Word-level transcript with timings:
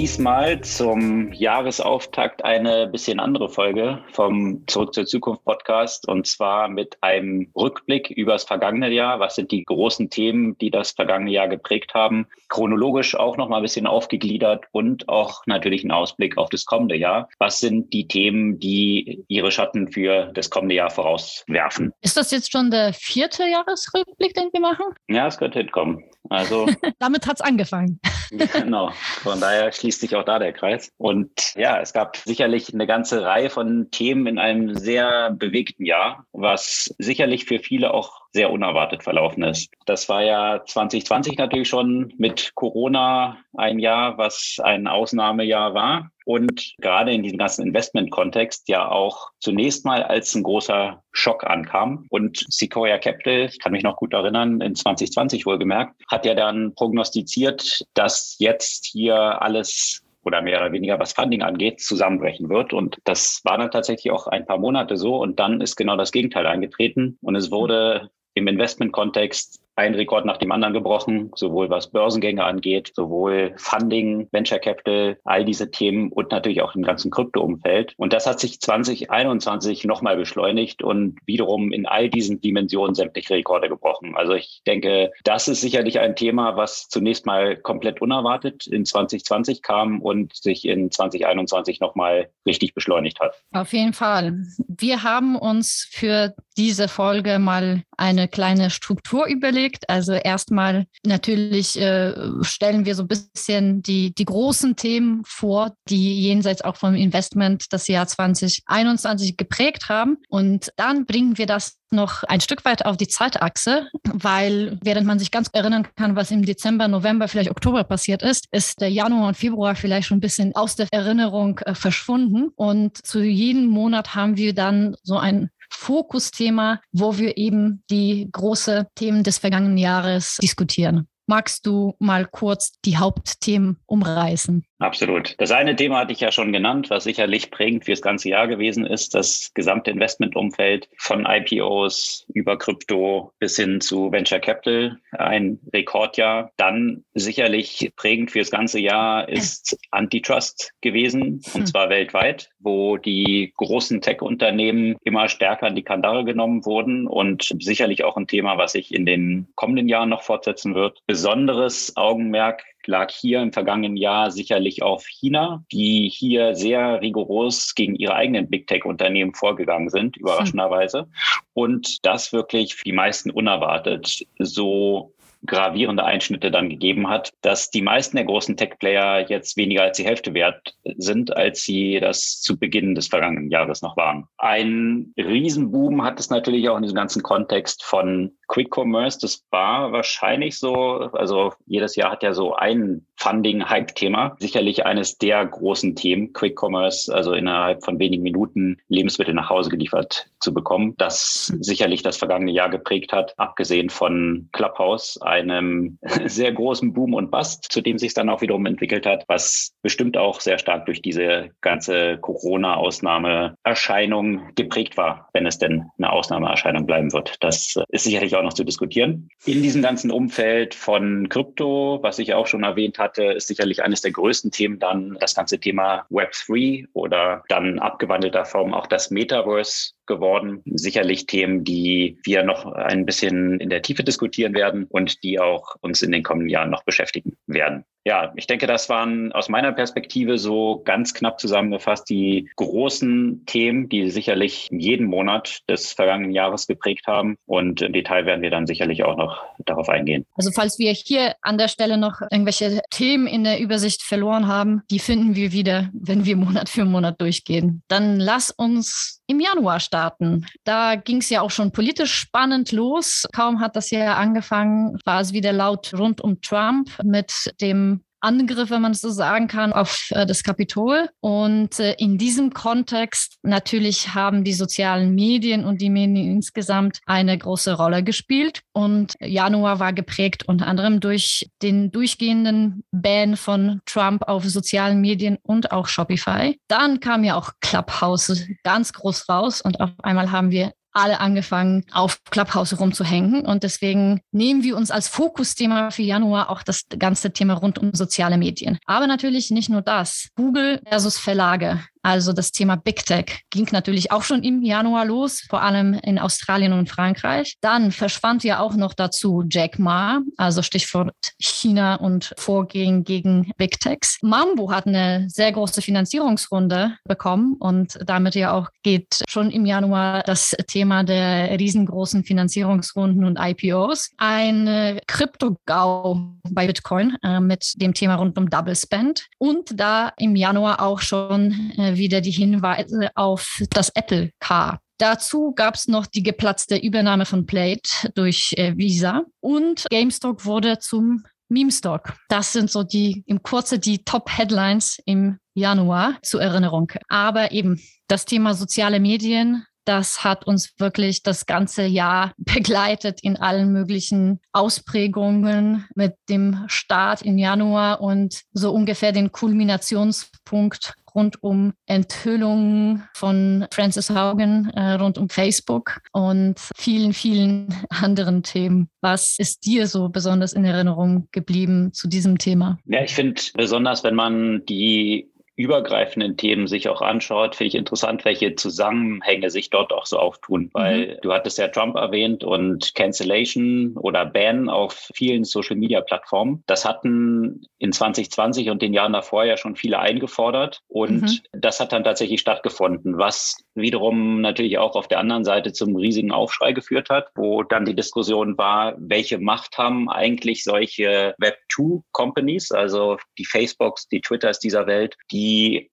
Diesmal 0.00 0.62
zum 0.62 1.30
Jahresauftakt 1.30 2.42
eine 2.42 2.86
bisschen 2.86 3.20
andere 3.20 3.50
Folge 3.50 4.02
vom 4.12 4.66
Zurück 4.66 4.94
zur 4.94 5.04
Zukunft 5.04 5.44
Podcast 5.44 6.08
und 6.08 6.26
zwar 6.26 6.68
mit 6.68 6.96
einem 7.02 7.50
Rückblick 7.54 8.08
übers 8.08 8.44
vergangene 8.44 8.90
Jahr. 8.90 9.20
Was 9.20 9.34
sind 9.34 9.50
die 9.50 9.62
großen 9.62 10.08
Themen, 10.08 10.56
die 10.56 10.70
das 10.70 10.92
vergangene 10.92 11.32
Jahr 11.32 11.48
geprägt 11.48 11.92
haben? 11.92 12.26
Chronologisch 12.48 13.14
auch 13.14 13.36
noch 13.36 13.50
mal 13.50 13.58
ein 13.58 13.62
bisschen 13.62 13.86
aufgegliedert 13.86 14.64
und 14.72 15.06
auch 15.10 15.42
natürlich 15.44 15.84
ein 15.84 15.90
Ausblick 15.90 16.38
auf 16.38 16.48
das 16.48 16.64
kommende 16.64 16.96
Jahr. 16.96 17.28
Was 17.38 17.60
sind 17.60 17.92
die 17.92 18.08
Themen, 18.08 18.58
die 18.58 19.22
ihre 19.28 19.52
Schatten 19.52 19.92
für 19.92 20.30
das 20.32 20.48
kommende 20.48 20.76
Jahr 20.76 20.88
vorauswerfen? 20.88 21.92
Ist 22.00 22.16
das 22.16 22.30
jetzt 22.30 22.50
schon 22.50 22.70
der 22.70 22.94
vierte 22.94 23.46
Jahresrückblick, 23.46 24.32
den 24.32 24.48
wir 24.50 24.60
machen? 24.60 24.86
Ja, 25.10 25.26
es 25.26 25.36
könnte 25.36 25.58
hinkommen. 25.58 26.02
Also 26.30 26.66
damit 26.98 27.26
hat 27.26 27.36
es 27.36 27.40
angefangen. 27.42 28.00
genau. 28.52 28.90
Von 29.22 29.40
daher 29.40 29.72
schließt 29.72 29.89
sich 29.98 30.14
auch 30.14 30.24
da 30.24 30.38
der 30.38 30.52
Kreis. 30.52 30.92
Und 30.98 31.54
ja, 31.56 31.80
es 31.80 31.92
gab 31.92 32.16
sicherlich 32.16 32.72
eine 32.72 32.86
ganze 32.86 33.22
Reihe 33.24 33.50
von 33.50 33.90
Themen 33.90 34.26
in 34.26 34.38
einem 34.38 34.74
sehr 34.74 35.30
bewegten 35.30 35.84
Jahr, 35.84 36.26
was 36.32 36.94
sicherlich 36.98 37.46
für 37.46 37.58
viele 37.58 37.92
auch 37.92 38.20
sehr 38.32 38.50
unerwartet 38.50 39.02
verlaufen 39.02 39.42
ist. 39.42 39.72
Das 39.86 40.08
war 40.08 40.22
ja 40.22 40.62
2020 40.64 41.36
natürlich 41.36 41.68
schon 41.68 42.12
mit 42.16 42.54
Corona 42.54 43.38
ein 43.56 43.78
Jahr, 43.78 44.18
was 44.18 44.58
ein 44.62 44.86
Ausnahmejahr 44.86 45.74
war 45.74 46.10
und 46.24 46.74
gerade 46.78 47.12
in 47.12 47.22
diesem 47.22 47.38
ganzen 47.38 47.66
Investment-Kontext 47.66 48.68
ja 48.68 48.90
auch 48.90 49.30
zunächst 49.40 49.84
mal 49.84 50.02
als 50.02 50.34
ein 50.34 50.42
großer 50.42 51.02
Schock 51.12 51.44
ankam. 51.44 52.06
Und 52.10 52.44
Sequoia 52.48 52.98
Capital, 52.98 53.46
ich 53.46 53.58
kann 53.58 53.72
mich 53.72 53.82
noch 53.82 53.96
gut 53.96 54.12
erinnern, 54.12 54.60
in 54.60 54.74
2020 54.74 55.46
wohlgemerkt, 55.46 55.94
hat 56.08 56.26
ja 56.26 56.34
dann 56.34 56.74
prognostiziert, 56.74 57.84
dass 57.94 58.36
jetzt 58.38 58.86
hier 58.86 59.42
alles 59.42 60.02
oder 60.22 60.42
mehr 60.42 60.60
oder 60.60 60.72
weniger 60.72 60.98
was 60.98 61.14
Funding 61.14 61.42
angeht, 61.42 61.80
zusammenbrechen 61.80 62.48
wird. 62.48 62.72
Und 62.72 62.98
das 63.04 63.40
war 63.44 63.58
dann 63.58 63.70
tatsächlich 63.70 64.12
auch 64.12 64.26
ein 64.26 64.46
paar 64.46 64.58
Monate 64.58 64.96
so. 64.96 65.16
Und 65.16 65.40
dann 65.40 65.60
ist 65.60 65.76
genau 65.76 65.96
das 65.96 66.12
Gegenteil 66.12 66.46
eingetreten. 66.46 67.18
Und 67.22 67.36
es 67.36 67.50
wurde 67.50 68.10
im 68.34 68.46
Investment-Kontext 68.46 69.60
ein 69.80 69.94
Rekord 69.94 70.26
nach 70.26 70.36
dem 70.36 70.52
anderen 70.52 70.74
gebrochen, 70.74 71.30
sowohl 71.34 71.70
was 71.70 71.90
Börsengänge 71.90 72.44
angeht, 72.44 72.92
sowohl 72.94 73.54
Funding, 73.56 74.28
Venture 74.30 74.58
Capital, 74.58 75.18
all 75.24 75.44
diese 75.44 75.70
Themen 75.70 76.12
und 76.12 76.30
natürlich 76.30 76.60
auch 76.60 76.74
im 76.74 76.82
ganzen 76.82 77.10
Krypto-Umfeld. 77.10 77.94
Und 77.96 78.12
das 78.12 78.26
hat 78.26 78.40
sich 78.40 78.60
2021 78.60 79.84
nochmal 79.84 80.16
beschleunigt 80.16 80.82
und 80.82 81.18
wiederum 81.24 81.72
in 81.72 81.86
all 81.86 82.10
diesen 82.10 82.40
Dimensionen 82.40 82.94
sämtliche 82.94 83.34
Rekorde 83.34 83.68
gebrochen. 83.68 84.14
Also 84.16 84.34
ich 84.34 84.60
denke, 84.66 85.12
das 85.24 85.48
ist 85.48 85.62
sicherlich 85.62 85.98
ein 85.98 86.14
Thema, 86.14 86.56
was 86.56 86.88
zunächst 86.88 87.24
mal 87.24 87.56
komplett 87.56 88.02
unerwartet 88.02 88.66
in 88.66 88.84
2020 88.84 89.62
kam 89.62 90.02
und 90.02 90.36
sich 90.36 90.66
in 90.66 90.90
2021 90.90 91.80
nochmal 91.80 92.28
richtig 92.46 92.74
beschleunigt 92.74 93.18
hat. 93.20 93.34
Auf 93.52 93.72
jeden 93.72 93.94
Fall. 93.94 94.44
Wir 94.68 95.02
haben 95.02 95.36
uns 95.36 95.88
für 95.90 96.34
diese 96.56 96.88
Folge 96.88 97.38
mal 97.38 97.82
eine 97.96 98.28
kleine 98.28 98.68
Struktur 98.70 99.26
überlegt 99.26 99.69
gelegt. 99.70 99.88
Also 99.88 100.12
erstmal 100.12 100.86
natürlich 101.04 101.80
äh, 101.80 102.14
stellen 102.42 102.84
wir 102.84 102.94
so 102.94 103.02
ein 103.02 103.08
bisschen 103.08 103.82
die, 103.82 104.14
die 104.14 104.24
großen 104.24 104.76
Themen 104.76 105.22
vor, 105.24 105.74
die 105.88 106.20
jenseits 106.22 106.62
auch 106.62 106.76
vom 106.76 106.94
Investment 106.94 107.66
das 107.70 107.88
Jahr 107.88 108.06
2021 108.06 109.36
geprägt 109.36 109.88
haben. 109.88 110.18
Und 110.28 110.70
dann 110.76 111.06
bringen 111.06 111.38
wir 111.38 111.46
das 111.46 111.76
noch 111.92 112.22
ein 112.24 112.40
Stück 112.40 112.64
weit 112.64 112.86
auf 112.86 112.96
die 112.96 113.08
Zeitachse, 113.08 113.88
weil 114.04 114.78
während 114.82 115.06
man 115.06 115.18
sich 115.18 115.32
ganz 115.32 115.48
erinnern 115.52 115.88
kann, 115.96 116.14
was 116.14 116.30
im 116.30 116.44
Dezember, 116.44 116.86
November, 116.86 117.26
vielleicht 117.26 117.50
Oktober 117.50 117.82
passiert 117.82 118.22
ist, 118.22 118.46
ist 118.52 118.80
der 118.80 118.90
Januar 118.90 119.28
und 119.28 119.36
Februar 119.36 119.74
vielleicht 119.74 120.06
schon 120.06 120.18
ein 120.18 120.20
bisschen 120.20 120.54
aus 120.54 120.76
der 120.76 120.86
Erinnerung 120.92 121.58
äh, 121.60 121.74
verschwunden. 121.74 122.50
Und 122.54 123.04
zu 123.04 123.22
jedem 123.22 123.66
Monat 123.66 124.14
haben 124.14 124.36
wir 124.36 124.54
dann 124.54 124.94
so 125.02 125.18
ein 125.18 125.50
Fokusthema, 125.70 126.80
wo 126.92 127.16
wir 127.18 127.36
eben 127.36 127.82
die 127.90 128.28
großen 128.30 128.86
Themen 128.94 129.22
des 129.22 129.38
vergangenen 129.38 129.78
Jahres 129.78 130.36
diskutieren. 130.42 131.08
Magst 131.26 131.64
du 131.66 131.94
mal 131.98 132.26
kurz 132.26 132.72
die 132.84 132.96
Hauptthemen 132.96 133.78
umreißen? 133.86 134.64
Absolut. 134.80 135.34
Das 135.36 135.52
eine 135.52 135.76
Thema 135.76 135.98
hatte 135.98 136.12
ich 136.12 136.20
ja 136.20 136.32
schon 136.32 136.52
genannt, 136.52 136.88
was 136.88 137.04
sicherlich 137.04 137.50
prägend 137.50 137.84
fürs 137.84 138.00
ganze 138.00 138.30
Jahr 138.30 138.48
gewesen 138.48 138.86
ist, 138.86 139.14
das 139.14 139.52
gesamte 139.52 139.90
Investmentumfeld 139.90 140.88
von 140.96 141.26
IPOs 141.26 142.26
über 142.32 142.56
Krypto 142.56 143.32
bis 143.38 143.56
hin 143.56 143.82
zu 143.82 144.10
Venture 144.10 144.38
Capital, 144.40 144.98
ein 145.12 145.60
Rekordjahr. 145.74 146.50
Dann 146.56 147.04
sicherlich 147.12 147.92
prägend 147.94 148.30
fürs 148.30 148.50
ganze 148.50 148.80
Jahr 148.80 149.28
ist 149.28 149.78
Antitrust 149.90 150.72
gewesen, 150.80 151.42
und 151.52 151.60
hm. 151.60 151.66
zwar 151.66 151.90
weltweit, 151.90 152.48
wo 152.58 152.96
die 152.96 153.52
großen 153.58 154.00
Tech-Unternehmen 154.00 154.96
immer 155.04 155.28
stärker 155.28 155.68
in 155.68 155.74
die 155.74 155.82
Kandare 155.82 156.24
genommen 156.24 156.64
wurden 156.64 157.06
und 157.06 157.54
sicherlich 157.60 158.02
auch 158.04 158.16
ein 158.16 158.26
Thema, 158.26 158.56
was 158.56 158.72
sich 158.72 158.94
in 158.94 159.04
den 159.04 159.48
kommenden 159.56 159.88
Jahren 159.88 160.08
noch 160.08 160.22
fortsetzen 160.22 160.74
wird. 160.74 161.02
Besonderes 161.06 161.92
Augenmerk 161.96 162.62
lag 162.90 163.10
hier 163.10 163.40
im 163.40 163.52
vergangenen 163.52 163.96
Jahr 163.96 164.30
sicherlich 164.30 164.82
auf 164.82 165.06
China, 165.06 165.64
die 165.72 166.10
hier 166.12 166.54
sehr 166.54 167.00
rigoros 167.00 167.74
gegen 167.74 167.94
ihre 167.94 168.14
eigenen 168.14 168.50
Big 168.50 168.66
Tech-Unternehmen 168.66 169.34
vorgegangen 169.34 169.88
sind, 169.88 170.16
überraschenderweise. 170.16 171.08
Und 171.54 172.04
das 172.04 172.32
wirklich 172.32 172.74
für 172.74 172.84
die 172.84 172.92
meisten 172.92 173.30
unerwartet 173.30 174.26
so 174.38 175.14
gravierende 175.46 176.04
Einschnitte 176.04 176.50
dann 176.50 176.68
gegeben 176.68 177.08
hat, 177.08 177.32
dass 177.40 177.70
die 177.70 177.82
meisten 177.82 178.16
der 178.16 178.26
großen 178.26 178.56
Tech-Player 178.56 179.28
jetzt 179.30 179.56
weniger 179.56 179.82
als 179.82 179.96
die 179.96 180.04
Hälfte 180.04 180.34
wert 180.34 180.74
sind, 180.98 181.34
als 181.34 181.62
sie 181.62 181.98
das 181.98 182.40
zu 182.40 182.58
Beginn 182.58 182.94
des 182.94 183.08
vergangenen 183.08 183.50
Jahres 183.50 183.80
noch 183.80 183.96
waren. 183.96 184.26
Ein 184.36 185.14
Riesenboom 185.16 186.04
hat 186.04 186.20
es 186.20 186.28
natürlich 186.28 186.68
auch 186.68 186.76
in 186.76 186.82
diesem 186.82 186.96
ganzen 186.96 187.22
Kontext 187.22 187.82
von 187.84 188.32
Quick 188.50 188.76
Commerce. 188.76 189.18
Das 189.20 189.44
war 189.50 189.92
wahrscheinlich 189.92 190.58
so, 190.58 190.74
also 190.74 191.52
jedes 191.66 191.94
Jahr 191.94 192.10
hat 192.10 192.24
ja 192.24 192.34
so 192.34 192.54
ein 192.54 193.06
Funding-Hype-Thema. 193.16 194.36
Sicherlich 194.40 194.86
eines 194.86 195.18
der 195.18 195.46
großen 195.46 195.94
Themen, 195.94 196.32
Quick 196.32 196.60
Commerce, 196.60 197.14
also 197.14 197.32
innerhalb 197.32 197.84
von 197.84 198.00
wenigen 198.00 198.24
Minuten 198.24 198.78
Lebensmittel 198.88 199.34
nach 199.34 199.50
Hause 199.50 199.70
geliefert 199.70 200.26
zu 200.40 200.52
bekommen, 200.52 200.96
das 200.98 201.54
sicherlich 201.60 202.02
das 202.02 202.16
vergangene 202.16 202.50
Jahr 202.50 202.70
geprägt 202.70 203.12
hat, 203.12 203.38
abgesehen 203.38 203.88
von 203.90 204.48
Clubhouse, 204.52 205.22
einem 205.22 205.98
sehr 206.24 206.50
großen 206.52 206.92
Boom 206.92 207.14
und 207.14 207.30
Bust, 207.30 207.70
zu 207.70 207.80
dem 207.82 207.98
sich 207.98 208.14
dann 208.14 208.30
auch 208.30 208.40
wiederum 208.40 208.66
entwickelt 208.66 209.06
hat, 209.06 209.22
was 209.28 209.76
bestimmt 209.82 210.16
auch 210.16 210.40
sehr 210.40 210.58
stark 210.58 210.86
durch 210.86 211.02
diese 211.02 211.50
ganze 211.60 212.18
Corona-Ausnahmeerscheinung 212.18 214.54
geprägt 214.56 214.96
war, 214.96 215.28
wenn 215.34 215.46
es 215.46 215.58
denn 215.58 215.84
eine 215.98 216.10
Ausnahmeerscheinung 216.10 216.86
bleiben 216.86 217.12
wird. 217.12 217.36
Das 217.40 217.76
ist 217.90 218.04
sicherlich 218.04 218.34
auch 218.34 218.39
noch 218.42 218.52
zu 218.52 218.64
diskutieren. 218.64 219.28
In 219.44 219.62
diesem 219.62 219.82
ganzen 219.82 220.10
Umfeld 220.10 220.74
von 220.74 221.28
Krypto, 221.28 221.98
was 222.02 222.18
ich 222.18 222.34
auch 222.34 222.46
schon 222.46 222.62
erwähnt 222.62 222.98
hatte, 222.98 223.24
ist 223.24 223.48
sicherlich 223.48 223.82
eines 223.82 224.00
der 224.00 224.12
größten 224.12 224.50
Themen 224.50 224.78
dann 224.78 225.16
das 225.20 225.34
ganze 225.34 225.58
Thema 225.58 226.06
Web3 226.10 226.86
oder 226.92 227.42
dann 227.48 227.78
abgewandelter 227.78 228.44
Form 228.44 228.74
auch 228.74 228.86
das 228.86 229.10
Metaverse 229.10 229.92
geworden. 230.06 230.62
Sicherlich 230.66 231.26
Themen, 231.26 231.64
die 231.64 232.18
wir 232.24 232.42
noch 232.42 232.66
ein 232.72 233.06
bisschen 233.06 233.60
in 233.60 233.70
der 233.70 233.82
Tiefe 233.82 234.04
diskutieren 234.04 234.54
werden 234.54 234.86
und 234.90 235.22
die 235.22 235.38
auch 235.38 235.76
uns 235.80 236.02
in 236.02 236.12
den 236.12 236.22
kommenden 236.22 236.50
Jahren 236.50 236.70
noch 236.70 236.84
beschäftigen 236.84 237.36
werden. 237.46 237.84
Ja, 238.10 238.32
ich 238.34 238.48
denke, 238.48 238.66
das 238.66 238.88
waren 238.88 239.30
aus 239.30 239.48
meiner 239.48 239.70
Perspektive 239.70 240.36
so 240.36 240.82
ganz 240.84 241.14
knapp 241.14 241.38
zusammengefasst 241.38 242.10
die 242.10 242.50
großen 242.56 243.44
Themen, 243.46 243.88
die 243.88 244.10
sicherlich 244.10 244.66
jeden 244.72 245.06
Monat 245.06 245.60
des 245.68 245.92
vergangenen 245.92 246.32
Jahres 246.32 246.66
geprägt 246.66 247.06
haben. 247.06 247.36
Und 247.46 247.82
im 247.82 247.92
Detail 247.92 248.26
werden 248.26 248.42
wir 248.42 248.50
dann 248.50 248.66
sicherlich 248.66 249.04
auch 249.04 249.16
noch 249.16 249.44
darauf 249.64 249.88
eingehen. 249.88 250.26
Also 250.34 250.50
falls 250.50 250.80
wir 250.80 250.90
hier 250.90 251.36
an 251.42 251.56
der 251.56 251.68
Stelle 251.68 251.98
noch 251.98 252.20
irgendwelche 252.32 252.80
Themen 252.90 253.28
in 253.28 253.44
der 253.44 253.60
Übersicht 253.60 254.02
verloren 254.02 254.48
haben, 254.48 254.82
die 254.90 254.98
finden 254.98 255.36
wir 255.36 255.52
wieder, 255.52 255.88
wenn 255.92 256.24
wir 256.24 256.34
Monat 256.34 256.68
für 256.68 256.84
Monat 256.84 257.20
durchgehen. 257.20 257.84
Dann 257.86 258.18
lass 258.18 258.50
uns 258.50 259.22
im 259.28 259.38
Januar 259.38 259.78
starten. 259.78 260.44
Da 260.64 260.96
ging 260.96 261.18
es 261.18 261.30
ja 261.30 261.42
auch 261.42 261.52
schon 261.52 261.70
politisch 261.70 262.12
spannend 262.12 262.72
los. 262.72 263.24
Kaum 263.32 263.60
hat 263.60 263.76
das 263.76 263.90
Jahr 263.90 264.16
angefangen, 264.16 264.98
war 265.04 265.20
es 265.20 265.32
wieder 265.32 265.52
laut 265.52 265.94
rund 265.96 266.20
um 266.20 266.40
Trump 266.40 266.90
mit 267.04 267.32
dem 267.60 267.99
Angriff, 268.20 268.70
wenn 268.70 268.82
man 268.82 268.92
es 268.92 269.00
so 269.00 269.10
sagen 269.10 269.48
kann, 269.48 269.72
auf 269.72 270.08
äh, 270.10 270.26
das 270.26 270.42
Kapitol. 270.42 271.08
Und 271.20 271.78
äh, 271.78 271.94
in 271.98 272.18
diesem 272.18 272.52
Kontext 272.52 273.38
natürlich 273.42 274.14
haben 274.14 274.44
die 274.44 274.52
sozialen 274.52 275.14
Medien 275.14 275.64
und 275.64 275.80
die 275.80 275.90
Medien 275.90 276.30
insgesamt 276.30 277.00
eine 277.06 277.36
große 277.36 277.74
Rolle 277.74 278.02
gespielt. 278.02 278.60
Und 278.72 279.14
Januar 279.20 279.80
war 279.80 279.92
geprägt 279.92 280.48
unter 280.48 280.66
anderem 280.66 281.00
durch 281.00 281.50
den 281.62 281.90
durchgehenden 281.90 282.84
Ban 282.92 283.36
von 283.36 283.80
Trump 283.86 284.22
auf 284.28 284.44
sozialen 284.44 285.00
Medien 285.00 285.38
und 285.42 285.72
auch 285.72 285.86
Shopify. 285.86 286.58
Dann 286.68 287.00
kam 287.00 287.24
ja 287.24 287.36
auch 287.36 287.52
Clubhouse 287.60 288.46
ganz 288.64 288.92
groß 288.92 289.28
raus 289.28 289.60
und 289.60 289.80
auf 289.80 289.90
einmal 290.02 290.30
haben 290.30 290.50
wir 290.50 290.72
alle 290.92 291.20
angefangen, 291.20 291.84
auf 291.92 292.22
Clubhouse 292.30 292.78
rumzuhängen. 292.78 293.46
Und 293.46 293.62
deswegen 293.62 294.20
nehmen 294.32 294.62
wir 294.62 294.76
uns 294.76 294.90
als 294.90 295.08
Fokusthema 295.08 295.90
für 295.90 296.02
Januar 296.02 296.50
auch 296.50 296.62
das 296.62 296.84
ganze 296.98 297.32
Thema 297.32 297.54
rund 297.54 297.78
um 297.78 297.92
soziale 297.94 298.38
Medien. 298.38 298.78
Aber 298.86 299.06
natürlich 299.06 299.50
nicht 299.50 299.68
nur 299.68 299.82
das. 299.82 300.28
Google 300.36 300.80
versus 300.88 301.18
Verlage. 301.18 301.80
Also 302.02 302.32
das 302.32 302.52
Thema 302.52 302.76
Big 302.76 303.04
Tech 303.04 303.42
ging 303.50 303.68
natürlich 303.72 304.10
auch 304.10 304.22
schon 304.22 304.42
im 304.42 304.62
Januar 304.62 305.04
los, 305.04 305.42
vor 305.48 305.62
allem 305.62 305.94
in 305.94 306.18
Australien 306.18 306.72
und 306.72 306.88
Frankreich. 306.88 307.56
Dann 307.60 307.92
verschwand 307.92 308.42
ja 308.44 308.60
auch 308.60 308.74
noch 308.74 308.94
dazu 308.94 309.44
Jack 309.48 309.78
Ma, 309.78 310.20
also 310.36 310.62
Stichwort 310.62 311.14
China 311.38 311.96
und 311.96 312.32
Vorgehen 312.38 313.04
gegen 313.04 313.52
Big 313.58 313.80
Techs. 313.80 314.18
Mambo 314.22 314.70
hat 314.72 314.86
eine 314.86 315.26
sehr 315.28 315.52
große 315.52 315.82
Finanzierungsrunde 315.82 316.96
bekommen 317.04 317.56
und 317.58 317.98
damit 318.04 318.34
ja 318.34 318.52
auch 318.52 318.68
geht 318.82 319.22
schon 319.28 319.50
im 319.50 319.66
Januar 319.66 320.22
das 320.22 320.56
Thema 320.66 321.04
der 321.04 321.58
riesengroßen 321.58 322.24
Finanzierungsrunden 322.24 323.24
und 323.24 323.38
IPOs. 323.38 324.10
Ein 324.16 325.00
Krypto-GAU 325.06 326.38
bei 326.50 326.66
Bitcoin 326.66 327.16
äh, 327.22 327.40
mit 327.40 327.74
dem 327.76 327.94
Thema 327.94 328.16
rund 328.16 328.38
um 328.38 328.48
Double 328.48 328.76
Spend 328.76 329.26
und 329.38 329.78
da 329.78 330.12
im 330.16 330.36
Januar 330.36 330.80
auch 330.80 331.00
schon 331.00 331.72
äh, 331.76 331.89
wieder 331.96 332.20
die 332.20 332.30
Hinweise 332.30 333.10
auf 333.14 333.62
das 333.70 333.90
Apple 333.90 334.30
Car. 334.40 334.80
Dazu 334.98 335.52
gab 335.54 335.76
es 335.76 335.88
noch 335.88 336.06
die 336.06 336.22
geplatzte 336.22 336.76
Übernahme 336.76 337.24
von 337.24 337.46
Plate 337.46 338.10
durch 338.14 338.52
äh, 338.56 338.76
Visa 338.76 339.22
und 339.40 339.86
GameStop 339.88 340.44
wurde 340.44 340.78
zum 340.78 341.24
Meme-Stock. 341.48 342.14
Das 342.28 342.52
sind 342.52 342.70
so 342.70 342.82
die 342.82 343.24
im 343.26 343.42
Kurze 343.42 343.78
die 343.78 344.04
Top-Headlines 344.04 344.98
im 345.04 345.38
Januar 345.54 346.18
zur 346.22 346.42
Erinnerung. 346.42 346.92
Aber 347.08 347.52
eben 347.52 347.80
das 348.08 348.24
Thema 348.24 348.54
soziale 348.54 349.00
Medien, 349.00 349.64
das 349.84 350.22
hat 350.22 350.46
uns 350.46 350.74
wirklich 350.78 351.22
das 351.22 351.46
ganze 351.46 351.84
Jahr 351.84 352.32
begleitet 352.38 353.20
in 353.22 353.36
allen 353.36 353.72
möglichen 353.72 354.40
Ausprägungen 354.52 355.86
mit 355.94 356.14
dem 356.28 356.64
Start 356.68 357.22
im 357.22 357.38
Januar 357.38 358.00
und 358.00 358.42
so 358.52 358.72
ungefähr 358.72 359.12
den 359.12 359.32
Kulminationspunkt 359.32 360.94
rund 361.14 361.42
um 361.42 361.72
Enthüllungen 361.86 363.04
von 363.14 363.66
Francis 363.72 364.10
Haugen 364.10 364.70
äh, 364.70 364.92
rund 364.92 365.18
um 365.18 365.28
Facebook 365.28 366.00
und 366.12 366.54
vielen, 366.76 367.12
vielen 367.12 367.74
anderen 367.90 368.42
Themen. 368.42 368.88
Was 369.00 369.38
ist 369.38 369.66
dir 369.66 369.86
so 369.86 370.08
besonders 370.08 370.52
in 370.52 370.64
Erinnerung 370.64 371.28
geblieben 371.32 371.92
zu 371.92 372.08
diesem 372.08 372.38
Thema? 372.38 372.78
Ja, 372.86 373.02
ich 373.02 373.14
finde 373.14 373.40
besonders, 373.54 374.04
wenn 374.04 374.14
man 374.14 374.64
die 374.66 375.30
übergreifenden 375.60 376.36
Themen 376.36 376.66
sich 376.66 376.88
auch 376.88 377.02
anschaut, 377.02 377.54
finde 377.54 377.68
ich 377.68 377.74
interessant, 377.74 378.24
welche 378.24 378.54
Zusammenhänge 378.54 379.50
sich 379.50 379.68
dort 379.68 379.92
auch 379.92 380.06
so 380.06 380.18
auftun. 380.18 380.70
Weil 380.72 381.06
mhm. 381.06 381.16
du 381.22 381.32
hattest 381.32 381.58
ja 381.58 381.68
Trump 381.68 381.96
erwähnt 381.96 382.44
und 382.44 382.94
Cancellation 382.94 383.96
oder 383.96 384.24
Ban 384.24 384.70
auf 384.70 385.10
vielen 385.14 385.44
Social-Media-Plattformen. 385.44 386.64
Das 386.66 386.84
hatten 386.84 387.66
in 387.78 387.92
2020 387.92 388.70
und 388.70 388.80
den 388.80 388.94
Jahren 388.94 389.12
davor 389.12 389.44
ja 389.44 389.56
schon 389.56 389.76
viele 389.76 389.98
eingefordert. 389.98 390.80
Und 390.88 391.22
mhm. 391.22 391.38
das 391.52 391.78
hat 391.78 391.92
dann 391.92 392.04
tatsächlich 392.04 392.40
stattgefunden, 392.40 393.18
was 393.18 393.56
wiederum 393.74 394.40
natürlich 394.40 394.78
auch 394.78 394.96
auf 394.96 395.08
der 395.08 395.18
anderen 395.18 395.44
Seite 395.44 395.72
zum 395.72 395.94
riesigen 395.94 396.32
Aufschrei 396.32 396.72
geführt 396.72 397.10
hat, 397.10 397.28
wo 397.34 397.62
dann 397.62 397.84
die 397.84 397.94
Diskussion 397.94 398.56
war, 398.56 398.94
welche 398.98 399.38
Macht 399.38 399.76
haben 399.76 400.08
eigentlich 400.08 400.64
solche 400.64 401.34
Web2-Companies, 401.40 402.72
also 402.72 403.18
die 403.36 403.44
Facebooks, 403.44 404.08
die 404.08 404.20
Twitters 404.20 404.58
dieser 404.58 404.86
Welt, 404.86 405.16
die 405.30 405.49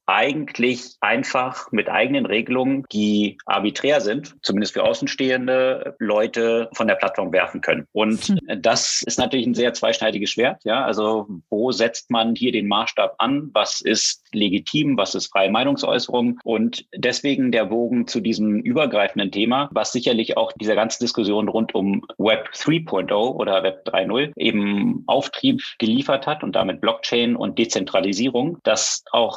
eigentlich 0.08 0.96
einfach 1.02 1.70
mit 1.72 1.90
eigenen 1.90 2.26
Regelungen, 2.26 2.86
die 2.92 3.38
arbiträr 3.46 4.00
sind, 4.00 4.36
zumindest 4.42 4.74
für 4.74 4.84
außenstehende 4.84 5.96
Leute 6.00 6.70
von 6.74 6.88
der 6.88 6.96
Plattform 6.96 7.34
werfen 7.34 7.62
können. 7.62 7.86
Und 7.92 8.24
hm. 8.24 8.40
das 8.62 9.04
ist 9.06 9.20
natürlich 9.20 9.46
ein 9.46 9.54
sehr 9.54 9.74
zweischneidiges 9.74 10.32
Schwert. 10.32 10.64
Ja, 10.64 10.86
also 10.86 11.28
wo 11.50 11.72
setzt 11.72 12.10
man 12.10 12.36
hier 12.36 12.54
den 12.54 12.68
Maßstab 12.68 13.16
an? 13.18 13.50
Was 13.54 13.82
ist 13.82 14.24
legitim? 14.32 14.98
Was 14.98 15.14
ist 15.14 15.28
freie 15.28 15.52
Meinungsäußerung? 15.52 16.40
Und 16.44 16.86
deswegen 16.96 17.52
der 17.52 17.66
Bogen 17.66 18.08
zu 18.08 18.22
diesem 18.22 18.62
übergreifenden 18.62 19.32
Thema, 19.32 19.70
was 19.74 19.92
sicherlich 19.92 20.38
auch 20.38 20.54
dieser 20.54 20.76
ganzen 20.76 21.04
Diskussion 21.04 21.50
rund 21.50 21.76
um 21.76 22.06
Web 22.18 22.50
3.0 22.54 23.12
oder 23.12 23.62
Web 23.64 23.86
3.0 23.88 24.32
eben 24.38 25.04
Auftrieb 25.08 25.62
geliefert 25.80 26.28
hat 26.28 26.44
und 26.44 26.56
damit 26.56 26.80
Blockchain 26.80 27.36
und 27.36 27.60
Dezentralisierung, 27.60 28.60
dass 28.64 29.04
auch 29.12 29.37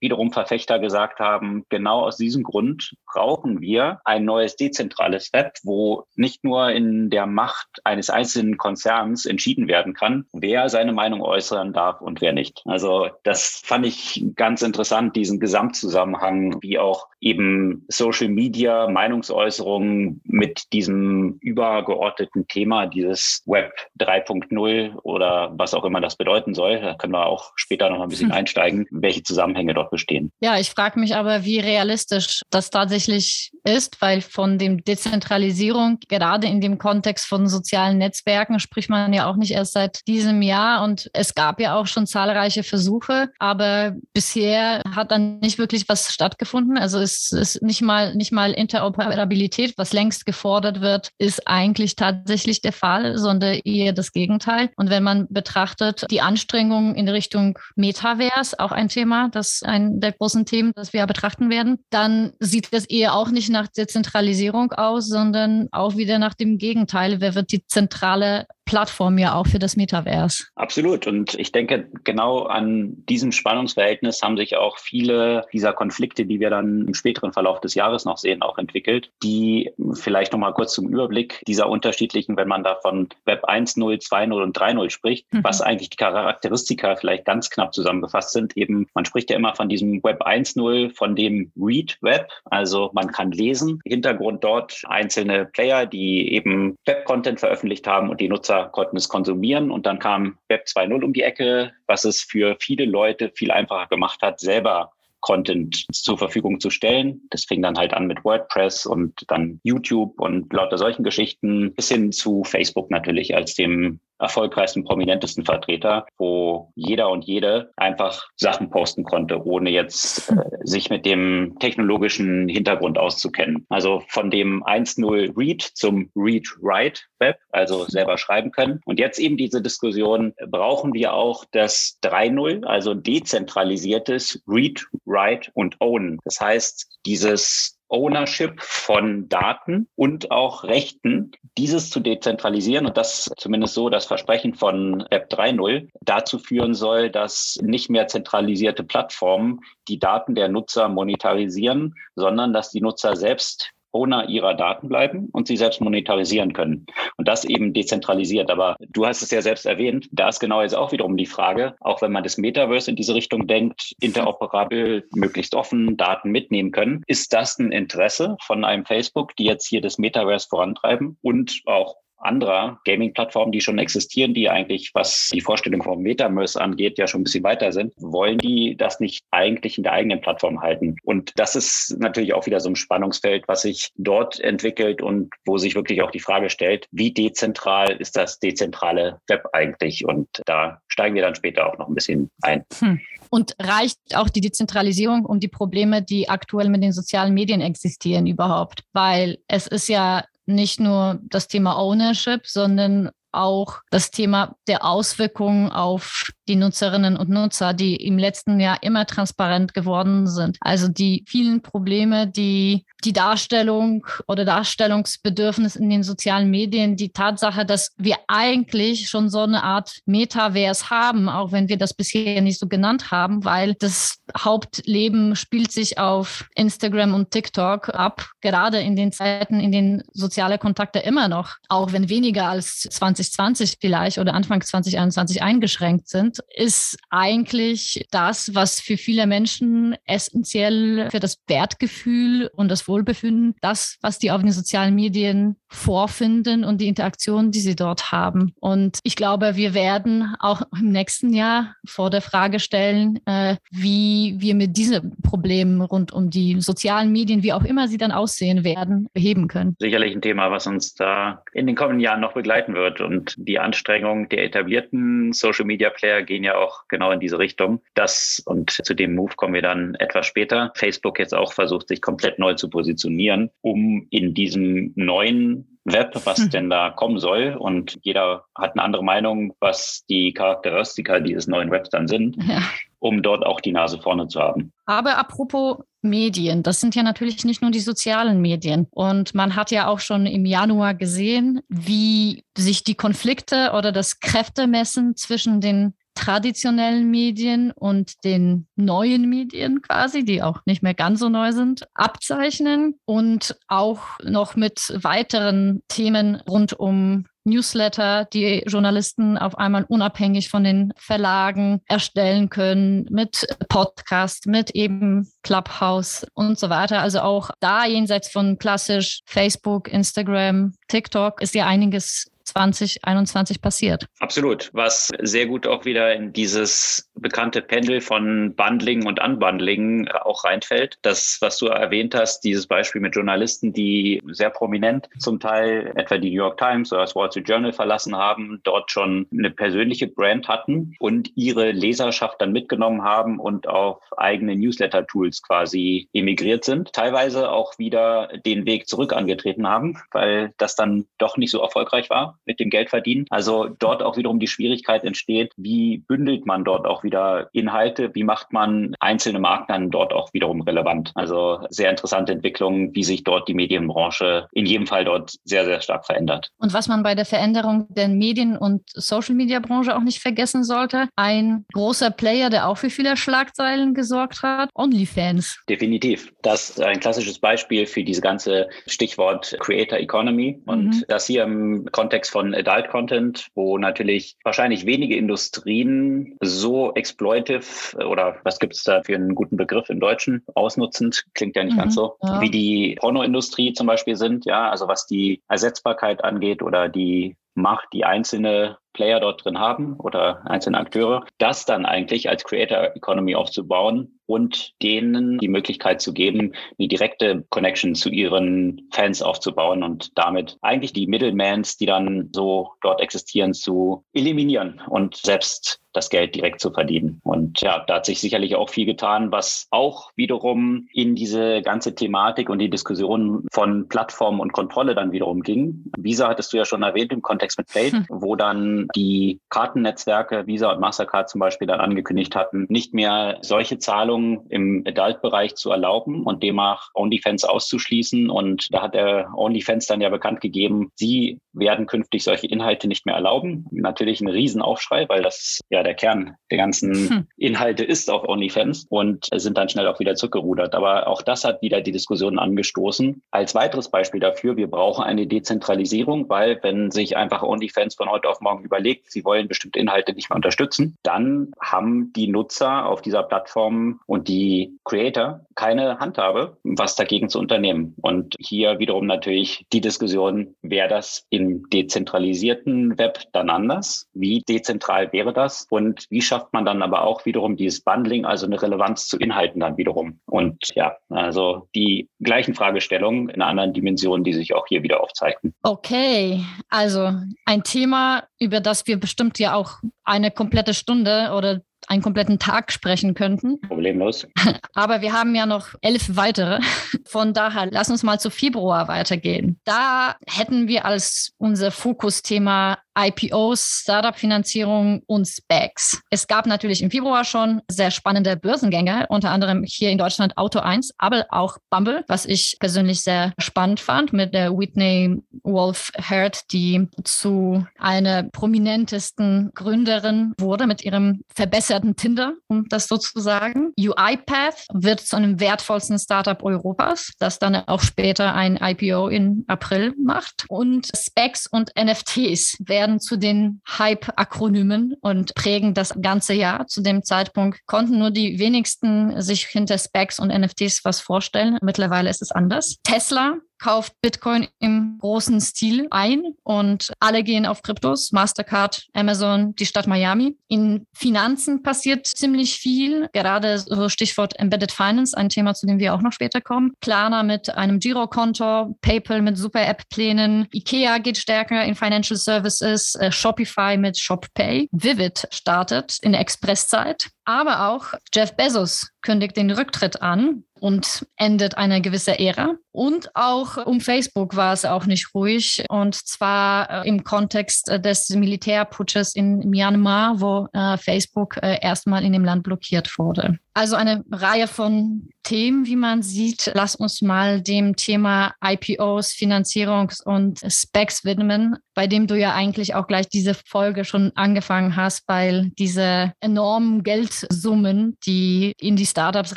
wiederum 0.00 0.32
Verfechter 0.32 0.78
gesagt 0.78 1.20
haben, 1.20 1.64
genau 1.68 2.00
aus 2.00 2.16
diesem 2.16 2.42
Grund 2.42 2.94
brauchen 3.06 3.60
wir 3.60 4.00
ein 4.04 4.24
neues 4.24 4.56
dezentrales 4.56 5.32
Web, 5.32 5.58
wo 5.62 6.04
nicht 6.14 6.44
nur 6.44 6.70
in 6.70 7.10
der 7.10 7.26
Macht 7.26 7.68
eines 7.84 8.10
einzelnen 8.10 8.56
Konzerns 8.56 9.26
entschieden 9.26 9.68
werden 9.68 9.94
kann, 9.94 10.26
wer 10.32 10.68
seine 10.68 10.92
Meinung 10.92 11.22
äußern 11.22 11.72
darf 11.72 12.00
und 12.00 12.20
wer 12.20 12.32
nicht. 12.32 12.62
Also 12.64 13.08
das 13.24 13.62
fand 13.64 13.86
ich 13.86 14.24
ganz 14.36 14.62
interessant, 14.62 15.16
diesen 15.16 15.40
Gesamtzusammenhang, 15.40 16.58
wie 16.62 16.78
auch 16.78 17.08
eben 17.20 17.84
Social 17.88 18.28
Media, 18.28 18.88
Meinungsäußerungen 18.88 20.20
mit 20.24 20.72
diesem 20.72 21.38
übergeordneten 21.40 22.46
Thema, 22.46 22.86
dieses 22.86 23.42
Web 23.46 23.72
3.0 23.98 24.96
oder 25.02 25.52
was 25.56 25.74
auch 25.74 25.84
immer 25.84 26.00
das 26.00 26.16
bedeuten 26.16 26.54
soll. 26.54 26.80
Da 26.80 26.94
können 26.94 27.12
wir 27.12 27.26
auch 27.26 27.52
später 27.56 27.90
noch 27.90 28.00
ein 28.00 28.08
bisschen 28.08 28.30
hm. 28.30 28.36
einsteigen, 28.36 28.86
welche 28.90 29.22
Zusammenhänge 29.22 29.74
dort 29.74 29.87
bestehen. 29.90 30.32
Ja, 30.40 30.58
ich 30.58 30.70
frage 30.70 30.98
mich 30.98 31.16
aber, 31.16 31.44
wie 31.44 31.60
realistisch 31.60 32.42
das 32.50 32.70
tatsächlich 32.70 33.50
ist, 33.64 34.00
weil 34.00 34.20
von 34.20 34.58
dem 34.58 34.84
Dezentralisierung, 34.84 35.98
gerade 36.08 36.46
in 36.46 36.60
dem 36.60 36.78
Kontext 36.78 37.26
von 37.26 37.48
sozialen 37.48 37.98
Netzwerken, 37.98 38.60
spricht 38.60 38.90
man 38.90 39.12
ja 39.12 39.26
auch 39.26 39.36
nicht 39.36 39.52
erst 39.52 39.72
seit 39.72 40.06
diesem 40.06 40.42
Jahr. 40.42 40.82
Und 40.84 41.10
es 41.12 41.34
gab 41.34 41.60
ja 41.60 41.76
auch 41.76 41.86
schon 41.86 42.06
zahlreiche 42.06 42.62
Versuche, 42.62 43.30
aber 43.38 43.94
bisher 44.12 44.82
hat 44.94 45.10
dann 45.10 45.38
nicht 45.40 45.58
wirklich 45.58 45.88
was 45.88 46.12
stattgefunden. 46.12 46.78
Also 46.78 46.98
es 46.98 47.32
ist 47.32 47.62
nicht 47.62 47.82
mal, 47.82 48.14
nicht 48.14 48.32
mal 48.32 48.52
Interoperabilität, 48.52 49.74
was 49.76 49.92
längst 49.92 50.26
gefordert 50.26 50.80
wird, 50.80 51.10
ist 51.18 51.46
eigentlich 51.46 51.96
tatsächlich 51.96 52.60
der 52.60 52.72
Fall, 52.72 53.18
sondern 53.18 53.54
eher 53.64 53.92
das 53.92 54.12
Gegenteil. 54.12 54.70
Und 54.76 54.90
wenn 54.90 55.02
man 55.02 55.26
betrachtet, 55.28 56.06
die 56.10 56.20
Anstrengungen 56.20 56.94
in 56.94 57.08
Richtung 57.08 57.58
Metaverse, 57.76 58.58
auch 58.58 58.72
ein 58.72 58.88
Thema, 58.88 59.28
das 59.30 59.62
ein 59.62 59.77
ein 59.78 60.00
der 60.00 60.12
großen 60.12 60.44
Themen, 60.44 60.72
das 60.74 60.92
wir 60.92 61.06
betrachten 61.06 61.50
werden, 61.50 61.78
dann 61.90 62.32
sieht 62.38 62.72
das 62.72 62.84
eher 62.84 63.14
auch 63.14 63.30
nicht 63.30 63.50
nach 63.50 63.68
Dezentralisierung 63.68 64.72
aus, 64.72 65.08
sondern 65.08 65.68
auch 65.72 65.96
wieder 65.96 66.18
nach 66.18 66.34
dem 66.34 66.58
Gegenteil. 66.58 67.20
Wer 67.20 67.34
wird 67.34 67.52
die 67.52 67.66
zentrale 67.66 68.46
Plattform 68.68 69.16
ja 69.16 69.34
auch 69.34 69.46
für 69.46 69.58
das 69.58 69.76
Metaverse. 69.76 70.44
Absolut. 70.54 71.06
Und 71.06 71.34
ich 71.34 71.52
denke, 71.52 71.88
genau 72.04 72.42
an 72.42 73.02
diesem 73.08 73.32
Spannungsverhältnis 73.32 74.20
haben 74.22 74.36
sich 74.36 74.58
auch 74.58 74.76
viele 74.76 75.46
dieser 75.54 75.72
Konflikte, 75.72 76.26
die 76.26 76.38
wir 76.38 76.50
dann 76.50 76.86
im 76.86 76.92
späteren 76.92 77.32
Verlauf 77.32 77.62
des 77.62 77.74
Jahres 77.74 78.04
noch 78.04 78.18
sehen, 78.18 78.42
auch 78.42 78.58
entwickelt, 78.58 79.10
die 79.22 79.70
vielleicht 79.94 80.34
nochmal 80.34 80.52
kurz 80.52 80.74
zum 80.74 80.86
Überblick 80.86 81.42
dieser 81.46 81.70
unterschiedlichen, 81.70 82.36
wenn 82.36 82.46
man 82.46 82.62
da 82.62 82.76
von 82.82 83.08
Web 83.24 83.44
1.0, 83.48 84.06
2.0 84.06 84.42
und 84.42 84.58
3.0 84.58 84.90
spricht, 84.90 85.32
mhm. 85.32 85.42
was 85.42 85.62
eigentlich 85.62 85.88
die 85.88 85.96
Charakteristika 85.96 86.96
vielleicht 86.96 87.24
ganz 87.24 87.48
knapp 87.48 87.72
zusammengefasst 87.72 88.32
sind. 88.32 88.54
Eben, 88.54 88.86
man 88.92 89.06
spricht 89.06 89.30
ja 89.30 89.36
immer 89.36 89.54
von 89.54 89.67
diesem 89.68 90.02
Web 90.02 90.22
1.0, 90.22 90.94
von 90.94 91.16
dem 91.16 91.52
Read 91.56 91.98
Web, 92.02 92.30
also 92.44 92.90
man 92.94 93.12
kann 93.12 93.32
lesen. 93.32 93.80
Hintergrund 93.84 94.44
dort 94.44 94.82
einzelne 94.86 95.46
Player, 95.46 95.86
die 95.86 96.32
eben 96.32 96.76
Web-Content 96.86 97.40
veröffentlicht 97.40 97.86
haben 97.86 98.10
und 98.10 98.20
die 98.20 98.28
Nutzer 98.28 98.66
konnten 98.72 98.96
es 98.96 99.08
konsumieren 99.08 99.70
und 99.70 99.86
dann 99.86 99.98
kam 99.98 100.38
Web 100.48 100.64
2.0 100.66 101.04
um 101.04 101.12
die 101.12 101.22
Ecke, 101.22 101.72
was 101.86 102.04
es 102.04 102.20
für 102.20 102.56
viele 102.60 102.84
Leute 102.84 103.30
viel 103.34 103.50
einfacher 103.50 103.86
gemacht 103.86 104.22
hat, 104.22 104.40
selber 104.40 104.92
Content 105.20 105.86
zur 105.92 106.16
Verfügung 106.16 106.60
zu 106.60 106.70
stellen. 106.70 107.22
Das 107.30 107.44
fing 107.44 107.62
dann 107.62 107.76
halt 107.76 107.92
an 107.92 108.06
mit 108.06 108.24
WordPress 108.24 108.86
und 108.86 109.24
dann 109.28 109.60
YouTube 109.62 110.20
und 110.20 110.52
lauter 110.52 110.78
solchen 110.78 111.02
Geschichten 111.02 111.74
bis 111.74 111.88
hin 111.88 112.12
zu 112.12 112.44
Facebook 112.44 112.90
natürlich 112.90 113.34
als 113.34 113.54
dem 113.54 114.00
erfolgreichsten, 114.18 114.84
prominentesten 114.84 115.44
Vertreter, 115.44 116.06
wo 116.16 116.72
jeder 116.74 117.10
und 117.10 117.24
jede 117.24 117.70
einfach 117.76 118.28
Sachen 118.36 118.70
posten 118.70 119.04
konnte, 119.04 119.44
ohne 119.44 119.70
jetzt 119.70 120.30
äh, 120.30 120.34
sich 120.62 120.90
mit 120.90 121.06
dem 121.06 121.56
technologischen 121.60 122.48
Hintergrund 122.48 122.98
auszukennen. 122.98 123.66
Also 123.68 124.02
von 124.08 124.30
dem 124.30 124.64
1.0 124.64 125.36
Read 125.36 125.62
zum 125.62 126.10
Read-Write 126.14 127.00
Web, 127.18 127.38
also 127.50 127.84
selber 127.84 128.18
schreiben 128.18 128.52
können. 128.52 128.80
Und 128.84 128.98
jetzt 128.98 129.18
eben 129.18 129.36
diese 129.36 129.62
Diskussion, 129.62 130.34
brauchen 130.50 130.94
wir 130.94 131.14
auch 131.14 131.44
das 131.52 131.98
3.0, 132.02 132.64
also 132.64 132.94
dezentralisiertes 132.94 134.42
Read, 134.46 134.84
Write 135.04 135.50
und 135.54 135.76
Own. 135.80 136.18
Das 136.24 136.40
heißt, 136.40 136.98
dieses 137.06 137.77
Ownership 137.88 138.60
von 138.60 139.28
Daten 139.28 139.88
und 139.96 140.30
auch 140.30 140.64
Rechten, 140.64 141.32
dieses 141.56 141.90
zu 141.90 142.00
dezentralisieren 142.00 142.86
und 142.86 142.96
das 142.96 143.30
zumindest 143.36 143.74
so 143.74 143.88
das 143.88 144.06
Versprechen 144.06 144.54
von 144.54 145.04
Web 145.10 145.30
3.0 145.32 145.88
dazu 146.00 146.38
führen 146.38 146.74
soll, 146.74 147.10
dass 147.10 147.58
nicht 147.62 147.90
mehr 147.90 148.06
zentralisierte 148.06 148.84
Plattformen 148.84 149.60
die 149.88 149.98
Daten 149.98 150.34
der 150.34 150.48
Nutzer 150.48 150.88
monetarisieren, 150.88 151.94
sondern 152.14 152.52
dass 152.52 152.70
die 152.70 152.80
Nutzer 152.80 153.16
selbst 153.16 153.72
Owner 153.92 154.28
ihrer 154.28 154.54
Daten 154.54 154.88
bleiben 154.88 155.28
und 155.32 155.46
sie 155.46 155.56
selbst 155.56 155.80
monetarisieren 155.80 156.52
können. 156.52 156.86
Und 157.16 157.28
das 157.28 157.44
eben 157.44 157.72
dezentralisiert. 157.72 158.50
Aber 158.50 158.76
du 158.80 159.06
hast 159.06 159.22
es 159.22 159.30
ja 159.30 159.42
selbst 159.42 159.66
erwähnt, 159.66 160.08
da 160.12 160.28
ist 160.28 160.40
genau 160.40 160.62
jetzt 160.62 160.74
auch 160.74 160.92
wiederum 160.92 161.16
die 161.16 161.26
Frage, 161.26 161.74
auch 161.80 162.02
wenn 162.02 162.12
man 162.12 162.22
das 162.22 162.38
Metaverse 162.38 162.90
in 162.90 162.96
diese 162.96 163.14
Richtung 163.14 163.46
denkt, 163.46 163.94
interoperabel, 164.00 165.08
möglichst 165.14 165.54
offen 165.54 165.96
Daten 165.96 166.30
mitnehmen 166.30 166.70
können, 166.70 167.02
ist 167.06 167.32
das 167.32 167.58
ein 167.58 167.72
Interesse 167.72 168.36
von 168.42 168.64
einem 168.64 168.84
Facebook, 168.84 169.34
die 169.36 169.44
jetzt 169.44 169.66
hier 169.66 169.80
das 169.80 169.98
Metaverse 169.98 170.48
vorantreiben 170.48 171.18
und 171.22 171.60
auch 171.66 171.96
anderer 172.18 172.80
Gaming-Plattformen, 172.84 173.52
die 173.52 173.60
schon 173.60 173.78
existieren, 173.78 174.34
die 174.34 174.48
eigentlich, 174.48 174.90
was 174.94 175.30
die 175.32 175.40
Vorstellung 175.40 175.82
vom 175.82 176.02
Metaverse 176.02 176.60
angeht, 176.60 176.98
ja 176.98 177.06
schon 177.06 177.20
ein 177.20 177.24
bisschen 177.24 177.44
weiter 177.44 177.72
sind, 177.72 177.92
wollen 177.96 178.38
die 178.38 178.76
das 178.76 179.00
nicht 179.00 179.24
eigentlich 179.30 179.78
in 179.78 179.84
der 179.84 179.92
eigenen 179.92 180.20
Plattform 180.20 180.60
halten. 180.60 180.96
Und 181.04 181.32
das 181.36 181.56
ist 181.56 181.96
natürlich 181.98 182.34
auch 182.34 182.46
wieder 182.46 182.60
so 182.60 182.68
ein 182.68 182.76
Spannungsfeld, 182.76 183.46
was 183.46 183.62
sich 183.62 183.90
dort 183.96 184.40
entwickelt 184.40 185.02
und 185.02 185.32
wo 185.44 185.58
sich 185.58 185.74
wirklich 185.74 186.02
auch 186.02 186.10
die 186.10 186.20
Frage 186.20 186.50
stellt, 186.50 186.86
wie 186.90 187.12
dezentral 187.12 187.92
ist 187.92 188.16
das 188.16 188.38
dezentrale 188.38 189.20
Web 189.28 189.46
eigentlich? 189.52 190.04
Und 190.04 190.28
da 190.46 190.80
steigen 190.88 191.14
wir 191.14 191.22
dann 191.22 191.34
später 191.34 191.66
auch 191.66 191.78
noch 191.78 191.88
ein 191.88 191.94
bisschen 191.94 192.30
ein. 192.42 192.64
Hm. 192.78 193.00
Und 193.30 193.54
reicht 193.60 193.98
auch 194.14 194.30
die 194.30 194.40
Dezentralisierung 194.40 195.24
um 195.26 195.38
die 195.38 195.48
Probleme, 195.48 196.02
die 196.02 196.28
aktuell 196.28 196.70
mit 196.70 196.82
den 196.82 196.92
sozialen 196.92 197.34
Medien 197.34 197.60
existieren 197.60 198.26
überhaupt? 198.26 198.84
Weil 198.92 199.38
es 199.48 199.66
ist 199.66 199.88
ja 199.88 200.24
nicht 200.48 200.80
nur 200.80 201.20
das 201.22 201.46
Thema 201.48 201.76
Ownership, 201.78 202.46
sondern 202.46 203.10
auch 203.32 203.82
das 203.90 204.10
Thema 204.10 204.56
der 204.66 204.84
Auswirkungen 204.84 205.70
auf 205.70 206.32
die 206.48 206.56
Nutzerinnen 206.56 207.16
und 207.16 207.28
Nutzer, 207.28 207.74
die 207.74 207.96
im 207.96 208.18
letzten 208.18 208.58
Jahr 208.58 208.82
immer 208.82 209.06
transparent 209.06 209.74
geworden 209.74 210.26
sind. 210.26 210.56
Also 210.60 210.88
die 210.88 211.24
vielen 211.26 211.62
Probleme, 211.62 212.26
die 212.26 212.84
die 213.04 213.12
Darstellung 213.12 214.04
oder 214.26 214.44
Darstellungsbedürfnis 214.44 215.76
in 215.76 215.88
den 215.88 216.02
sozialen 216.02 216.50
Medien, 216.50 216.96
die 216.96 217.10
Tatsache, 217.10 217.64
dass 217.64 217.92
wir 217.96 218.16
eigentlich 218.26 219.08
schon 219.08 219.28
so 219.28 219.40
eine 219.40 219.62
Art 219.62 220.00
Metaverse 220.06 220.90
haben, 220.90 221.28
auch 221.28 221.52
wenn 221.52 221.68
wir 221.68 221.76
das 221.76 221.94
bisher 221.94 222.40
nicht 222.40 222.58
so 222.58 222.66
genannt 222.66 223.10
haben, 223.10 223.44
weil 223.44 223.74
das 223.74 224.18
Hauptleben 224.36 225.36
spielt 225.36 225.70
sich 225.70 225.98
auf 225.98 226.48
Instagram 226.54 227.14
und 227.14 227.30
TikTok 227.30 227.90
ab, 227.90 228.30
gerade 228.40 228.80
in 228.80 228.96
den 228.96 229.12
Zeiten, 229.12 229.60
in 229.60 229.70
denen 229.70 230.02
soziale 230.12 230.58
Kontakte 230.58 230.98
immer 230.98 231.28
noch, 231.28 231.56
auch 231.68 231.92
wenn 231.92 232.08
weniger 232.08 232.48
als 232.48 232.80
2020 232.80 233.76
vielleicht 233.80 234.18
oder 234.18 234.34
Anfang 234.34 234.60
2021 234.60 235.42
eingeschränkt 235.42 236.08
sind, 236.08 236.37
ist 236.54 236.98
eigentlich 237.10 238.06
das, 238.10 238.54
was 238.54 238.80
für 238.80 238.96
viele 238.96 239.26
Menschen 239.26 239.96
essentiell 240.04 241.08
für 241.10 241.20
das 241.20 241.38
Wertgefühl 241.46 242.50
und 242.54 242.68
das 242.68 242.88
Wohlbefinden, 242.88 243.54
das, 243.60 243.98
was 244.00 244.18
die 244.18 244.30
auf 244.30 244.40
den 244.40 244.52
sozialen 244.52 244.94
Medien 244.94 245.56
vorfinden 245.68 246.64
und 246.64 246.80
die 246.80 246.88
Interaktion, 246.88 247.50
die 247.50 247.60
sie 247.60 247.76
dort 247.76 248.10
haben. 248.10 248.52
Und 248.60 249.00
ich 249.02 249.16
glaube, 249.16 249.56
wir 249.56 249.74
werden 249.74 250.34
auch 250.40 250.62
im 250.78 250.90
nächsten 250.90 251.32
Jahr 251.32 251.74
vor 251.86 252.10
der 252.10 252.22
Frage 252.22 252.58
stellen, 252.58 253.20
äh, 253.26 253.56
wie 253.70 254.36
wir 254.38 254.54
mit 254.54 254.76
diesen 254.76 255.16
Problemen 255.22 255.80
rund 255.82 256.12
um 256.12 256.30
die 256.30 256.60
sozialen 256.60 257.12
Medien, 257.12 257.42
wie 257.42 257.52
auch 257.52 257.64
immer 257.64 257.88
sie 257.88 257.98
dann 257.98 258.12
aussehen 258.12 258.64
werden, 258.64 259.08
beheben 259.12 259.48
können. 259.48 259.76
Sicherlich 259.78 260.14
ein 260.14 260.22
Thema, 260.22 260.50
was 260.50 260.66
uns 260.66 260.94
da 260.94 261.42
in 261.52 261.66
den 261.66 261.76
kommenden 261.76 262.00
Jahren 262.00 262.20
noch 262.20 262.32
begleiten 262.32 262.74
wird. 262.74 263.00
Und 263.00 263.34
die 263.36 263.58
Anstrengung 263.58 264.28
der 264.28 264.44
etablierten 264.44 265.32
Social 265.32 265.66
Media 265.66 265.90
Player 265.90 266.22
gehen 266.28 266.44
ja 266.44 266.56
auch 266.56 266.86
genau 266.86 267.10
in 267.10 267.18
diese 267.18 267.40
Richtung. 267.40 267.80
Das 267.94 268.40
und 268.46 268.70
zu 268.70 268.94
dem 268.94 269.16
Move 269.16 269.34
kommen 269.34 269.54
wir 269.54 269.62
dann 269.62 269.96
etwas 269.96 270.26
später. 270.26 270.70
Facebook 270.76 271.18
jetzt 271.18 271.34
auch 271.34 271.52
versucht, 271.52 271.88
sich 271.88 272.00
komplett 272.00 272.38
neu 272.38 272.54
zu 272.54 272.70
positionieren, 272.70 273.50
um 273.62 274.06
in 274.10 274.34
diesem 274.34 274.92
neuen 274.94 275.78
Web, 275.92 276.14
was 276.24 276.38
hm. 276.38 276.50
denn 276.50 276.70
da 276.70 276.90
kommen 276.90 277.18
soll. 277.18 277.56
Und 277.58 277.98
jeder 278.02 278.44
hat 278.54 278.72
eine 278.72 278.82
andere 278.82 279.02
Meinung, 279.02 279.54
was 279.58 280.04
die 280.08 280.32
Charakteristika 280.32 281.18
dieses 281.20 281.46
neuen 281.46 281.70
Webs 281.70 281.88
dann 281.88 282.06
sind, 282.06 282.36
ja. 282.46 282.62
um 282.98 283.22
dort 283.22 283.44
auch 283.44 283.60
die 283.60 283.72
Nase 283.72 283.98
vorne 283.98 284.28
zu 284.28 284.40
haben. 284.40 284.72
Aber 284.84 285.18
apropos 285.18 285.78
Medien, 286.02 286.62
das 286.62 286.80
sind 286.80 286.94
ja 286.94 287.02
natürlich 287.02 287.44
nicht 287.44 287.62
nur 287.62 287.70
die 287.70 287.80
sozialen 287.80 288.40
Medien. 288.40 288.86
Und 288.90 289.34
man 289.34 289.56
hat 289.56 289.70
ja 289.70 289.88
auch 289.88 290.00
schon 290.00 290.26
im 290.26 290.44
Januar 290.44 290.94
gesehen, 290.94 291.60
wie 291.68 292.44
sich 292.56 292.84
die 292.84 292.94
Konflikte 292.94 293.72
oder 293.76 293.90
das 293.92 294.20
Kräftemessen 294.20 295.16
zwischen 295.16 295.60
den 295.60 295.94
traditionellen 296.18 297.08
Medien 297.10 297.70
und 297.70 298.24
den 298.24 298.66
neuen 298.74 299.28
Medien 299.28 299.82
quasi, 299.82 300.24
die 300.24 300.42
auch 300.42 300.60
nicht 300.66 300.82
mehr 300.82 300.94
ganz 300.94 301.20
so 301.20 301.28
neu 301.28 301.52
sind, 301.52 301.86
abzeichnen 301.94 302.96
und 303.04 303.56
auch 303.68 304.00
noch 304.24 304.56
mit 304.56 304.92
weiteren 305.00 305.80
Themen 305.86 306.42
rund 306.48 306.72
um 306.72 307.26
Newsletter, 307.44 308.26
die 308.26 308.64
Journalisten 308.66 309.38
auf 309.38 309.56
einmal 309.56 309.84
unabhängig 309.84 310.50
von 310.50 310.64
den 310.64 310.92
Verlagen 310.96 311.80
erstellen 311.86 312.50
können, 312.50 313.06
mit 313.10 313.46
Podcast, 313.68 314.46
mit 314.46 314.72
eben 314.72 315.30
Clubhouse 315.44 316.26
und 316.34 316.58
so 316.58 316.68
weiter. 316.68 317.00
Also 317.00 317.20
auch 317.20 317.50
da 317.60 317.86
jenseits 317.86 318.28
von 318.28 318.58
klassisch 318.58 319.20
Facebook, 319.24 319.88
Instagram, 319.88 320.74
TikTok 320.88 321.40
ist 321.40 321.54
ja 321.54 321.66
einiges 321.66 322.26
2021 322.48 323.60
passiert. 323.60 324.06
Absolut, 324.20 324.70
was 324.72 325.10
sehr 325.20 325.46
gut 325.46 325.66
auch 325.66 325.84
wieder 325.84 326.14
in 326.14 326.32
dieses 326.32 327.10
bekannte 327.14 327.62
Pendel 327.62 328.00
von 328.00 328.54
Bundling 328.54 329.06
und 329.06 329.20
Unbundling 329.20 330.08
auch 330.08 330.44
reinfällt. 330.44 330.98
Das, 331.02 331.38
was 331.40 331.58
du 331.58 331.66
erwähnt 331.66 332.14
hast, 332.14 332.40
dieses 332.40 332.66
Beispiel 332.66 333.00
mit 333.00 333.14
Journalisten, 333.14 333.72
die 333.72 334.22
sehr 334.30 334.50
prominent 334.50 335.08
zum 335.18 335.40
Teil 335.40 335.92
etwa 335.96 336.18
die 336.18 336.30
New 336.30 336.36
York 336.36 336.58
Times 336.58 336.92
oder 336.92 337.02
das 337.02 337.14
Wall 337.14 337.30
Street 337.30 337.48
Journal 337.48 337.72
verlassen 337.72 338.16
haben, 338.16 338.60
dort 338.64 338.90
schon 338.90 339.26
eine 339.32 339.50
persönliche 339.50 340.06
Brand 340.06 340.48
hatten 340.48 340.94
und 340.98 341.30
ihre 341.36 341.72
Leserschaft 341.72 342.40
dann 342.40 342.52
mitgenommen 342.52 343.02
haben 343.02 343.38
und 343.38 343.68
auf 343.68 344.00
eigene 344.16 344.56
Newsletter-Tools 344.56 345.42
quasi 345.42 346.08
emigriert 346.12 346.64
sind. 346.64 346.92
Teilweise 346.92 347.50
auch 347.50 347.78
wieder 347.78 348.28
den 348.44 348.66
Weg 348.66 348.88
zurück 348.88 349.12
angetreten 349.12 349.66
haben, 349.66 349.98
weil 350.12 350.52
das 350.58 350.74
dann 350.74 351.06
doch 351.18 351.36
nicht 351.36 351.50
so 351.50 351.60
erfolgreich 351.60 352.10
war 352.10 352.37
mit 352.44 352.60
dem 352.60 352.70
Geld 352.70 352.90
verdienen. 352.90 353.26
Also 353.30 353.68
dort 353.68 354.02
auch 354.02 354.16
wiederum 354.16 354.38
die 354.38 354.46
Schwierigkeit 354.46 355.04
entsteht, 355.04 355.52
wie 355.56 355.98
bündelt 355.98 356.46
man 356.46 356.64
dort 356.64 356.86
auch 356.86 357.04
wieder 357.04 357.48
Inhalte, 357.52 358.14
wie 358.14 358.24
macht 358.24 358.52
man 358.52 358.94
einzelne 359.00 359.38
Marken 359.38 359.66
dann 359.68 359.90
dort 359.90 360.12
auch 360.12 360.32
wiederum 360.32 360.62
relevant. 360.62 361.12
Also 361.14 361.60
sehr 361.70 361.90
interessante 361.90 362.32
Entwicklungen, 362.32 362.94
wie 362.94 363.04
sich 363.04 363.24
dort 363.24 363.48
die 363.48 363.54
Medienbranche 363.54 364.48
in 364.52 364.66
jedem 364.66 364.86
Fall 364.86 365.04
dort 365.04 365.34
sehr, 365.44 365.64
sehr 365.64 365.80
stark 365.80 366.06
verändert. 366.06 366.50
Und 366.58 366.72
was 366.72 366.88
man 366.88 367.02
bei 367.02 367.14
der 367.14 367.24
Veränderung 367.24 367.86
der 367.90 368.08
Medien- 368.08 368.56
und 368.56 368.82
Social-Media-Branche 368.94 369.96
auch 369.96 370.02
nicht 370.02 370.20
vergessen 370.20 370.64
sollte, 370.64 371.08
ein 371.16 371.64
großer 371.72 372.10
Player, 372.10 372.50
der 372.50 372.68
auch 372.68 372.78
für 372.78 372.90
viele 372.90 373.16
Schlagzeilen 373.16 373.94
gesorgt 373.94 374.42
hat, 374.42 374.70
OnlyFans. 374.74 375.62
Definitiv. 375.68 376.32
Das 376.42 376.70
ist 376.70 376.80
ein 376.80 377.00
klassisches 377.00 377.38
Beispiel 377.38 377.86
für 377.86 378.04
diese 378.04 378.20
ganze 378.20 378.68
Stichwort 378.86 379.56
Creator 379.60 379.98
Economy 379.98 380.60
und 380.66 380.86
mhm. 380.86 381.04
das 381.08 381.26
hier 381.26 381.44
im 381.44 381.86
Kontext 381.92 382.27
von 382.30 382.54
Adult 382.54 382.88
Content, 382.88 383.48
wo 383.54 383.78
natürlich 383.78 384.36
wahrscheinlich 384.44 384.86
wenige 384.86 385.16
Industrien 385.16 386.36
so 386.40 386.92
exploitive 386.94 387.96
oder 388.06 388.36
was 388.44 388.58
gibt 388.58 388.74
es 388.74 388.82
da 388.84 389.02
für 389.02 389.14
einen 389.14 389.34
guten 389.34 389.56
Begriff 389.56 389.88
im 389.90 390.00
Deutschen? 390.00 390.44
Ausnutzend, 390.54 391.24
klingt 391.34 391.56
ja 391.56 391.64
nicht 391.64 391.74
mhm. 391.74 391.80
ganz 391.80 391.94
so, 391.94 392.16
ja. 392.22 392.40
wie 392.40 392.50
die 392.50 392.96
Pornoindustrie 393.00 393.72
zum 393.72 393.86
Beispiel 393.86 394.16
sind, 394.16 394.44
ja, 394.46 394.70
also 394.70 394.88
was 394.88 395.06
die 395.06 395.42
Ersetzbarkeit 395.48 396.24
angeht 396.24 396.62
oder 396.62 396.88
die 396.88 397.36
Macht, 397.54 397.88
die 397.92 398.04
einzelne 398.04 398.78
Player 398.98 399.20
dort 399.20 399.44
drin 399.44 399.60
haben 399.60 399.94
oder 399.94 400.42
einzelne 400.44 400.76
Akteure, 400.76 401.24
das 401.38 401.64
dann 401.64 401.86
eigentlich 401.86 402.28
als 402.28 402.42
Creator 402.42 402.96
Economy 402.96 403.36
aufzubauen 403.36 404.18
und 404.26 404.74
denen 404.82 405.38
die 405.38 405.46
Möglichkeit 405.46 406.02
zu 406.02 406.12
geben, 406.12 406.52
eine 406.78 406.88
direkte 406.88 407.46
Connection 407.48 407.94
zu 407.94 408.10
ihren 408.10 408.88
Fans 408.90 409.22
aufzubauen 409.22 409.84
und 409.84 410.18
damit 410.18 410.58
eigentlich 410.62 410.92
die 410.92 411.06
Middlemans, 411.06 411.76
die 411.76 411.86
dann 411.86 412.30
so 412.34 412.72
dort 412.82 413.00
existieren, 413.00 413.54
zu 413.54 414.04
eliminieren 414.12 414.82
und 414.88 415.16
selbst 415.16 415.80
das 415.92 416.10
Geld 416.10 416.34
direkt 416.34 416.60
zu 416.60 416.70
verdienen. 416.70 417.20
Und 417.24 417.60
ja, 417.60 417.84
da 417.86 417.96
hat 417.96 418.06
sich 418.06 418.20
sicherlich 418.20 418.54
auch 418.54 418.68
viel 418.68 418.84
getan, 418.84 419.32
was 419.32 419.66
auch 419.70 420.10
wiederum 420.16 420.86
in 420.92 421.14
diese 421.14 421.62
ganze 421.62 421.94
Thematik 421.94 422.50
und 422.50 422.58
die 422.58 422.70
Diskussion 422.70 423.46
von 423.52 423.88
Plattformen 423.88 424.40
und 424.40 424.52
Kontrolle 424.52 424.94
dann 424.94 425.12
wiederum 425.12 425.42
ging. 425.42 425.90
Visa 425.96 426.28
hattest 426.28 426.52
du 426.52 426.58
ja 426.58 426.64
schon 426.64 426.82
erwähnt 426.82 427.12
im 427.12 427.22
Kontext 427.22 427.58
mit 427.58 427.68
Plate, 427.68 427.96
hm. 427.96 428.06
wo 428.10 428.36
dann 428.36 428.87
die 428.94 429.40
Kartennetzwerke 429.50 430.46
Visa 430.46 430.72
und 430.72 430.80
Mastercard 430.80 431.28
zum 431.28 431.40
Beispiel 431.40 431.66
dann 431.66 431.80
angekündigt 431.80 432.34
hatten, 432.36 432.66
nicht 432.68 432.94
mehr 432.94 433.38
solche 433.42 433.78
Zahlungen 433.78 434.46
im 434.48 434.84
Adult-Bereich 434.86 435.54
zu 435.54 435.70
erlauben 435.70 436.24
und 436.24 436.42
demnach 436.42 436.90
OnlyFans 436.94 437.44
auszuschließen. 437.44 438.30
Und 438.30 438.68
da 438.70 438.82
hat 438.82 438.94
der 438.94 439.30
OnlyFans 439.34 439.86
dann 439.86 440.00
ja 440.00 440.08
bekannt 440.08 440.40
gegeben, 440.40 440.90
sie 440.94 441.40
werden 441.52 441.86
künftig 441.86 442.24
solche 442.24 442.46
Inhalte 442.46 442.88
nicht 442.88 443.06
mehr 443.06 443.16
erlauben. 443.16 443.66
Natürlich 443.70 444.20
ein 444.20 444.28
Riesenaufschrei, 444.28 445.08
weil 445.08 445.22
das 445.22 445.60
ja 445.70 445.82
der 445.82 445.94
Kern 445.94 446.36
der 446.50 446.58
ganzen 446.58 446.94
hm. 446.94 447.26
Inhalte 447.36 447.84
ist 447.84 448.10
auf 448.10 448.28
OnlyFans 448.28 448.86
und 448.88 449.26
sind 449.34 449.58
dann 449.58 449.68
schnell 449.68 449.88
auch 449.88 450.00
wieder 450.00 450.14
zurückgerudert. 450.14 450.74
Aber 450.74 451.08
auch 451.08 451.22
das 451.22 451.44
hat 451.44 451.62
wieder 451.62 451.80
die 451.80 451.92
Diskussion 451.92 452.38
angestoßen. 452.38 453.22
Als 453.30 453.54
weiteres 453.54 453.90
Beispiel 453.90 454.20
dafür, 454.20 454.56
wir 454.56 454.68
brauchen 454.68 455.04
eine 455.04 455.26
Dezentralisierung, 455.26 456.28
weil 456.28 456.58
wenn 456.62 456.90
sich 456.90 457.16
einfach 457.16 457.42
OnlyFans 457.42 457.94
von 457.94 458.10
heute 458.10 458.28
auf 458.28 458.40
morgen 458.40 458.64
überlegt, 458.78 459.10
sie 459.10 459.24
wollen 459.24 459.48
bestimmte 459.48 459.78
Inhalte 459.78 460.12
nicht 460.12 460.30
mehr 460.30 460.36
unterstützen, 460.36 460.96
dann 461.02 461.50
haben 461.60 462.12
die 462.14 462.28
Nutzer 462.28 462.86
auf 462.86 463.02
dieser 463.02 463.24
Plattform 463.24 464.00
und 464.06 464.28
die 464.28 464.78
Creator 464.84 465.40
keine 465.54 465.98
Handhabe, 465.98 466.56
was 466.62 466.94
dagegen 466.94 467.28
zu 467.28 467.40
unternehmen. 467.40 467.94
Und 468.00 468.36
hier 468.38 468.78
wiederum 468.78 469.06
natürlich 469.06 469.66
die 469.72 469.80
Diskussion, 469.80 470.54
wäre 470.62 470.88
das 470.88 471.26
im 471.30 471.68
dezentralisierten 471.70 472.96
Web 472.96 473.24
dann 473.32 473.50
anders? 473.50 474.06
Wie 474.12 474.42
dezentral 474.48 475.12
wäre 475.12 475.32
das? 475.32 475.66
Und 475.68 476.06
wie 476.10 476.22
schafft 476.22 476.52
man 476.52 476.64
dann 476.64 476.82
aber 476.82 477.02
auch 477.02 477.26
wiederum 477.26 477.56
dieses 477.56 477.82
Bundling, 477.82 478.24
also 478.24 478.46
eine 478.46 478.62
Relevanz 478.62 479.08
zu 479.08 479.18
Inhalten 479.18 479.60
dann 479.60 479.76
wiederum? 479.76 480.20
Und 480.26 480.68
ja, 480.76 480.96
also 481.08 481.68
die 481.74 482.08
gleichen 482.20 482.54
Fragestellungen 482.54 483.28
in 483.28 483.42
anderen 483.42 483.72
Dimensionen, 483.72 484.22
die 484.22 484.32
sich 484.32 484.54
auch 484.54 484.66
hier 484.68 484.84
wieder 484.84 485.02
aufzeichnen. 485.02 485.52
Okay, 485.62 486.44
also 486.68 487.12
ein 487.46 487.64
Thema, 487.64 488.28
über 488.38 488.57
das 488.60 488.86
wir 488.86 488.98
bestimmt 488.98 489.38
ja 489.38 489.54
auch 489.54 489.78
eine 490.04 490.30
komplette 490.30 490.74
Stunde 490.74 491.32
oder 491.36 491.60
einen 491.86 492.02
kompletten 492.02 492.38
Tag 492.38 492.72
sprechen 492.72 493.14
könnten. 493.14 493.60
Problemlos. 493.60 494.26
Aber 494.74 495.00
wir 495.00 495.12
haben 495.12 495.34
ja 495.34 495.46
noch 495.46 495.74
elf 495.80 496.16
weitere. 496.16 496.60
Von 497.06 497.32
daher, 497.32 497.68
lass 497.70 497.90
uns 497.90 498.02
mal 498.02 498.18
zu 498.18 498.30
Februar 498.30 498.88
weitergehen. 498.88 499.60
Da 499.64 500.16
hätten 500.26 500.68
wir 500.68 500.84
als 500.84 501.32
unser 501.38 501.70
Fokusthema 501.70 502.78
IPOs, 502.98 503.82
Startup-Finanzierung 503.82 505.02
und 505.06 505.26
Specs. 505.26 506.00
Es 506.10 506.26
gab 506.26 506.46
natürlich 506.46 506.82
im 506.82 506.90
Februar 506.90 507.24
schon 507.24 507.62
sehr 507.68 507.90
spannende 507.90 508.36
Börsengänge, 508.36 509.06
unter 509.08 509.30
anderem 509.30 509.62
hier 509.64 509.90
in 509.90 509.98
Deutschland 509.98 510.36
Auto 510.36 510.58
1, 510.58 510.94
aber 510.98 511.26
auch 511.30 511.58
Bumble, 511.70 512.04
was 512.08 512.26
ich 512.26 512.56
persönlich 512.58 513.02
sehr 513.02 513.32
spannend 513.38 513.80
fand 513.80 514.12
mit 514.12 514.34
der 514.34 514.56
Whitney 514.56 515.22
Wolf 515.44 515.92
Heard, 515.96 516.52
die 516.52 516.88
zu 517.04 517.66
einer 517.78 518.24
prominentesten 518.24 519.50
Gründerin 519.54 520.34
wurde 520.38 520.66
mit 520.66 520.84
ihrem 520.84 521.22
verbesserten 521.34 521.96
Tinder, 521.96 522.34
um 522.48 522.68
das 522.68 522.88
so 522.88 522.96
zu 522.96 523.20
sagen. 523.20 523.72
UiPath 523.78 524.66
wird 524.72 525.00
zu 525.00 525.16
einem 525.16 525.40
wertvollsten 525.40 525.98
Startup 525.98 526.42
Europas, 526.42 527.12
das 527.18 527.38
dann 527.38 527.54
auch 527.54 527.80
später 527.80 528.34
ein 528.34 528.56
IPO 528.56 529.08
in 529.08 529.44
April 529.46 529.94
macht. 530.02 530.44
Und 530.48 530.88
Specs 530.96 531.46
und 531.46 531.70
NFTs 531.78 532.56
werden 532.60 532.87
werden 532.88 533.00
zu 533.00 533.16
den 533.16 533.60
Hype-Akronymen 533.78 534.94
und 535.00 535.34
prägen 535.34 535.74
das 535.74 535.94
ganze 536.00 536.32
Jahr. 536.32 536.66
Zu 536.66 536.80
dem 536.80 537.02
Zeitpunkt 537.02 537.66
konnten 537.66 537.98
nur 537.98 538.10
die 538.10 538.38
wenigsten 538.38 539.20
sich 539.20 539.46
hinter 539.46 539.76
Specs 539.78 540.18
und 540.18 540.28
NFTs 540.28 540.84
was 540.84 541.00
vorstellen. 541.00 541.58
Mittlerweile 541.60 542.08
ist 542.08 542.22
es 542.22 542.32
anders. 542.32 542.76
Tesla 542.82 543.36
kauft 543.58 543.92
Bitcoin 544.00 544.48
im 544.58 544.98
großen 545.00 545.40
Stil 545.40 545.86
ein 545.90 546.22
und 546.42 546.92
alle 547.00 547.22
gehen 547.22 547.46
auf 547.46 547.62
Kryptos, 547.62 548.12
Mastercard, 548.12 548.86
Amazon, 548.94 549.54
die 549.56 549.66
Stadt 549.66 549.86
Miami. 549.86 550.36
In 550.48 550.86
Finanzen 550.94 551.62
passiert 551.62 552.06
ziemlich 552.06 552.56
viel, 552.56 553.08
gerade 553.12 553.58
so 553.58 553.88
Stichwort 553.88 554.38
Embedded 554.38 554.72
Finance, 554.72 555.16
ein 555.16 555.28
Thema, 555.28 555.54
zu 555.54 555.66
dem 555.66 555.78
wir 555.78 555.94
auch 555.94 556.02
noch 556.02 556.12
später 556.12 556.40
kommen. 556.40 556.72
Klarna 556.80 557.22
mit 557.22 557.54
einem 557.54 557.78
Girokonto, 557.78 558.76
PayPal 558.80 559.22
mit 559.22 559.36
Super-App-Plänen, 559.36 560.48
IKEA 560.52 560.98
geht 560.98 561.18
stärker 561.18 561.64
in 561.64 561.74
Financial 561.74 562.18
Services, 562.18 562.94
äh, 562.94 563.10
Shopify 563.10 563.76
mit 563.76 563.98
ShopPay, 563.98 564.68
Vivid 564.72 565.26
startet 565.30 565.98
in 566.02 566.14
Expresszeit, 566.14 567.08
aber 567.24 567.68
auch 567.68 567.94
Jeff 568.14 568.34
Bezos 568.36 568.88
kündigt 569.08 569.38
den 569.38 569.50
Rücktritt 569.50 570.02
an 570.02 570.44
und 570.60 571.06
endet 571.16 571.56
eine 571.56 571.80
gewisse 571.80 572.18
Ära. 572.18 572.56
Und 572.72 573.10
auch 573.14 573.56
um 573.64 573.80
Facebook 573.80 574.36
war 574.36 574.52
es 574.52 574.66
auch 574.66 574.84
nicht 574.84 575.14
ruhig. 575.14 575.64
Und 575.70 575.94
zwar 575.94 576.84
äh, 576.84 576.88
im 576.88 577.04
Kontext 577.04 577.70
äh, 577.70 577.80
des 577.80 578.10
Militärputsches 578.10 579.14
in 579.14 579.38
Myanmar, 579.48 580.20
wo 580.20 580.46
äh, 580.52 580.76
Facebook 580.76 581.38
erstmal 581.42 582.04
in 582.04 582.12
dem 582.12 582.24
Land 582.24 582.42
blockiert 582.42 582.98
wurde. 582.98 583.38
Also 583.54 583.74
eine 583.74 584.04
Reihe 584.12 584.46
von 584.46 585.08
Themen, 585.24 585.66
wie 585.66 585.74
man 585.74 586.02
sieht. 586.02 586.52
Lass 586.54 586.76
uns 586.76 587.02
mal 587.02 587.42
dem 587.42 587.74
Thema 587.74 588.32
IPOs, 588.42 589.10
Finanzierungs- 589.10 590.02
und 590.02 590.40
Specs 590.48 591.04
widmen, 591.04 591.56
bei 591.74 591.88
dem 591.88 592.06
du 592.06 592.16
ja 592.16 592.34
eigentlich 592.34 592.76
auch 592.76 592.86
gleich 592.86 593.08
diese 593.08 593.34
Folge 593.34 593.84
schon 593.84 594.12
angefangen 594.14 594.76
hast, 594.76 595.02
weil 595.08 595.50
diese 595.58 596.12
enormen 596.20 596.84
Geldsummen, 596.84 597.96
die 598.06 598.52
in 598.60 598.76
die 598.76 598.86
Startups 598.98 599.36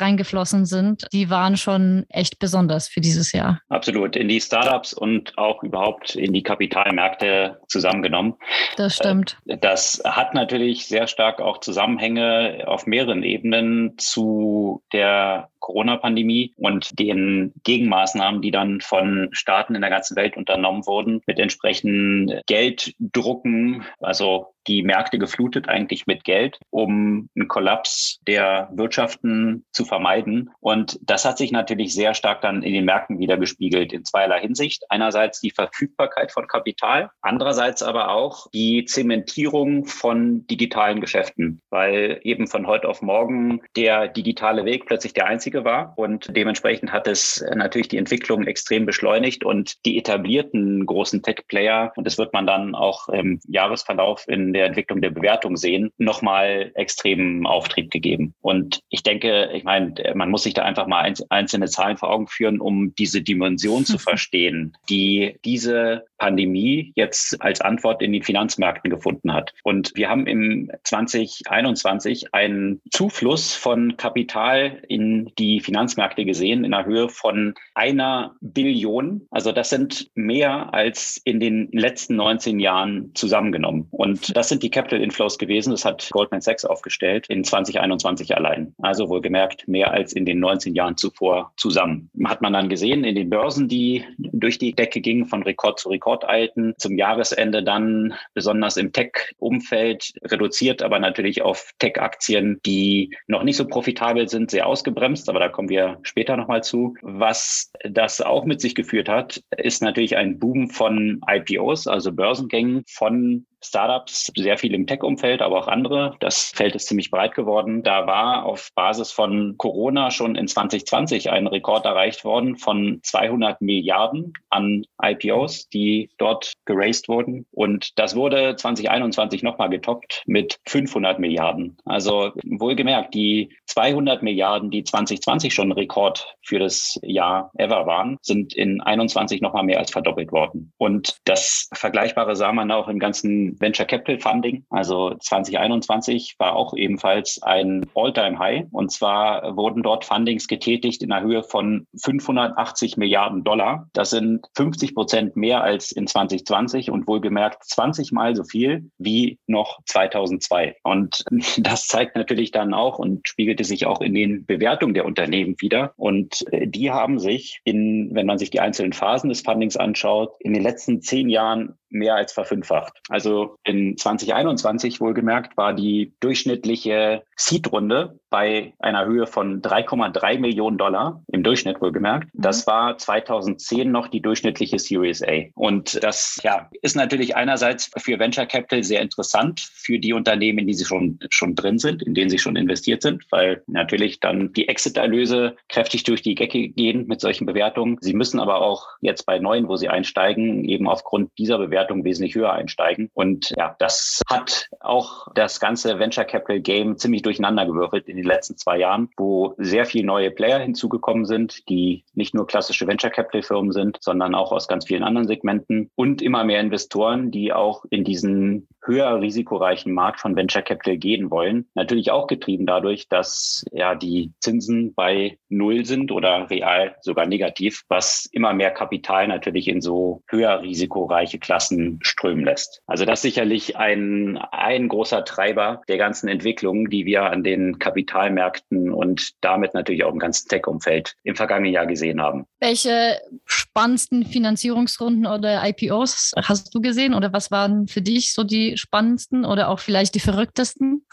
reingeflossen 0.00 0.66
sind, 0.66 1.06
die 1.12 1.30
waren 1.30 1.56
schon 1.56 2.04
echt 2.08 2.40
besonders 2.40 2.88
für 2.88 3.00
dieses 3.00 3.30
Jahr. 3.30 3.60
Absolut, 3.68 4.16
in 4.16 4.26
die 4.26 4.40
Startups 4.40 4.92
und 4.92 5.38
auch 5.38 5.62
überhaupt 5.62 6.16
in 6.16 6.32
die 6.32 6.42
Kapitalmärkte 6.42 7.60
zusammengenommen. 7.68 8.34
Das 8.76 8.96
stimmt. 8.96 9.38
Das 9.44 10.02
hat 10.04 10.34
natürlich 10.34 10.88
sehr 10.88 11.06
stark 11.06 11.40
auch 11.40 11.58
Zusammenhänge 11.58 12.64
auf 12.66 12.86
mehreren 12.86 13.22
Ebenen 13.22 13.96
zu 13.98 14.82
der 14.92 15.51
Corona-Pandemie 15.62 16.52
und 16.58 16.98
den 16.98 17.54
Gegenmaßnahmen, 17.64 18.42
die 18.42 18.50
dann 18.50 18.82
von 18.82 19.30
Staaten 19.32 19.74
in 19.74 19.80
der 19.80 19.90
ganzen 19.90 20.16
Welt 20.16 20.36
unternommen 20.36 20.86
wurden, 20.86 21.22
mit 21.26 21.38
entsprechenden 21.38 22.40
Gelddrucken, 22.46 23.84
also 24.00 24.52
die 24.66 24.82
Märkte 24.82 25.18
geflutet 25.18 25.68
eigentlich 25.68 26.06
mit 26.06 26.24
Geld, 26.24 26.58
um 26.70 27.28
einen 27.34 27.48
Kollaps 27.48 28.20
der 28.26 28.68
Wirtschaften 28.72 29.64
zu 29.72 29.84
vermeiden. 29.84 30.50
Und 30.60 30.98
das 31.02 31.24
hat 31.24 31.38
sich 31.38 31.52
natürlich 31.52 31.94
sehr 31.94 32.14
stark 32.14 32.42
dann 32.42 32.62
in 32.62 32.72
den 32.72 32.84
Märkten 32.84 33.18
wieder 33.18 33.36
gespiegelt 33.36 33.92
in 33.92 34.04
zweierlei 34.04 34.40
Hinsicht. 34.40 34.84
Einerseits 34.88 35.40
die 35.40 35.50
Verfügbarkeit 35.50 36.32
von 36.32 36.46
Kapital, 36.46 37.10
andererseits 37.20 37.82
aber 37.82 38.10
auch 38.10 38.48
die 38.52 38.84
Zementierung 38.84 39.86
von 39.86 40.46
digitalen 40.46 41.00
Geschäften, 41.00 41.60
weil 41.70 42.20
eben 42.22 42.46
von 42.46 42.66
heute 42.66 42.88
auf 42.88 43.02
morgen 43.02 43.60
der 43.76 44.08
digitale 44.08 44.64
Weg 44.64 44.86
plötzlich 44.86 45.12
der 45.12 45.26
einzige 45.26 45.51
einzige 45.52 45.64
war. 45.64 45.92
Und 45.96 46.34
dementsprechend 46.34 46.92
hat 46.92 47.06
es 47.06 47.44
natürlich 47.54 47.88
die 47.88 47.98
Entwicklung 47.98 48.46
extrem 48.46 48.86
beschleunigt 48.86 49.44
und 49.44 49.84
die 49.84 49.98
etablierten 49.98 50.86
großen 50.86 51.22
Tech-Player, 51.22 51.92
und 51.96 52.06
das 52.06 52.18
wird 52.18 52.32
man 52.32 52.46
dann 52.46 52.74
auch 52.74 53.08
im 53.08 53.40
Jahresverlauf 53.46 54.26
in 54.28 54.52
der 54.52 54.66
Entwicklung 54.66 55.00
der 55.00 55.10
Bewertung 55.10 55.56
sehen, 55.56 55.90
nochmal 55.98 56.72
extremen 56.74 57.46
Auftrieb 57.46 57.90
gegeben. 57.90 58.34
Und 58.40 58.80
ich 58.88 59.02
denke, 59.02 59.50
ich 59.52 59.64
meine, 59.64 59.94
man 60.14 60.30
muss 60.30 60.44
sich 60.44 60.54
da 60.54 60.62
einfach 60.62 60.86
mal 60.86 61.12
einzelne 61.28 61.66
Zahlen 61.66 61.96
vor 61.96 62.10
Augen 62.10 62.28
führen, 62.28 62.60
um 62.60 62.94
diese 62.94 63.22
Dimension 63.22 63.84
zu 63.84 63.98
verstehen, 64.12 64.76
die 64.88 65.36
diese 65.44 66.04
Pandemie 66.18 66.92
jetzt 66.94 67.42
als 67.42 67.60
Antwort 67.60 68.00
in 68.00 68.12
den 68.12 68.22
Finanzmärkten 68.22 68.90
gefunden 68.90 69.32
hat. 69.32 69.52
Und 69.64 69.92
wir 69.94 70.08
haben 70.08 70.26
im 70.26 70.70
2021 70.84 72.32
einen 72.32 72.80
Zufluss 72.90 73.54
von 73.54 73.96
Kapital 73.96 74.82
in 74.88 75.32
die 75.38 75.41
Finanzmärkte 75.60 76.24
gesehen 76.24 76.64
in 76.64 76.74
einer 76.74 76.86
Höhe 76.86 77.08
von 77.08 77.54
einer 77.74 78.34
Billion. 78.40 79.26
Also 79.30 79.52
das 79.52 79.70
sind 79.70 80.10
mehr 80.14 80.72
als 80.74 81.20
in 81.24 81.40
den 81.40 81.68
letzten 81.72 82.16
19 82.16 82.60
Jahren 82.60 83.12
zusammengenommen. 83.14 83.88
Und 83.90 84.36
das 84.36 84.48
sind 84.48 84.62
die 84.62 84.70
Capital 84.70 85.00
Inflows 85.00 85.38
gewesen. 85.38 85.70
Das 85.70 85.84
hat 85.84 86.08
Goldman 86.10 86.40
Sachs 86.40 86.64
aufgestellt 86.64 87.26
in 87.28 87.44
2021 87.44 88.36
allein. 88.36 88.74
Also 88.78 89.08
wohlgemerkt 89.08 89.68
mehr 89.68 89.92
als 89.92 90.12
in 90.12 90.24
den 90.24 90.40
19 90.40 90.74
Jahren 90.74 90.96
zuvor 90.96 91.52
zusammen. 91.56 92.10
Hat 92.24 92.42
man 92.42 92.52
dann 92.52 92.68
gesehen 92.68 93.04
in 93.04 93.14
den 93.14 93.30
Börsen, 93.30 93.68
die 93.68 94.04
durch 94.18 94.58
die 94.58 94.72
Decke 94.72 95.00
gingen, 95.00 95.26
von 95.26 95.42
Rekord 95.42 95.80
zu 95.80 95.88
Rekord 95.88 96.28
eilten. 96.28 96.74
Zum 96.78 96.96
Jahresende 96.96 97.62
dann 97.62 98.14
besonders 98.34 98.76
im 98.76 98.92
Tech-Umfeld 98.92 100.12
reduziert, 100.24 100.82
aber 100.82 100.98
natürlich 100.98 101.42
auf 101.42 101.72
Tech-Aktien, 101.78 102.60
die 102.64 103.16
noch 103.26 103.42
nicht 103.42 103.56
so 103.56 103.66
profitabel 103.66 104.28
sind, 104.28 104.50
sehr 104.50 104.66
ausgebremst. 104.66 105.28
Aber 105.32 105.40
da 105.40 105.48
kommen 105.48 105.70
wir 105.70 105.98
später 106.02 106.36
nochmal 106.36 106.62
zu. 106.62 106.94
Was 107.00 107.72
das 107.88 108.20
auch 108.20 108.44
mit 108.44 108.60
sich 108.60 108.74
geführt 108.74 109.08
hat, 109.08 109.42
ist 109.56 109.80
natürlich 109.80 110.14
ein 110.18 110.38
Boom 110.38 110.68
von 110.68 111.22
IPOs, 111.26 111.86
also 111.86 112.12
Börsengängen 112.12 112.84
von 112.86 113.46
Startups, 113.62 114.30
sehr 114.36 114.58
viel 114.58 114.74
im 114.74 114.86
Tech-Umfeld, 114.86 115.42
aber 115.42 115.58
auch 115.58 115.68
andere. 115.68 116.16
Das 116.20 116.52
Feld 116.54 116.74
ist 116.74 116.88
ziemlich 116.88 117.10
breit 117.10 117.34
geworden. 117.34 117.82
Da 117.82 118.06
war 118.06 118.44
auf 118.44 118.70
Basis 118.74 119.12
von 119.12 119.54
Corona 119.56 120.10
schon 120.10 120.36
in 120.36 120.48
2020 120.48 121.30
ein 121.30 121.46
Rekord 121.46 121.84
erreicht 121.84 122.24
worden 122.24 122.56
von 122.56 123.00
200 123.02 123.60
Milliarden 123.60 124.32
an 124.50 124.84
IPOs, 125.02 125.68
die 125.68 126.10
dort 126.18 126.54
geraced 126.64 127.08
wurden. 127.08 127.46
Und 127.50 127.98
das 127.98 128.16
wurde 128.16 128.56
2021 128.56 129.42
nochmal 129.42 129.70
getoppt 129.70 130.22
mit 130.26 130.58
500 130.66 131.18
Milliarden. 131.18 131.76
Also 131.84 132.32
wohlgemerkt, 132.44 133.14
die 133.14 133.56
200 133.66 134.22
Milliarden, 134.22 134.70
die 134.70 134.84
2020 134.84 135.54
schon 135.54 135.72
Rekord 135.72 136.36
für 136.44 136.58
das 136.58 136.98
Jahr 137.02 137.50
ever 137.56 137.86
waren, 137.86 138.18
sind 138.22 138.54
in 138.54 138.80
21 138.80 139.40
nochmal 139.40 139.64
mehr 139.64 139.78
als 139.78 139.90
verdoppelt 139.90 140.32
worden. 140.32 140.72
Und 140.78 141.16
das 141.24 141.68
Vergleichbare 141.72 142.36
sah 142.36 142.52
man 142.52 142.70
auch 142.70 142.88
im 142.88 142.98
ganzen 142.98 143.51
Venture 143.58 143.86
Capital 143.86 144.18
Funding. 144.18 144.64
Also 144.70 145.14
2021 145.18 146.36
war 146.38 146.56
auch 146.56 146.74
ebenfalls 146.74 147.40
ein 147.42 147.86
All-Time-High. 147.94 148.66
Und 148.70 148.90
zwar 148.90 149.56
wurden 149.56 149.82
dort 149.82 150.04
Fundings 150.04 150.48
getätigt 150.48 151.02
in 151.02 151.10
der 151.10 151.22
Höhe 151.22 151.42
von 151.42 151.86
580 152.00 152.96
Milliarden 152.96 153.44
Dollar. 153.44 153.88
Das 153.92 154.10
sind 154.10 154.46
50 154.56 154.94
Prozent 154.94 155.36
mehr 155.36 155.62
als 155.62 155.92
in 155.92 156.06
2020 156.06 156.90
und 156.90 157.06
wohlgemerkt 157.06 157.64
20 157.64 158.12
Mal 158.12 158.34
so 158.34 158.44
viel 158.44 158.90
wie 158.98 159.38
noch 159.46 159.80
2002. 159.86 160.76
Und 160.82 161.24
das 161.58 161.86
zeigt 161.86 162.16
natürlich 162.16 162.50
dann 162.50 162.74
auch 162.74 162.98
und 162.98 163.28
spiegelte 163.28 163.64
sich 163.64 163.86
auch 163.86 164.00
in 164.00 164.14
den 164.14 164.46
Bewertungen 164.46 164.94
der 164.94 165.04
Unternehmen 165.04 165.56
wieder. 165.58 165.92
Und 165.96 166.44
die 166.52 166.90
haben 166.90 167.18
sich 167.18 167.60
in, 167.64 168.10
wenn 168.14 168.26
man 168.26 168.38
sich 168.38 168.50
die 168.50 168.60
einzelnen 168.60 168.92
Phasen 168.92 169.28
des 169.28 169.42
Fundings 169.42 169.76
anschaut, 169.76 170.34
in 170.40 170.54
den 170.54 170.62
letzten 170.62 171.02
zehn 171.02 171.28
Jahren 171.28 171.78
mehr 171.92 172.14
als 172.14 172.32
verfünffacht. 172.32 173.00
Also 173.08 173.56
in 173.64 173.96
2021 173.96 175.00
wohlgemerkt 175.00 175.56
war 175.56 175.74
die 175.74 176.14
durchschnittliche 176.20 177.22
Seed-Runde 177.36 178.18
bei 178.32 178.72
einer 178.80 179.06
Höhe 179.06 179.28
von 179.28 179.62
3,3 179.62 180.40
Millionen 180.40 180.78
Dollar 180.78 181.22
im 181.30 181.44
Durchschnitt 181.44 181.80
wohlgemerkt. 181.80 182.34
Mhm. 182.34 182.42
Das 182.42 182.66
war 182.66 182.98
2010 182.98 183.92
noch 183.92 184.08
die 184.08 184.20
durchschnittliche 184.20 184.80
Series 184.80 185.22
A. 185.22 185.44
Und 185.54 186.02
das 186.02 186.40
ja, 186.42 186.68
ist 186.82 186.96
natürlich 186.96 187.36
einerseits 187.36 187.92
für 187.98 188.18
Venture 188.18 188.46
Capital 188.46 188.82
sehr 188.82 189.00
interessant 189.00 189.60
für 189.60 190.00
die 190.00 190.12
Unternehmen, 190.12 190.58
in 190.58 190.66
die 190.66 190.74
sie 190.74 190.84
schon, 190.84 191.20
schon 191.30 191.54
drin 191.54 191.78
sind, 191.78 192.02
in 192.02 192.14
denen 192.14 192.30
sie 192.30 192.38
schon 192.38 192.56
investiert 192.56 193.02
sind, 193.02 193.24
weil 193.30 193.62
natürlich 193.68 194.18
dann 194.18 194.52
die 194.54 194.66
Exit-Erlöse 194.66 195.54
kräftig 195.68 196.02
durch 196.02 196.22
die 196.22 196.34
Decke 196.34 196.68
gehen 196.70 197.06
mit 197.06 197.20
solchen 197.20 197.46
Bewertungen. 197.46 197.98
Sie 198.00 198.14
müssen 198.14 198.40
aber 198.40 198.62
auch 198.62 198.88
jetzt 199.02 199.24
bei 199.26 199.38
neuen, 199.38 199.68
wo 199.68 199.76
sie 199.76 199.88
einsteigen, 199.88 200.64
eben 200.64 200.88
aufgrund 200.88 201.30
dieser 201.38 201.58
Bewertung 201.58 201.92
Bewertung 201.92 202.04
wesentlich 202.04 202.34
höher 202.34 202.52
einsteigen. 202.52 203.10
Und 203.14 203.52
ja, 203.56 203.74
das 203.78 204.20
hat 204.28 204.68
auch 204.80 205.28
das 205.34 205.60
ganze 205.60 205.98
Venture 205.98 206.24
Capital 206.24 206.60
Game 206.60 206.96
ziemlich 206.96 207.22
durcheinander 207.22 207.66
gewürfelt 207.66 208.08
in 208.08 208.16
den 208.22 208.28
letzten 208.28 208.56
zwei 208.56 208.78
Jahren, 208.78 209.08
wo 209.16 209.54
sehr 209.58 209.84
viele 209.84 210.06
neue 210.06 210.30
Player 210.30 210.58
hinzugekommen 210.58 211.24
sind, 211.24 211.68
die 211.68 212.04
nicht 212.14 212.34
nur 212.34 212.46
klassische 212.46 212.86
Venture 212.86 213.10
Capital 213.10 213.42
Firmen 213.42 213.72
sind, 213.72 213.98
sondern 214.00 214.34
auch 214.34 214.52
aus 214.52 214.68
ganz 214.68 214.86
vielen 214.86 215.02
anderen 215.02 215.26
Segmenten 215.26 215.90
und 215.94 216.22
immer 216.22 216.44
mehr 216.44 216.60
Investoren, 216.60 217.30
die 217.30 217.52
auch 217.52 217.84
in 217.90 218.04
diesen 218.04 218.68
höher 218.84 219.20
risikoreichen 219.20 219.92
Markt 219.92 220.20
von 220.20 220.36
Venture 220.36 220.62
Capital 220.62 220.96
gehen 220.96 221.30
wollen. 221.30 221.66
Natürlich 221.74 222.10
auch 222.10 222.26
getrieben 222.26 222.66
dadurch, 222.66 223.08
dass 223.08 223.64
ja 223.70 223.94
die 223.94 224.32
Zinsen 224.40 224.94
bei 224.94 225.38
Null 225.48 225.84
sind 225.84 226.10
oder 226.10 226.50
real 226.50 226.96
sogar 227.00 227.26
negativ, 227.26 227.82
was 227.88 228.26
immer 228.32 228.52
mehr 228.52 228.70
Kapital 228.70 229.28
natürlich 229.28 229.68
in 229.68 229.80
so 229.80 230.22
höher 230.26 230.62
risikoreiche 230.62 231.38
Klassen 231.38 231.98
strömen 232.02 232.44
lässt. 232.44 232.82
Also 232.86 233.04
das 233.04 233.20
ist 233.20 233.22
sicherlich 233.22 233.76
ein, 233.76 234.38
ein 234.50 234.88
großer 234.88 235.24
Treiber 235.24 235.82
der 235.88 235.98
ganzen 235.98 236.28
Entwicklungen, 236.28 236.90
die 236.90 237.06
wir 237.06 237.24
an 237.24 237.44
den 237.44 237.78
Kapitalmärkten 238.12 238.92
und 238.92 239.32
damit 239.40 239.74
natürlich 239.74 240.04
auch 240.04 240.12
im 240.12 240.18
ganzen 240.18 240.48
Tech-Umfeld 240.48 241.16
im 241.24 241.34
vergangenen 241.34 241.72
Jahr 241.72 241.86
gesehen 241.86 242.20
haben. 242.20 242.46
Welche 242.60 243.18
spannendsten 243.46 244.24
Finanzierungsrunden 244.24 245.26
oder 245.26 245.62
IPOs 245.66 246.32
hast 246.36 246.74
du 246.74 246.80
gesehen 246.80 247.14
oder 247.14 247.32
was 247.32 247.50
waren 247.50 247.88
für 247.88 248.02
dich 248.02 248.32
so 248.32 248.44
die 248.44 248.76
spannendsten 248.76 249.44
oder 249.44 249.68
auch 249.68 249.78
vielleicht 249.78 250.14
die 250.14 250.20
verrücktesten? 250.20 251.06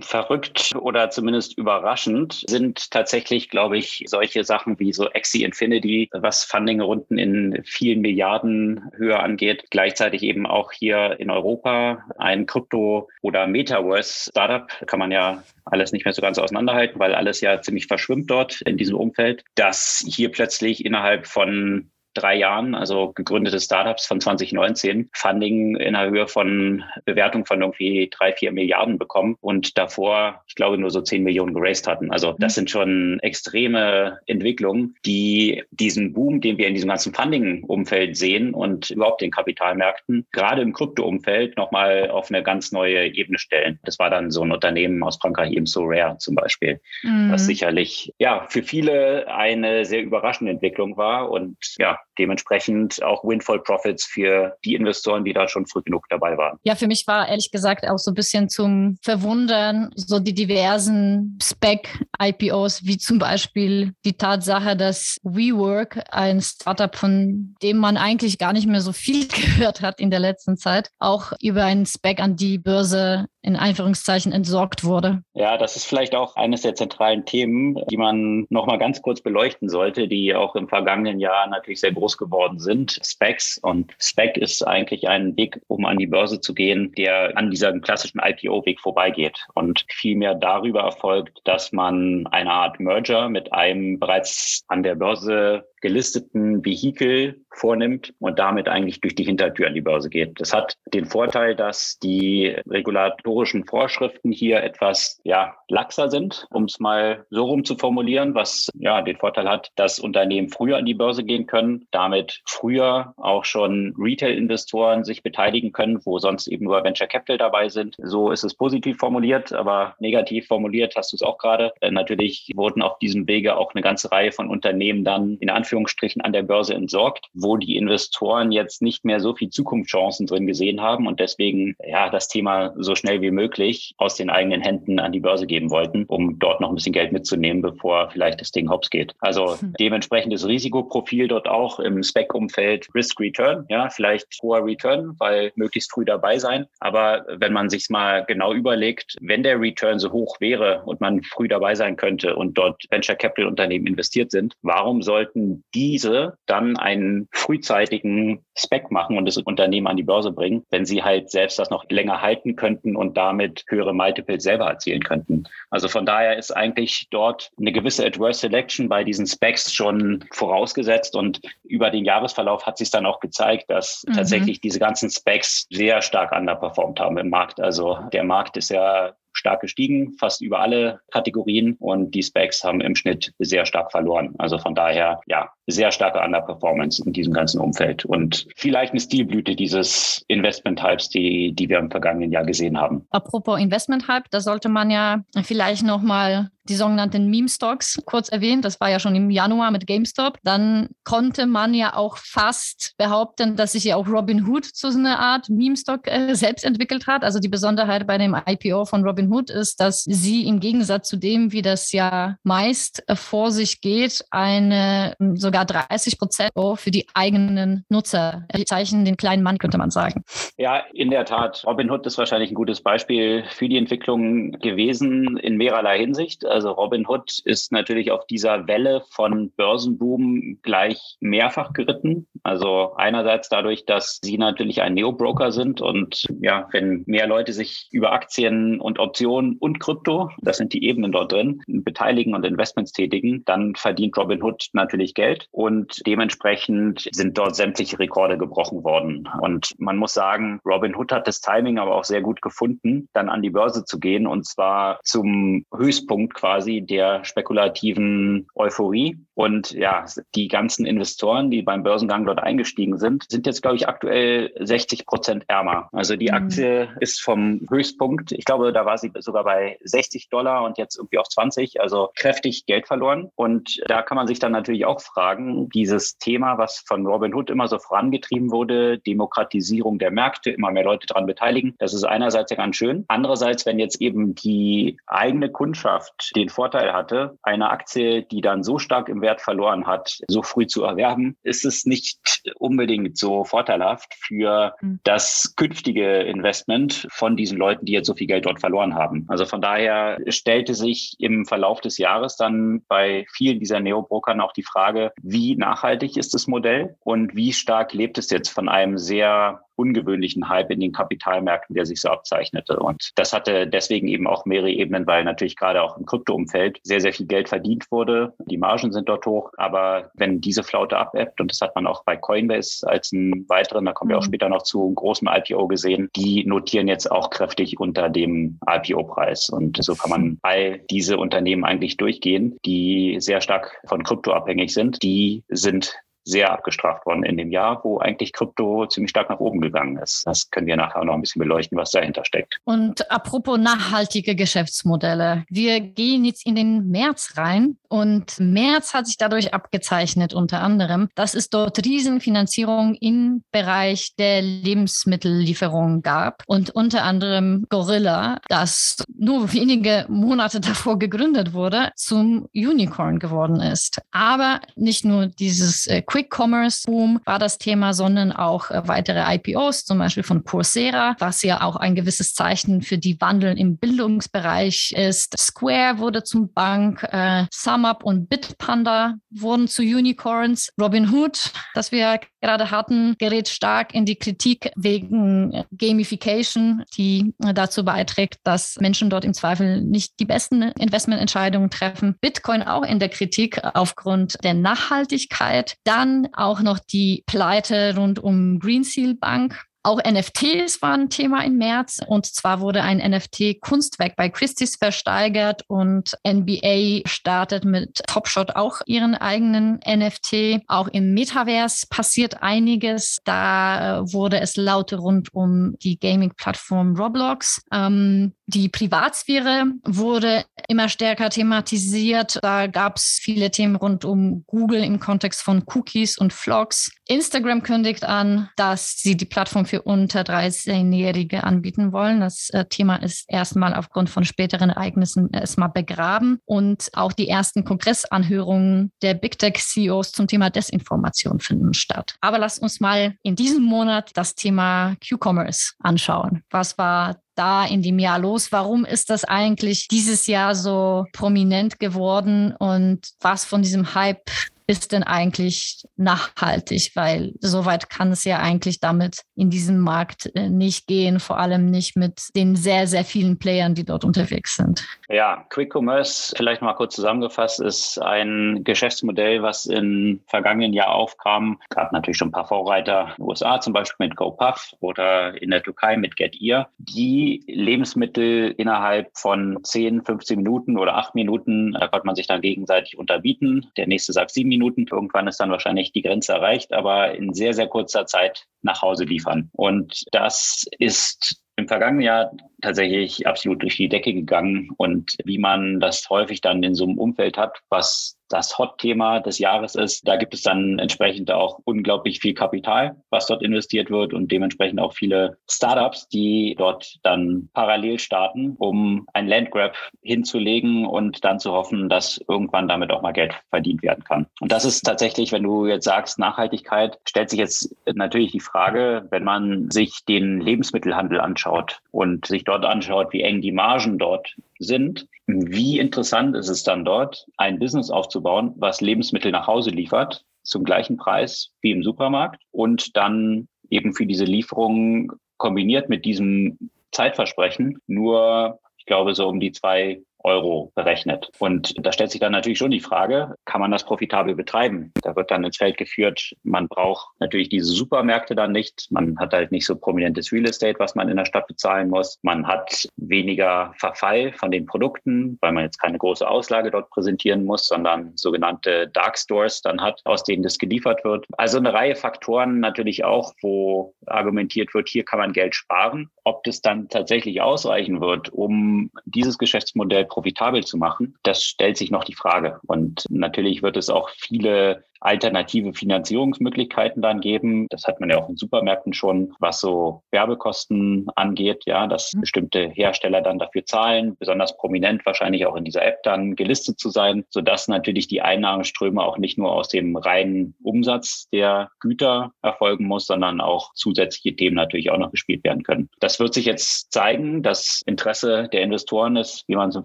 Verrückt 0.00 0.74
oder 0.80 1.10
zumindest 1.10 1.56
überraschend 1.56 2.44
sind 2.48 2.90
tatsächlich, 2.90 3.50
glaube 3.50 3.78
ich, 3.78 4.04
solche 4.06 4.44
Sachen 4.44 4.78
wie 4.78 4.92
so 4.92 5.08
Axie 5.12 5.44
Infinity, 5.44 6.08
was 6.12 6.44
Fundingrunden 6.44 7.18
in 7.18 7.62
vielen 7.64 8.00
Milliarden 8.00 8.90
Höhe 8.96 9.18
angeht. 9.18 9.64
Gleichzeitig 9.70 10.22
eben 10.22 10.46
auch 10.46 10.72
hier 10.72 11.16
in 11.20 11.30
Europa 11.30 12.04
ein 12.18 12.46
Krypto- 12.46 13.08
oder 13.22 13.46
Metaverse-Startup. 13.46 14.68
Kann 14.86 14.98
man 14.98 15.12
ja 15.12 15.42
alles 15.64 15.92
nicht 15.92 16.04
mehr 16.04 16.14
so 16.14 16.22
ganz 16.22 16.38
auseinanderhalten, 16.38 16.98
weil 16.98 17.14
alles 17.14 17.40
ja 17.40 17.60
ziemlich 17.60 17.86
verschwimmt 17.86 18.30
dort 18.30 18.60
in 18.62 18.76
diesem 18.76 18.96
Umfeld, 18.96 19.44
das 19.54 20.04
hier 20.06 20.30
plötzlich 20.30 20.84
innerhalb 20.84 21.26
von 21.26 21.90
drei 22.16 22.36
Jahren, 22.36 22.74
also 22.74 23.12
gegründete 23.12 23.60
Startups 23.60 24.06
von 24.06 24.20
2019, 24.20 25.10
Funding 25.12 25.76
in 25.76 25.94
der 25.94 26.10
Höhe 26.10 26.26
von 26.26 26.84
Bewertung 27.04 27.46
von 27.46 27.60
irgendwie 27.60 28.10
drei, 28.10 28.32
vier 28.32 28.52
Milliarden 28.52 28.98
bekommen 28.98 29.36
und 29.40 29.78
davor, 29.78 30.42
ich 30.48 30.54
glaube, 30.54 30.78
nur 30.78 30.90
so 30.90 31.00
zehn 31.00 31.22
Millionen 31.22 31.54
geraced 31.54 31.86
hatten. 31.86 32.10
Also 32.10 32.34
das 32.38 32.54
mhm. 32.54 32.54
sind 32.54 32.70
schon 32.70 33.20
extreme 33.20 34.18
Entwicklungen, 34.26 34.94
die 35.04 35.62
diesen 35.70 36.12
Boom, 36.12 36.40
den 36.40 36.58
wir 36.58 36.68
in 36.68 36.74
diesem 36.74 36.88
ganzen 36.88 37.14
Funding-Umfeld 37.14 38.16
sehen 38.16 38.54
und 38.54 38.90
überhaupt 38.90 39.20
den 39.20 39.30
Kapitalmärkten, 39.30 40.26
gerade 40.32 40.62
im 40.62 40.72
Krypto-Umfeld 40.72 41.56
nochmal 41.56 42.10
auf 42.10 42.30
eine 42.30 42.42
ganz 42.42 42.72
neue 42.72 43.06
Ebene 43.14 43.38
stellen. 43.38 43.78
Das 43.84 43.98
war 43.98 44.10
dann 44.10 44.30
so 44.30 44.42
ein 44.42 44.52
Unternehmen 44.52 45.02
aus 45.02 45.18
Frankreich, 45.20 45.52
eben 45.52 45.66
so 45.66 45.84
Rare 45.84 46.16
zum 46.18 46.34
Beispiel, 46.34 46.80
mhm. 47.02 47.30
was 47.30 47.46
sicherlich 47.46 48.12
ja 48.18 48.46
für 48.48 48.62
viele 48.62 49.28
eine 49.28 49.84
sehr 49.84 50.02
überraschende 50.02 50.52
Entwicklung 50.52 50.96
war 50.96 51.30
und 51.30 51.56
ja, 51.78 51.98
dementsprechend 52.18 53.02
auch 53.02 53.24
Windfall 53.24 53.60
Profits 53.60 54.04
für 54.04 54.56
die 54.64 54.74
Investoren, 54.74 55.24
die 55.24 55.32
da 55.32 55.48
schon 55.48 55.66
früh 55.66 55.82
genug 55.82 56.06
dabei 56.08 56.36
waren. 56.36 56.58
Ja, 56.64 56.74
für 56.74 56.86
mich 56.86 57.06
war 57.06 57.28
ehrlich 57.28 57.50
gesagt 57.50 57.86
auch 57.88 57.98
so 57.98 58.10
ein 58.10 58.14
bisschen 58.14 58.48
zum 58.48 58.98
Verwundern 59.02 59.90
so 59.94 60.18
die 60.18 60.34
diversen 60.34 61.38
Spec-IPOs, 61.42 62.84
wie 62.84 62.98
zum 62.98 63.18
Beispiel 63.18 63.92
die 64.04 64.16
Tatsache, 64.16 64.76
dass 64.76 65.18
WeWork, 65.22 66.02
ein 66.10 66.40
Startup, 66.40 66.94
von 66.94 67.54
dem 67.62 67.78
man 67.78 67.96
eigentlich 67.96 68.38
gar 68.38 68.52
nicht 68.52 68.66
mehr 68.66 68.80
so 68.80 68.92
viel 68.92 69.28
gehört 69.28 69.82
hat 69.82 70.00
in 70.00 70.10
der 70.10 70.20
letzten 70.20 70.56
Zeit, 70.56 70.90
auch 70.98 71.32
über 71.40 71.64
einen 71.64 71.86
Spec 71.86 72.20
an 72.20 72.36
die 72.36 72.58
Börse 72.58 73.26
in 73.46 73.56
Einführungszeichen 73.56 74.32
entsorgt 74.32 74.82
wurde. 74.82 75.22
Ja, 75.34 75.56
das 75.56 75.76
ist 75.76 75.86
vielleicht 75.86 76.14
auch 76.14 76.34
eines 76.34 76.62
der 76.62 76.74
zentralen 76.74 77.24
Themen, 77.24 77.80
die 77.88 77.96
man 77.96 78.46
noch 78.50 78.66
mal 78.66 78.76
ganz 78.76 79.00
kurz 79.02 79.20
beleuchten 79.20 79.68
sollte, 79.68 80.08
die 80.08 80.34
auch 80.34 80.56
im 80.56 80.68
vergangenen 80.68 81.20
Jahr 81.20 81.46
natürlich 81.46 81.80
sehr 81.80 81.92
groß 81.92 82.18
geworden 82.18 82.58
sind. 82.58 82.98
Specs 83.04 83.58
und 83.58 83.92
Spec 84.00 84.36
ist 84.36 84.66
eigentlich 84.66 85.08
ein 85.08 85.36
Weg, 85.36 85.60
um 85.68 85.84
an 85.86 85.98
die 85.98 86.08
Börse 86.08 86.40
zu 86.40 86.54
gehen, 86.54 86.92
der 86.98 87.36
an 87.38 87.50
diesem 87.50 87.80
klassischen 87.82 88.20
IPO-Weg 88.20 88.80
vorbeigeht 88.80 89.46
und 89.54 89.86
vielmehr 89.90 90.34
darüber 90.34 90.80
erfolgt, 90.80 91.40
dass 91.44 91.70
man 91.70 92.26
eine 92.32 92.50
Art 92.50 92.80
Merger 92.80 93.28
mit 93.28 93.52
einem 93.52 94.00
bereits 94.00 94.64
an 94.66 94.82
der 94.82 94.96
Börse 94.96 95.64
gelisteten 95.80 96.64
Vehikel 96.64 97.40
vornimmt 97.56 98.14
und 98.18 98.38
damit 98.38 98.68
eigentlich 98.68 99.00
durch 99.00 99.14
die 99.14 99.24
Hintertür 99.24 99.66
an 99.66 99.74
die 99.74 99.80
Börse 99.80 100.10
geht. 100.10 100.40
Das 100.40 100.52
hat 100.52 100.76
den 100.92 101.06
Vorteil, 101.06 101.56
dass 101.56 101.98
die 101.98 102.54
regulatorischen 102.68 103.64
Vorschriften 103.64 104.30
hier 104.30 104.62
etwas 104.62 105.20
ja, 105.24 105.56
laxer 105.68 106.10
sind, 106.10 106.46
um 106.50 106.64
es 106.64 106.78
mal 106.78 107.24
so 107.30 107.44
rum 107.44 107.64
zu 107.64 107.76
formulieren, 107.76 108.34
was 108.34 108.68
ja 108.74 109.02
den 109.02 109.16
Vorteil 109.16 109.48
hat, 109.48 109.70
dass 109.76 109.98
Unternehmen 109.98 110.48
früher 110.48 110.76
an 110.76 110.86
die 110.86 110.94
Börse 110.94 111.24
gehen 111.24 111.46
können, 111.46 111.86
damit 111.90 112.42
früher 112.46 113.14
auch 113.16 113.44
schon 113.44 113.94
Retail-Investoren 113.98 115.04
sich 115.04 115.22
beteiligen 115.22 115.72
können, 115.72 116.00
wo 116.04 116.18
sonst 116.18 116.46
eben 116.46 116.64
nur 116.64 116.84
Venture 116.84 117.06
Capital 117.06 117.38
dabei 117.38 117.68
sind. 117.68 117.96
So 118.02 118.30
ist 118.30 118.44
es 118.44 118.54
positiv 118.54 118.98
formuliert, 118.98 119.52
aber 119.52 119.94
negativ 119.98 120.46
formuliert 120.46 120.94
hast 120.96 121.12
du 121.12 121.16
es 121.16 121.22
auch 121.22 121.38
gerade. 121.38 121.72
Äh, 121.80 121.90
natürlich 121.90 122.50
wurden 122.54 122.82
auf 122.82 122.98
diesem 122.98 123.26
Wege 123.26 123.56
auch 123.56 123.74
eine 123.74 123.82
ganze 123.82 124.10
Reihe 124.12 124.32
von 124.32 124.48
Unternehmen 124.48 125.04
dann 125.04 125.36
in 125.38 125.50
Anführungsstrichen 125.66 126.22
an 126.22 126.32
der 126.32 126.44
Börse 126.44 126.74
entsorgt, 126.74 127.26
wo 127.34 127.56
die 127.56 127.76
Investoren 127.76 128.52
jetzt 128.52 128.82
nicht 128.82 129.04
mehr 129.04 129.18
so 129.18 129.34
viel 129.34 129.50
Zukunftschancen 129.50 130.26
drin 130.26 130.46
gesehen 130.46 130.80
haben 130.80 131.08
und 131.08 131.18
deswegen 131.18 131.74
ja 131.84 132.08
das 132.08 132.28
Thema 132.28 132.72
so 132.76 132.94
schnell 132.94 133.20
wie 133.20 133.32
möglich 133.32 133.94
aus 133.98 134.14
den 134.14 134.30
eigenen 134.30 134.60
Händen 134.60 135.00
an 135.00 135.10
die 135.10 135.18
Börse 135.18 135.48
geben 135.48 135.70
wollten, 135.70 136.04
um 136.06 136.38
dort 136.38 136.60
noch 136.60 136.68
ein 136.68 136.76
bisschen 136.76 136.92
Geld 136.92 137.10
mitzunehmen, 137.10 137.62
bevor 137.62 138.10
vielleicht 138.10 138.40
das 138.40 138.52
Ding 138.52 138.70
hops 138.70 138.90
geht. 138.90 139.14
Also 139.18 139.60
hm. 139.60 139.74
dementsprechendes 139.80 140.46
Risikoprofil 140.46 141.26
dort 141.26 141.48
auch 141.48 141.80
im 141.80 142.00
Spec-Umfeld 142.02 142.88
Risk 142.94 143.18
Return, 143.18 143.66
ja, 143.68 143.88
vielleicht 143.88 144.28
hoher 144.42 144.64
Return, 144.64 145.16
weil 145.18 145.52
möglichst 145.56 145.92
früh 145.92 146.04
dabei 146.04 146.38
sein. 146.38 146.66
Aber 146.78 147.26
wenn 147.28 147.52
man 147.52 147.70
sich 147.70 147.90
mal 147.90 148.24
genau 148.26 148.52
überlegt, 148.52 149.16
wenn 149.20 149.42
der 149.42 149.60
Return 149.60 149.98
so 149.98 150.12
hoch 150.12 150.40
wäre 150.40 150.82
und 150.84 151.00
man 151.00 151.22
früh 151.24 151.48
dabei 151.48 151.74
sein 151.74 151.96
könnte 151.96 152.36
und 152.36 152.56
dort 152.56 152.84
Venture 152.90 153.16
Capital 153.16 153.48
Unternehmen 153.48 153.88
investiert 153.88 154.30
sind, 154.30 154.54
warum 154.62 155.02
sollten 155.02 155.55
diese 155.74 156.38
dann 156.46 156.76
einen 156.76 157.28
frühzeitigen 157.32 158.44
Spec 158.56 158.90
machen 158.90 159.18
und 159.18 159.26
das 159.26 159.36
Unternehmen 159.36 159.86
an 159.86 159.96
die 159.96 160.02
Börse 160.02 160.32
bringen, 160.32 160.64
wenn 160.70 160.86
sie 160.86 161.02
halt 161.02 161.30
selbst 161.30 161.58
das 161.58 161.70
noch 161.70 161.84
länger 161.90 162.22
halten 162.22 162.56
könnten 162.56 162.96
und 162.96 163.16
damit 163.16 163.64
höhere 163.68 163.94
Multiples 163.94 164.42
selber 164.42 164.66
erzielen 164.66 165.02
könnten? 165.02 165.44
Also 165.70 165.88
von 165.88 166.06
daher 166.06 166.36
ist 166.36 166.50
eigentlich 166.50 167.08
dort 167.10 167.50
eine 167.58 167.72
gewisse 167.72 168.04
Adverse 168.04 168.40
Selection 168.40 168.88
bei 168.88 169.04
diesen 169.04 169.26
Specs 169.26 169.72
schon 169.72 170.24
vorausgesetzt 170.32 171.16
und 171.16 171.40
über 171.64 171.90
den 171.90 172.04
Jahresverlauf 172.04 172.66
hat 172.66 172.78
sich 172.78 172.90
dann 172.90 173.06
auch 173.06 173.20
gezeigt, 173.20 173.70
dass 173.70 174.04
mhm. 174.06 174.14
tatsächlich 174.14 174.60
diese 174.60 174.78
ganzen 174.78 175.10
Specs 175.10 175.66
sehr 175.70 176.02
stark 176.02 176.32
underperformed 176.32 177.00
haben 177.00 177.18
im 177.18 177.28
Markt. 177.28 177.60
Also 177.60 177.98
der 178.12 178.24
Markt 178.24 178.56
ist 178.56 178.70
ja 178.70 179.14
stark 179.36 179.60
gestiegen, 179.60 180.14
fast 180.18 180.40
über 180.40 180.60
alle 180.60 181.00
Kategorien 181.10 181.76
und 181.78 182.14
die 182.14 182.22
Specs 182.22 182.64
haben 182.64 182.80
im 182.80 182.94
Schnitt 182.94 183.32
sehr 183.38 183.66
stark 183.66 183.92
verloren. 183.92 184.34
Also 184.38 184.58
von 184.58 184.74
daher, 184.74 185.20
ja, 185.26 185.50
sehr 185.66 185.90
starke 185.90 186.20
Underperformance 186.20 187.02
in 187.04 187.12
diesem 187.12 187.32
ganzen 187.32 187.60
Umfeld 187.60 188.04
und 188.04 188.46
vielleicht 188.56 188.92
eine 188.92 189.00
Stilblüte 189.00 189.56
dieses 189.56 190.24
Investment-Hypes, 190.28 191.08
die, 191.08 191.52
die 191.54 191.68
wir 191.68 191.78
im 191.78 191.90
vergangenen 191.90 192.30
Jahr 192.30 192.44
gesehen 192.44 192.80
haben. 192.80 193.06
Apropos 193.10 193.58
Investment-Hype, 193.58 194.30
da 194.30 194.40
sollte 194.40 194.68
man 194.68 194.90
ja 194.90 195.24
vielleicht 195.42 195.84
nochmal 195.84 196.50
die 196.68 196.74
sogenannten 196.74 197.30
Meme-Stocks 197.30 198.02
kurz 198.04 198.28
erwähnt. 198.28 198.64
Das 198.64 198.80
war 198.80 198.90
ja 198.90 198.98
schon 198.98 199.14
im 199.14 199.30
Januar 199.30 199.70
mit 199.70 199.86
GameStop. 199.86 200.38
Dann 200.42 200.88
konnte 201.04 201.46
man 201.46 201.74
ja 201.74 201.94
auch 201.94 202.16
fast 202.16 202.94
behaupten, 202.98 203.56
dass 203.56 203.72
sich 203.72 203.84
ja 203.84 203.96
auch 203.96 204.08
Robinhood 204.08 204.64
zu 204.64 204.90
so 204.90 204.98
einer 204.98 205.18
Art 205.18 205.48
Meme-Stock 205.48 206.06
äh, 206.06 206.34
selbst 206.34 206.64
entwickelt 206.64 207.06
hat. 207.06 207.24
Also 207.24 207.38
die 207.38 207.48
Besonderheit 207.48 208.06
bei 208.06 208.18
dem 208.18 208.36
IPO 208.46 208.84
von 208.84 209.04
Robinhood 209.04 209.25
ist, 209.50 209.80
dass 209.80 210.04
sie 210.04 210.46
im 210.46 210.60
Gegensatz 210.60 211.08
zu 211.08 211.16
dem, 211.16 211.52
wie 211.52 211.62
das 211.62 211.92
ja 211.92 212.36
meist 212.42 213.02
äh, 213.08 213.16
vor 213.16 213.50
sich 213.50 213.80
geht, 213.80 214.24
eine 214.30 215.14
sogar 215.34 215.56
sogar 215.56 215.64
30 215.64 216.18
Prozent 216.18 216.50
für 216.74 216.90
die 216.90 217.06
eigenen 217.14 217.84
Nutzer. 217.88 218.46
Die 218.54 218.64
zeichnen 218.64 219.04
den 219.04 219.16
kleinen 219.16 219.42
Mann, 219.42 219.58
könnte 219.58 219.78
man 219.78 219.90
sagen. 219.90 220.24
Ja, 220.58 220.82
in 220.92 221.10
der 221.10 221.24
Tat. 221.24 221.64
Robinhood 221.66 222.06
ist 222.06 222.18
wahrscheinlich 222.18 222.50
ein 222.50 222.54
gutes 222.54 222.82
Beispiel 222.82 223.44
für 223.48 223.68
die 223.68 223.78
Entwicklung 223.78 224.52
gewesen 224.52 225.38
in 225.38 225.56
mehrerlei 225.56 225.98
Hinsicht. 225.98 226.44
Also 226.44 226.72
Robinhood 226.72 227.40
ist 227.44 227.72
natürlich 227.72 228.10
auf 228.10 228.26
dieser 228.26 228.66
Welle 228.66 229.02
von 229.10 229.50
Börsenboom 229.56 230.58
gleich 230.62 231.16
mehrfach 231.20 231.72
geritten. 231.72 232.26
Also 232.42 232.94
einerseits 232.96 233.48
dadurch, 233.48 233.86
dass 233.86 234.18
sie 234.22 234.36
natürlich 234.36 234.82
ein 234.82 234.94
Neo-Broker 234.94 235.52
sind 235.52 235.80
und 235.80 236.26
ja, 236.40 236.68
wenn 236.72 237.04
mehr 237.06 237.26
Leute 237.26 237.52
sich 237.52 237.88
über 237.92 238.12
Aktien 238.12 238.80
und 238.80 238.98
Optionen 238.98 239.15
und 239.24 239.80
Krypto, 239.80 240.30
das 240.42 240.58
sind 240.58 240.72
die 240.72 240.84
Ebenen 240.84 241.12
dort 241.12 241.32
drin, 241.32 241.62
beteiligen 241.66 242.34
und 242.34 242.44
Investments 242.44 242.92
tätigen, 242.92 243.42
dann 243.46 243.74
verdient 243.74 244.16
Robinhood 244.16 244.68
natürlich 244.72 245.14
Geld 245.14 245.48
und 245.52 246.02
dementsprechend 246.06 247.08
sind 247.12 247.38
dort 247.38 247.56
sämtliche 247.56 247.98
Rekorde 247.98 248.36
gebrochen 248.36 248.84
worden. 248.84 249.28
Und 249.40 249.74
man 249.78 249.96
muss 249.96 250.14
sagen, 250.14 250.60
Robin 250.64 250.94
Hood 250.94 251.12
hat 251.12 251.26
das 251.26 251.40
Timing 251.40 251.78
aber 251.78 251.94
auch 251.94 252.04
sehr 252.04 252.20
gut 252.20 252.42
gefunden, 252.42 253.08
dann 253.12 253.28
an 253.28 253.42
die 253.42 253.50
Börse 253.50 253.84
zu 253.84 253.98
gehen 253.98 254.26
und 254.26 254.46
zwar 254.46 255.00
zum 255.04 255.64
Höchstpunkt 255.74 256.34
quasi 256.34 256.82
der 256.82 257.24
spekulativen 257.24 258.46
Euphorie. 258.54 259.18
Und 259.34 259.72
ja, 259.72 260.06
die 260.34 260.48
ganzen 260.48 260.86
Investoren, 260.86 261.50
die 261.50 261.62
beim 261.62 261.82
Börsengang 261.82 262.24
dort 262.24 262.42
eingestiegen 262.42 262.98
sind, 262.98 263.24
sind 263.28 263.46
jetzt, 263.46 263.60
glaube 263.60 263.76
ich, 263.76 263.86
aktuell 263.86 264.50
60 264.58 265.04
Prozent 265.04 265.44
ärmer. 265.48 265.88
Also 265.92 266.16
die 266.16 266.28
mhm. 266.28 266.34
Aktie 266.34 266.88
ist 267.00 267.22
vom 267.22 267.60
Höchstpunkt, 267.68 268.32
ich 268.32 268.44
glaube, 268.46 268.72
da 268.72 268.86
war 268.86 268.96
sie 268.96 269.05
sogar 269.18 269.44
bei 269.44 269.78
60 269.82 270.28
Dollar 270.28 270.64
und 270.64 270.78
jetzt 270.78 270.96
irgendwie 270.96 271.18
auf 271.18 271.28
20, 271.28 271.80
also 271.80 272.10
kräftig 272.14 272.66
Geld 272.66 272.86
verloren. 272.86 273.30
Und 273.34 273.80
da 273.86 274.02
kann 274.02 274.16
man 274.16 274.26
sich 274.26 274.38
dann 274.38 274.52
natürlich 274.52 274.84
auch 274.84 275.00
fragen, 275.00 275.68
dieses 275.70 276.18
Thema, 276.18 276.58
was 276.58 276.82
von 276.86 277.06
Robin 277.06 277.34
Hood 277.34 277.50
immer 277.50 277.68
so 277.68 277.78
vorangetrieben 277.78 278.50
wurde, 278.50 278.98
Demokratisierung 278.98 279.98
der 279.98 280.10
Märkte, 280.10 280.50
immer 280.50 280.70
mehr 280.70 280.84
Leute 280.84 281.06
daran 281.06 281.26
beteiligen, 281.26 281.74
das 281.78 281.94
ist 281.94 282.04
einerseits 282.04 282.50
ja 282.50 282.56
ganz 282.56 282.76
schön. 282.76 283.04
Andererseits, 283.08 283.66
wenn 283.66 283.78
jetzt 283.78 284.00
eben 284.00 284.34
die 284.34 284.96
eigene 285.06 285.50
Kundschaft 285.50 286.32
den 286.36 286.48
Vorteil 286.48 286.92
hatte, 286.92 287.38
eine 287.42 287.70
Aktie, 287.70 288.22
die 288.22 288.40
dann 288.40 288.62
so 288.62 288.78
stark 288.78 289.08
im 289.08 289.20
Wert 289.20 289.40
verloren 289.40 289.86
hat, 289.86 290.18
so 290.28 290.42
früh 290.42 290.66
zu 290.66 290.84
erwerben, 290.84 291.36
ist 291.42 291.64
es 291.64 291.84
nicht 291.86 292.18
unbedingt 292.56 293.18
so 293.18 293.44
vorteilhaft 293.44 294.14
für 294.14 294.74
hm. 294.80 295.00
das 295.04 295.54
künftige 295.56 296.22
Investment 296.22 297.06
von 297.10 297.36
diesen 297.36 297.58
Leuten, 297.58 297.86
die 297.86 297.92
jetzt 297.92 298.06
so 298.06 298.14
viel 298.14 298.26
Geld 298.26 298.46
dort 298.46 298.60
verloren 298.60 298.94
haben. 298.94 298.95
Also 299.28 299.46
von 299.46 299.60
daher 299.60 300.18
stellte 300.28 300.74
sich 300.74 301.16
im 301.18 301.46
Verlauf 301.46 301.80
des 301.80 301.98
Jahres 301.98 302.36
dann 302.36 302.82
bei 302.88 303.26
vielen 303.30 303.58
dieser 303.58 303.80
Neobrokern 303.80 304.40
auch 304.40 304.52
die 304.52 304.62
Frage, 304.62 305.12
wie 305.22 305.56
nachhaltig 305.56 306.16
ist 306.16 306.34
das 306.34 306.46
Modell 306.46 306.96
und 307.04 307.36
wie 307.36 307.52
stark 307.52 307.92
lebt 307.92 308.18
es 308.18 308.30
jetzt 308.30 308.48
von 308.48 308.68
einem 308.68 308.98
sehr 308.98 309.60
ungewöhnlichen 309.76 310.48
Hype 310.48 310.70
in 310.70 310.80
den 310.80 310.92
Kapitalmärkten, 310.92 311.74
der 311.74 311.86
sich 311.86 312.00
so 312.00 312.08
abzeichnete. 312.08 312.78
Und 312.78 313.12
das 313.14 313.32
hatte 313.32 313.66
deswegen 313.66 314.08
eben 314.08 314.26
auch 314.26 314.44
mehrere 314.46 314.70
Ebenen, 314.70 315.06
weil 315.06 315.22
natürlich 315.24 315.56
gerade 315.56 315.82
auch 315.82 315.96
im 315.96 316.06
Kryptoumfeld 316.06 316.80
sehr, 316.82 317.00
sehr 317.00 317.12
viel 317.12 317.26
Geld 317.26 317.48
verdient 317.48 317.90
wurde. 317.90 318.34
Die 318.46 318.56
Margen 318.56 318.92
sind 318.92 319.08
dort 319.08 319.26
hoch. 319.26 319.52
Aber 319.56 320.10
wenn 320.14 320.40
diese 320.40 320.64
Flaute 320.64 320.96
abebbt, 320.96 321.40
und 321.40 321.50
das 321.50 321.60
hat 321.60 321.74
man 321.74 321.86
auch 321.86 322.04
bei 322.04 322.16
Coinbase 322.16 322.88
als 322.88 323.12
einen 323.12 323.48
weiteren, 323.48 323.84
da 323.84 323.92
kommen 323.92 324.10
wir 324.10 324.18
auch 324.18 324.22
mhm. 324.22 324.26
später 324.26 324.48
noch 324.48 324.62
zu, 324.62 324.84
einem 324.86 324.94
großen 324.94 325.28
IPO 325.28 325.68
gesehen, 325.68 326.08
die 326.16 326.44
notieren 326.46 326.88
jetzt 326.88 327.10
auch 327.10 327.30
kräftig 327.30 327.78
unter 327.78 328.08
dem 328.08 328.58
IPO-Preis. 328.76 329.48
Und 329.48 329.82
so 329.82 329.94
kann 329.94 330.10
man 330.10 330.38
all 330.42 330.80
diese 330.90 331.18
Unternehmen 331.18 331.64
eigentlich 331.64 331.96
durchgehen, 331.96 332.58
die 332.64 333.16
sehr 333.20 333.40
stark 333.40 333.80
von 333.86 334.02
Krypto 334.02 334.32
abhängig 334.32 334.72
sind. 334.72 335.02
Die 335.02 335.44
sind 335.48 335.96
sehr 336.26 336.52
abgestraft 336.52 337.06
worden 337.06 337.22
in 337.22 337.36
dem 337.36 337.52
Jahr, 337.52 337.80
wo 337.84 337.98
eigentlich 337.98 338.32
Krypto 338.32 338.86
ziemlich 338.86 339.10
stark 339.10 339.30
nach 339.30 339.38
oben 339.38 339.60
gegangen 339.60 339.96
ist. 339.96 340.26
Das 340.26 340.50
können 340.50 340.66
wir 340.66 340.76
nachher 340.76 341.04
noch 341.04 341.14
ein 341.14 341.20
bisschen 341.20 341.40
beleuchten, 341.40 341.78
was 341.78 341.92
dahinter 341.92 342.24
steckt. 342.24 342.58
Und 342.64 343.10
apropos 343.10 343.58
nachhaltige 343.58 344.34
Geschäftsmodelle. 344.34 345.44
Wir 345.48 345.80
gehen 345.80 346.24
jetzt 346.24 346.44
in 346.44 346.56
den 346.56 346.90
März 346.90 347.34
rein 347.36 347.76
und 347.88 348.38
März 348.40 348.92
hat 348.92 349.06
sich 349.06 349.16
dadurch 349.16 349.54
abgezeichnet, 349.54 350.34
unter 350.34 350.60
anderem, 350.60 351.08
dass 351.14 351.34
es 351.34 351.48
dort 351.48 351.84
Riesenfinanzierung 351.84 352.94
im 352.94 353.44
Bereich 353.52 354.14
der 354.18 354.42
Lebensmittellieferung 354.42 356.02
gab 356.02 356.42
und 356.46 356.70
unter 356.70 357.04
anderem 357.04 357.66
Gorilla, 357.68 358.38
das 358.48 359.04
nur 359.16 359.52
wenige 359.52 360.06
Monate 360.08 360.60
davor 360.66 360.98
gegründet 360.98 361.52
wurde, 361.52 361.92
zum 361.94 362.48
Unicorn 362.52 363.20
geworden 363.20 363.60
ist. 363.60 364.00
Aber 364.10 364.60
nicht 364.74 365.04
nur 365.04 365.26
dieses 365.26 365.86
äh, 365.86 366.02
Quick 366.16 366.34
Commerce 366.34 366.86
Boom 366.86 367.20
war 367.26 367.38
das 367.38 367.58
Thema, 367.58 367.92
sondern 367.92 368.32
auch 368.32 368.70
äh, 368.70 368.88
weitere 368.88 369.22
IPOs, 369.34 369.84
zum 369.84 369.98
Beispiel 369.98 370.22
von 370.22 370.44
Coursera, 370.44 371.14
was 371.18 371.42
ja 371.42 371.60
auch 371.60 371.76
ein 371.76 371.94
gewisses 371.94 372.32
Zeichen 372.32 372.80
für 372.80 372.96
die 372.96 373.20
Wandel 373.20 373.58
im 373.58 373.76
Bildungsbereich 373.76 374.94
ist. 374.96 375.38
Square 375.38 375.98
wurde 375.98 376.22
zum 376.22 376.54
Bank, 376.54 377.02
äh, 377.02 377.44
SumUp 377.52 378.02
und 378.02 378.30
Bitpanda 378.30 379.16
wurden 379.28 379.68
zu 379.68 379.82
Unicorns. 379.82 380.72
Robinhood, 380.80 381.50
das 381.74 381.92
wir 381.92 382.18
gerade 382.40 382.70
hatten, 382.70 383.16
gerät 383.18 383.48
stark 383.48 383.92
in 383.92 384.06
die 384.06 384.16
Kritik 384.16 384.70
wegen 384.74 385.64
Gamification, 385.76 386.84
die 386.96 387.34
dazu 387.38 387.84
beiträgt, 387.84 388.38
dass 388.44 388.76
Menschen 388.80 389.10
dort 389.10 389.26
im 389.26 389.34
Zweifel 389.34 389.82
nicht 389.82 390.18
die 390.18 390.24
besten 390.24 390.62
Investmententscheidungen 390.62 391.68
treffen. 391.68 392.16
Bitcoin 392.22 392.62
auch 392.62 392.84
in 392.84 393.00
der 393.00 393.10
Kritik 393.10 393.60
aufgrund 393.74 394.42
der 394.44 394.54
Nachhaltigkeit. 394.54 395.76
Dann 395.84 396.05
dann 396.06 396.28
auch 396.32 396.60
noch 396.60 396.78
die 396.78 397.24
Pleite 397.26 397.94
rund 397.96 398.18
um 398.18 398.58
Greenseal 398.58 399.14
Bank. 399.14 399.65
Auch 399.86 400.00
NFTs 400.02 400.82
waren 400.82 401.02
ein 401.02 401.10
Thema 401.10 401.44
im 401.44 401.58
März. 401.58 402.00
Und 402.04 402.26
zwar 402.26 402.60
wurde 402.60 402.82
ein 402.82 402.98
NFT-Kunstwerk 402.98 404.16
bei 404.16 404.28
Christie's 404.28 404.74
versteigert 404.74 405.62
und 405.68 406.18
NBA 406.26 407.08
startet 407.08 407.64
mit 407.64 408.02
Topshot 408.08 408.56
auch 408.56 408.80
ihren 408.86 409.14
eigenen 409.14 409.78
NFT. 409.86 410.64
Auch 410.66 410.88
im 410.88 411.14
Metaverse 411.14 411.86
passiert 411.88 412.42
einiges. 412.42 413.18
Da 413.22 414.00
äh, 414.00 414.12
wurde 414.12 414.40
es 414.40 414.56
laut 414.56 414.92
rund 414.92 415.32
um 415.32 415.76
die 415.78 416.00
Gaming-Plattform 416.00 416.96
Roblox. 416.96 417.62
Ähm, 417.72 418.32
die 418.48 418.68
Privatsphäre 418.68 419.66
wurde 419.84 420.44
immer 420.68 420.88
stärker 420.88 421.30
thematisiert. 421.30 422.40
Da 422.42 422.66
gab 422.66 422.96
es 422.96 423.20
viele 423.22 423.52
Themen 423.52 423.76
rund 423.76 424.04
um 424.04 424.44
Google 424.46 424.82
im 424.82 424.98
Kontext 424.98 425.42
von 425.42 425.62
Cookies 425.66 426.18
und 426.18 426.32
Vlogs. 426.32 426.90
Instagram 427.08 427.62
kündigt 427.62 428.04
an, 428.04 428.48
dass 428.56 428.98
sie 428.98 429.16
die 429.16 429.24
Plattform 429.26 429.66
für 429.66 429.75
unter 429.82 430.22
13-Jährige 430.22 431.44
anbieten 431.44 431.92
wollen. 431.92 432.20
Das 432.20 432.50
äh, 432.50 432.64
Thema 432.64 432.96
ist 432.96 433.24
erstmal 433.28 433.74
aufgrund 433.74 434.10
von 434.10 434.24
späteren 434.24 434.70
Ereignissen 434.70 435.30
erstmal 435.32 435.70
begraben 435.70 436.38
und 436.44 436.90
auch 436.94 437.12
die 437.12 437.28
ersten 437.28 437.64
Kongressanhörungen 437.64 438.92
der 439.02 439.14
Big 439.14 439.38
Tech 439.38 439.56
CEOs 439.58 440.12
zum 440.12 440.26
Thema 440.26 440.50
Desinformation 440.50 441.40
finden 441.40 441.74
statt. 441.74 442.16
Aber 442.20 442.38
lasst 442.38 442.62
uns 442.62 442.80
mal 442.80 443.14
in 443.22 443.36
diesem 443.36 443.62
Monat 443.62 444.10
das 444.14 444.34
Thema 444.34 444.96
Q-Commerce 445.06 445.72
anschauen. 445.80 446.42
Was 446.50 446.78
war 446.78 447.16
da 447.36 447.64
in 447.66 447.82
dem 447.82 447.98
Jahr 447.98 448.18
los? 448.18 448.50
Warum 448.50 448.84
ist 448.84 449.10
das 449.10 449.24
eigentlich 449.24 449.88
dieses 449.88 450.26
Jahr 450.26 450.54
so 450.54 451.04
prominent 451.12 451.78
geworden 451.78 452.54
und 452.58 453.10
was 453.20 453.44
von 453.44 453.62
diesem 453.62 453.94
Hype 453.94 454.30
ist 454.66 454.92
denn 454.92 455.02
eigentlich 455.02 455.84
nachhaltig? 455.96 456.92
Weil 456.94 457.32
soweit 457.40 457.88
kann 457.88 458.12
es 458.12 458.24
ja 458.24 458.38
eigentlich 458.38 458.80
damit 458.80 459.22
in 459.36 459.50
diesem 459.50 459.78
Markt 459.78 460.30
äh, 460.34 460.48
nicht 460.48 460.86
gehen, 460.86 461.20
vor 461.20 461.38
allem 461.38 461.66
nicht 461.66 461.96
mit 461.96 462.20
den 462.34 462.56
sehr, 462.56 462.86
sehr 462.86 463.04
vielen 463.04 463.38
Playern, 463.38 463.74
die 463.74 463.84
dort 463.84 464.04
unterwegs 464.04 464.56
sind. 464.56 464.84
Ja, 465.08 465.46
Quick 465.50 465.74
Commerce, 465.74 466.34
vielleicht 466.36 466.62
mal 466.62 466.74
kurz 466.74 466.96
zusammengefasst, 466.96 467.60
ist 467.60 468.00
ein 468.02 468.62
Geschäftsmodell, 468.64 469.42
was 469.42 469.66
im 469.66 470.20
vergangenen 470.26 470.72
Jahr 470.72 470.94
aufkam. 470.94 471.60
Gab 471.70 471.92
natürlich 471.92 472.16
schon 472.16 472.28
ein 472.28 472.32
paar 472.32 472.48
Vorreiter 472.48 473.10
in 473.10 473.22
den 473.22 473.28
USA, 473.28 473.60
zum 473.60 473.72
Beispiel 473.72 474.08
mit 474.08 474.16
GoPuff 474.16 474.72
oder 474.80 475.40
in 475.40 475.50
der 475.50 475.62
Türkei 475.62 475.96
mit 475.96 476.16
GetEar, 476.16 476.68
die 476.78 477.44
Lebensmittel 477.46 478.54
innerhalb 478.56 479.10
von 479.14 479.58
10, 479.62 480.04
15 480.04 480.38
Minuten 480.38 480.78
oder 480.78 480.96
8 480.96 481.14
Minuten, 481.14 481.72
da 481.72 481.88
konnte 481.88 482.06
man 482.06 482.16
sich 482.16 482.26
dann 482.26 482.40
gegenseitig 482.40 482.98
unterbieten. 482.98 483.70
Der 483.76 483.86
nächste 483.86 484.12
sagt 484.12 484.32
7 484.32 484.48
Minuten. 484.56 484.86
Irgendwann 484.90 485.28
ist 485.28 485.38
dann 485.38 485.50
wahrscheinlich 485.50 485.92
die 485.92 486.02
Grenze 486.02 486.32
erreicht, 486.32 486.72
aber 486.72 487.14
in 487.14 487.34
sehr, 487.34 487.54
sehr 487.54 487.68
kurzer 487.68 488.06
Zeit 488.06 488.46
nach 488.62 488.82
Hause 488.82 489.04
liefern. 489.04 489.50
Und 489.52 490.04
das 490.12 490.64
ist 490.78 491.42
im 491.56 491.68
vergangenen 491.68 492.02
Jahr 492.02 492.32
tatsächlich 492.60 493.26
absolut 493.26 493.62
durch 493.62 493.76
die 493.76 493.88
Decke 493.88 494.12
gegangen 494.12 494.70
und 494.76 495.16
wie 495.24 495.38
man 495.38 495.80
das 495.80 496.08
häufig 496.10 496.40
dann 496.40 496.62
in 496.62 496.74
so 496.74 496.84
einem 496.84 496.98
Umfeld 496.98 497.38
hat, 497.38 497.58
was 497.70 498.15
das 498.28 498.58
Hot-Thema 498.58 499.20
des 499.20 499.38
Jahres 499.38 499.74
ist. 499.74 500.06
Da 500.06 500.16
gibt 500.16 500.34
es 500.34 500.42
dann 500.42 500.78
entsprechend 500.78 501.30
auch 501.30 501.60
unglaublich 501.64 502.20
viel 502.20 502.34
Kapital, 502.34 502.96
was 503.10 503.26
dort 503.26 503.42
investiert 503.42 503.90
wird 503.90 504.14
und 504.14 504.30
dementsprechend 504.30 504.80
auch 504.80 504.92
viele 504.92 505.38
Startups, 505.48 506.08
die 506.08 506.54
dort 506.58 506.96
dann 507.02 507.48
parallel 507.52 507.98
starten, 507.98 508.56
um 508.58 509.06
ein 509.12 509.28
Landgrab 509.28 509.76
hinzulegen 510.02 510.86
und 510.86 511.24
dann 511.24 511.38
zu 511.38 511.52
hoffen, 511.52 511.88
dass 511.88 512.20
irgendwann 512.28 512.68
damit 512.68 512.90
auch 512.90 513.02
mal 513.02 513.12
Geld 513.12 513.34
verdient 513.50 513.82
werden 513.82 514.04
kann. 514.04 514.26
Und 514.40 514.52
das 514.52 514.64
ist 514.64 514.82
tatsächlich, 514.82 515.32
wenn 515.32 515.42
du 515.42 515.66
jetzt 515.66 515.84
sagst 515.84 516.18
Nachhaltigkeit, 516.18 516.98
stellt 517.08 517.30
sich 517.30 517.38
jetzt 517.38 517.74
natürlich 517.94 518.32
die 518.32 518.40
Frage, 518.40 519.06
wenn 519.10 519.24
man 519.24 519.70
sich 519.70 520.04
den 520.08 520.40
Lebensmittelhandel 520.40 521.20
anschaut 521.20 521.80
und 521.90 522.26
sich 522.26 522.44
dort 522.44 522.64
anschaut, 522.64 523.12
wie 523.12 523.22
eng 523.22 523.40
die 523.40 523.52
Margen 523.52 523.98
dort 523.98 524.36
sind, 524.58 525.06
wie 525.26 525.78
interessant 525.78 526.36
ist 526.36 526.48
es 526.48 526.62
dann 526.62 526.84
dort, 526.84 527.26
ein 527.36 527.58
Business 527.58 527.90
aufzubauen, 527.90 528.54
was 528.56 528.80
Lebensmittel 528.80 529.32
nach 529.32 529.46
Hause 529.46 529.70
liefert, 529.70 530.24
zum 530.42 530.62
gleichen 530.62 530.96
Preis 530.96 531.50
wie 531.60 531.72
im 531.72 531.82
Supermarkt 531.82 532.42
und 532.52 532.96
dann 532.96 533.48
eben 533.68 533.94
für 533.94 534.06
diese 534.06 534.24
Lieferungen 534.24 535.10
kombiniert 535.36 535.88
mit 535.88 536.04
diesem 536.04 536.70
Zeitversprechen? 536.92 537.78
Nur, 537.86 538.60
ich 538.78 538.86
glaube, 538.86 539.14
so 539.14 539.28
um 539.28 539.40
die 539.40 539.52
zwei 539.52 540.02
Euro 540.26 540.72
berechnet. 540.74 541.30
Und 541.38 541.74
da 541.78 541.92
stellt 541.92 542.10
sich 542.10 542.20
dann 542.20 542.32
natürlich 542.32 542.58
schon 542.58 542.70
die 542.70 542.80
Frage, 542.80 543.34
kann 543.44 543.60
man 543.60 543.70
das 543.70 543.84
profitabel 543.84 544.34
betreiben? 544.34 544.92
Da 545.02 545.14
wird 545.16 545.30
dann 545.30 545.44
ins 545.44 545.56
Feld 545.56 545.76
geführt, 545.76 546.34
man 546.42 546.68
braucht 546.68 547.08
natürlich 547.20 547.48
diese 547.48 547.66
Supermärkte 547.72 548.34
dann 548.34 548.52
nicht. 548.52 548.88
Man 548.90 549.18
hat 549.18 549.32
halt 549.32 549.52
nicht 549.52 549.66
so 549.66 549.76
prominentes 549.76 550.32
Real 550.32 550.46
Estate, 550.46 550.78
was 550.78 550.94
man 550.94 551.08
in 551.08 551.16
der 551.16 551.24
Stadt 551.24 551.46
bezahlen 551.46 551.88
muss. 551.88 552.18
Man 552.22 552.46
hat 552.46 552.88
weniger 552.96 553.72
Verfall 553.78 554.32
von 554.32 554.50
den 554.50 554.66
Produkten, 554.66 555.38
weil 555.40 555.52
man 555.52 555.64
jetzt 555.64 555.80
keine 555.80 555.98
große 555.98 556.28
Auslage 556.28 556.70
dort 556.70 556.90
präsentieren 556.90 557.44
muss, 557.44 557.66
sondern 557.68 558.12
sogenannte 558.16 558.88
Dark 558.88 559.16
Stores 559.16 559.62
dann 559.62 559.80
hat, 559.80 560.00
aus 560.04 560.24
denen 560.24 560.42
das 560.42 560.58
geliefert 560.58 561.04
wird. 561.04 561.26
Also 561.38 561.58
eine 561.58 561.72
Reihe 561.72 561.94
Faktoren 561.94 562.60
natürlich 562.60 563.04
auch, 563.04 563.32
wo 563.42 563.94
argumentiert 564.06 564.74
wird, 564.74 564.88
hier 564.88 565.04
kann 565.04 565.20
man 565.20 565.32
Geld 565.32 565.54
sparen. 565.54 566.10
Ob 566.24 566.42
das 566.44 566.60
dann 566.60 566.88
tatsächlich 566.88 567.40
ausreichen 567.40 568.00
wird, 568.00 568.30
um 568.30 568.90
dieses 569.04 569.38
Geschäftsmodell 569.38 570.06
profitabel 570.16 570.64
zu 570.64 570.78
machen, 570.78 571.14
das 571.24 571.42
stellt 571.42 571.76
sich 571.76 571.90
noch 571.90 572.02
die 572.02 572.14
Frage. 572.14 572.58
Und 572.66 573.04
natürlich 573.10 573.62
wird 573.62 573.76
es 573.76 573.90
auch 573.90 574.08
viele 574.08 574.82
alternative 575.00 575.72
Finanzierungsmöglichkeiten 575.74 577.02
dann 577.02 577.20
geben. 577.20 577.66
Das 577.70 577.84
hat 577.84 578.00
man 578.00 578.10
ja 578.10 578.18
auch 578.18 578.28
in 578.28 578.36
Supermärkten 578.36 578.92
schon, 578.92 579.34
was 579.38 579.60
so 579.60 580.02
Werbekosten 580.10 581.06
angeht, 581.14 581.62
ja, 581.66 581.86
dass 581.86 582.12
mhm. 582.12 582.20
bestimmte 582.20 582.68
Hersteller 582.68 583.20
dann 583.20 583.38
dafür 583.38 583.64
zahlen, 583.64 584.16
besonders 584.18 584.56
prominent 584.56 585.04
wahrscheinlich 585.06 585.46
auch 585.46 585.56
in 585.56 585.64
dieser 585.64 585.84
App 585.84 586.02
dann 586.02 586.36
gelistet 586.36 586.78
zu 586.78 586.90
sein, 586.90 587.24
sodass 587.30 587.68
natürlich 587.68 588.08
die 588.08 588.22
Einnahmeströme 588.22 589.02
auch 589.02 589.18
nicht 589.18 589.38
nur 589.38 589.52
aus 589.52 589.68
dem 589.68 589.96
reinen 589.96 590.54
Umsatz 590.62 591.28
der 591.32 591.70
Güter 591.80 592.32
erfolgen 592.42 592.86
muss, 592.86 593.06
sondern 593.06 593.40
auch 593.40 593.72
zusätzliche 593.74 594.36
Themen 594.36 594.56
natürlich 594.56 594.90
auch 594.90 594.98
noch 594.98 595.10
gespielt 595.10 595.44
werden 595.44 595.62
können. 595.62 595.88
Das 596.00 596.18
wird 596.18 596.34
sich 596.34 596.46
jetzt 596.46 596.92
zeigen. 596.92 597.42
Das 597.42 597.82
Interesse 597.86 598.48
der 598.52 598.62
Investoren 598.62 599.16
ist, 599.16 599.44
wie 599.46 599.56
man 599.56 599.70
es 599.70 599.76
im 599.76 599.84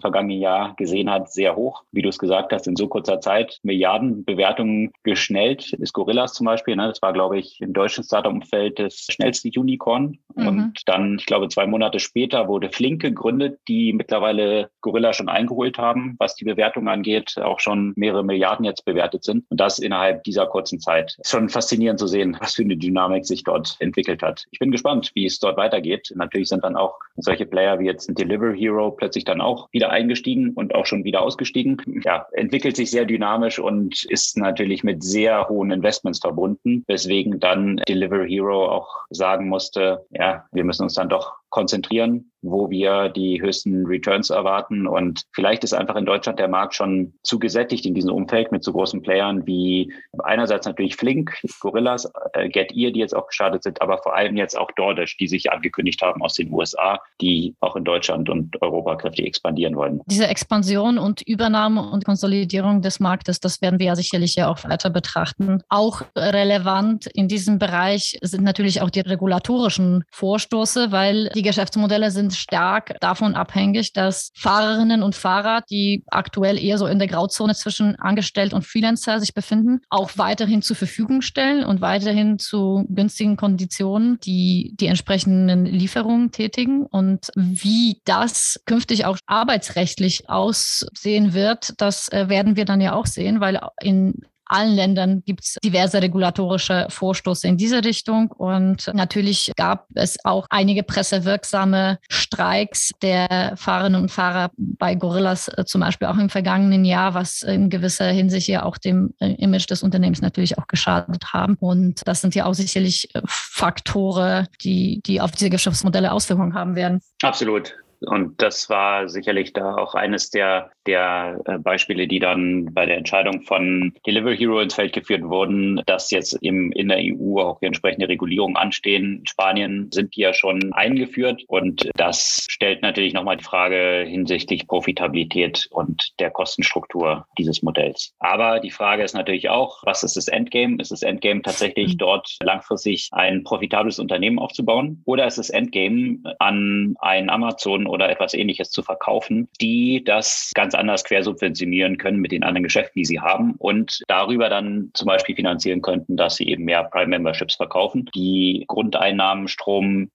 vergangenen 0.00 0.40
Jahr 0.40 0.74
gesehen 0.76 1.10
hat, 1.10 1.32
sehr 1.32 1.56
hoch. 1.56 1.82
Wie 1.92 2.02
du 2.02 2.08
es 2.08 2.18
gesagt 2.18 2.52
hast, 2.52 2.66
in 2.66 2.76
so 2.76 2.88
kurzer 2.88 3.20
Zeit 3.20 3.58
Milliardenbewertungen 3.62 4.92
geschnellt. 5.04 5.72
Ist 5.74 5.92
Gorillas 5.92 6.32
zum 6.32 6.46
Beispiel, 6.46 6.76
ne? 6.76 6.88
das 6.88 7.02
war, 7.02 7.12
glaube 7.12 7.38
ich, 7.38 7.60
im 7.60 7.72
deutschen 7.72 8.04
Startup-Umfeld 8.04 8.78
das 8.78 9.06
schnellste 9.10 9.48
Unicorn. 9.54 10.18
Mhm. 10.34 10.46
Und 10.46 10.82
dann, 10.86 11.16
ich 11.18 11.26
glaube, 11.26 11.48
zwei 11.48 11.66
Monate 11.66 12.00
später 12.00 12.48
wurde 12.48 12.70
Flink 12.70 13.02
gegründet, 13.02 13.60
die 13.68 13.92
mittlerweile 13.92 14.70
Gorilla 14.80 15.12
schon 15.12 15.28
eingeholt 15.28 15.78
haben, 15.78 16.16
was 16.18 16.34
die 16.34 16.44
Bewertung 16.44 16.88
angeht, 16.88 17.36
auch 17.38 17.60
schon 17.60 17.92
mehrere 17.96 18.24
Milliarden 18.24 18.64
jetzt 18.64 18.84
bewertet 18.84 19.24
sind. 19.24 19.44
Und 19.48 19.60
das 19.60 19.78
innerhalb 19.78 20.24
dieser 20.24 20.46
kurzen 20.46 20.80
Zeit. 20.80 21.16
Ist 21.20 21.30
schon 21.30 21.48
faszinierend 21.48 21.98
zu 21.98 22.06
sehen, 22.06 22.36
was 22.40 22.54
für 22.54 22.62
eine 22.62 22.76
Dynamik 22.76 23.24
sich 23.24 23.44
dort 23.44 23.76
entwickelt 23.80 24.22
hat. 24.22 24.44
Ich 24.50 24.58
bin 24.58 24.70
gespannt, 24.70 25.10
wie 25.14 25.26
es 25.26 25.38
dort 25.38 25.56
weitergeht. 25.56 26.12
Natürlich 26.14 26.48
sind 26.48 26.64
dann 26.64 26.76
auch 26.76 26.98
solche 27.16 27.46
Player 27.46 27.78
wie 27.78 27.86
jetzt 27.86 28.08
ein 28.08 28.14
Deliver 28.14 28.52
Hero 28.52 28.90
plötzlich 28.90 29.24
dann 29.24 29.40
auch 29.40 29.68
wieder 29.72 29.90
eingestiegen 29.90 30.50
und 30.50 30.74
auch 30.74 30.86
schon 30.86 31.04
wieder 31.04 31.22
ausgestiegen. 31.22 32.02
Ja, 32.04 32.26
entwickelt 32.32 32.76
sich 32.76 32.90
sehr 32.90 33.04
dynamisch 33.04 33.58
und 33.58 34.04
ist 34.04 34.36
natürlich 34.36 34.84
mit 34.84 34.91
mit 34.92 35.02
sehr 35.02 35.48
hohen 35.48 35.70
Investments 35.70 36.18
verbunden, 36.18 36.84
weswegen 36.86 37.40
dann 37.40 37.80
Delivery 37.88 38.28
Hero 38.28 38.68
auch 38.68 38.88
sagen 39.10 39.48
musste, 39.48 40.04
ja, 40.10 40.44
wir 40.52 40.64
müssen 40.64 40.82
uns 40.82 40.94
dann 40.94 41.08
doch 41.08 41.34
konzentrieren 41.48 42.31
wo 42.42 42.68
wir 42.70 43.08
die 43.08 43.40
höchsten 43.40 43.86
Returns 43.86 44.30
erwarten. 44.30 44.86
Und 44.86 45.22
vielleicht 45.32 45.64
ist 45.64 45.72
einfach 45.72 45.96
in 45.96 46.06
Deutschland 46.06 46.38
der 46.38 46.48
Markt 46.48 46.74
schon 46.74 47.14
zu 47.22 47.38
gesättigt 47.38 47.86
in 47.86 47.94
diesem 47.94 48.12
Umfeld 48.12 48.52
mit 48.52 48.64
so 48.64 48.72
großen 48.72 49.02
Playern 49.02 49.46
wie 49.46 49.92
einerseits 50.24 50.66
natürlich 50.66 50.96
Flink, 50.96 51.40
Gorillas, 51.60 52.10
äh, 52.34 52.48
GetEar, 52.48 52.90
die 52.90 53.00
jetzt 53.00 53.14
auch 53.14 53.28
gestartet 53.28 53.62
sind, 53.62 53.80
aber 53.80 53.98
vor 53.98 54.14
allem 54.14 54.36
jetzt 54.36 54.58
auch 54.58 54.70
DoorDash, 54.72 55.16
die 55.16 55.28
sich 55.28 55.50
angekündigt 55.50 56.02
haben 56.02 56.22
aus 56.22 56.34
den 56.34 56.52
USA, 56.52 56.98
die 57.20 57.54
auch 57.60 57.76
in 57.76 57.84
Deutschland 57.84 58.28
und 58.28 58.60
Europa 58.60 58.96
kräftig 58.96 59.26
expandieren 59.26 59.76
wollen. 59.76 60.00
Diese 60.06 60.26
Expansion 60.26 60.98
und 60.98 61.22
Übernahme 61.22 61.88
und 61.90 62.04
Konsolidierung 62.04 62.82
des 62.82 63.00
Marktes, 63.00 63.40
das 63.40 63.62
werden 63.62 63.78
wir 63.78 63.86
ja 63.86 63.96
sicherlich 63.96 64.34
ja 64.34 64.50
auch 64.50 64.64
weiter 64.64 64.90
betrachten. 64.90 65.62
Auch 65.68 66.02
relevant 66.16 67.06
in 67.06 67.28
diesem 67.28 67.58
Bereich 67.58 68.18
sind 68.22 68.42
natürlich 68.42 68.82
auch 68.82 68.90
die 68.90 69.00
regulatorischen 69.00 70.04
Vorstoße, 70.10 70.92
weil 70.92 71.30
die 71.34 71.42
Geschäftsmodelle 71.42 72.10
sind 72.10 72.31
stark 72.36 72.96
davon 73.00 73.34
abhängig, 73.34 73.92
dass 73.92 74.30
Fahrerinnen 74.34 75.02
und 75.02 75.14
Fahrer, 75.14 75.62
die 75.70 76.04
aktuell 76.08 76.58
eher 76.58 76.78
so 76.78 76.86
in 76.86 76.98
der 76.98 77.08
Grauzone 77.08 77.54
zwischen 77.54 77.96
Angestellt 77.96 78.52
und 78.52 78.66
Freelancer 78.66 79.20
sich 79.20 79.34
befinden, 79.34 79.80
auch 79.90 80.12
weiterhin 80.16 80.62
zur 80.62 80.76
Verfügung 80.76 81.22
stellen 81.22 81.64
und 81.64 81.80
weiterhin 81.80 82.38
zu 82.38 82.84
günstigen 82.88 83.36
Konditionen 83.36 84.18
die, 84.20 84.74
die 84.78 84.86
entsprechenden 84.86 85.64
Lieferungen 85.64 86.30
tätigen. 86.30 86.86
Und 86.86 87.30
wie 87.34 88.00
das 88.04 88.60
künftig 88.66 89.04
auch 89.04 89.18
arbeitsrechtlich 89.26 90.28
aussehen 90.28 91.34
wird, 91.34 91.74
das 91.78 92.08
äh, 92.12 92.28
werden 92.28 92.56
wir 92.56 92.64
dann 92.64 92.80
ja 92.80 92.94
auch 92.94 93.06
sehen, 93.06 93.40
weil 93.40 93.60
in 93.80 94.14
allen 94.52 94.74
Ländern 94.74 95.22
gibt 95.24 95.44
es 95.44 95.56
diverse 95.64 96.00
regulatorische 96.02 96.86
Vorstoße 96.90 97.46
in 97.48 97.56
diese 97.56 97.84
Richtung. 97.84 98.30
Und 98.30 98.90
natürlich 98.94 99.52
gab 99.56 99.86
es 99.94 100.16
auch 100.24 100.46
einige 100.50 100.82
pressewirksame 100.82 101.98
Streiks 102.08 102.90
der 103.02 103.54
Fahrerinnen 103.56 104.02
und 104.02 104.10
Fahrer 104.10 104.50
bei 104.56 104.94
Gorillas 104.94 105.48
äh, 105.48 105.64
zum 105.64 105.80
Beispiel 105.80 106.08
auch 106.08 106.18
im 106.18 106.30
vergangenen 106.30 106.84
Jahr, 106.84 107.14
was 107.14 107.42
in 107.42 107.70
gewisser 107.70 108.06
Hinsicht 108.06 108.48
ja 108.48 108.62
auch 108.64 108.78
dem 108.78 109.14
äh, 109.20 109.32
Image 109.34 109.68
des 109.70 109.82
Unternehmens 109.82 110.20
natürlich 110.20 110.58
auch 110.58 110.66
geschadet 110.66 111.32
haben. 111.32 111.56
Und 111.58 112.02
das 112.06 112.20
sind 112.20 112.34
ja 112.34 112.46
auch 112.46 112.54
sicherlich 112.54 113.14
äh, 113.14 113.22
Faktoren, 113.26 114.46
die, 114.62 115.00
die 115.04 115.20
auf 115.20 115.32
diese 115.32 115.50
Geschäftsmodelle 115.50 116.12
Auswirkungen 116.12 116.54
haben 116.54 116.76
werden. 116.76 117.00
Absolut. 117.22 117.74
Und 118.06 118.40
das 118.42 118.68
war 118.68 119.08
sicherlich 119.08 119.52
da 119.52 119.76
auch 119.76 119.94
eines 119.94 120.30
der, 120.30 120.70
der 120.86 121.40
äh, 121.46 121.58
Beispiele, 121.58 122.06
die 122.06 122.18
dann 122.18 122.72
bei 122.72 122.86
der 122.86 122.96
Entscheidung 122.96 123.42
von 123.42 123.92
Delivery 124.06 124.36
Hero 124.36 124.60
ins 124.60 124.74
Feld 124.74 124.92
geführt 124.92 125.22
wurden, 125.22 125.80
dass 125.86 126.10
jetzt 126.10 126.32
im, 126.42 126.72
in 126.72 126.88
der 126.88 126.98
EU 126.98 127.38
auch 127.40 127.60
die 127.60 127.66
entsprechende 127.66 128.08
Regulierung 128.08 128.56
anstehen. 128.56 129.18
In 129.20 129.26
Spanien 129.26 129.90
sind 129.92 130.16
die 130.16 130.20
ja 130.20 130.34
schon 130.34 130.72
eingeführt 130.72 131.42
und 131.48 131.90
das 131.94 132.46
stellt 132.48 132.82
natürlich 132.82 133.12
nochmal 133.12 133.36
die 133.36 133.44
Frage 133.44 134.04
hinsichtlich 134.06 134.66
Profitabilität 134.66 135.66
und 135.70 136.12
der 136.18 136.30
Kostenstruktur 136.30 137.26
dieses 137.38 137.62
Modells. 137.62 138.14
Aber 138.18 138.60
die 138.60 138.70
Frage 138.70 139.02
ist 139.02 139.14
natürlich 139.14 139.48
auch, 139.48 139.82
was 139.84 140.02
ist 140.02 140.16
das 140.16 140.28
Endgame? 140.28 140.76
Ist 140.80 140.90
das 140.90 141.02
Endgame 141.02 141.42
tatsächlich 141.42 141.94
mhm. 141.94 141.98
dort 141.98 142.36
langfristig 142.42 143.08
ein 143.12 143.44
profitables 143.44 143.98
Unternehmen 143.98 144.38
aufzubauen 144.38 145.02
oder 145.04 145.26
ist 145.26 145.38
das 145.38 145.50
Endgame 145.50 146.18
an 146.38 146.94
ein 147.00 147.30
Amazon 147.30 147.86
oder 147.92 148.08
etwas 148.08 148.32
ähnliches 148.32 148.70
zu 148.70 148.82
verkaufen, 148.82 149.48
die 149.60 150.02
das 150.04 150.50
ganz 150.54 150.74
anders 150.74 151.04
quersubventionieren 151.04 151.98
können 151.98 152.18
mit 152.18 152.32
den 152.32 152.42
anderen 152.42 152.64
Geschäften, 152.64 152.98
die 153.00 153.04
sie 153.04 153.20
haben 153.20 153.54
und 153.58 154.00
darüber 154.08 154.48
dann 154.48 154.90
zum 154.94 155.06
Beispiel 155.06 155.36
finanzieren 155.36 155.82
könnten, 155.82 156.16
dass 156.16 156.36
sie 156.36 156.48
eben 156.48 156.64
mehr 156.64 156.84
Prime 156.84 157.08
Memberships 157.08 157.56
verkaufen, 157.56 158.08
die 158.14 158.64
Grundeinnahmen 158.66 159.46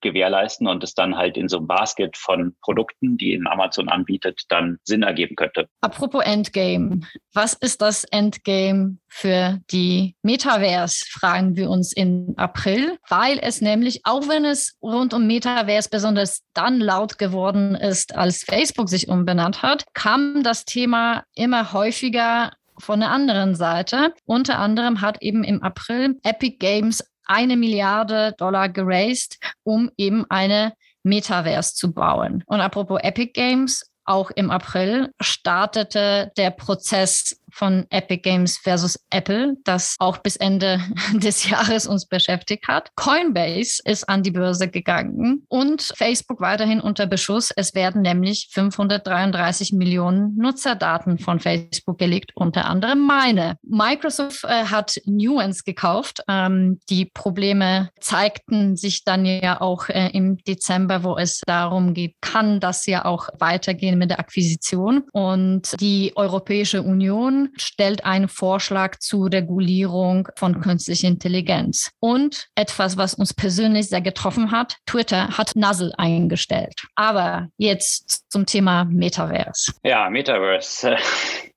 gewährleisten 0.02 0.68
und 0.68 0.84
es 0.84 0.96
dann 0.96 1.16
halt 1.16 1.38
in 1.38 1.48
so 1.48 1.58
einem 1.58 1.68
Basket 1.68 2.18
von 2.18 2.56
Produkten, 2.64 3.18
die 3.18 3.34
in 3.34 3.46
Amazon 3.48 3.90
anbietet, 3.90 4.42
dann 4.50 4.80
Sinn 4.84 5.04
ergeben 5.04 5.36
könnte. 5.36 5.68
Apropos 5.82 6.26
Endgame. 6.26 7.02
Was 7.34 7.54
ist 7.54 7.82
das 7.82 8.04
Endgame 8.06 8.98
für 9.18 9.60
die 9.72 10.16
Metaverse, 10.22 11.04
fragen 11.10 11.56
wir 11.56 11.72
uns 11.72 11.92
im 11.92 12.36
April, 12.38 13.00
weil 13.10 13.40
es 13.42 13.62
nämlich, 13.62 14.02
auch 14.04 14.28
wenn 14.28 14.46
es 14.46 14.78
rund 14.80 15.12
um 15.16 15.26
Metaverse 15.26 15.90
besonders 15.90 16.44
dann 16.54 16.80
laut 16.80 17.18
geworden 17.18 17.74
ist, 17.74 18.16
als 18.16 18.44
Facebook 18.44 18.90
sich 18.90 19.08
umbenannt 19.08 19.64
hat, 19.64 19.86
kam 19.96 20.44
das 20.44 20.66
Thema 20.66 21.24
immer 21.34 21.74
häufiger 21.74 22.52
von 22.78 23.00
der 23.00 23.10
anderen 23.10 23.56
Seite. 23.56 24.14
Unter 24.26 24.60
anderem 24.60 25.02
hat 25.02 25.20
eben 25.24 25.44
im 25.44 25.64
April 25.64 26.20
Epic 26.22 26.58
Games 26.60 27.04
eine 27.26 27.58
Milliarde 27.58 28.36
Dollar 28.38 28.70
geraced, 28.70 29.40
um 29.64 29.90
eben 29.98 30.26
eine 30.30 30.74
Metaverse 31.02 31.74
zu 31.74 31.92
bauen. 31.92 32.44
Und 32.46 32.62
apropos 32.62 33.00
Epic 33.02 33.32
Games, 33.34 33.84
auch 34.08 34.32
im 34.32 34.52
April 34.52 35.12
startete 35.20 36.32
der 36.38 36.52
Prozess 36.52 37.42
von 37.58 37.86
Epic 37.90 38.22
Games 38.22 38.58
versus 38.58 39.00
Apple, 39.10 39.56
das 39.64 39.96
auch 40.00 40.20
bis 40.20 40.36
Ende 40.36 40.80
des 41.14 41.50
Jahres 41.50 41.88
uns 41.88 42.06
beschäftigt 42.06 42.68
hat. 42.68 42.92
Coinbase 42.96 43.82
ist 43.84 44.08
an 44.08 44.22
die 44.22 44.32
Börse 44.32 44.68
gegangen 44.68 45.44
und 45.50 45.92
Facebook 45.96 46.40
weiterhin 46.40 46.80
unter 46.80 47.08
Beschuss. 47.08 47.52
Es 47.56 47.74
werden 47.74 48.04
nämlich 48.04 48.50
533 48.52 49.74
Millionen 49.74 50.36
Nutzerdaten 50.38 51.18
von 51.18 51.40
Facebook 51.40 51.98
gelegt, 51.98 52.32
unter 52.36 52.66
anderem 52.66 53.06
meine. 53.06 53.58
Microsoft 53.64 54.44
äh, 54.44 54.66
hat 54.66 55.02
Nuance 55.06 55.64
gekauft. 55.66 56.22
Ähm, 56.28 56.80
die 56.90 57.06
Probleme 57.06 57.90
zeigten 58.00 58.76
sich 58.76 59.04
dann 59.04 59.26
ja 59.26 59.62
auch 59.62 59.90
äh, 59.90 60.10
im 60.14 60.38
Dezember, 60.38 61.04
wo 61.04 61.18
es 61.18 61.42
darum 61.48 61.94
geht, 61.94 62.16
kann 62.22 62.60
das 62.60 62.86
ja 62.86 63.06
auch 63.06 63.30
weitergehen 63.40 63.98
mit 63.98 64.12
der 64.12 64.20
Akquisition. 64.20 65.04
Und 65.12 65.80
die 65.80 66.14
Europäische 66.16 66.84
Union 66.84 67.47
stellt 67.58 68.06
einen 68.06 68.28
Vorschlag 68.28 68.98
zur 69.00 69.32
Regulierung 69.32 70.28
von 70.36 70.62
künstlicher 70.62 71.08
Intelligenz. 71.08 71.92
Und 72.00 72.48
etwas, 72.56 72.98
was 72.98 73.14
uns 73.14 73.34
persönlich 73.34 73.90
sehr 73.90 74.02
getroffen 74.02 74.52
hat, 74.52 74.78
Twitter 74.86 75.38
hat 75.38 75.56
Nuzzle 75.56 75.94
eingestellt. 75.98 76.88
Aber 76.96 77.48
jetzt 77.58 78.32
zum 78.32 78.46
Thema 78.46 78.86
Metaverse. 78.86 79.74
Ja, 79.84 80.10
Metaverse. 80.10 80.98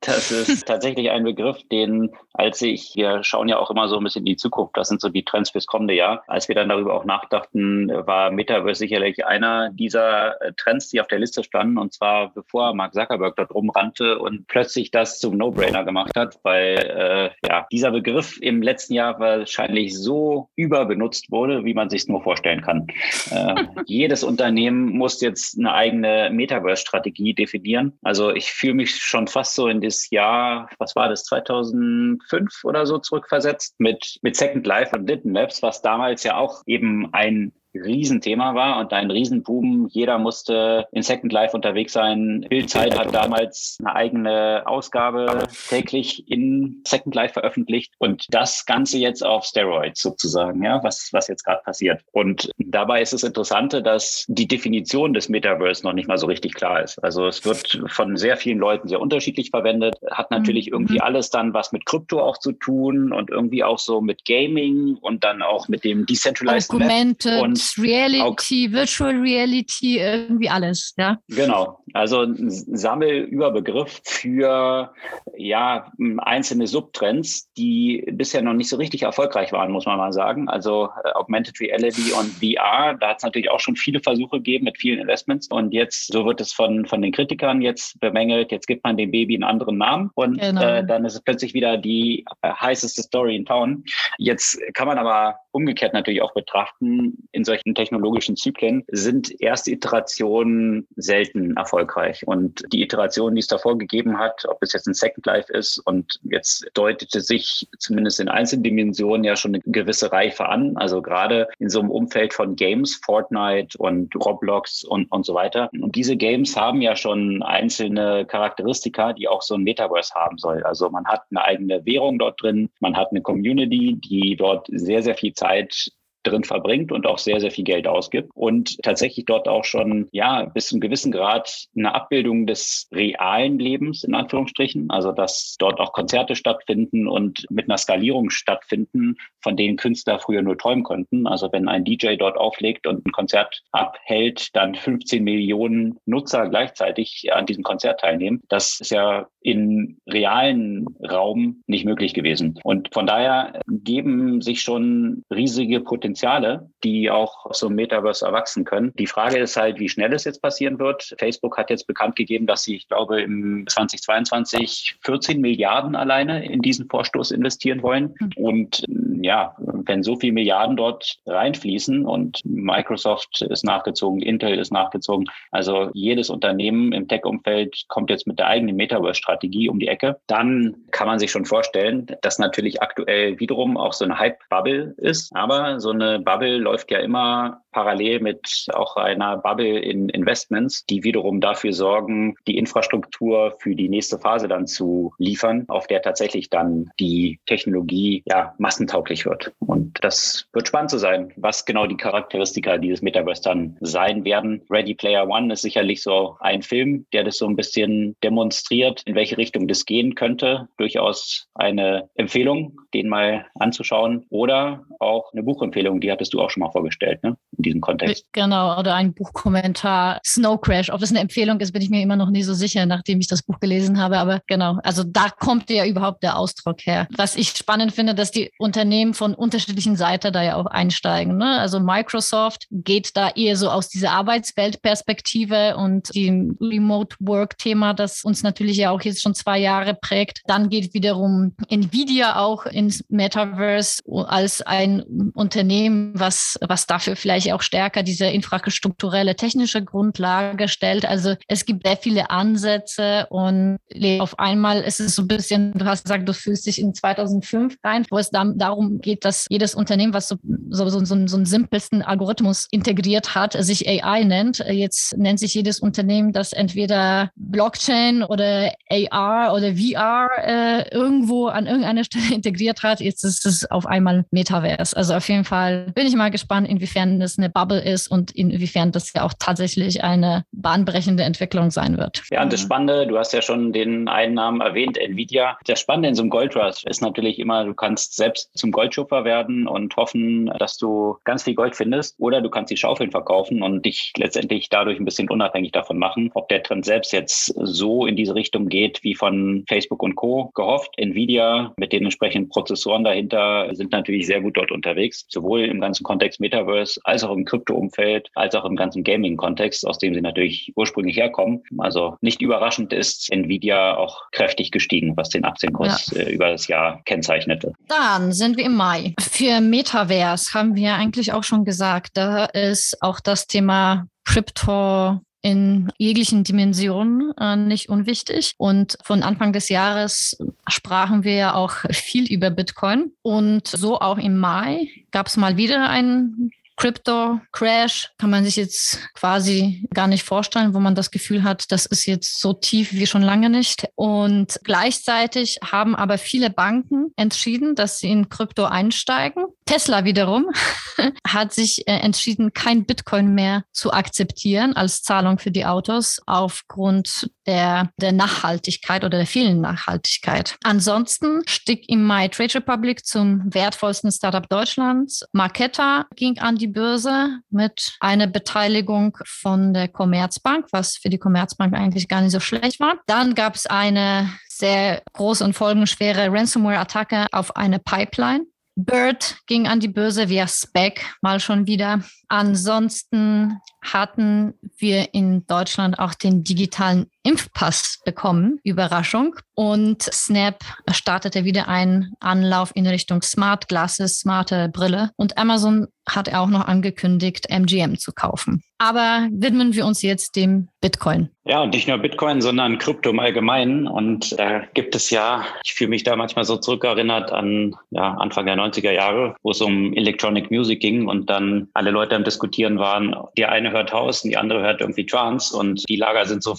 Das 0.00 0.30
ist 0.30 0.66
tatsächlich 0.66 1.10
ein 1.10 1.24
Begriff, 1.24 1.58
den, 1.70 2.10
als 2.32 2.62
ich, 2.62 2.92
wir 2.96 3.22
schauen 3.22 3.48
ja 3.48 3.58
auch 3.58 3.70
immer 3.70 3.88
so 3.88 3.98
ein 3.98 4.04
bisschen 4.04 4.22
in 4.22 4.32
die 4.32 4.36
Zukunft, 4.36 4.76
das 4.76 4.88
sind 4.88 5.00
so 5.00 5.08
die 5.08 5.24
Trends 5.24 5.50
fürs 5.50 5.66
kommende 5.66 5.94
Jahr. 5.94 6.22
Als 6.26 6.48
wir 6.48 6.54
dann 6.54 6.70
darüber 6.70 6.94
auch 6.94 7.04
nachdachten, 7.04 7.88
war 7.88 8.30
Metaverse 8.30 8.78
sicherlich 8.78 9.26
einer 9.26 9.70
dieser 9.70 10.40
äh, 10.40 10.52
Trends, 10.56 10.88
die 10.88 11.00
auf 11.00 11.08
der 11.08 11.18
Liste 11.18 11.44
standen. 11.44 11.78
Und 11.78 11.92
zwar 11.92 12.32
bevor 12.32 12.74
Mark 12.74 12.94
Zuckerberg 12.94 13.36
dort 13.36 13.50
rumrannte 13.50 14.18
und 14.18 14.46
plötzlich 14.46 14.90
das 14.90 15.18
zum 15.18 15.36
No-Brainer 15.36 15.79
gemacht 15.84 16.12
hat, 16.16 16.38
weil 16.42 16.76
äh, 16.76 17.48
ja 17.48 17.66
dieser 17.72 17.90
Begriff 17.90 18.38
im 18.40 18.62
letzten 18.62 18.94
Jahr 18.94 19.18
wahrscheinlich 19.18 19.96
so 19.96 20.48
überbenutzt 20.56 21.30
wurde, 21.30 21.64
wie 21.64 21.74
man 21.74 21.90
sich 21.90 22.08
nur 22.08 22.22
vorstellen 22.22 22.62
kann. 22.62 22.86
Äh, 23.30 23.64
jedes 23.86 24.24
Unternehmen 24.24 24.90
muss 24.90 25.20
jetzt 25.20 25.58
eine 25.58 25.72
eigene 25.72 26.30
Metaverse-Strategie 26.32 27.34
definieren. 27.34 27.98
Also 28.02 28.32
ich 28.32 28.52
fühle 28.52 28.74
mich 28.74 28.96
schon 28.96 29.26
fast 29.26 29.54
so 29.54 29.68
in 29.68 29.80
das 29.80 30.10
Jahr, 30.10 30.68
was 30.78 30.96
war 30.96 31.08
das, 31.08 31.24
2005 31.24 32.64
oder 32.64 32.86
so 32.86 32.98
zurückversetzt 32.98 33.78
mit, 33.78 34.18
mit 34.22 34.36
Second 34.36 34.66
Life 34.66 34.96
und 34.96 35.08
Litton 35.08 35.34
Labs, 35.34 35.62
was 35.62 35.82
damals 35.82 36.24
ja 36.24 36.36
auch 36.36 36.62
eben 36.66 37.12
ein 37.12 37.52
Riesenthema 37.74 38.54
war 38.54 38.80
und 38.80 38.92
ein 38.92 39.10
Riesenboom. 39.10 39.88
Jeder 39.90 40.18
musste 40.18 40.86
in 40.92 41.02
Second 41.02 41.32
Life 41.32 41.54
unterwegs 41.54 41.92
sein. 41.92 42.46
Bildzeit 42.48 42.98
hat 42.98 43.14
damals 43.14 43.78
eine 43.80 43.94
eigene 43.94 44.62
Ausgabe 44.66 45.46
täglich 45.68 46.28
in 46.30 46.82
Second 46.86 47.14
Life 47.14 47.34
veröffentlicht 47.34 47.92
und 47.98 48.26
das 48.30 48.66
Ganze 48.66 48.98
jetzt 48.98 49.24
auf 49.24 49.44
Steroids 49.44 50.02
sozusagen, 50.02 50.62
ja, 50.62 50.82
was, 50.82 51.10
was 51.12 51.28
jetzt 51.28 51.44
gerade 51.44 51.62
passiert. 51.62 52.02
Und 52.12 52.50
dabei 52.58 53.02
ist 53.02 53.12
es 53.12 53.22
Interessante, 53.22 53.82
dass 53.82 54.24
die 54.28 54.48
Definition 54.48 55.12
des 55.14 55.28
Metaverse 55.28 55.84
noch 55.84 55.92
nicht 55.92 56.08
mal 56.08 56.18
so 56.18 56.26
richtig 56.26 56.54
klar 56.54 56.82
ist. 56.82 56.98
Also 57.04 57.26
es 57.26 57.44
wird 57.44 57.80
von 57.86 58.16
sehr 58.16 58.36
vielen 58.36 58.58
Leuten 58.58 58.88
sehr 58.88 59.00
unterschiedlich 59.00 59.50
verwendet, 59.50 59.96
hat 60.10 60.30
natürlich 60.30 60.66
mhm. 60.66 60.72
irgendwie 60.72 61.00
alles 61.00 61.30
dann 61.30 61.54
was 61.54 61.72
mit 61.72 61.86
Krypto 61.86 62.20
auch 62.20 62.38
zu 62.38 62.52
tun 62.52 63.12
und 63.12 63.30
irgendwie 63.30 63.62
auch 63.62 63.78
so 63.78 64.00
mit 64.00 64.24
Gaming 64.24 64.96
und 65.00 65.24
dann 65.24 65.42
auch 65.42 65.68
mit 65.68 65.84
dem 65.84 66.06
Decentralized 66.06 66.70
Argumente, 66.70 67.40
und 67.40 67.59
Reality, 67.78 68.72
Virtual 68.72 69.16
Reality, 69.16 69.98
irgendwie 69.98 70.48
alles, 70.48 70.94
ja. 70.96 71.18
Genau. 71.28 71.78
Also 71.92 72.22
ein 72.22 72.50
Sammelüberbegriff 72.50 74.00
für 74.04 74.92
ja 75.36 75.92
einzelne 76.18 76.66
Subtrends, 76.66 77.52
die 77.54 78.04
bisher 78.12 78.42
noch 78.42 78.52
nicht 78.52 78.68
so 78.68 78.76
richtig 78.76 79.02
erfolgreich 79.02 79.52
waren, 79.52 79.72
muss 79.72 79.86
man 79.86 79.98
mal 79.98 80.12
sagen. 80.12 80.48
Also 80.48 80.88
äh, 81.04 81.10
Augmented 81.12 81.60
Reality 81.60 82.12
und 82.12 82.30
VR, 82.34 82.94
da 82.94 83.08
hat 83.10 83.18
es 83.18 83.22
natürlich 83.24 83.50
auch 83.50 83.60
schon 83.60 83.76
viele 83.76 84.00
Versuche 84.00 84.36
gegeben 84.36 84.64
mit 84.64 84.78
vielen 84.78 85.00
Investments. 85.00 85.48
Und 85.48 85.72
jetzt, 85.72 86.12
so 86.12 86.24
wird 86.24 86.40
es 86.40 86.52
von, 86.52 86.86
von 86.86 87.02
den 87.02 87.12
Kritikern 87.12 87.60
jetzt 87.60 87.98
bemängelt, 88.00 88.52
jetzt 88.52 88.66
gibt 88.66 88.84
man 88.84 88.96
dem 88.96 89.10
Baby 89.10 89.34
einen 89.34 89.44
anderen 89.44 89.78
Namen 89.78 90.10
und 90.14 90.40
genau. 90.40 90.62
äh, 90.62 90.86
dann 90.86 91.04
ist 91.04 91.14
es 91.14 91.22
plötzlich 91.22 91.54
wieder 91.54 91.76
die 91.76 92.24
äh, 92.42 92.52
heißeste 92.52 93.02
Story 93.02 93.36
in 93.36 93.44
Town. 93.44 93.84
Jetzt 94.18 94.60
kann 94.74 94.86
man 94.86 94.98
aber 94.98 95.40
umgekehrt 95.52 95.92
natürlich 95.92 96.22
auch 96.22 96.34
betrachten, 96.34 97.28
in 97.32 97.44
solchen 97.50 97.74
technologischen 97.74 98.36
Zyklen 98.36 98.84
sind 98.92 99.40
erste 99.40 99.72
Iterationen 99.72 100.86
selten 100.94 101.56
erfolgreich. 101.56 102.26
Und 102.26 102.62
die 102.72 102.82
Iteration, 102.82 103.34
die 103.34 103.40
es 103.40 103.48
davor 103.48 103.76
gegeben 103.76 104.18
hat, 104.18 104.44
ob 104.48 104.58
es 104.60 104.72
jetzt 104.72 104.86
ein 104.86 104.94
Second 104.94 105.26
Life 105.26 105.52
ist 105.52 105.78
und 105.78 106.20
jetzt 106.22 106.70
deutete 106.74 107.20
sich 107.20 107.68
zumindest 107.78 108.20
in 108.20 108.28
Einzeldimensionen 108.28 109.24
ja 109.24 109.34
schon 109.34 109.54
eine 109.54 109.62
gewisse 109.66 110.12
Reife 110.12 110.48
an. 110.48 110.76
Also 110.76 111.02
gerade 111.02 111.48
in 111.58 111.68
so 111.68 111.80
einem 111.80 111.90
Umfeld 111.90 112.34
von 112.34 112.54
Games, 112.54 113.00
Fortnite 113.04 113.76
und 113.78 114.14
Roblox 114.14 114.84
und, 114.84 115.10
und 115.10 115.26
so 115.26 115.34
weiter. 115.34 115.70
Und 115.72 115.96
diese 115.96 116.16
Games 116.16 116.56
haben 116.56 116.80
ja 116.80 116.94
schon 116.94 117.42
einzelne 117.42 118.26
Charakteristika, 118.26 119.12
die 119.12 119.26
auch 119.26 119.42
so 119.42 119.56
ein 119.56 119.62
Metaverse 119.62 120.14
haben 120.14 120.38
soll. 120.38 120.62
Also 120.62 120.88
man 120.88 121.04
hat 121.06 121.22
eine 121.30 121.44
eigene 121.44 121.84
Währung 121.84 122.20
dort 122.20 122.40
drin, 122.40 122.70
man 122.78 122.96
hat 122.96 123.08
eine 123.10 123.22
Community, 123.22 123.98
die 123.98 124.36
dort 124.36 124.68
sehr, 124.70 125.02
sehr 125.02 125.16
viel 125.16 125.32
Zeit 125.32 125.90
drin 126.22 126.44
verbringt 126.44 126.92
und 126.92 127.06
auch 127.06 127.18
sehr, 127.18 127.40
sehr 127.40 127.50
viel 127.50 127.64
Geld 127.64 127.86
ausgibt 127.86 128.30
und 128.34 128.80
tatsächlich 128.82 129.24
dort 129.26 129.48
auch 129.48 129.64
schon, 129.64 130.08
ja, 130.12 130.44
bis 130.44 130.68
zu 130.68 130.74
einem 130.74 130.80
gewissen 130.80 131.12
Grad 131.12 131.66
eine 131.76 131.94
Abbildung 131.94 132.46
des 132.46 132.88
realen 132.92 133.58
Lebens, 133.58 134.04
in 134.04 134.14
Anführungsstrichen, 134.14 134.90
also 134.90 135.12
dass 135.12 135.56
dort 135.58 135.80
auch 135.80 135.92
Konzerte 135.92 136.36
stattfinden 136.36 137.08
und 137.08 137.46
mit 137.50 137.68
einer 137.68 137.78
Skalierung 137.78 138.30
stattfinden, 138.30 139.16
von 139.42 139.56
denen 139.56 139.76
Künstler 139.76 140.18
früher 140.18 140.42
nur 140.42 140.58
träumen 140.58 140.84
konnten. 140.84 141.26
Also 141.26 141.50
wenn 141.52 141.68
ein 141.68 141.84
DJ 141.84 142.16
dort 142.16 142.36
auflegt 142.36 142.86
und 142.86 143.06
ein 143.06 143.12
Konzert 143.12 143.62
abhält, 143.72 144.54
dann 144.54 144.74
15 144.74 145.24
Millionen 145.24 145.98
Nutzer 146.06 146.48
gleichzeitig 146.48 147.30
an 147.32 147.46
diesem 147.46 147.62
Konzert 147.62 148.00
teilnehmen. 148.00 148.42
Das 148.48 148.80
ist 148.80 148.90
ja 148.90 149.26
in 149.40 149.98
realen 150.06 150.86
Raum 151.10 151.62
nicht 151.66 151.84
möglich 151.84 152.14
gewesen. 152.14 152.58
Und 152.62 152.92
von 152.92 153.06
daher 153.06 153.60
geben 153.68 154.42
sich 154.42 154.60
schon 154.60 155.24
riesige 155.30 155.80
Potenziale 155.80 156.09
Potenziale, 156.10 156.68
die 156.82 157.08
auch 157.08 157.46
aus 157.46 157.60
so 157.60 157.66
einem 157.66 157.76
Metaverse 157.76 158.26
erwachsen 158.26 158.64
können. 158.64 158.92
Die 158.98 159.06
Frage 159.06 159.38
ist 159.38 159.56
halt, 159.56 159.78
wie 159.78 159.88
schnell 159.88 160.12
es 160.12 160.24
jetzt 160.24 160.42
passieren 160.42 160.80
wird. 160.80 161.14
Facebook 161.18 161.56
hat 161.56 161.70
jetzt 161.70 161.86
bekannt 161.86 162.16
gegeben, 162.16 162.48
dass 162.48 162.64
sie, 162.64 162.74
ich 162.74 162.88
glaube, 162.88 163.22
im 163.22 163.64
2022 163.68 164.96
14 165.02 165.40
Milliarden 165.40 165.94
alleine 165.94 166.44
in 166.44 166.62
diesen 166.62 166.88
Vorstoß 166.88 167.30
investieren 167.30 167.82
wollen. 167.82 168.14
Mhm. 168.18 168.32
Und 168.34 168.84
ja, 169.22 169.54
wenn 169.58 170.02
so 170.02 170.16
viele 170.16 170.32
Milliarden 170.32 170.76
dort 170.76 171.18
reinfließen 171.26 172.04
und 172.04 172.40
Microsoft 172.44 173.42
ist 173.42 173.64
nachgezogen, 173.64 174.22
Intel 174.22 174.58
ist 174.58 174.72
nachgezogen, 174.72 175.26
also 175.50 175.90
jedes 175.92 176.30
Unternehmen 176.30 176.92
im 176.92 177.06
Tech-Umfeld 177.06 177.84
kommt 177.88 178.10
jetzt 178.10 178.26
mit 178.26 178.38
der 178.38 178.46
eigenen 178.46 178.76
Metaverse-Strategie 178.76 179.68
um 179.68 179.78
die 179.78 179.88
Ecke, 179.88 180.18
dann 180.26 180.76
kann 180.90 181.06
man 181.06 181.18
sich 181.18 181.30
schon 181.30 181.44
vorstellen, 181.44 182.06
dass 182.22 182.38
natürlich 182.38 182.82
aktuell 182.82 183.38
wiederum 183.38 183.76
auch 183.76 183.92
so 183.92 184.04
eine 184.04 184.18
Hype-Bubble 184.18 184.94
ist. 184.96 185.34
Aber 185.34 185.80
so 185.80 185.90
eine 186.00 186.18
Bubble 186.20 186.58
läuft 186.58 186.90
ja 186.90 186.98
immer 186.98 187.62
parallel 187.72 188.20
mit 188.20 188.66
auch 188.72 188.96
einer 188.96 189.36
Bubble 189.36 189.78
in 189.78 190.08
Investments, 190.08 190.84
die 190.86 191.04
wiederum 191.04 191.40
dafür 191.40 191.72
sorgen, 191.72 192.34
die 192.46 192.56
Infrastruktur 192.56 193.56
für 193.60 193.74
die 193.74 193.88
nächste 193.88 194.18
Phase 194.18 194.48
dann 194.48 194.66
zu 194.66 195.12
liefern, 195.18 195.64
auf 195.68 195.86
der 195.86 196.02
tatsächlich 196.02 196.50
dann 196.50 196.90
die 196.98 197.38
Technologie 197.46 198.22
ja 198.26 198.54
massentauglich 198.58 199.26
wird. 199.26 199.52
Und 199.60 199.98
das 200.02 200.46
wird 200.52 200.68
spannend 200.68 200.90
zu 200.90 200.98
sein, 200.98 201.32
was 201.36 201.64
genau 201.64 201.86
die 201.86 201.96
Charakteristika 201.96 202.78
dieses 202.78 203.02
Metaverse 203.02 203.42
dann 203.42 203.76
sein 203.80 204.24
werden. 204.24 204.62
Ready 204.70 204.94
Player 204.94 205.28
One 205.28 205.52
ist 205.52 205.62
sicherlich 205.62 206.02
so 206.02 206.36
ein 206.40 206.62
Film, 206.62 207.06
der 207.12 207.24
das 207.24 207.38
so 207.38 207.46
ein 207.46 207.56
bisschen 207.56 208.16
demonstriert, 208.22 209.02
in 209.06 209.14
welche 209.14 209.38
Richtung 209.38 209.68
das 209.68 209.84
gehen 209.86 210.14
könnte. 210.14 210.68
Durchaus 210.76 211.48
eine 211.54 212.08
Empfehlung, 212.14 212.80
den 212.94 213.08
mal 213.08 213.46
anzuschauen 213.54 214.26
oder 214.30 214.84
auch 214.98 215.32
eine 215.32 215.42
Buchempfehlung, 215.42 215.89
die 215.98 216.12
hattest 216.12 216.32
du 216.32 216.40
auch 216.40 216.50
schon 216.50 216.60
mal 216.60 216.70
vorgestellt. 216.70 217.22
Ne? 217.24 217.36
in 217.60 217.62
diesem 217.62 217.80
Kontext. 217.80 218.24
Genau, 218.32 218.78
oder 218.78 218.94
ein 218.94 219.12
Buchkommentar, 219.12 220.20
Snow 220.24 220.60
Crash. 220.60 220.90
Ob 220.90 221.00
das 221.00 221.10
eine 221.10 221.20
Empfehlung 221.20 221.60
ist, 221.60 221.72
bin 221.72 221.82
ich 221.82 221.90
mir 221.90 222.02
immer 222.02 222.16
noch 222.16 222.30
nie 222.30 222.42
so 222.42 222.54
sicher, 222.54 222.86
nachdem 222.86 223.20
ich 223.20 223.28
das 223.28 223.42
Buch 223.42 223.60
gelesen 223.60 224.00
habe. 224.00 224.18
Aber 224.18 224.40
genau, 224.46 224.78
also 224.82 225.04
da 225.04 225.28
kommt 225.28 225.68
ja 225.70 225.86
überhaupt 225.86 226.22
der 226.22 226.38
Ausdruck 226.38 226.80
her. 226.86 227.06
Was 227.16 227.36
ich 227.36 227.50
spannend 227.50 227.92
finde, 227.92 228.14
dass 228.14 228.30
die 228.30 228.50
Unternehmen 228.58 229.14
von 229.14 229.34
unterschiedlichen 229.34 229.96
Seiten 229.96 230.32
da 230.32 230.42
ja 230.42 230.56
auch 230.56 230.66
einsteigen. 230.66 231.36
Ne? 231.36 231.58
Also 231.58 231.80
Microsoft 231.80 232.66
geht 232.70 233.16
da 233.16 233.30
eher 233.30 233.56
so 233.56 233.68
aus 233.68 233.88
dieser 233.88 234.12
Arbeitsweltperspektive 234.12 235.76
und 235.76 236.14
die 236.14 236.50
Remote 236.60 237.16
Work-Thema, 237.20 237.94
das 237.94 238.24
uns 238.24 238.42
natürlich 238.42 238.78
ja 238.78 238.90
auch 238.90 239.02
jetzt 239.02 239.22
schon 239.22 239.34
zwei 239.34 239.58
Jahre 239.58 239.94
prägt. 239.94 240.40
Dann 240.46 240.70
geht 240.70 240.94
wiederum 240.94 241.54
Nvidia 241.68 242.40
auch 242.40 242.64
ins 242.66 243.04
Metaverse 243.08 244.02
als 244.26 244.62
ein 244.62 245.02
Unternehmen, 245.34 245.79
was, 246.14 246.58
was 246.60 246.86
dafür 246.86 247.16
vielleicht 247.16 247.52
auch 247.52 247.62
stärker 247.62 248.02
diese 248.02 248.26
infrastrukturelle 248.26 249.36
technische 249.36 249.82
Grundlage 249.84 250.68
stellt. 250.68 251.06
Also 251.06 251.36
es 251.48 251.64
gibt 251.64 251.86
sehr 251.86 251.96
viele 251.96 252.30
Ansätze 252.30 253.26
und 253.30 253.78
auf 254.20 254.38
einmal 254.38 254.80
ist 254.82 255.00
es 255.00 255.14
so 255.14 255.22
ein 255.22 255.28
bisschen, 255.28 255.72
du 255.72 255.84
hast 255.84 256.04
gesagt, 256.04 256.28
du 256.28 256.34
fühlst 256.34 256.66
dich 256.66 256.80
in 256.80 256.94
2005 256.94 257.76
rein, 257.84 258.06
wo 258.10 258.18
es 258.18 258.30
dann 258.30 258.58
darum 258.58 259.00
geht, 259.00 259.24
dass 259.24 259.46
jedes 259.48 259.74
Unternehmen, 259.74 260.14
was 260.14 260.28
so, 260.28 260.36
so, 260.68 260.88
so, 260.88 261.04
so, 261.04 261.26
so 261.26 261.36
einen 261.36 261.46
simpelsten 261.46 262.02
Algorithmus 262.02 262.66
integriert 262.70 263.34
hat, 263.34 263.52
sich 263.52 263.88
AI 263.88 264.24
nennt. 264.24 264.58
Jetzt 264.58 265.16
nennt 265.16 265.38
sich 265.38 265.54
jedes 265.54 265.80
Unternehmen, 265.80 266.32
das 266.32 266.52
entweder 266.52 267.30
Blockchain 267.36 268.22
oder 268.22 268.72
AR 268.90 269.54
oder 269.54 269.74
VR 269.74 270.28
äh, 270.42 270.94
irgendwo 270.94 271.46
an 271.46 271.66
irgendeiner 271.66 272.04
Stelle 272.04 272.24
integriert 272.34 272.82
hat. 272.82 273.00
Jetzt 273.00 273.24
ist 273.24 273.46
es 273.46 273.70
auf 273.70 273.86
einmal 273.86 274.24
Metaverse. 274.30 274.96
Also 274.96 275.14
auf 275.14 275.28
jeden 275.28 275.44
Fall 275.44 275.69
bin 275.94 276.06
ich 276.06 276.14
mal 276.14 276.30
gespannt, 276.30 276.68
inwiefern 276.68 277.20
es 277.20 277.38
eine 277.38 277.50
Bubble 277.50 277.80
ist 277.80 278.08
und 278.08 278.30
inwiefern 278.32 278.92
das 278.92 279.12
ja 279.12 279.24
auch 279.24 279.32
tatsächlich 279.38 280.02
eine 280.02 280.44
bahnbrechende 280.52 281.22
Entwicklung 281.22 281.70
sein 281.70 281.98
wird. 281.98 282.22
Ja, 282.30 282.42
und 282.42 282.52
das 282.52 282.60
Spannende, 282.60 283.06
du 283.06 283.18
hast 283.18 283.32
ja 283.32 283.42
schon 283.42 283.72
den 283.72 284.08
einen 284.08 284.34
Namen 284.34 284.60
erwähnt, 284.60 284.98
Nvidia. 284.98 285.58
Das 285.66 285.80
Spannende 285.80 286.08
in 286.08 286.14
so 286.14 286.22
einem 286.22 286.30
Goldrush 286.30 286.84
ist 286.84 287.00
natürlich 287.00 287.38
immer, 287.38 287.64
du 287.64 287.74
kannst 287.74 288.16
selbst 288.16 288.50
zum 288.54 288.70
Goldschupfer 288.70 289.24
werden 289.24 289.66
und 289.66 289.96
hoffen, 289.96 290.46
dass 290.58 290.76
du 290.76 291.16
ganz 291.24 291.44
viel 291.44 291.54
Gold 291.54 291.76
findest 291.76 292.16
oder 292.18 292.40
du 292.40 292.50
kannst 292.50 292.70
die 292.70 292.76
Schaufeln 292.76 293.10
verkaufen 293.10 293.62
und 293.62 293.84
dich 293.84 294.12
letztendlich 294.16 294.68
dadurch 294.68 294.98
ein 294.98 295.04
bisschen 295.04 295.30
unabhängig 295.30 295.72
davon 295.72 295.98
machen, 295.98 296.30
ob 296.34 296.48
der 296.48 296.62
Trend 296.62 296.84
selbst 296.84 297.12
jetzt 297.12 297.54
so 297.62 298.06
in 298.06 298.16
diese 298.16 298.34
Richtung 298.34 298.68
geht, 298.68 299.02
wie 299.02 299.14
von 299.14 299.64
Facebook 299.68 300.02
und 300.02 300.14
Co. 300.16 300.50
gehofft. 300.54 300.90
Nvidia 300.96 301.72
mit 301.76 301.92
den 301.92 302.04
entsprechenden 302.04 302.48
Prozessoren 302.48 303.04
dahinter 303.04 303.68
sind 303.74 303.92
natürlich 303.92 304.26
sehr 304.26 304.40
gut 304.40 304.56
dort 304.56 304.70
unterwegs, 304.70 305.26
sowohl 305.28 305.59
im 305.64 305.80
ganzen 305.80 306.04
Kontext 306.04 306.40
Metaverse 306.40 307.00
als 307.04 307.24
auch 307.24 307.34
im 307.34 307.44
Krypto-Umfeld, 307.44 308.28
als 308.34 308.54
auch 308.54 308.64
im 308.64 308.76
ganzen 308.76 309.04
Gaming-Kontext, 309.04 309.86
aus 309.86 309.98
dem 309.98 310.14
sie 310.14 310.20
natürlich 310.20 310.72
ursprünglich 310.76 311.16
herkommen. 311.16 311.62
Also 311.78 312.16
nicht 312.20 312.42
überraschend 312.42 312.92
ist 312.92 313.30
Nvidia 313.30 313.96
auch 313.96 314.30
kräftig 314.32 314.70
gestiegen, 314.70 315.16
was 315.16 315.28
den 315.28 315.44
Aktienkurs 315.44 316.12
ja. 316.14 316.22
äh, 316.22 316.32
über 316.32 316.50
das 316.50 316.68
Jahr 316.68 317.02
kennzeichnete. 317.04 317.72
Dann 317.88 318.32
sind 318.32 318.56
wir 318.56 318.64
im 318.64 318.74
Mai. 318.74 319.14
Für 319.20 319.60
Metaverse 319.60 320.54
haben 320.54 320.74
wir 320.74 320.94
eigentlich 320.94 321.32
auch 321.32 321.44
schon 321.44 321.64
gesagt, 321.64 322.16
da 322.16 322.44
ist 322.46 322.96
auch 323.00 323.20
das 323.20 323.46
Thema 323.46 324.06
Crypto 324.24 325.20
in 325.42 325.90
jeglichen 325.98 326.44
Dimensionen 326.44 327.32
äh, 327.38 327.56
nicht 327.56 327.88
unwichtig. 327.88 328.54
Und 328.58 328.98
von 329.02 329.22
Anfang 329.22 329.52
des 329.52 329.68
Jahres 329.68 330.36
sprachen 330.68 331.24
wir 331.24 331.34
ja 331.34 331.54
auch 331.54 331.72
viel 331.90 332.30
über 332.32 332.50
Bitcoin. 332.50 333.12
Und 333.22 333.66
so 333.68 334.00
auch 334.00 334.18
im 334.18 334.38
Mai 334.38 334.88
gab 335.10 335.26
es 335.26 335.36
mal 335.36 335.56
wieder 335.56 335.88
einen 335.88 336.52
Crypto-Crash 336.80 338.12
kann 338.16 338.30
man 338.30 338.42
sich 338.42 338.56
jetzt 338.56 339.00
quasi 339.12 339.86
gar 339.92 340.06
nicht 340.06 340.24
vorstellen, 340.24 340.72
wo 340.72 340.80
man 340.80 340.94
das 340.94 341.10
Gefühl 341.10 341.42
hat, 341.42 341.70
das 341.72 341.84
ist 341.84 342.06
jetzt 342.06 342.40
so 342.40 342.54
tief 342.54 342.94
wie 342.94 343.06
schon 343.06 343.20
lange 343.20 343.50
nicht. 343.50 343.86
Und 343.96 344.58
gleichzeitig 344.64 345.58
haben 345.62 345.94
aber 345.94 346.16
viele 346.16 346.48
Banken 346.48 347.12
entschieden, 347.16 347.74
dass 347.74 347.98
sie 347.98 348.10
in 348.10 348.30
Krypto 348.30 348.64
einsteigen. 348.64 349.44
Tesla 349.70 350.04
wiederum 350.04 350.50
hat 351.24 351.54
sich 351.54 351.86
äh, 351.86 351.92
entschieden, 351.92 352.52
kein 352.52 352.86
Bitcoin 352.86 353.36
mehr 353.36 353.62
zu 353.70 353.92
akzeptieren 353.92 354.74
als 354.74 355.04
Zahlung 355.04 355.38
für 355.38 355.52
die 355.52 355.64
Autos 355.64 356.20
aufgrund 356.26 357.30
der, 357.46 357.88
der 357.96 358.10
Nachhaltigkeit 358.10 359.04
oder 359.04 359.18
der 359.18 359.28
vielen 359.28 359.60
Nachhaltigkeit. 359.60 360.56
Ansonsten 360.64 361.42
stieg 361.46 361.88
im 361.88 362.02
Mai 362.02 362.26
Trade 362.26 362.56
Republic 362.56 363.06
zum 363.06 363.42
wertvollsten 363.54 364.10
Startup 364.10 364.48
Deutschlands. 364.48 365.24
Marketa 365.32 366.06
ging 366.16 366.40
an 366.40 366.56
die 366.56 366.66
Börse 366.66 367.38
mit 367.48 367.92
einer 368.00 368.26
Beteiligung 368.26 369.16
von 369.24 369.72
der 369.72 369.86
Commerzbank, 369.86 370.66
was 370.72 370.96
für 370.96 371.10
die 371.10 371.18
Commerzbank 371.18 371.74
eigentlich 371.74 372.08
gar 372.08 372.22
nicht 372.22 372.32
so 372.32 372.40
schlecht 372.40 372.80
war. 372.80 372.96
Dann 373.06 373.36
gab 373.36 373.54
es 373.54 373.66
eine 373.66 374.32
sehr 374.48 375.02
große 375.12 375.44
und 375.44 375.54
folgenschwere 375.54 376.32
Ransomware-Attacke 376.32 377.26
auf 377.30 377.54
eine 377.54 377.78
Pipeline. 377.78 378.46
Bird 378.84 379.36
ging 379.46 379.66
an 379.66 379.80
die 379.80 379.88
Börse 379.88 380.28
via 380.28 380.46
SPEC 380.46 381.04
mal 381.22 381.40
schon 381.40 381.66
wieder. 381.66 382.02
Ansonsten 382.28 383.58
hatten 383.82 384.54
wir 384.76 385.14
in 385.14 385.46
Deutschland 385.46 385.98
auch 385.98 386.14
den 386.14 386.44
digitalen 386.44 387.10
Impfpass 387.22 388.00
bekommen. 388.04 388.58
Überraschung. 388.64 389.36
Und 389.54 390.02
Snap 390.02 390.64
startete 390.90 391.44
wieder 391.44 391.68
einen 391.68 392.14
Anlauf 392.20 392.72
in 392.74 392.86
Richtung 392.86 393.22
Smart 393.22 393.68
Glasses, 393.68 394.20
smarte 394.20 394.70
Brille. 394.72 395.10
Und 395.16 395.36
Amazon 395.36 395.88
hat 396.08 396.32
auch 396.32 396.48
noch 396.48 396.66
angekündigt, 396.66 397.50
MGM 397.50 397.98
zu 397.98 398.12
kaufen. 398.12 398.62
Aber 398.78 399.28
widmen 399.30 399.74
wir 399.74 399.84
uns 399.84 400.00
jetzt 400.00 400.36
dem 400.36 400.68
Bitcoin. 400.80 401.28
Ja, 401.44 401.62
und 401.62 401.74
nicht 401.74 401.86
nur 401.86 401.98
Bitcoin, 401.98 402.40
sondern 402.40 402.78
Krypto 402.78 403.10
im 403.10 403.18
Allgemeinen. 403.18 403.86
Und 403.86 404.38
da 404.38 404.60
gibt 404.72 404.94
es 404.94 405.10
ja, 405.10 405.44
ich 405.64 405.74
fühle 405.74 405.90
mich 405.90 406.04
da 406.04 406.16
manchmal 406.16 406.44
so 406.44 406.56
zurückerinnert 406.56 407.30
an 407.30 407.74
ja, 407.90 408.14
Anfang 408.14 408.46
der 408.46 408.56
90er 408.56 408.92
Jahre, 408.92 409.36
wo 409.42 409.50
es 409.50 409.60
um 409.60 409.92
Electronic 409.92 410.50
Music 410.50 410.80
ging 410.80 411.08
und 411.08 411.28
dann 411.28 411.68
alle 411.74 411.90
Leute 411.90 412.16
am 412.16 412.24
Diskutieren 412.24 412.78
waren, 412.78 413.14
die 413.36 413.44
eine 413.44 413.70
hört 413.70 413.92
House 413.92 414.24
und 414.24 414.30
die 414.30 414.36
andere 414.38 414.62
hört 414.62 414.80
irgendwie 414.80 415.04
Trance 415.04 415.54
und 415.54 415.86
die 415.88 415.96
Lager 415.96 416.24
sind 416.24 416.42
so 416.42 416.54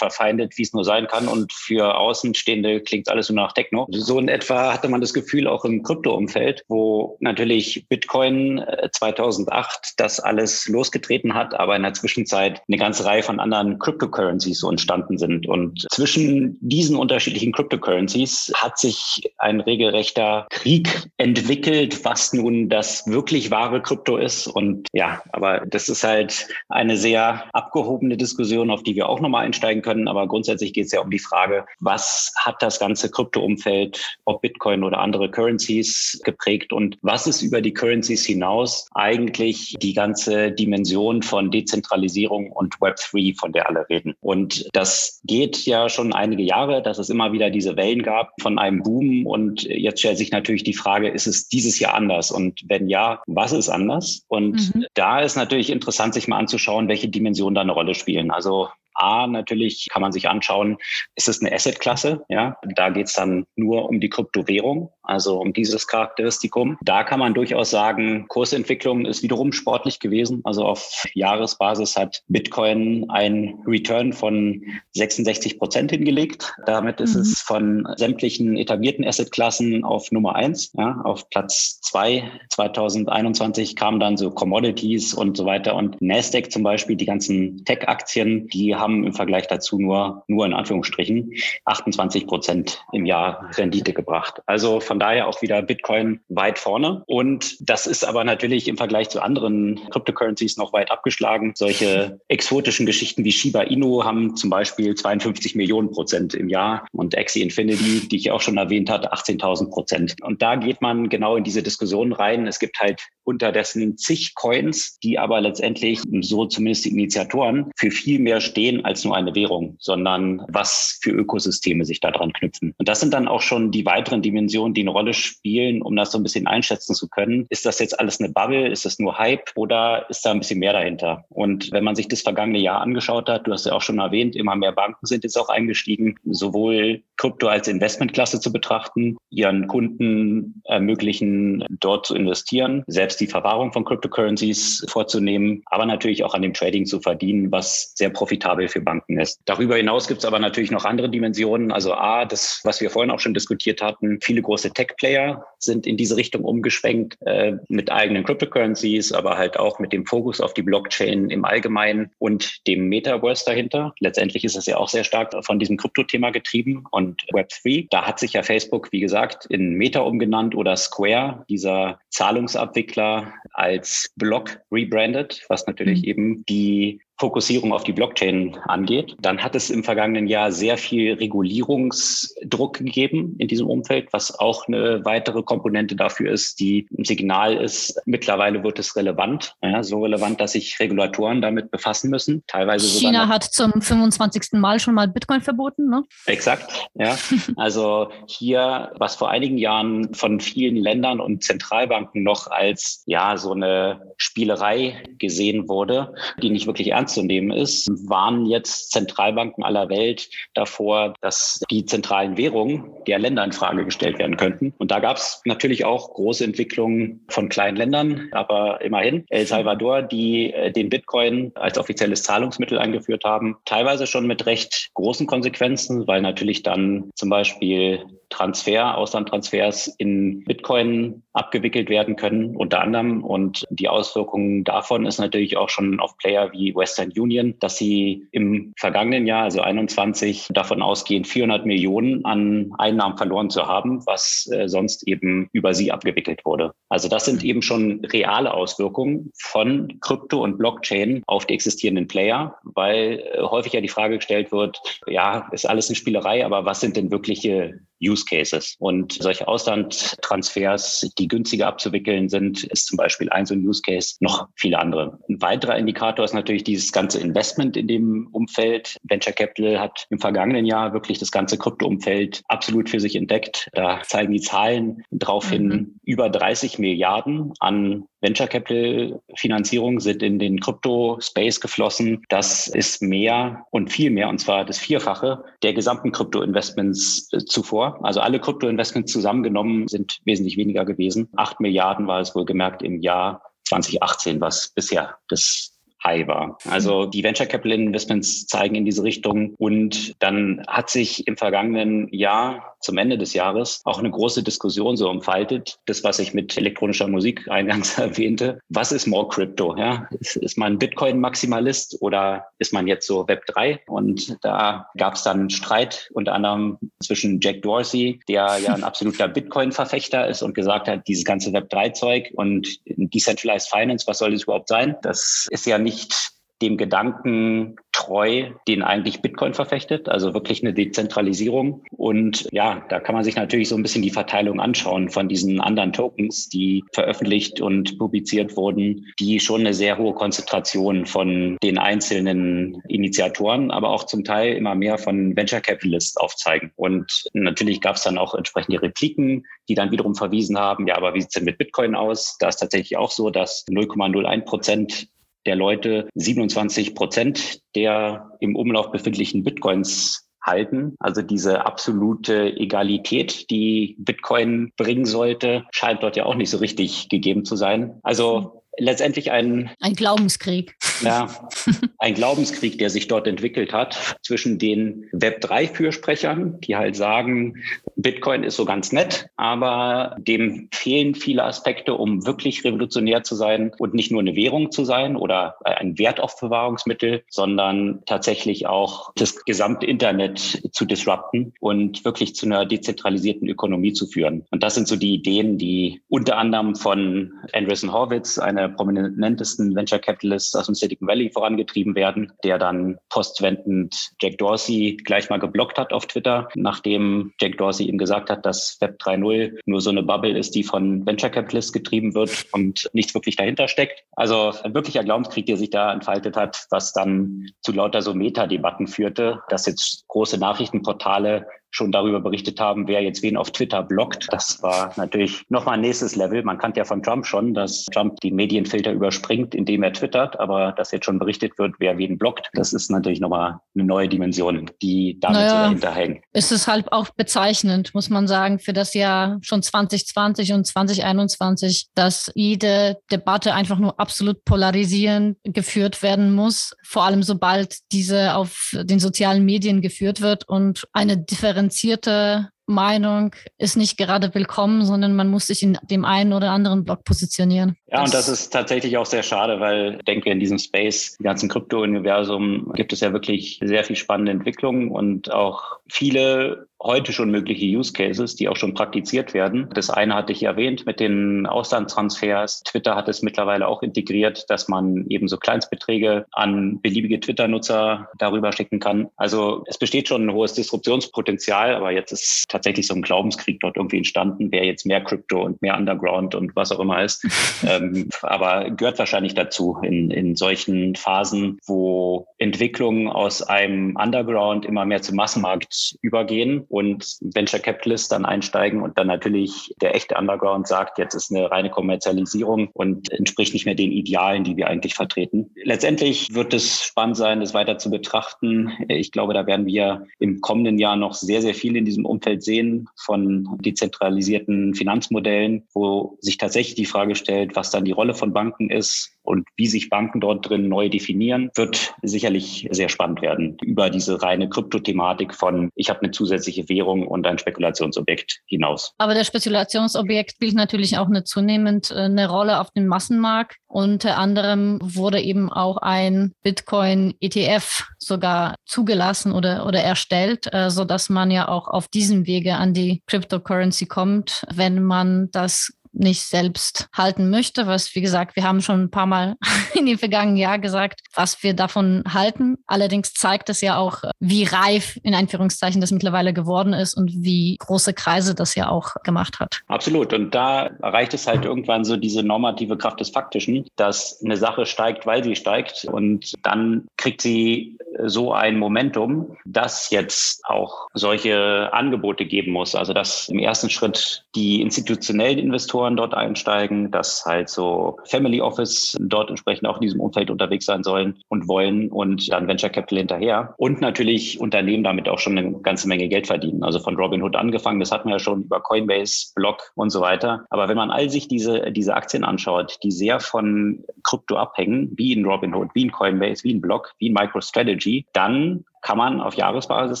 verfeindet, 0.36 0.58
wie 0.58 0.62
es 0.62 0.72
nur 0.72 0.84
sein 0.84 1.06
kann 1.06 1.28
und 1.28 1.52
für 1.52 1.98
Außenstehende 1.98 2.80
klingt 2.80 3.08
alles 3.08 3.28
nur 3.30 3.42
nach 3.42 3.52
Techno. 3.52 3.86
So 3.90 4.18
in 4.18 4.28
etwa 4.28 4.72
hatte 4.72 4.88
man 4.88 5.00
das 5.00 5.14
Gefühl 5.14 5.46
auch 5.46 5.64
im 5.64 5.82
Krypto-Umfeld, 5.82 6.64
wo 6.68 7.16
natürlich 7.20 7.86
Bitcoin 7.88 8.64
2008 8.92 9.76
äh, 9.76 9.88
das 9.96 10.20
alles 10.20 10.68
losgetreten 10.68 11.34
hat, 11.34 11.54
aber 11.54 11.76
in 11.76 11.82
der 11.82 11.94
Zwischenzeit 11.94 12.62
eine 12.68 12.76
ganze 12.76 13.04
Reihe 13.04 13.22
von 13.22 13.40
anderen 13.40 13.78
Cryptocurrencies 13.78 14.60
so 14.60 14.70
entstanden 14.70 15.18
sind. 15.18 15.46
Und 15.46 15.86
zwischen 15.90 16.58
diesen 16.60 16.96
unterschiedlichen 16.96 17.52
Cryptocurrencies 17.52 18.52
hat 18.54 18.78
sich 18.78 19.32
ein 19.38 19.60
regelrechter 19.60 20.46
Krieg 20.50 20.88
entwickelt, 21.16 22.04
was 22.04 22.32
nun 22.32 22.68
das 22.68 23.06
wirklich 23.06 23.50
wahre 23.50 23.80
Krypto 23.80 24.16
ist. 24.16 24.46
Und 24.46 24.88
ja, 24.92 25.22
aber 25.32 25.62
das 25.66 25.88
ist 25.88 26.04
halt 26.04 26.48
eine 26.68 26.96
sehr 26.96 27.44
abgehobene 27.54 28.16
Diskussion, 28.16 28.70
auf 28.70 28.82
die 28.82 28.96
wir 28.96 29.08
auch 29.08 29.20
nochmal 29.20 29.46
einsteigen 29.46 29.82
können. 29.82 30.08
Aber 30.08 30.25
aber 30.26 30.32
grundsätzlich 30.32 30.72
geht 30.72 30.86
es 30.86 30.92
ja 30.92 31.00
um 31.00 31.10
die 31.10 31.18
Frage, 31.18 31.64
was 31.78 32.32
hat 32.36 32.60
das 32.60 32.80
ganze 32.80 33.10
Krypto-Umfeld, 33.10 34.18
ob 34.24 34.42
Bitcoin 34.42 34.82
oder 34.82 34.98
andere 34.98 35.30
Currencies 35.30 36.20
geprägt 36.24 36.72
und 36.72 36.98
was 37.02 37.26
ist 37.26 37.42
über 37.42 37.60
die 37.60 37.72
Currencies 37.72 38.24
hinaus 38.24 38.88
eigentlich 38.94 39.76
die 39.80 39.94
ganze 39.94 40.50
Dimension 40.50 41.22
von 41.22 41.50
Dezentralisierung 41.50 42.50
und 42.50 42.76
Web3, 42.78 43.38
von 43.38 43.52
der 43.52 43.68
alle 43.68 43.88
reden. 43.88 44.14
Und 44.20 44.68
das 44.72 45.20
geht 45.24 45.64
ja 45.64 45.88
schon 45.88 46.12
einige 46.12 46.42
Jahre, 46.42 46.82
dass 46.82 46.98
es 46.98 47.08
immer 47.08 47.32
wieder 47.32 47.50
diese 47.50 47.76
Wellen 47.76 48.02
gab 48.02 48.32
von 48.40 48.58
einem 48.58 48.82
Boom 48.82 49.26
und 49.26 49.62
jetzt 49.62 50.00
stellt 50.00 50.18
sich 50.18 50.32
natürlich 50.32 50.64
die 50.64 50.74
Frage, 50.74 51.08
ist 51.08 51.26
es 51.26 51.48
dieses 51.48 51.78
Jahr 51.78 51.94
anders? 51.94 52.30
Und 52.30 52.62
wenn 52.66 52.88
ja, 52.88 53.22
was 53.26 53.52
ist 53.52 53.68
anders? 53.68 54.24
Und 54.28 54.74
mhm. 54.74 54.86
da 54.94 55.20
ist 55.20 55.36
natürlich 55.36 55.70
interessant, 55.70 56.14
sich 56.14 56.26
mal 56.26 56.38
anzuschauen, 56.38 56.88
welche 56.88 57.08
Dimensionen 57.08 57.54
da 57.54 57.60
eine 57.60 57.72
Rolle 57.72 57.94
spielen. 57.94 58.30
Also 58.30 58.68
A, 58.96 59.26
natürlich 59.26 59.88
kann 59.90 60.02
man 60.02 60.12
sich 60.12 60.28
anschauen, 60.28 60.78
ist 61.14 61.28
es 61.28 61.40
eine 61.40 61.52
Assetklasse? 61.54 62.24
Ja, 62.28 62.56
da 62.62 62.90
geht 62.90 63.06
es 63.06 63.14
dann 63.14 63.46
nur 63.54 63.88
um 63.88 64.00
die 64.00 64.08
Kryptowährung, 64.08 64.92
also 65.06 65.40
um 65.40 65.52
dieses 65.52 65.86
Charakteristikum. 65.86 66.78
Da 66.82 67.04
kann 67.04 67.20
man 67.20 67.34
durchaus 67.34 67.70
sagen, 67.70 68.26
Kursentwicklung 68.28 69.06
ist 69.06 69.22
wiederum 69.22 69.52
sportlich 69.52 70.00
gewesen. 70.00 70.40
Also 70.44 70.64
auf 70.64 71.04
Jahresbasis 71.14 71.96
hat 71.96 72.22
Bitcoin 72.28 73.06
ein 73.10 73.58
Return 73.66 74.12
von 74.12 74.62
66 74.92 75.58
Prozent 75.58 75.90
hingelegt. 75.90 76.54
Damit 76.66 77.00
ist 77.00 77.14
mhm. 77.14 77.20
es 77.20 77.40
von 77.40 77.88
sämtlichen 77.96 78.56
etablierten 78.56 79.04
Assetklassen 79.04 79.84
auf 79.84 80.10
Nummer 80.10 80.34
eins. 80.36 80.72
Ja, 80.76 81.00
auf 81.04 81.28
Platz 81.30 81.80
zwei 81.82 82.30
2021 82.50 83.76
kamen 83.76 84.00
dann 84.00 84.16
so 84.16 84.30
Commodities 84.30 85.14
und 85.14 85.36
so 85.36 85.46
weiter 85.46 85.74
und 85.74 86.00
Nasdaq 86.00 86.50
zum 86.50 86.62
Beispiel, 86.62 86.96
die 86.96 87.06
ganzen 87.06 87.64
Tech-Aktien, 87.64 88.48
die 88.48 88.74
haben 88.74 88.86
haben 88.86 89.04
im 89.04 89.12
Vergleich 89.12 89.46
dazu 89.48 89.78
nur, 89.78 90.24
nur 90.28 90.46
in 90.46 90.52
Anführungsstrichen 90.52 91.32
28 91.64 92.26
Prozent 92.26 92.84
im 92.92 93.04
Jahr 93.04 93.50
Rendite 93.56 93.92
gebracht. 93.92 94.42
Also 94.46 94.80
von 94.80 94.95
daher 94.98 95.28
auch 95.28 95.42
wieder 95.42 95.62
Bitcoin 95.62 96.20
weit 96.28 96.58
vorne. 96.58 97.02
Und 97.06 97.56
das 97.60 97.86
ist 97.86 98.04
aber 98.04 98.24
natürlich 98.24 98.68
im 98.68 98.76
Vergleich 98.76 99.08
zu 99.08 99.22
anderen 99.22 99.80
Cryptocurrencies 99.90 100.56
noch 100.56 100.72
weit 100.72 100.90
abgeschlagen. 100.90 101.52
Solche 101.54 102.20
exotischen 102.28 102.86
Geschichten 102.86 103.24
wie 103.24 103.32
Shiba 103.32 103.62
Inu 103.62 104.04
haben 104.04 104.36
zum 104.36 104.50
Beispiel 104.50 104.94
52 104.94 105.54
Millionen 105.54 105.90
Prozent 105.90 106.34
im 106.34 106.48
Jahr 106.48 106.86
und 106.92 107.16
Axie 107.16 107.42
Infinity, 107.42 108.08
die 108.08 108.16
ich 108.16 108.30
auch 108.30 108.40
schon 108.40 108.56
erwähnt 108.56 108.90
hatte, 108.90 109.12
18.000 109.12 109.70
Prozent. 109.70 110.16
Und 110.22 110.42
da 110.42 110.56
geht 110.56 110.80
man 110.80 111.08
genau 111.08 111.36
in 111.36 111.44
diese 111.44 111.62
Diskussion 111.62 112.12
rein. 112.12 112.46
Es 112.46 112.58
gibt 112.58 112.78
halt 112.80 113.02
unterdessen 113.24 113.98
zig 113.98 114.34
Coins, 114.34 114.98
die 115.00 115.18
aber 115.18 115.40
letztendlich, 115.40 116.00
so 116.20 116.46
zumindest 116.46 116.84
die 116.84 116.90
Initiatoren, 116.90 117.70
für 117.76 117.90
viel 117.90 118.20
mehr 118.20 118.40
stehen 118.40 118.84
als 118.84 119.04
nur 119.04 119.16
eine 119.16 119.34
Währung, 119.34 119.76
sondern 119.80 120.42
was 120.48 120.98
für 121.02 121.10
Ökosysteme 121.10 121.84
sich 121.84 122.00
daran 122.00 122.32
knüpfen. 122.32 122.74
Und 122.78 122.88
das 122.88 123.00
sind 123.00 123.12
dann 123.12 123.28
auch 123.28 123.42
schon 123.42 123.72
die 123.72 123.84
weiteren 123.84 124.22
Dimensionen, 124.22 124.74
die 124.74 124.84
eine 124.86 124.92
Rolle 124.92 125.14
spielen, 125.14 125.82
um 125.82 125.96
das 125.96 126.12
so 126.12 126.18
ein 126.18 126.22
bisschen 126.22 126.46
einschätzen 126.46 126.94
zu 126.94 127.08
können. 127.08 127.46
Ist 127.50 127.66
das 127.66 127.78
jetzt 127.78 127.98
alles 127.98 128.20
eine 128.20 128.30
Bubble? 128.30 128.68
Ist 128.68 128.84
das 128.84 128.98
nur 128.98 129.18
Hype 129.18 129.50
oder 129.54 130.06
ist 130.08 130.24
da 130.24 130.30
ein 130.30 130.38
bisschen 130.38 130.60
mehr 130.60 130.72
dahinter? 130.72 131.24
Und 131.28 131.72
wenn 131.72 131.84
man 131.84 131.96
sich 131.96 132.08
das 132.08 132.22
vergangene 132.22 132.58
Jahr 132.58 132.80
angeschaut 132.80 133.28
hat, 133.28 133.46
du 133.46 133.52
hast 133.52 133.66
ja 133.66 133.72
auch 133.72 133.82
schon 133.82 133.98
erwähnt, 133.98 134.36
immer 134.36 134.56
mehr 134.56 134.72
Banken 134.72 135.06
sind 135.06 135.24
jetzt 135.24 135.36
auch 135.36 135.48
eingestiegen, 135.48 136.16
sowohl 136.24 137.02
Krypto 137.16 137.48
als 137.48 137.68
Investmentklasse 137.68 138.40
zu 138.40 138.52
betrachten, 138.52 139.16
ihren 139.30 139.66
Kunden 139.66 140.62
ermöglichen, 140.64 141.64
dort 141.70 142.06
zu 142.06 142.14
investieren, 142.14 142.84
selbst 142.86 143.20
die 143.20 143.26
Verwahrung 143.26 143.72
von 143.72 143.84
Cryptocurrencies 143.84 144.84
vorzunehmen, 144.88 145.62
aber 145.66 145.86
natürlich 145.86 146.24
auch 146.24 146.34
an 146.34 146.42
dem 146.42 146.52
Trading 146.52 146.86
zu 146.86 147.00
verdienen, 147.00 147.50
was 147.50 147.92
sehr 147.94 148.10
profitabel 148.10 148.68
für 148.68 148.80
Banken 148.80 149.18
ist. 149.18 149.40
Darüber 149.46 149.76
hinaus 149.76 150.08
gibt 150.08 150.18
es 150.18 150.24
aber 150.24 150.38
natürlich 150.38 150.70
noch 150.70 150.84
andere 150.84 151.08
Dimensionen. 151.08 151.72
Also 151.72 151.94
A, 151.94 152.24
das, 152.24 152.60
was 152.64 152.80
wir 152.80 152.90
vorhin 152.90 153.10
auch 153.10 153.20
schon 153.20 153.34
diskutiert 153.34 153.80
hatten, 153.82 154.18
viele 154.22 154.42
große 154.42 154.72
Tech-Player 154.76 155.44
sind 155.58 155.86
in 155.86 155.96
diese 155.96 156.16
Richtung 156.16 156.44
umgeschwenkt 156.44 157.16
äh, 157.22 157.54
mit 157.68 157.90
eigenen 157.90 158.24
Cryptocurrencies, 158.24 159.12
aber 159.12 159.36
halt 159.36 159.58
auch 159.58 159.78
mit 159.78 159.92
dem 159.92 160.06
Fokus 160.06 160.40
auf 160.40 160.54
die 160.54 160.62
Blockchain 160.62 161.30
im 161.30 161.44
Allgemeinen 161.44 162.12
und 162.18 162.66
dem 162.66 162.88
Metaverse 162.88 163.44
dahinter. 163.44 163.94
Letztendlich 163.98 164.44
ist 164.44 164.56
es 164.56 164.66
ja 164.66 164.76
auch 164.76 164.88
sehr 164.88 165.04
stark 165.04 165.34
von 165.44 165.58
diesem 165.58 165.76
Kryptothema 165.76 166.30
getrieben 166.30 166.84
und 166.90 167.22
Web3. 167.32 167.88
Da 167.90 168.06
hat 168.06 168.20
sich 168.20 168.34
ja 168.34 168.42
Facebook, 168.42 168.92
wie 168.92 169.00
gesagt, 169.00 169.46
in 169.46 169.74
Meta 169.74 170.00
umgenannt 170.00 170.54
oder 170.54 170.76
Square, 170.76 171.44
dieser 171.48 171.98
Zahlungsabwickler, 172.10 173.32
als 173.52 174.12
Block 174.16 174.60
rebrandet, 174.70 175.44
was 175.48 175.66
natürlich 175.66 176.02
mhm. 176.02 176.08
eben 176.08 176.44
die 176.46 177.00
Fokussierung 177.18 177.72
auf 177.72 177.84
die 177.84 177.92
Blockchain 177.92 178.56
angeht. 178.66 179.16
Dann 179.20 179.42
hat 179.42 179.54
es 179.54 179.70
im 179.70 179.84
vergangenen 179.84 180.26
Jahr 180.26 180.52
sehr 180.52 180.76
viel 180.76 181.14
Regulierungsdruck 181.14 182.78
gegeben 182.78 183.36
in 183.38 183.48
diesem 183.48 183.68
Umfeld, 183.68 184.12
was 184.12 184.38
auch 184.38 184.68
eine 184.68 185.04
weitere 185.04 185.42
Komponente 185.42 185.96
dafür 185.96 186.30
ist, 186.30 186.60
die 186.60 186.86
ein 186.96 187.04
Signal 187.04 187.56
ist, 187.56 188.00
mittlerweile 188.04 188.62
wird 188.62 188.78
es 188.78 188.96
relevant, 188.96 189.54
ja, 189.62 189.82
so 189.82 190.02
relevant, 190.02 190.40
dass 190.40 190.52
sich 190.52 190.78
Regulatoren 190.78 191.40
damit 191.40 191.70
befassen 191.70 192.10
müssen. 192.10 192.42
Teilweise 192.46 192.86
sogar 192.86 193.10
China 193.10 193.28
hat 193.28 193.44
zum 193.44 193.80
25. 193.80 194.52
Mal 194.52 194.78
schon 194.78 194.94
mal 194.94 195.08
Bitcoin 195.08 195.40
verboten, 195.40 195.88
ne? 195.88 196.04
Exakt, 196.26 196.88
ja. 196.94 197.16
Also 197.56 198.10
hier, 198.26 198.92
was 198.98 199.16
vor 199.16 199.30
einigen 199.30 199.56
Jahren 199.56 200.14
von 200.14 200.40
vielen 200.40 200.76
Ländern 200.76 201.20
und 201.20 201.42
Zentralbanken 201.42 202.22
noch 202.22 202.48
als 202.48 203.02
ja 203.06 203.36
so 203.36 203.52
eine 203.52 204.12
Spielerei 204.16 205.02
gesehen 205.18 205.68
wurde, 205.68 206.14
die 206.42 206.50
nicht 206.50 206.66
wirklich 206.66 206.88
ernst 206.88 207.05
ernst 207.06 207.14
zu 207.14 207.22
nehmen 207.22 207.52
ist, 207.52 207.88
warnen 208.08 208.46
jetzt 208.46 208.90
Zentralbanken 208.90 209.64
aller 209.64 209.88
Welt 209.88 210.28
davor, 210.54 211.14
dass 211.20 211.60
die 211.70 211.84
zentralen 211.84 212.36
Währungen 212.36 212.90
der 213.06 213.18
Länder 213.18 213.44
in 213.44 213.52
Frage 213.52 213.84
gestellt 213.84 214.18
werden 214.18 214.36
könnten. 214.36 214.74
Und 214.78 214.90
da 214.90 214.98
gab 214.98 215.16
es 215.16 215.40
natürlich 215.44 215.84
auch 215.84 216.14
große 216.14 216.44
Entwicklungen 216.44 217.24
von 217.28 217.48
kleinen 217.48 217.76
Ländern, 217.76 218.28
aber 218.32 218.80
immerhin 218.80 219.24
El 219.28 219.46
Salvador, 219.46 220.02
die 220.02 220.52
äh, 220.52 220.72
den 220.72 220.90
Bitcoin 220.90 221.52
als 221.54 221.78
offizielles 221.78 222.24
Zahlungsmittel 222.24 222.78
eingeführt 222.78 223.24
haben, 223.24 223.56
teilweise 223.64 224.06
schon 224.06 224.26
mit 224.26 224.46
recht 224.46 224.90
großen 224.94 225.26
Konsequenzen, 225.26 226.06
weil 226.06 226.22
natürlich 226.22 226.62
dann 226.62 227.10
zum 227.14 227.30
Beispiel 227.30 228.04
Transfer, 228.28 228.96
Auslandtransfers 228.96 229.88
in 229.98 230.44
Bitcoin 230.44 231.22
abgewickelt 231.32 231.88
werden 231.88 232.16
können, 232.16 232.56
unter 232.56 232.80
anderem. 232.80 233.22
Und 233.22 233.64
die 233.70 233.88
Auswirkungen 233.88 234.64
davon 234.64 235.06
ist 235.06 235.18
natürlich 235.18 235.56
auch 235.56 235.68
schon 235.68 236.00
auf 236.00 236.16
Player 236.18 236.52
wie 236.52 236.74
Western 236.74 237.12
Union, 237.16 237.54
dass 237.60 237.76
sie 237.76 238.26
im 238.32 238.72
vergangenen 238.78 239.26
Jahr, 239.26 239.44
also 239.44 239.60
21, 239.60 240.48
davon 240.50 240.82
ausgehen, 240.82 241.24
400 241.24 241.66
Millionen 241.66 242.24
an 242.24 242.72
Einnahmen 242.78 243.16
verloren 243.16 243.50
zu 243.50 243.66
haben, 243.66 244.04
was 244.06 244.48
äh, 244.52 244.68
sonst 244.68 245.06
eben 245.06 245.48
über 245.52 245.74
sie 245.74 245.92
abgewickelt 245.92 246.44
wurde. 246.44 246.72
Also 246.88 247.08
das 247.08 247.24
sind 247.24 247.44
eben 247.44 247.62
schon 247.62 248.04
reale 248.06 248.54
Auswirkungen 248.54 249.30
von 249.38 249.98
Krypto 250.00 250.42
und 250.42 250.58
Blockchain 250.58 251.22
auf 251.26 251.46
die 251.46 251.54
existierenden 251.54 252.08
Player, 252.08 252.56
weil 252.64 253.22
äh, 253.32 253.42
häufig 253.42 253.72
ja 253.72 253.80
die 253.80 253.88
Frage 253.88 254.16
gestellt 254.16 254.52
wird, 254.52 254.80
ja, 255.06 255.48
ist 255.52 255.68
alles 255.68 255.88
eine 255.88 255.96
Spielerei, 255.96 256.44
aber 256.44 256.64
was 256.64 256.80
sind 256.80 256.96
denn 256.96 257.10
wirkliche 257.10 257.80
Use 258.02 258.24
Cases. 258.28 258.76
Und 258.78 259.14
solche 259.14 259.48
Auslandtransfers, 259.48 261.10
die 261.18 261.28
günstiger 261.28 261.66
abzuwickeln 261.66 262.28
sind, 262.28 262.64
ist 262.64 262.86
zum 262.86 262.96
Beispiel 262.96 263.30
ein 263.30 263.46
so 263.46 263.54
ein 263.54 263.66
Use 263.66 263.82
Case, 263.82 264.16
noch 264.20 264.48
viele 264.54 264.78
andere. 264.78 265.18
Ein 265.28 265.40
weiterer 265.40 265.76
Indikator 265.76 266.24
ist 266.24 266.34
natürlich 266.34 266.64
dieses 266.64 266.92
ganze 266.92 267.20
Investment 267.20 267.76
in 267.76 267.88
dem 267.88 268.28
Umfeld. 268.32 268.96
Venture 269.02 269.32
Capital 269.32 269.80
hat 269.80 270.06
im 270.10 270.18
vergangenen 270.18 270.66
Jahr 270.66 270.92
wirklich 270.92 271.18
das 271.18 271.30
ganze 271.30 271.58
Krypto-Umfeld 271.58 272.42
absolut 272.48 272.90
für 272.90 273.00
sich 273.00 273.16
entdeckt. 273.16 273.68
Da 273.72 274.02
zeigen 274.02 274.32
die 274.32 274.40
Zahlen 274.40 275.02
daraufhin 275.10 275.66
mhm. 275.66 276.00
über 276.04 276.28
30 276.28 276.78
Milliarden 276.78 277.52
an 277.60 278.06
Venture 278.20 278.48
Capital 278.48 279.20
Finanzierung 279.36 280.00
sind 280.00 280.22
in 280.22 280.38
den 280.38 280.60
Krypto-Space 280.60 281.60
geflossen. 281.60 282.22
Das 282.28 282.66
ist 282.66 283.02
mehr 283.02 283.64
und 283.70 283.92
viel 283.92 284.10
mehr, 284.10 284.28
und 284.28 284.38
zwar 284.38 284.64
das 284.64 284.78
Vierfache 284.78 285.44
der 285.62 285.74
gesamten 285.74 286.12
Krypto-Investments 286.12 287.28
äh, 287.32 287.38
zuvor. 287.38 287.98
Also 288.02 288.20
alle 288.20 288.40
Krypto-Investments 288.40 289.12
zusammengenommen 289.12 289.88
sind 289.88 290.18
wesentlich 290.24 290.56
weniger 290.56 290.84
gewesen. 290.84 291.28
Acht 291.36 291.60
Milliarden 291.60 292.06
war 292.06 292.20
es 292.20 292.34
wohlgemerkt 292.34 292.82
im 292.82 293.00
Jahr 293.00 293.42
2018, 293.68 294.40
was 294.40 294.68
bisher 294.68 295.16
das 295.28 295.76
High 296.04 296.26
war. 296.26 296.58
Also 296.70 297.06
die 297.06 297.24
Venture 297.24 297.46
Capital 297.46 297.78
Investments 297.78 298.46
zeigen 298.46 298.74
in 298.76 298.84
diese 298.84 299.02
Richtung. 299.02 299.54
Und 299.58 300.14
dann 300.20 300.62
hat 300.68 300.88
sich 300.90 301.26
im 301.26 301.36
vergangenen 301.36 302.08
Jahr 302.12 302.75
zum 302.86 302.96
Ende 302.98 303.18
des 303.18 303.34
Jahres 303.34 303.82
auch 303.84 303.98
eine 303.98 304.10
große 304.10 304.42
Diskussion 304.42 304.96
so 304.96 305.10
umfaltet. 305.10 305.78
Das, 305.86 306.04
was 306.04 306.18
ich 306.18 306.32
mit 306.32 306.56
elektronischer 306.56 307.08
Musik 307.08 307.46
eingangs 307.50 307.98
erwähnte. 307.98 308.60
Was 308.68 308.92
ist 308.92 309.06
more 309.06 309.28
Crypto? 309.28 309.76
Ja? 309.76 310.08
Ist, 310.20 310.36
ist 310.36 310.56
man 310.56 310.78
Bitcoin-Maximalist 310.78 311.98
oder 312.00 312.46
ist 312.58 312.72
man 312.72 312.86
jetzt 312.86 313.06
so 313.06 313.26
Web 313.28 313.44
3? 313.46 313.80
Und 313.88 314.38
da 314.42 314.88
gab 314.96 315.14
es 315.14 315.24
dann 315.24 315.50
Streit 315.50 316.08
unter 316.14 316.32
anderem 316.32 316.78
zwischen 317.02 317.40
Jack 317.40 317.62
Dorsey, 317.62 318.20
der 318.28 318.58
ja 318.58 318.74
ein 318.74 318.84
absoluter 318.84 319.28
Bitcoin-Verfechter 319.28 320.28
ist 320.28 320.42
und 320.42 320.54
gesagt 320.54 320.88
hat, 320.88 321.06
dieses 321.08 321.24
ganze 321.24 321.52
Web 321.52 321.70
3-Zeug 321.72 322.30
und 322.34 322.68
Decentralized 322.86 323.68
Finance, 323.68 324.06
was 324.06 324.18
soll 324.18 324.32
das 324.32 324.44
überhaupt 324.44 324.68
sein? 324.68 324.96
Das 325.02 325.46
ist 325.50 325.66
ja 325.66 325.78
nicht 325.78 326.35
dem 326.62 326.76
Gedanken 326.76 327.76
treu, 327.92 328.50
den 328.68 328.82
eigentlich 328.82 329.22
Bitcoin 329.22 329.54
verfechtet, 329.54 330.08
also 330.08 330.34
wirklich 330.34 330.62
eine 330.62 330.74
Dezentralisierung. 330.74 331.82
Und 331.90 332.46
ja, 332.52 332.84
da 332.90 333.00
kann 333.00 333.14
man 333.14 333.24
sich 333.24 333.36
natürlich 333.36 333.68
so 333.68 333.76
ein 333.76 333.82
bisschen 333.82 334.02
die 334.02 334.10
Verteilung 334.10 334.60
anschauen 334.60 335.08
von 335.08 335.28
diesen 335.28 335.60
anderen 335.60 335.92
Tokens, 335.92 336.48
die 336.48 336.84
veröffentlicht 336.92 337.60
und 337.60 337.98
publiziert 337.98 338.56
wurden, 338.56 339.06
die 339.18 339.40
schon 339.40 339.60
eine 339.60 339.72
sehr 339.72 339.96
hohe 339.96 340.14
Konzentration 340.14 341.06
von 341.06 341.56
den 341.62 341.78
einzelnen 341.78 342.82
Initiatoren, 342.88 343.70
aber 343.70 343.88
auch 343.90 344.04
zum 344.04 344.24
Teil 344.24 344.54
immer 344.54 344.74
mehr 344.74 344.98
von 344.98 345.34
Venture 345.34 345.60
Capitalists 345.60 346.18
aufzeigen. 346.18 346.72
Und 346.76 347.24
natürlich 347.32 347.80
gab 347.80 347.96
es 347.96 348.02
dann 348.02 348.18
auch 348.18 348.34
entsprechende 348.34 348.82
Repliken, 348.82 349.44
die 349.68 349.74
dann 349.74 349.90
wiederum 349.90 350.14
verwiesen 350.14 350.58
haben, 350.58 350.86
ja, 350.86 350.96
aber 350.96 351.14
wie 351.14 351.20
sieht 351.20 351.30
es 351.30 351.34
denn 351.34 351.44
mit 351.44 351.58
Bitcoin 351.58 351.94
aus? 351.94 352.36
Da 352.38 352.48
ist 352.48 352.56
tatsächlich 352.56 352.98
auch 352.98 353.10
so, 353.10 353.30
dass 353.30 353.64
0,01 353.70 354.44
Prozent 354.44 355.08
der 355.46 355.56
Leute 355.56 356.08
27 356.14 356.94
Prozent 356.94 357.60
der 357.74 358.30
im 358.40 358.56
Umlauf 358.56 358.90
befindlichen 358.90 359.44
Bitcoins 359.44 360.26
halten. 360.46 360.94
Also 361.00 361.22
diese 361.22 361.66
absolute 361.66 362.56
Egalität, 362.56 363.50
die 363.50 363.96
Bitcoin 363.98 364.72
bringen 364.76 365.04
sollte, 365.04 365.64
scheint 365.72 366.02
dort 366.02 366.16
ja 366.16 366.24
auch 366.24 366.36
nicht 366.36 366.50
so 366.50 366.58
richtig 366.58 367.08
gegeben 367.08 367.44
zu 367.44 367.56
sein. 367.56 367.98
Also 368.02 368.55
letztendlich 368.78 369.30
ein... 369.30 369.70
Ein 369.80 369.94
Glaubenskrieg. 369.94 370.74
Ja, 371.02 371.28
ein 371.98 372.14
Glaubenskrieg, 372.14 372.78
der 372.78 372.90
sich 372.90 373.08
dort 373.08 373.26
entwickelt 373.26 373.72
hat 373.72 374.16
zwischen 374.22 374.58
den 374.58 375.06
Web3-Fürsprechern, 375.12 376.60
die 376.60 376.76
halt 376.76 376.96
sagen, 376.96 377.54
Bitcoin 377.96 378.44
ist 378.44 378.56
so 378.56 378.64
ganz 378.64 378.92
nett, 378.92 379.28
aber 379.36 380.16
dem 380.18 380.68
fehlen 380.72 381.14
viele 381.14 381.44
Aspekte, 381.44 381.94
um 381.94 382.26
wirklich 382.26 382.64
revolutionär 382.64 383.22
zu 383.24 383.34
sein 383.34 383.72
und 383.78 383.94
nicht 383.94 384.12
nur 384.12 384.20
eine 384.20 384.36
Währung 384.36 384.70
zu 384.70 384.84
sein 384.84 385.16
oder 385.16 385.56
ein 385.64 385.98
Wertaufbewahrungsmittel, 385.98 387.24
sondern 387.28 388.02
tatsächlich 388.06 388.66
auch 388.66 389.12
das 389.16 389.44
gesamte 389.44 389.86
Internet 389.86 390.62
zu 390.72 390.84
disrupten 390.84 391.54
und 391.60 392.04
wirklich 392.04 392.34
zu 392.34 392.46
einer 392.46 392.66
dezentralisierten 392.66 393.48
Ökonomie 393.48 393.92
zu 393.92 394.06
führen. 394.06 394.44
Und 394.50 394.62
das 394.62 394.74
sind 394.74 394.88
so 394.88 394.96
die 394.96 395.14
Ideen, 395.14 395.58
die 395.58 396.02
unter 396.08 396.38
anderem 396.38 396.74
von 396.76 397.32
Andreessen 397.52 397.92
Horwitz, 397.92 398.38
einer 398.38 398.65
prominentesten 398.68 399.74
Venture 399.74 399.98
Capitalists 399.98 400.54
aus 400.54 400.66
dem 400.66 400.74
Silicon 400.74 401.08
Valley 401.08 401.30
vorangetrieben 401.30 401.94
werden, 401.94 402.32
der 402.44 402.58
dann 402.58 402.98
postwendend 403.08 404.10
Jack 404.20 404.38
Dorsey 404.38 404.96
gleich 405.04 405.30
mal 405.30 405.38
geblockt 405.38 405.78
hat 405.78 405.92
auf 405.92 406.06
Twitter, 406.06 406.48
nachdem 406.54 407.32
Jack 407.40 407.58
Dorsey 407.58 407.86
ihm 407.86 407.98
gesagt 407.98 408.30
hat, 408.30 408.46
dass 408.46 408.76
Web 408.80 408.98
3.0 409.00 409.58
nur 409.64 409.80
so 409.80 409.90
eine 409.90 410.02
Bubble 410.02 410.36
ist, 410.36 410.54
die 410.54 410.64
von 410.64 411.06
Venture 411.06 411.30
Capitalists 411.30 411.72
getrieben 411.72 412.14
wird 412.14 412.46
und 412.52 412.88
nichts 412.92 413.14
wirklich 413.14 413.36
dahinter 413.36 413.68
steckt. 413.68 414.04
Also 414.12 414.52
ein 414.62 414.74
wirklicher 414.74 415.04
Glaubenskrieg, 415.04 415.46
der 415.46 415.56
sich 415.56 415.70
da 415.70 415.92
entfaltet 415.92 416.36
hat, 416.36 416.66
was 416.70 416.92
dann 416.92 417.46
zu 417.62 417.72
lauter 417.72 418.02
so 418.02 418.14
Metadebatten 418.14 418.86
führte, 418.86 419.40
dass 419.48 419.66
jetzt 419.66 420.04
große 420.08 420.38
Nachrichtenportale 420.38 421.46
schon 421.70 421.92
darüber 421.92 422.20
berichtet 422.20 422.58
haben, 422.60 422.88
wer 422.88 423.02
jetzt 423.02 423.22
wen 423.22 423.36
auf 423.36 423.50
Twitter 423.50 423.82
blockt. 423.82 424.28
Das 424.30 424.62
war 424.62 424.92
natürlich 424.96 425.44
nochmal 425.48 425.74
ein 425.74 425.82
nächstes 425.82 426.16
Level. 426.16 426.42
Man 426.42 426.58
kannte 426.58 426.78
ja 426.78 426.84
von 426.84 427.02
Trump 427.02 427.26
schon, 427.26 427.54
dass 427.54 427.84
Trump 427.92 428.18
die 428.20 428.30
Medienfilter 428.30 428.92
überspringt, 428.92 429.54
indem 429.54 429.82
er 429.82 429.92
twittert, 429.92 430.38
aber 430.40 430.72
dass 430.72 430.92
jetzt 430.92 431.04
schon 431.04 431.18
berichtet 431.18 431.58
wird, 431.58 431.74
wer 431.78 431.98
wen 431.98 432.18
blockt, 432.18 432.48
das 432.54 432.72
ist 432.72 432.90
natürlich 432.90 433.20
nochmal 433.20 433.58
eine 433.74 433.84
neue 433.84 434.08
Dimension, 434.08 434.70
die 434.82 435.18
damit 435.20 435.40
naja, 435.40 435.50
so 435.50 435.56
dahinter 435.56 435.92
hängt. 435.92 436.24
Ist 436.32 436.52
es 436.52 436.66
halt 436.66 436.92
auch 436.92 437.10
bezeichnend, 437.10 437.94
muss 437.94 438.08
man 438.08 438.26
sagen, 438.26 438.58
für 438.58 438.72
das 438.72 438.94
Jahr 438.94 439.38
schon 439.42 439.62
2020 439.62 440.52
und 440.54 440.66
2021, 440.66 441.88
dass 441.94 442.30
jede 442.34 442.98
Debatte 443.10 443.54
einfach 443.54 443.78
nur 443.78 444.00
absolut 444.00 444.44
polarisierend 444.44 445.36
geführt 445.44 446.02
werden 446.02 446.34
muss, 446.34 446.74
vor 446.82 447.04
allem 447.04 447.22
sobald 447.22 447.78
diese 447.92 448.34
auf 448.34 448.70
den 448.72 448.98
sozialen 448.98 449.44
Medien 449.44 449.82
geführt 449.82 450.20
wird 450.20 450.48
und 450.48 450.86
eine 450.92 451.18
Differenz 451.18 451.55
differenzierte 451.56 452.50
Meinung 452.66 453.34
ist 453.58 453.76
nicht 453.76 453.96
gerade 453.96 454.34
willkommen, 454.34 454.84
sondern 454.84 455.14
man 455.14 455.28
muss 455.28 455.46
sich 455.46 455.62
in 455.62 455.78
dem 455.88 456.04
einen 456.04 456.32
oder 456.32 456.50
anderen 456.50 456.84
Block 456.84 457.04
positionieren. 457.04 457.76
Ja, 457.86 458.00
das 458.00 458.04
und 458.04 458.14
das 458.14 458.28
ist 458.28 458.50
tatsächlich 458.50 458.98
auch 458.98 459.06
sehr 459.06 459.22
schade, 459.22 459.60
weil 459.60 459.96
ich 459.98 460.04
denke, 460.04 460.30
in 460.30 460.40
diesem 460.40 460.58
Space, 460.58 461.16
im 461.18 461.24
ganzen 461.24 461.48
Krypto-Universum, 461.48 462.72
gibt 462.74 462.92
es 462.92 463.00
ja 463.00 463.12
wirklich 463.12 463.60
sehr 463.62 463.84
viel 463.84 463.94
spannende 463.94 464.32
Entwicklungen 464.32 464.90
und 464.90 465.32
auch 465.32 465.78
viele 465.88 466.68
heute 466.82 467.12
schon 467.12 467.30
mögliche 467.30 467.64
Use 467.64 467.92
Cases, 467.92 468.36
die 468.36 468.48
auch 468.48 468.56
schon 468.56 468.74
praktiziert 468.74 469.34
werden. 469.34 469.68
Das 469.74 469.90
eine 469.90 470.14
hatte 470.14 470.32
ich 470.32 470.42
erwähnt 470.42 470.86
mit 470.86 471.00
den 471.00 471.46
Auslandstransfers. 471.46 472.62
Twitter 472.64 472.94
hat 472.94 473.08
es 473.08 473.22
mittlerweile 473.22 473.66
auch 473.66 473.82
integriert, 473.82 474.44
dass 474.48 474.68
man 474.68 475.06
eben 475.08 475.26
so 475.26 475.38
Kleinstbeträge 475.38 476.26
an 476.32 476.80
beliebige 476.82 477.18
Twitter-Nutzer 477.18 478.08
darüber 478.18 478.52
schicken 478.52 478.78
kann. 478.78 479.08
Also 479.16 479.64
es 479.66 479.78
besteht 479.78 480.08
schon 480.08 480.26
ein 480.26 480.32
hohes 480.32 480.52
Disruptionspotenzial, 480.52 481.74
aber 481.74 481.92
jetzt 481.92 482.12
ist 482.12 482.44
tatsächlich 482.48 482.86
so 482.86 482.94
ein 482.94 483.02
Glaubenskrieg 483.02 483.58
dort 483.60 483.76
irgendwie 483.76 483.98
entstanden, 483.98 484.48
wer 484.52 484.64
jetzt 484.64 484.86
mehr 484.86 485.02
Crypto 485.02 485.42
und 485.42 485.62
mehr 485.62 485.76
Underground 485.76 486.34
und 486.34 486.54
was 486.56 486.72
auch 486.72 486.80
immer 486.80 487.02
ist. 487.02 487.26
ähm, 487.66 488.10
aber 488.22 488.70
gehört 488.70 488.98
wahrscheinlich 488.98 489.34
dazu 489.34 489.78
in, 489.82 490.10
in 490.10 490.36
solchen 490.36 490.94
Phasen, 490.94 491.58
wo 491.66 492.26
Entwicklungen 492.38 493.08
aus 493.08 493.42
einem 493.42 493.96
Underground 493.96 494.66
immer 494.66 494.84
mehr 494.84 495.00
zum 495.00 495.16
Massenmarkt 495.16 495.66
übergehen 496.02 496.64
und 496.68 497.16
Venture 497.20 497.60
Capitalists 497.60 498.08
dann 498.08 498.24
einsteigen 498.24 498.82
und 498.82 498.98
dann 498.98 499.06
natürlich 499.06 499.74
der 499.80 499.94
echte 499.94 500.16
Underground 500.16 500.66
sagt, 500.66 500.98
jetzt 500.98 501.14
ist 501.14 501.30
eine 501.30 501.50
reine 501.50 501.70
Kommerzialisierung 501.70 502.68
und 502.72 503.10
entspricht 503.12 503.54
nicht 503.54 503.66
mehr 503.66 503.74
den 503.74 503.92
Idealen, 503.92 504.44
die 504.44 504.56
wir 504.56 504.68
eigentlich 504.68 504.94
vertreten. 504.94 505.50
Letztendlich 505.62 506.34
wird 506.34 506.54
es 506.54 506.82
spannend 506.82 507.16
sein, 507.16 507.40
das 507.40 507.54
weiter 507.54 507.78
zu 507.78 507.90
betrachten. 507.90 508.72
Ich 508.88 509.12
glaube, 509.12 509.34
da 509.34 509.46
werden 509.46 509.66
wir 509.66 510.06
im 510.18 510.40
kommenden 510.40 510.78
Jahr 510.78 510.96
noch 510.96 511.14
sehr, 511.14 511.42
sehr 511.42 511.54
viel 511.54 511.76
in 511.76 511.84
diesem 511.84 512.04
Umfeld 512.04 512.42
sehen 512.42 512.88
von 512.96 513.58
dezentralisierten 513.60 514.74
Finanzmodellen, 514.74 515.66
wo 515.72 516.18
sich 516.20 516.38
tatsächlich 516.38 516.74
die 516.74 516.86
Frage 516.86 517.14
stellt, 517.14 517.56
was 517.56 517.70
dann 517.70 517.84
die 517.84 517.92
Rolle 517.92 518.14
von 518.14 518.32
Banken 518.32 518.70
ist, 518.70 519.15
und 519.26 519.46
wie 519.56 519.66
sich 519.66 519.90
Banken 519.90 520.20
dort 520.20 520.48
drin 520.48 520.68
neu 520.68 520.88
definieren, 520.88 521.50
wird 521.54 521.94
sicherlich 522.02 522.68
sehr 522.70 522.88
spannend 522.88 523.22
werden 523.22 523.56
über 523.62 523.90
diese 523.90 524.22
reine 524.22 524.48
Kryptothematik 524.48 525.34
von 525.34 525.70
ich 525.74 525.90
habe 525.90 526.02
eine 526.02 526.10
zusätzliche 526.10 526.68
Währung 526.68 527.06
und 527.06 527.26
ein 527.26 527.38
Spekulationsobjekt 527.38 528.40
hinaus. 528.46 528.92
Aber 528.98 529.14
der 529.14 529.24
Spekulationsobjekt 529.24 530.32
spielt 530.32 530.54
natürlich 530.54 530.98
auch 530.98 531.06
eine 531.06 531.24
zunehmend 531.24 531.90
äh, 531.90 531.94
eine 531.94 532.28
Rolle 532.28 532.60
auf 532.60 532.70
dem 532.70 532.86
Massenmarkt. 532.86 533.56
Unter 533.66 534.16
anderem 534.16 534.78
wurde 534.82 535.20
eben 535.20 535.52
auch 535.52 535.78
ein 535.78 536.32
Bitcoin-ETF 536.42 537.88
sogar 537.98 538.54
zugelassen 538.64 539.32
oder, 539.32 539.66
oder 539.66 539.80
erstellt, 539.80 540.52
äh, 540.52 540.70
so 540.70 540.84
dass 540.84 541.08
man 541.08 541.30
ja 541.30 541.48
auch 541.48 541.68
auf 541.68 541.88
diesem 541.88 542.26
Wege 542.26 542.54
an 542.54 542.74
die 542.74 543.02
Cryptocurrency 543.06 543.86
kommt, 543.86 544.46
wenn 544.54 544.82
man 544.82 545.30
das 545.32 545.72
nicht 545.96 546.22
selbst 546.22 546.88
halten 546.94 547.30
möchte, 547.30 547.66
was, 547.66 547.94
wie 547.94 548.00
gesagt, 548.00 548.36
wir 548.36 548.44
haben 548.44 548.60
schon 548.60 548.84
ein 548.84 548.90
paar 548.90 549.06
Mal 549.06 549.36
in 549.74 549.86
den 549.86 549.98
vergangenen 549.98 550.36
Jahren 550.36 550.60
gesagt, 550.60 551.00
was 551.14 551.42
wir 551.42 551.54
davon 551.54 552.04
halten. 552.12 552.58
Allerdings 552.66 553.14
zeigt 553.14 553.48
es 553.48 553.60
ja 553.60 553.76
auch, 553.78 554.02
wie 554.20 554.44
reif 554.44 554.98
in 555.02 555.14
Einführungszeichen 555.14 555.80
das 555.80 555.90
mittlerweile 555.90 556.32
geworden 556.32 556.72
ist 556.72 556.94
und 556.94 557.10
wie 557.12 557.56
große 557.58 557.94
Kreise 557.94 558.34
das 558.34 558.54
ja 558.54 558.68
auch 558.68 558.94
gemacht 559.04 559.40
hat. 559.40 559.60
Absolut. 559.68 560.12
Und 560.12 560.34
da 560.34 560.66
erreicht 560.82 561.14
es 561.14 561.26
halt 561.26 561.44
irgendwann 561.44 561.84
so 561.84 561.96
diese 561.96 562.22
normative 562.22 562.76
Kraft 562.76 563.00
des 563.00 563.10
Faktischen, 563.10 563.66
dass 563.76 564.22
eine 564.24 564.36
Sache 564.36 564.66
steigt, 564.66 565.06
weil 565.06 565.24
sie 565.24 565.36
steigt 565.36 565.84
und 565.84 566.34
dann 566.42 566.86
kriegt 566.96 567.22
sie 567.22 567.76
so 568.04 568.32
ein 568.32 568.58
Momentum, 568.58 569.36
dass 569.44 569.90
jetzt 569.90 570.44
auch 570.44 570.88
solche 570.92 571.70
Angebote 571.72 572.26
geben 572.26 572.52
muss. 572.52 572.74
Also 572.74 572.92
dass 572.92 573.28
im 573.28 573.38
ersten 573.38 573.70
Schritt 573.70 574.24
die 574.34 574.60
institutionellen 574.60 575.38
Investoren 575.38 575.85
dort 575.94 576.14
einsteigen, 576.14 576.90
dass 576.90 577.24
halt 577.24 577.48
so 577.48 577.98
Family 578.06 578.40
Office 578.40 578.96
dort 578.98 579.28
entsprechend 579.28 579.68
auch 579.68 579.76
in 579.76 579.82
diesem 579.82 580.00
Umfeld 580.00 580.30
unterwegs 580.30 580.64
sein 580.64 580.82
sollen 580.82 581.18
und 581.28 581.46
wollen 581.46 581.92
und 581.92 582.32
dann 582.32 582.48
Venture 582.48 582.70
Capital 582.70 582.98
hinterher. 582.98 583.54
Und 583.58 583.80
natürlich 583.80 584.40
Unternehmen 584.40 584.82
damit 584.82 585.08
auch 585.08 585.18
schon 585.18 585.36
eine 585.38 585.52
ganze 585.60 585.86
Menge 585.86 586.08
Geld 586.08 586.26
verdienen. 586.26 586.64
Also 586.64 586.80
von 586.80 586.96
Robinhood 586.96 587.36
angefangen, 587.36 587.78
das 587.78 587.92
hatten 587.92 588.08
wir 588.08 588.16
ja 588.16 588.18
schon 588.18 588.44
über 588.44 588.60
Coinbase, 588.60 589.32
Block 589.34 589.70
und 589.74 589.90
so 589.90 590.00
weiter. 590.00 590.46
Aber 590.50 590.68
wenn 590.68 590.76
man 590.76 590.90
all 590.90 591.10
sich 591.10 591.28
diese, 591.28 591.70
diese 591.72 591.94
Aktien 591.94 592.24
anschaut, 592.24 592.78
die 592.82 592.90
sehr 592.90 593.20
von 593.20 593.84
Krypto 594.02 594.36
abhängen, 594.36 594.90
wie 594.96 595.12
in 595.12 595.26
Robinhood, 595.26 595.68
wie 595.74 595.82
in 595.82 595.92
Coinbase, 595.92 596.44
wie 596.44 596.52
in 596.52 596.60
Block, 596.60 596.94
wie 596.98 597.08
in 597.08 597.12
MicroStrategy, 597.12 598.06
dann 598.12 598.64
kann 598.86 598.98
man 598.98 599.20
auf 599.20 599.34
Jahresbasis 599.34 600.00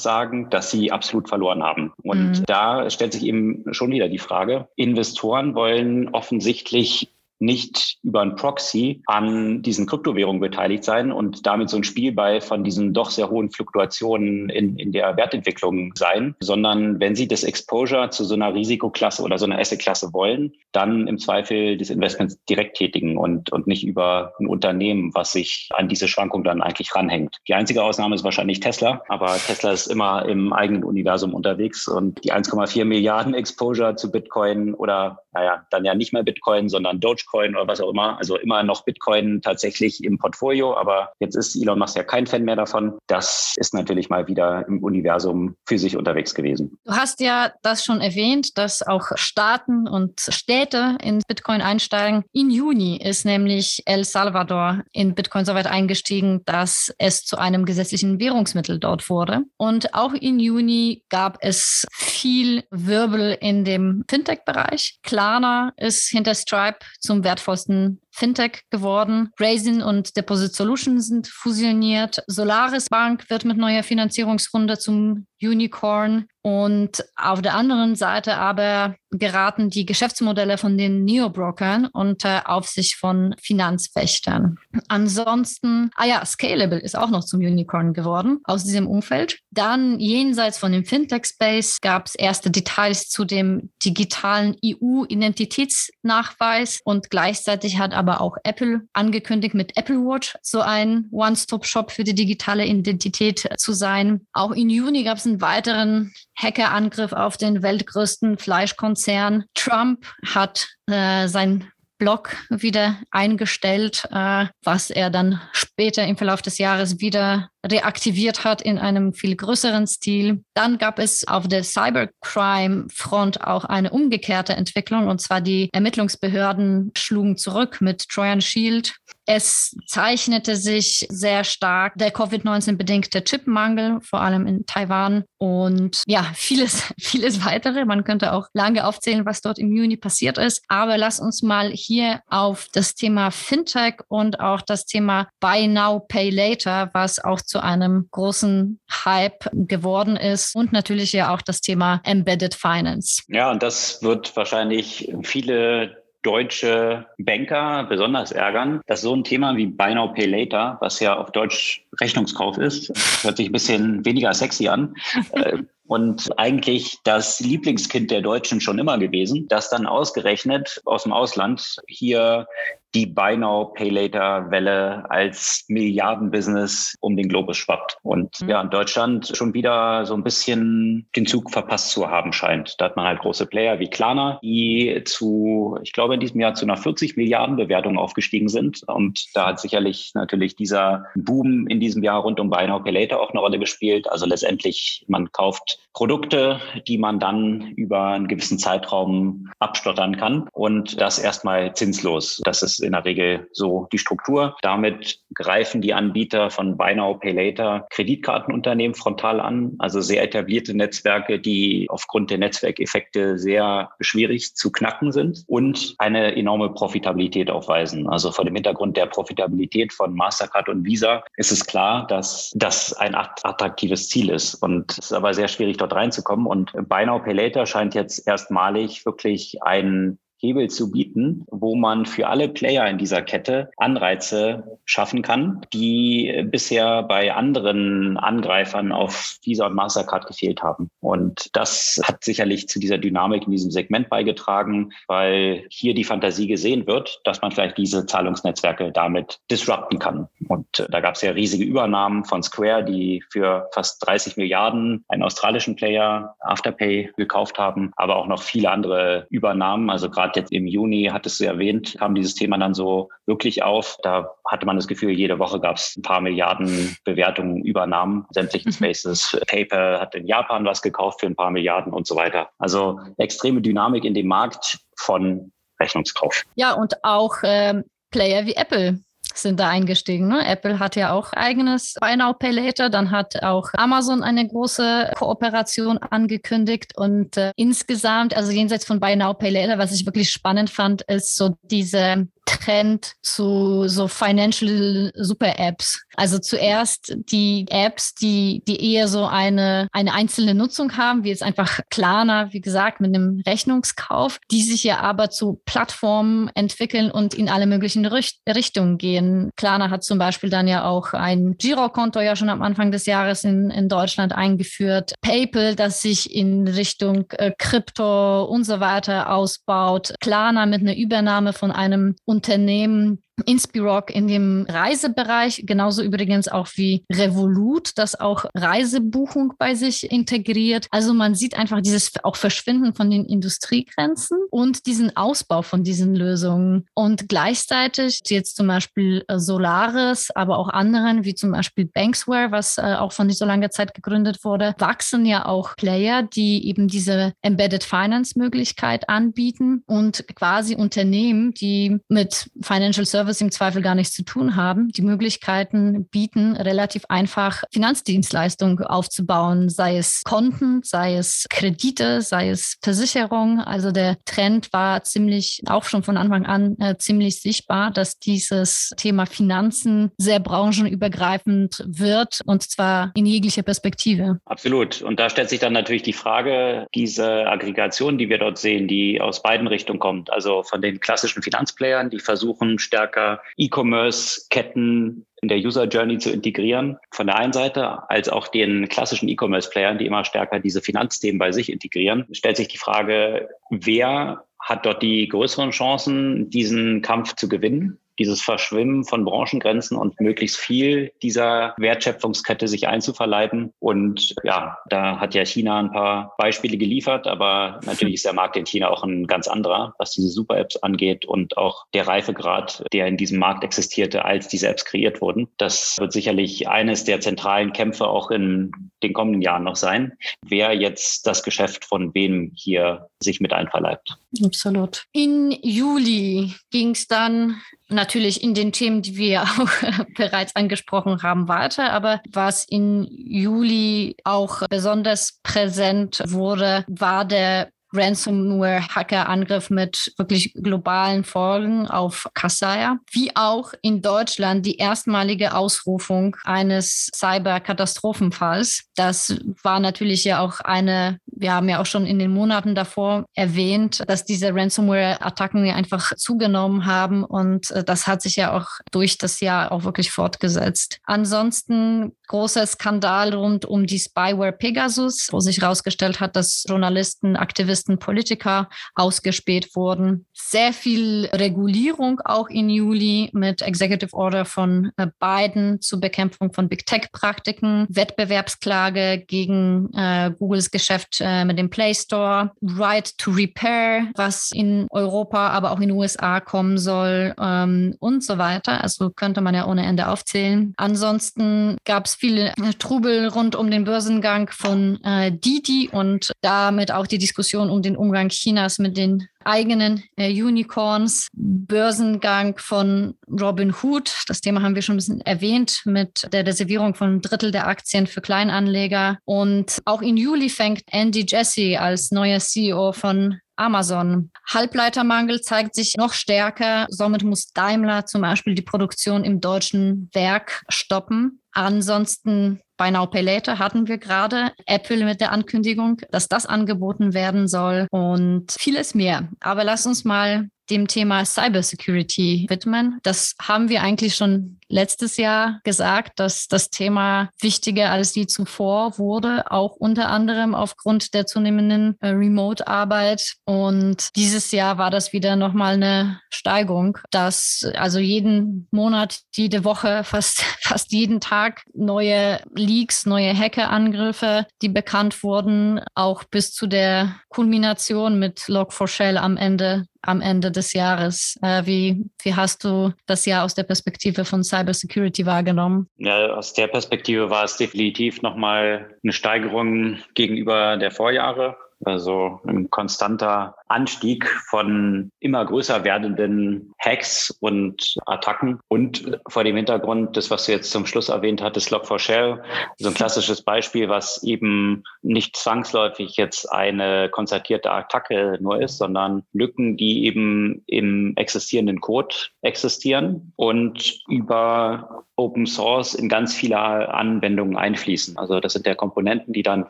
sagen, 0.00 0.48
dass 0.48 0.70
sie 0.70 0.92
absolut 0.92 1.28
verloren 1.28 1.64
haben. 1.64 1.92
Und 2.04 2.38
mhm. 2.38 2.44
da 2.46 2.88
stellt 2.88 3.14
sich 3.14 3.24
eben 3.24 3.64
schon 3.72 3.90
wieder 3.90 4.08
die 4.08 4.20
Frage, 4.20 4.68
Investoren 4.76 5.56
wollen 5.56 6.10
offensichtlich 6.10 7.10
nicht 7.38 7.98
über 8.02 8.22
ein 8.22 8.36
Proxy 8.36 9.02
an 9.06 9.62
diesen 9.62 9.86
Kryptowährungen 9.86 10.40
beteiligt 10.40 10.84
sein 10.84 11.12
und 11.12 11.46
damit 11.46 11.68
so 11.68 11.76
ein 11.76 11.84
Spielball 11.84 12.40
von 12.40 12.64
diesen 12.64 12.94
doch 12.94 13.10
sehr 13.10 13.30
hohen 13.30 13.50
Fluktuationen 13.50 14.48
in, 14.48 14.78
in 14.78 14.92
der 14.92 15.16
Wertentwicklung 15.16 15.92
sein, 15.96 16.34
sondern 16.40 17.00
wenn 17.00 17.14
Sie 17.14 17.28
das 17.28 17.44
Exposure 17.44 18.10
zu 18.10 18.24
so 18.24 18.34
einer 18.34 18.54
Risikoklasse 18.54 19.22
oder 19.22 19.38
so 19.38 19.44
einer 19.44 19.58
Assetklasse 19.58 20.12
wollen, 20.12 20.52
dann 20.72 21.06
im 21.06 21.18
Zweifel 21.18 21.76
des 21.76 21.90
Investments 21.90 22.42
direkt 22.48 22.76
tätigen 22.76 23.16
und, 23.16 23.52
und 23.52 23.66
nicht 23.66 23.86
über 23.86 24.32
ein 24.38 24.46
Unternehmen, 24.46 25.14
was 25.14 25.32
sich 25.32 25.68
an 25.74 25.88
diese 25.88 26.08
Schwankung 26.08 26.44
dann 26.44 26.62
eigentlich 26.62 26.94
ranhängt. 26.94 27.36
Die 27.48 27.54
einzige 27.54 27.82
Ausnahme 27.82 28.14
ist 28.14 28.24
wahrscheinlich 28.24 28.60
Tesla, 28.60 29.02
aber 29.08 29.36
Tesla 29.36 29.72
ist 29.72 29.86
immer 29.86 30.26
im 30.26 30.52
eigenen 30.52 30.84
Universum 30.84 31.34
unterwegs 31.34 31.88
und 31.88 32.24
die 32.24 32.32
1,4 32.32 32.84
Milliarden 32.84 33.34
Exposure 33.34 33.96
zu 33.96 34.10
Bitcoin 34.10 34.74
oder 34.74 35.20
naja, 35.32 35.66
dann 35.70 35.84
ja 35.84 35.94
nicht 35.94 36.12
mehr 36.12 36.22
Bitcoin, 36.22 36.68
sondern 36.68 36.98
Dogecoin 37.26 37.54
oder 37.54 37.68
was 37.68 37.80
auch 37.80 37.90
immer. 37.90 38.18
Also 38.18 38.36
immer 38.38 38.62
noch 38.62 38.84
Bitcoin 38.84 39.40
tatsächlich 39.42 40.02
im 40.02 40.18
Portfolio, 40.18 40.76
aber 40.76 41.12
jetzt 41.20 41.36
ist 41.36 41.56
Elon 41.56 41.78
Musk 41.78 41.96
ja 41.96 42.02
kein 42.02 42.26
Fan 42.26 42.44
mehr 42.44 42.56
davon. 42.56 42.98
Das 43.06 43.54
ist 43.56 43.74
natürlich 43.74 44.08
mal 44.08 44.26
wieder 44.26 44.66
im 44.68 44.82
Universum 44.82 45.56
für 45.66 45.78
sich 45.78 45.96
unterwegs 45.96 46.34
gewesen. 46.34 46.78
Du 46.84 46.92
hast 46.92 47.20
ja 47.20 47.52
das 47.62 47.84
schon 47.84 48.00
erwähnt, 48.00 48.56
dass 48.58 48.82
auch 48.82 49.06
Staaten 49.16 49.88
und 49.88 50.20
Städte 50.20 50.98
in 51.02 51.22
Bitcoin 51.26 51.60
einsteigen. 51.60 52.24
In 52.32 52.50
Juni 52.50 52.96
ist 52.96 53.24
nämlich 53.24 53.82
El 53.86 54.04
Salvador 54.04 54.82
in 54.92 55.14
Bitcoin 55.14 55.44
so 55.44 55.54
weit 55.54 55.66
eingestiegen, 55.66 56.42
dass 56.44 56.92
es 56.98 57.24
zu 57.24 57.38
einem 57.38 57.64
gesetzlichen 57.64 58.20
Währungsmittel 58.20 58.78
dort 58.78 59.08
wurde. 59.10 59.42
Und 59.56 59.94
auch 59.94 60.12
in 60.12 60.38
Juni 60.38 61.02
gab 61.08 61.38
es 61.40 61.86
viel 61.92 62.64
Wirbel 62.70 63.36
in 63.40 63.64
dem 63.64 64.04
Fintech-Bereich. 64.08 64.98
Klarna 65.02 65.72
ist 65.76 66.08
hinter 66.08 66.34
Stripe 66.34 66.78
zum 67.00 67.15
wertvollsten 67.24 68.00
Fintech 68.16 68.62
geworden. 68.70 69.30
Raisin 69.38 69.82
und 69.82 70.16
Deposit 70.16 70.54
Solution 70.54 71.00
sind 71.00 71.28
fusioniert. 71.28 72.22
Solaris 72.26 72.88
Bank 72.88 73.28
wird 73.28 73.44
mit 73.44 73.58
neuer 73.58 73.82
Finanzierungsrunde 73.82 74.78
zum 74.78 75.26
Unicorn. 75.42 76.26
Und 76.42 77.04
auf 77.16 77.42
der 77.42 77.54
anderen 77.54 77.96
Seite 77.96 78.36
aber 78.36 78.94
geraten 79.10 79.68
die 79.68 79.84
Geschäftsmodelle 79.84 80.56
von 80.58 80.78
den 80.78 81.04
Neobrokern 81.04 81.86
unter 81.86 82.48
Aufsicht 82.48 82.94
von 82.94 83.34
Finanzwächtern. 83.42 84.56
Ansonsten, 84.86 85.90
ah 85.96 86.06
ja, 86.06 86.24
Scalable 86.24 86.78
ist 86.78 86.96
auch 86.96 87.10
noch 87.10 87.24
zum 87.24 87.40
Unicorn 87.40 87.94
geworden 87.94 88.38
aus 88.44 88.62
diesem 88.62 88.86
Umfeld. 88.86 89.40
Dann 89.50 89.98
jenseits 89.98 90.58
von 90.58 90.70
dem 90.70 90.84
Fintech-Space 90.84 91.80
gab 91.80 92.06
es 92.06 92.14
erste 92.14 92.52
Details 92.52 93.08
zu 93.08 93.24
dem 93.24 93.72
digitalen 93.84 94.54
EU-Identitätsnachweis 94.64 96.80
und 96.84 97.10
gleichzeitig 97.10 97.78
hat 97.78 97.92
aber 97.92 98.05
auch 98.14 98.36
Apple 98.44 98.82
angekündigt, 98.92 99.54
mit 99.54 99.76
Apple 99.76 99.98
Watch 99.98 100.36
so 100.42 100.60
ein 100.60 101.08
One-Stop-Shop 101.10 101.90
für 101.90 102.04
die 102.04 102.14
digitale 102.14 102.64
Identität 102.64 103.48
zu 103.56 103.72
sein. 103.72 104.26
Auch 104.32 104.52
in 104.52 104.70
Juni 104.70 105.04
gab 105.04 105.18
es 105.18 105.26
einen 105.26 105.40
weiteren 105.40 106.12
Hackerangriff 106.36 107.12
auf 107.12 107.36
den 107.36 107.62
weltgrößten 107.62 108.38
Fleischkonzern. 108.38 109.44
Trump 109.54 110.06
hat 110.24 110.68
äh, 110.86 111.28
sein 111.28 111.70
Blog 111.98 112.36
wieder 112.50 112.98
eingestellt, 113.10 114.06
äh, 114.10 114.46
was 114.62 114.90
er 114.90 115.10
dann 115.10 115.40
später 115.52 116.04
im 116.06 116.16
Verlauf 116.16 116.42
des 116.42 116.58
Jahres 116.58 117.00
wieder 117.00 117.48
reaktiviert 117.70 118.44
hat 118.44 118.62
in 118.62 118.78
einem 118.78 119.12
viel 119.12 119.36
größeren 119.36 119.86
Stil. 119.86 120.44
Dann 120.54 120.78
gab 120.78 120.98
es 120.98 121.26
auf 121.26 121.48
der 121.48 121.64
Cybercrime-Front 121.64 123.42
auch 123.42 123.64
eine 123.64 123.90
umgekehrte 123.90 124.54
Entwicklung, 124.54 125.08
und 125.08 125.20
zwar 125.20 125.40
die 125.40 125.68
Ermittlungsbehörden 125.72 126.92
schlugen 126.96 127.36
zurück 127.36 127.80
mit 127.80 128.08
Trojan 128.08 128.40
Shield. 128.40 128.94
Es 129.28 129.76
zeichnete 129.86 130.54
sich 130.54 131.04
sehr 131.10 131.42
stark 131.42 131.94
der 131.96 132.12
Covid-19-bedingte 132.12 133.24
Chipmangel, 133.24 134.00
vor 134.00 134.20
allem 134.20 134.46
in 134.46 134.66
Taiwan 134.66 135.24
und 135.38 136.02
ja, 136.06 136.22
vieles, 136.34 136.94
vieles 136.98 137.44
weitere. 137.44 137.84
Man 137.84 138.04
könnte 138.04 138.32
auch 138.32 138.46
lange 138.54 138.86
aufzählen, 138.86 139.26
was 139.26 139.40
dort 139.40 139.58
im 139.58 139.74
Juni 139.74 139.96
passiert 139.96 140.38
ist. 140.38 140.62
Aber 140.68 140.96
lass 140.96 141.18
uns 141.18 141.42
mal 141.42 141.70
hier 141.70 142.20
auf 142.28 142.68
das 142.72 142.94
Thema 142.94 143.32
Fintech 143.32 143.96
und 144.08 144.38
auch 144.38 144.62
das 144.62 144.86
Thema 144.86 145.28
Buy 145.40 145.66
Now, 145.66 146.00
Pay 146.00 146.30
Later, 146.30 146.90
was 146.92 147.18
auch 147.18 147.40
zu 147.40 147.55
einem 147.62 148.08
großen 148.10 148.80
Hype 149.04 149.48
geworden 149.52 150.16
ist 150.16 150.54
und 150.54 150.72
natürlich 150.72 151.12
ja 151.12 151.34
auch 151.34 151.42
das 151.42 151.60
Thema 151.60 152.00
Embedded 152.04 152.54
Finance. 152.54 153.22
Ja, 153.28 153.50
und 153.50 153.62
das 153.62 154.02
wird 154.02 154.36
wahrscheinlich 154.36 155.12
viele 155.22 156.02
deutsche 156.26 157.06
Banker 157.18 157.84
besonders 157.84 158.32
ärgern, 158.32 158.80
dass 158.88 159.02
so 159.02 159.14
ein 159.14 159.22
Thema 159.22 159.56
wie 159.56 159.66
Buy 159.66 159.94
Now 159.94 160.12
Pay 160.12 160.26
Later, 160.26 160.76
was 160.80 160.98
ja 160.98 161.16
auf 161.16 161.30
Deutsch 161.30 161.86
Rechnungskauf 162.00 162.58
ist, 162.58 162.92
hört 163.22 163.36
sich 163.36 163.48
ein 163.48 163.52
bisschen 163.52 164.04
weniger 164.04 164.34
sexy 164.34 164.66
an, 164.66 164.96
äh, 165.32 165.58
und 165.86 166.36
eigentlich 166.36 166.98
das 167.04 167.38
Lieblingskind 167.40 168.10
der 168.10 168.20
Deutschen 168.20 168.60
schon 168.60 168.78
immer 168.78 168.98
gewesen, 168.98 169.46
das 169.48 169.70
dann 169.70 169.86
ausgerechnet 169.86 170.82
aus 170.84 171.04
dem 171.04 171.12
Ausland 171.12 171.76
hier 171.86 172.48
die 172.96 173.04
Buy 173.04 173.36
Now, 173.36 173.72
Pay 173.74 173.90
Later 173.90 174.50
Welle 174.50 175.04
als 175.10 175.66
Milliardenbusiness 175.68 176.94
um 177.00 177.14
den 177.14 177.28
Globus 177.28 177.58
schwappt. 177.58 177.98
Und 178.02 178.40
mhm. 178.40 178.48
ja, 178.48 178.62
in 178.62 178.70
Deutschland 178.70 179.32
schon 179.34 179.52
wieder 179.52 180.06
so 180.06 180.14
ein 180.14 180.24
bisschen 180.24 181.06
den 181.14 181.26
Zug 181.26 181.50
verpasst 181.50 181.90
zu 181.90 182.08
haben 182.08 182.32
scheint. 182.32 182.74
Da 182.78 182.86
hat 182.86 182.96
man 182.96 183.06
halt 183.06 183.18
große 183.18 183.46
Player 183.46 183.78
wie 183.80 183.90
Klarna, 183.90 184.38
die 184.42 185.02
zu, 185.04 185.78
ich 185.82 185.92
glaube, 185.92 186.14
in 186.14 186.20
diesem 186.20 186.40
Jahr 186.40 186.54
zu 186.54 186.64
einer 186.64 186.78
40 186.78 187.18
Milliarden 187.18 187.56
Bewertung 187.56 187.98
aufgestiegen 187.98 188.48
sind. 188.48 188.82
Und 188.86 189.26
da 189.34 189.48
hat 189.48 189.60
sicherlich 189.60 190.12
natürlich 190.14 190.56
dieser 190.56 191.04
Boom 191.16 191.66
in 191.66 191.80
diesem 191.80 192.02
Jahr 192.02 192.22
rund 192.22 192.40
um 192.40 192.48
Buy 192.48 192.66
Now, 192.66 192.80
Pay 192.80 192.92
Later 192.92 193.20
auch 193.20 193.30
eine 193.30 193.40
Rolle 193.40 193.58
gespielt. 193.58 194.10
Also 194.10 194.24
letztendlich, 194.24 195.04
man 195.06 195.30
kauft 195.32 195.80
Produkte, 195.92 196.60
die 196.86 196.96
man 196.96 197.18
dann 197.18 197.72
über 197.76 198.08
einen 198.08 198.28
gewissen 198.28 198.58
Zeitraum 198.58 199.50
abstottern 199.58 200.16
kann 200.16 200.48
und 200.52 200.98
das 200.98 201.18
erstmal 201.18 201.74
zinslos. 201.74 202.40
Das 202.44 202.62
ist 202.62 202.85
in 202.86 202.92
der 202.92 203.04
Regel 203.04 203.48
so 203.52 203.88
die 203.92 203.98
Struktur. 203.98 204.56
Damit 204.62 205.20
greifen 205.34 205.80
die 205.80 205.94
Anbieter 205.94 206.50
von 206.50 206.76
Buy 206.76 206.94
Now, 206.94 207.14
Pay 207.14 207.32
Later 207.32 207.86
Kreditkartenunternehmen 207.90 208.94
frontal 208.94 209.40
an, 209.40 209.74
also 209.78 210.00
sehr 210.00 210.22
etablierte 210.22 210.74
Netzwerke, 210.74 211.38
die 211.38 211.86
aufgrund 211.90 212.30
der 212.30 212.38
Netzwerkeffekte 212.38 213.38
sehr 213.38 213.90
schwierig 214.00 214.54
zu 214.54 214.72
knacken 214.72 215.12
sind 215.12 215.44
und 215.46 215.94
eine 215.98 216.36
enorme 216.36 216.70
Profitabilität 216.70 217.50
aufweisen. 217.50 218.08
Also 218.08 218.32
vor 218.32 218.44
dem 218.44 218.54
Hintergrund 218.54 218.96
der 218.96 219.06
Profitabilität 219.06 219.92
von 219.92 220.14
Mastercard 220.14 220.68
und 220.68 220.84
Visa 220.84 221.22
ist 221.36 221.52
es 221.52 221.66
klar, 221.66 222.06
dass 222.06 222.52
das 222.54 222.92
ein 222.94 223.14
attraktives 223.14 224.08
Ziel 224.08 224.30
ist 224.30 224.54
und 224.54 224.92
es 224.92 225.06
ist 225.06 225.12
aber 225.12 225.34
sehr 225.34 225.48
schwierig 225.48 225.76
dort 225.76 225.94
reinzukommen 225.94 226.46
und 226.46 226.72
Buy 226.88 227.06
Now, 227.06 227.18
Pay 227.18 227.34
Later 227.34 227.66
scheint 227.66 227.94
jetzt 227.94 228.26
erstmalig 228.26 229.04
wirklich 229.04 229.62
ein 229.62 230.18
Hebel 230.38 230.68
zu 230.68 230.90
bieten, 230.90 231.44
wo 231.50 231.74
man 231.74 232.06
für 232.06 232.28
alle 232.28 232.48
Player 232.48 232.86
in 232.88 232.98
dieser 232.98 233.22
Kette 233.22 233.70
Anreize 233.76 234.78
schaffen 234.84 235.22
kann, 235.22 235.62
die 235.72 236.44
bisher 236.50 237.02
bei 237.02 237.34
anderen 237.34 238.16
Angreifern 238.16 238.92
auf 238.92 239.38
Visa 239.42 239.66
und 239.66 239.74
Mastercard 239.74 240.26
gefehlt 240.26 240.62
haben. 240.62 240.90
Und 241.00 241.48
das 241.54 242.00
hat 242.04 242.24
sicherlich 242.24 242.68
zu 242.68 242.78
dieser 242.78 242.98
Dynamik 242.98 243.44
in 243.44 243.52
diesem 243.52 243.70
Segment 243.70 244.08
beigetragen, 244.08 244.92
weil 245.08 245.64
hier 245.70 245.94
die 245.94 246.04
Fantasie 246.04 246.46
gesehen 246.46 246.86
wird, 246.86 247.20
dass 247.24 247.42
man 247.42 247.52
vielleicht 247.52 247.78
diese 247.78 248.06
Zahlungsnetzwerke 248.06 248.92
damit 248.92 249.40
disrupten 249.50 249.98
kann. 249.98 250.28
Und 250.48 250.86
da 250.90 251.00
gab 251.00 251.14
es 251.14 251.22
ja 251.22 251.32
riesige 251.32 251.64
Übernahmen 251.64 252.24
von 252.24 252.42
Square, 252.42 252.84
die 252.84 253.22
für 253.30 253.68
fast 253.72 254.06
30 254.06 254.36
Milliarden 254.36 255.04
einen 255.08 255.22
australischen 255.22 255.76
Player 255.76 256.34
Afterpay 256.40 257.10
gekauft 257.16 257.58
haben, 257.58 257.92
aber 257.96 258.16
auch 258.16 258.26
noch 258.26 258.42
viele 258.42 258.70
andere 258.70 259.26
Übernahmen. 259.30 259.90
Also 259.90 260.10
gerade 260.10 260.25
gerade 260.26 260.40
jetzt 260.40 260.52
im 260.52 260.66
Juni, 260.66 261.08
hattest 261.12 261.40
du 261.40 261.44
erwähnt, 261.44 261.96
kam 261.98 262.14
dieses 262.14 262.34
Thema 262.34 262.58
dann 262.58 262.74
so 262.74 263.08
wirklich 263.26 263.62
auf. 263.62 263.96
Da 264.02 264.34
hatte 264.46 264.66
man 264.66 264.76
das 264.76 264.88
Gefühl, 264.88 265.10
jede 265.10 265.38
Woche 265.38 265.60
gab 265.60 265.76
es 265.76 265.96
ein 265.96 266.02
paar 266.02 266.20
Milliarden 266.20 266.96
Bewertungen, 267.04 267.64
Übernahmen, 267.64 268.26
sämtlichen 268.30 268.70
mhm. 268.70 268.74
Spaces. 268.74 269.38
PayPal 269.46 270.00
hat 270.00 270.14
in 270.14 270.26
Japan 270.26 270.64
was 270.64 270.82
gekauft 270.82 271.20
für 271.20 271.26
ein 271.26 271.36
paar 271.36 271.50
Milliarden 271.50 271.92
und 271.92 272.06
so 272.06 272.16
weiter. 272.16 272.50
Also 272.58 273.00
extreme 273.18 273.60
Dynamik 273.60 274.04
in 274.04 274.14
dem 274.14 274.26
Markt 274.26 274.78
von 274.96 275.52
Rechnungskauf. 275.80 276.42
Ja, 276.54 276.72
und 276.72 277.04
auch 277.04 277.34
ähm, 277.42 277.84
Player 278.10 278.46
wie 278.46 278.54
Apple 278.54 279.00
sind 279.38 279.60
da 279.60 279.68
eingestiegen. 279.68 280.28
Ne? 280.28 280.46
Apple 280.46 280.78
hat 280.78 280.96
ja 280.96 281.12
auch 281.12 281.32
eigenes 281.32 281.94
Buy 282.00 282.16
Now 282.16 282.32
Pay 282.32 282.50
Later. 282.50 282.90
Dann 282.90 283.10
hat 283.10 283.42
auch 283.42 283.70
Amazon 283.74 284.22
eine 284.22 284.46
große 284.46 285.12
Kooperation 285.16 285.98
angekündigt. 285.98 286.96
Und 286.96 287.36
äh, 287.36 287.52
insgesamt, 287.56 288.36
also 288.36 288.52
jenseits 288.52 288.84
von 288.84 289.00
Buy 289.00 289.16
Now 289.16 289.34
Pay 289.34 289.50
Later, 289.50 289.78
was 289.78 289.92
ich 289.92 290.06
wirklich 290.06 290.30
spannend 290.30 290.70
fand, 290.70 291.02
ist 291.02 291.36
so 291.36 291.56
diese 291.62 292.28
Trend 292.46 293.12
zu 293.22 293.88
so 293.88 294.08
Financial 294.08 295.12
Super 295.14 295.58
Apps. 295.58 296.02
Also 296.16 296.38
zuerst 296.38 297.14
die 297.30 297.66
Apps, 297.68 298.14
die, 298.14 298.62
die 298.66 298.94
eher 298.94 299.08
so 299.08 299.26
eine, 299.26 299.88
eine 299.92 300.14
einzelne 300.14 300.54
Nutzung 300.54 300.96
haben, 300.96 301.24
wie 301.24 301.28
jetzt 301.28 301.42
einfach 301.42 301.80
Klarna, 301.90 302.52
wie 302.52 302.60
gesagt, 302.60 303.00
mit 303.00 303.14
einem 303.14 303.42
Rechnungskauf, 303.46 304.38
die 304.50 304.62
sich 304.62 304.84
ja 304.84 305.00
aber 305.00 305.30
zu 305.30 305.60
Plattformen 305.66 306.50
entwickeln 306.54 307.10
und 307.10 307.34
in 307.34 307.48
alle 307.48 307.66
möglichen 307.66 308.06
Richt 308.06 308.40
Richtungen 308.48 308.96
gehen. 308.96 309.50
Klarna 309.56 309.90
hat 309.90 310.04
zum 310.04 310.18
Beispiel 310.18 310.50
dann 310.50 310.68
ja 310.68 310.84
auch 310.84 311.12
ein 311.12 311.56
Girokonto 311.58 312.20
ja 312.20 312.36
schon 312.36 312.48
am 312.48 312.62
Anfang 312.62 312.90
des 312.90 313.06
Jahres 313.06 313.44
in, 313.44 313.70
in 313.70 313.88
Deutschland 313.88 314.32
eingeführt. 314.32 315.14
PayPal, 315.20 315.74
das 315.74 316.00
sich 316.00 316.34
in 316.34 316.68
Richtung 316.68 317.26
äh, 317.32 317.52
Krypto 317.58 318.44
und 318.44 318.64
so 318.64 318.80
weiter 318.80 319.32
ausbaut. 319.32 320.14
Klarna 320.20 320.66
mit 320.66 320.80
einer 320.80 320.96
Übernahme 320.96 321.52
von 321.52 321.70
einem 321.70 322.16
Unternehmen, 322.36 323.22
Inspirock 323.44 324.10
in 324.10 324.26
dem 324.26 324.66
Reisebereich, 324.68 325.64
genauso 325.66 326.02
übrigens 326.02 326.48
auch 326.48 326.68
wie 326.76 327.04
Revolut, 327.12 327.92
das 327.96 328.18
auch 328.18 328.46
Reisebuchung 328.54 329.54
bei 329.58 329.74
sich 329.74 330.10
integriert. 330.10 330.86
Also 330.90 331.12
man 331.12 331.34
sieht 331.34 331.58
einfach 331.58 331.80
dieses 331.82 332.12
auch 332.22 332.36
Verschwinden 332.36 332.94
von 332.94 333.10
den 333.10 333.26
Industriegrenzen 333.26 334.38
und 334.50 334.86
diesen 334.86 335.16
Ausbau 335.16 335.62
von 335.62 335.84
diesen 335.84 336.14
Lösungen. 336.14 336.86
Und 336.94 337.28
gleichzeitig 337.28 338.20
jetzt 338.28 338.56
zum 338.56 338.66
Beispiel 338.68 339.24
äh, 339.28 339.38
Solaris, 339.38 340.30
aber 340.34 340.58
auch 340.58 340.68
anderen, 340.68 341.24
wie 341.24 341.34
zum 341.34 341.52
Beispiel 341.52 341.84
Banksware, 341.84 342.50
was 342.50 342.78
äh, 342.78 342.94
auch 342.98 343.12
von 343.12 343.26
nicht 343.26 343.38
so 343.38 343.44
langer 343.44 343.70
Zeit 343.70 343.94
gegründet 343.94 344.44
wurde, 344.44 344.74
wachsen 344.78 345.26
ja 345.26 345.44
auch 345.46 345.76
Player, 345.76 346.22
die 346.22 346.66
eben 346.68 346.88
diese 346.88 347.32
Embedded 347.42 347.84
Finance 347.84 348.38
Möglichkeit 348.38 349.08
anbieten 349.08 349.82
und 349.86 350.26
quasi 350.34 350.74
Unternehmen, 350.74 351.52
die 351.52 351.98
mit 352.08 352.50
Financial 352.62 353.04
Services 353.04 353.25
Service 353.26 353.40
im 353.40 353.50
Zweifel 353.50 353.82
gar 353.82 353.96
nichts 353.96 354.14
zu 354.14 354.24
tun 354.24 354.54
haben, 354.54 354.88
die 354.90 355.02
Möglichkeiten 355.02 356.06
bieten, 356.08 356.54
relativ 356.54 357.06
einfach 357.08 357.64
Finanzdienstleistungen 357.72 358.78
aufzubauen, 358.84 359.68
sei 359.68 359.96
es 359.96 360.22
Konten, 360.22 360.80
sei 360.84 361.16
es 361.16 361.46
Kredite, 361.50 362.22
sei 362.22 362.50
es 362.50 362.76
Versicherung. 362.82 363.58
Also 363.60 363.90
der 363.90 364.16
Trend 364.26 364.72
war 364.72 365.02
ziemlich, 365.02 365.60
auch 365.66 365.82
schon 365.84 366.04
von 366.04 366.16
Anfang 366.16 366.46
an 366.46 366.76
äh, 366.78 366.96
ziemlich 366.98 367.40
sichtbar, 367.40 367.90
dass 367.90 368.20
dieses 368.20 368.92
Thema 368.96 369.26
Finanzen 369.26 370.12
sehr 370.18 370.38
branchenübergreifend 370.38 371.82
wird 371.84 372.42
und 372.46 372.62
zwar 372.62 373.10
in 373.16 373.26
jeglicher 373.26 373.62
Perspektive. 373.62 374.38
Absolut. 374.44 375.02
Und 375.02 375.18
da 375.18 375.30
stellt 375.30 375.48
sich 375.48 375.58
dann 375.58 375.72
natürlich 375.72 376.04
die 376.04 376.12
Frage, 376.12 376.86
diese 376.94 377.48
Aggregation, 377.48 378.18
die 378.18 378.28
wir 378.28 378.38
dort 378.38 378.58
sehen, 378.58 378.86
die 378.86 379.20
aus 379.20 379.42
beiden 379.42 379.66
Richtungen 379.66 379.98
kommt, 379.98 380.32
also 380.32 380.62
von 380.62 380.80
den 380.80 381.00
klassischen 381.00 381.42
Finanzplayern, 381.42 382.08
die 382.08 382.20
versuchen 382.20 382.78
stärker 382.78 383.15
stärker 383.16 383.42
E-Commerce-Ketten 383.56 385.26
in 385.42 385.48
der 385.48 385.58
User 385.58 385.84
Journey 385.84 386.18
zu 386.18 386.30
integrieren, 386.30 386.98
von 387.10 387.26
der 387.26 387.36
einen 387.36 387.52
Seite, 387.52 388.08
als 388.10 388.28
auch 388.28 388.48
den 388.48 388.88
klassischen 388.88 389.28
E-Commerce-Playern, 389.28 389.98
die 389.98 390.06
immer 390.06 390.24
stärker 390.24 390.60
diese 390.60 390.82
Finanzthemen 390.82 391.38
bei 391.38 391.52
sich 391.52 391.70
integrieren, 391.70 392.26
stellt 392.32 392.56
sich 392.56 392.68
die 392.68 392.78
Frage, 392.78 393.48
wer 393.70 394.44
hat 394.60 394.84
dort 394.84 395.02
die 395.02 395.28
größeren 395.28 395.70
Chancen, 395.70 396.50
diesen 396.50 397.02
Kampf 397.02 397.36
zu 397.36 397.48
gewinnen? 397.48 397.98
Dieses 398.18 398.42
Verschwimmen 398.42 399.04
von 399.04 399.24
Branchengrenzen 399.24 399.96
und 399.96 400.20
möglichst 400.20 400.56
viel 400.56 401.12
dieser 401.22 401.74
Wertschöpfungskette 401.78 402.68
sich 402.68 402.88
einzuverleiben. 402.88 403.72
Und 403.78 404.34
ja, 404.44 404.78
da 404.88 405.18
hat 405.18 405.34
ja 405.34 405.44
China 405.44 405.78
ein 405.78 405.92
paar 405.92 406.34
Beispiele 406.38 406.76
geliefert, 406.76 407.26
aber 407.26 407.80
natürlich 407.84 408.14
ist 408.14 408.24
der 408.24 408.32
Markt 408.32 408.56
in 408.56 408.66
China 408.66 408.90
auch 408.90 409.02
ein 409.02 409.26
ganz 409.26 409.48
anderer, 409.48 409.94
was 409.98 410.12
diese 410.12 410.28
Super-Apps 410.28 410.76
angeht 410.76 411.24
und 411.24 411.56
auch 411.56 411.84
der 411.94 412.06
Reifegrad, 412.06 412.84
der 412.92 413.06
in 413.06 413.16
diesem 413.16 413.38
Markt 413.38 413.64
existierte, 413.64 414.24
als 414.24 414.48
diese 414.48 414.68
Apps 414.68 414.84
kreiert 414.84 415.20
wurden. 415.20 415.48
Das 415.58 415.96
wird 415.98 416.12
sicherlich 416.12 416.68
eines 416.68 417.04
der 417.04 417.20
zentralen 417.20 417.72
Kämpfe 417.72 418.06
auch 418.06 418.30
in 418.30 418.85
den 419.02 419.12
kommenden 419.12 419.42
Jahren 419.42 419.64
noch 419.64 419.76
sein, 419.76 420.12
wer 420.44 420.72
jetzt 420.72 421.26
das 421.26 421.42
Geschäft 421.42 421.84
von 421.84 422.14
wem 422.14 422.52
hier 422.54 423.08
sich 423.22 423.40
mit 423.40 423.52
einverleibt. 423.52 424.18
Absolut. 424.44 425.04
In 425.12 425.50
Juli 425.62 426.54
ging 426.70 426.90
es 426.90 427.06
dann 427.06 427.60
natürlich 427.88 428.42
in 428.42 428.54
den 428.54 428.72
Themen, 428.72 429.02
die 429.02 429.16
wir 429.16 429.42
auch 429.42 429.68
bereits 430.16 430.56
angesprochen 430.56 431.22
haben, 431.22 431.48
weiter. 431.48 431.92
Aber 431.92 432.20
was 432.30 432.64
in 432.64 433.06
Juli 433.10 434.16
auch 434.24 434.62
besonders 434.68 435.40
präsent 435.42 436.22
wurde, 436.26 436.84
war 436.88 437.24
der 437.24 437.70
Ransomware-Hacker-Angriff 437.96 439.70
mit 439.70 440.12
wirklich 440.16 440.52
globalen 440.54 441.24
Folgen 441.24 441.86
auf 441.86 442.28
Kassaya, 442.34 442.98
wie 443.10 443.34
auch 443.34 443.72
in 443.82 444.02
Deutschland 444.02 444.66
die 444.66 444.76
erstmalige 444.76 445.54
Ausrufung 445.54 446.36
eines 446.44 447.10
Cyber-Katastrophenfalls. 447.14 448.84
Das 448.94 449.36
war 449.62 449.80
natürlich 449.80 450.24
ja 450.24 450.40
auch 450.40 450.60
eine, 450.60 451.18
wir 451.26 451.52
haben 451.52 451.68
ja 451.68 451.80
auch 451.80 451.86
schon 451.86 452.06
in 452.06 452.18
den 452.18 452.32
Monaten 452.32 452.74
davor 452.74 453.26
erwähnt, 453.34 454.02
dass 454.06 454.24
diese 454.24 454.54
Ransomware-Attacken 454.54 455.64
ja 455.64 455.74
einfach 455.74 456.14
zugenommen 456.16 456.86
haben 456.86 457.24
und 457.24 457.70
äh, 457.70 457.84
das 457.84 458.06
hat 458.06 458.22
sich 458.22 458.36
ja 458.36 458.56
auch 458.56 458.68
durch 458.90 459.18
das 459.18 459.40
Jahr 459.40 459.72
auch 459.72 459.84
wirklich 459.84 460.10
fortgesetzt. 460.10 460.98
Ansonsten 461.04 462.12
großer 462.26 462.66
Skandal 462.66 463.34
rund 463.34 463.64
um 463.64 463.86
die 463.86 463.98
Spyware 463.98 464.52
Pegasus, 464.52 465.28
wo 465.30 465.40
sich 465.40 465.60
herausgestellt 465.60 466.20
hat, 466.20 466.36
dass 466.36 466.64
Journalisten, 466.68 467.36
Aktivisten, 467.36 467.85
Politiker 467.98 468.68
ausgespäht 468.94 469.74
wurden. 469.74 470.26
Sehr 470.32 470.72
viel 470.72 471.28
Regulierung 471.32 472.20
auch 472.24 472.48
in 472.48 472.68
Juli 472.68 473.30
mit 473.32 473.62
Executive 473.62 474.14
Order 474.14 474.44
von 474.44 474.90
äh, 474.96 475.06
Biden 475.20 475.80
zur 475.80 476.00
Bekämpfung 476.00 476.52
von 476.52 476.68
Big 476.68 476.86
Tech 476.86 477.12
Praktiken, 477.12 477.86
Wettbewerbsklage 477.88 479.24
gegen 479.26 479.92
äh, 479.94 480.32
Googles 480.38 480.70
Geschäft 480.70 481.18
äh, 481.20 481.44
mit 481.44 481.58
dem 481.58 481.70
Play 481.70 481.94
Store, 481.94 482.52
Right 482.62 483.16
to 483.18 483.30
Repair, 483.30 484.08
was 484.14 484.50
in 484.52 484.86
Europa, 484.90 485.48
aber 485.50 485.70
auch 485.70 485.76
in 485.76 485.88
den 485.88 485.96
USA 485.96 486.40
kommen 486.40 486.78
soll 486.78 487.34
ähm, 487.40 487.94
und 488.00 488.24
so 488.24 488.38
weiter. 488.38 488.82
Also 488.82 489.10
könnte 489.10 489.40
man 489.40 489.54
ja 489.54 489.66
ohne 489.66 489.84
Ende 489.86 490.08
aufzählen. 490.08 490.74
Ansonsten 490.76 491.76
gab 491.84 492.06
es 492.06 492.14
viel 492.14 492.38
äh, 492.38 492.52
Trubel 492.78 493.28
rund 493.28 493.56
um 493.56 493.70
den 493.70 493.84
Börsengang 493.84 494.50
von 494.50 495.02
äh, 495.04 495.32
Didi 495.32 495.88
und 495.92 496.32
damit 496.40 496.90
auch 496.90 497.06
die 497.06 497.18
Diskussion 497.18 497.65
um 497.70 497.82
den 497.82 497.96
Umgang 497.96 498.28
Chinas 498.28 498.78
mit 498.78 498.96
den 498.96 499.28
eigenen 499.44 500.02
äh, 500.16 500.30
Unicorns, 500.30 501.28
Börsengang 501.32 502.58
von 502.58 503.14
Robin 503.28 503.74
Hood. 503.82 504.12
Das 504.26 504.40
Thema 504.40 504.62
haben 504.62 504.74
wir 504.74 504.82
schon 504.82 504.94
ein 504.94 504.98
bisschen 504.98 505.20
erwähnt 505.20 505.82
mit 505.84 506.28
der 506.32 506.46
Reservierung 506.46 506.94
von 506.94 507.08
einem 507.08 507.20
Drittel 507.20 507.52
der 507.52 507.68
Aktien 507.68 508.06
für 508.06 508.20
Kleinanleger. 508.20 509.18
Und 509.24 509.80
auch 509.84 510.02
in 510.02 510.16
Juli 510.16 510.48
fängt 510.48 510.82
Andy 510.90 511.24
Jassy 511.26 511.76
als 511.76 512.10
neuer 512.10 512.40
CEO 512.40 512.92
von 512.92 513.38
Amazon. 513.56 514.30
Halbleitermangel 514.48 515.40
zeigt 515.40 515.74
sich 515.74 515.94
noch 515.96 516.12
stärker. 516.12 516.86
Somit 516.90 517.24
muss 517.24 517.52
Daimler 517.52 518.06
zum 518.06 518.20
Beispiel 518.20 518.54
die 518.54 518.62
Produktion 518.62 519.24
im 519.24 519.40
deutschen 519.40 520.10
Werk 520.12 520.62
stoppen. 520.68 521.40
Ansonsten 521.52 522.60
bei 522.76 522.90
Now 522.90 523.06
Pay 523.06 523.22
Later 523.22 523.58
hatten 523.58 523.88
wir 523.88 523.98
gerade 523.98 524.52
Apple 524.66 525.04
mit 525.04 525.20
der 525.20 525.32
Ankündigung, 525.32 526.00
dass 526.10 526.28
das 526.28 526.46
angeboten 526.46 527.14
werden 527.14 527.48
soll 527.48 527.86
und 527.90 528.52
vieles 528.52 528.94
mehr. 528.94 529.28
Aber 529.40 529.64
lass 529.64 529.86
uns 529.86 530.04
mal 530.04 530.48
dem 530.70 530.86
Thema 530.88 531.24
Cybersecurity 531.24 532.46
widmen. 532.48 532.98
Das 533.02 533.34
haben 533.40 533.68
wir 533.68 533.82
eigentlich 533.82 534.14
schon 534.14 534.58
letztes 534.68 535.16
Jahr 535.16 535.60
gesagt, 535.64 536.18
dass 536.18 536.48
das 536.48 536.70
Thema 536.70 537.30
wichtiger 537.40 537.90
als 537.90 538.14
je 538.14 538.26
zuvor 538.26 538.98
wurde, 538.98 539.50
auch 539.50 539.76
unter 539.76 540.08
anderem 540.08 540.54
aufgrund 540.54 541.14
der 541.14 541.26
zunehmenden 541.26 541.96
äh, 542.00 542.08
Remote-Arbeit. 542.08 543.34
Und 543.44 544.08
dieses 544.16 544.50
Jahr 544.52 544.78
war 544.78 544.90
das 544.90 545.12
wieder 545.12 545.36
nochmal 545.36 545.74
eine 545.74 546.20
Steigerung, 546.30 546.98
dass 547.10 547.68
also 547.76 547.98
jeden 547.98 548.68
Monat, 548.70 549.20
jede 549.34 549.64
Woche, 549.64 550.02
fast, 550.04 550.42
fast 550.60 550.92
jeden 550.92 551.20
Tag 551.20 551.62
neue 551.74 552.40
Leaks, 552.54 553.06
neue 553.06 553.36
Hackerangriffe, 553.36 554.46
die 554.62 554.68
bekannt 554.68 555.22
wurden, 555.22 555.80
auch 555.94 556.24
bis 556.24 556.52
zu 556.52 556.66
der 556.66 557.16
Kulmination 557.28 558.18
mit 558.18 558.40
Log4Shell 558.40 559.16
am 559.16 559.36
Ende 559.36 559.86
am 560.06 560.20
Ende 560.20 560.50
des 560.50 560.72
Jahres. 560.72 561.36
Äh, 561.42 561.66
wie, 561.66 562.04
wie 562.22 562.34
hast 562.34 562.64
du 562.64 562.92
das 563.06 563.26
Jahr 563.26 563.44
aus 563.44 563.54
der 563.54 563.64
Perspektive 563.64 564.24
von 564.24 564.42
Cybersecurity 564.42 565.26
wahrgenommen? 565.26 565.88
Ja, 565.98 566.28
aus 566.34 566.52
der 566.52 566.68
Perspektive 566.68 567.30
war 567.30 567.44
es 567.44 567.56
definitiv 567.56 568.22
nochmal 568.22 568.90
eine 569.02 569.12
Steigerung 569.12 569.98
gegenüber 570.14 570.76
der 570.76 570.90
Vorjahre. 570.90 571.56
Also 571.84 572.40
ein 572.46 572.70
konstanter 572.70 573.54
Anstieg 573.68 574.26
von 574.48 575.10
immer 575.20 575.44
größer 575.44 575.84
werdenden 575.84 576.72
Hacks 576.78 577.36
und 577.40 577.96
Attacken 578.06 578.60
und 578.68 579.18
vor 579.28 579.44
dem 579.44 579.56
Hintergrund 579.56 580.16
das, 580.16 580.30
was 580.30 580.46
du 580.46 580.52
jetzt 580.52 580.70
zum 580.70 580.86
Schluss 580.86 581.08
erwähnt 581.08 581.42
hattest, 581.42 581.72
Log4Shell, 581.72 582.42
so 582.78 582.88
ein 582.88 582.94
klassisches 582.94 583.42
Beispiel, 583.42 583.88
was 583.88 584.22
eben 584.22 584.84
nicht 585.02 585.36
zwangsläufig 585.36 586.16
jetzt 586.16 586.52
eine 586.52 587.08
konzertierte 587.10 587.72
Attacke 587.72 588.38
nur 588.40 588.60
ist, 588.62 588.78
sondern 588.78 589.24
Lücken, 589.32 589.76
die 589.76 590.06
eben 590.06 590.62
im 590.66 591.14
existierenden 591.16 591.80
Code 591.80 592.14
existieren 592.42 593.32
und 593.36 594.00
über 594.08 595.04
Open 595.16 595.46
Source 595.46 595.94
in 595.94 596.08
ganz 596.08 596.34
viele 596.34 596.58
Anwendungen 596.58 597.56
einfließen. 597.56 598.18
Also 598.18 598.38
das 598.38 598.52
sind 598.52 598.66
ja 598.66 598.74
Komponenten, 598.74 599.32
die 599.32 599.42
dann 599.42 599.66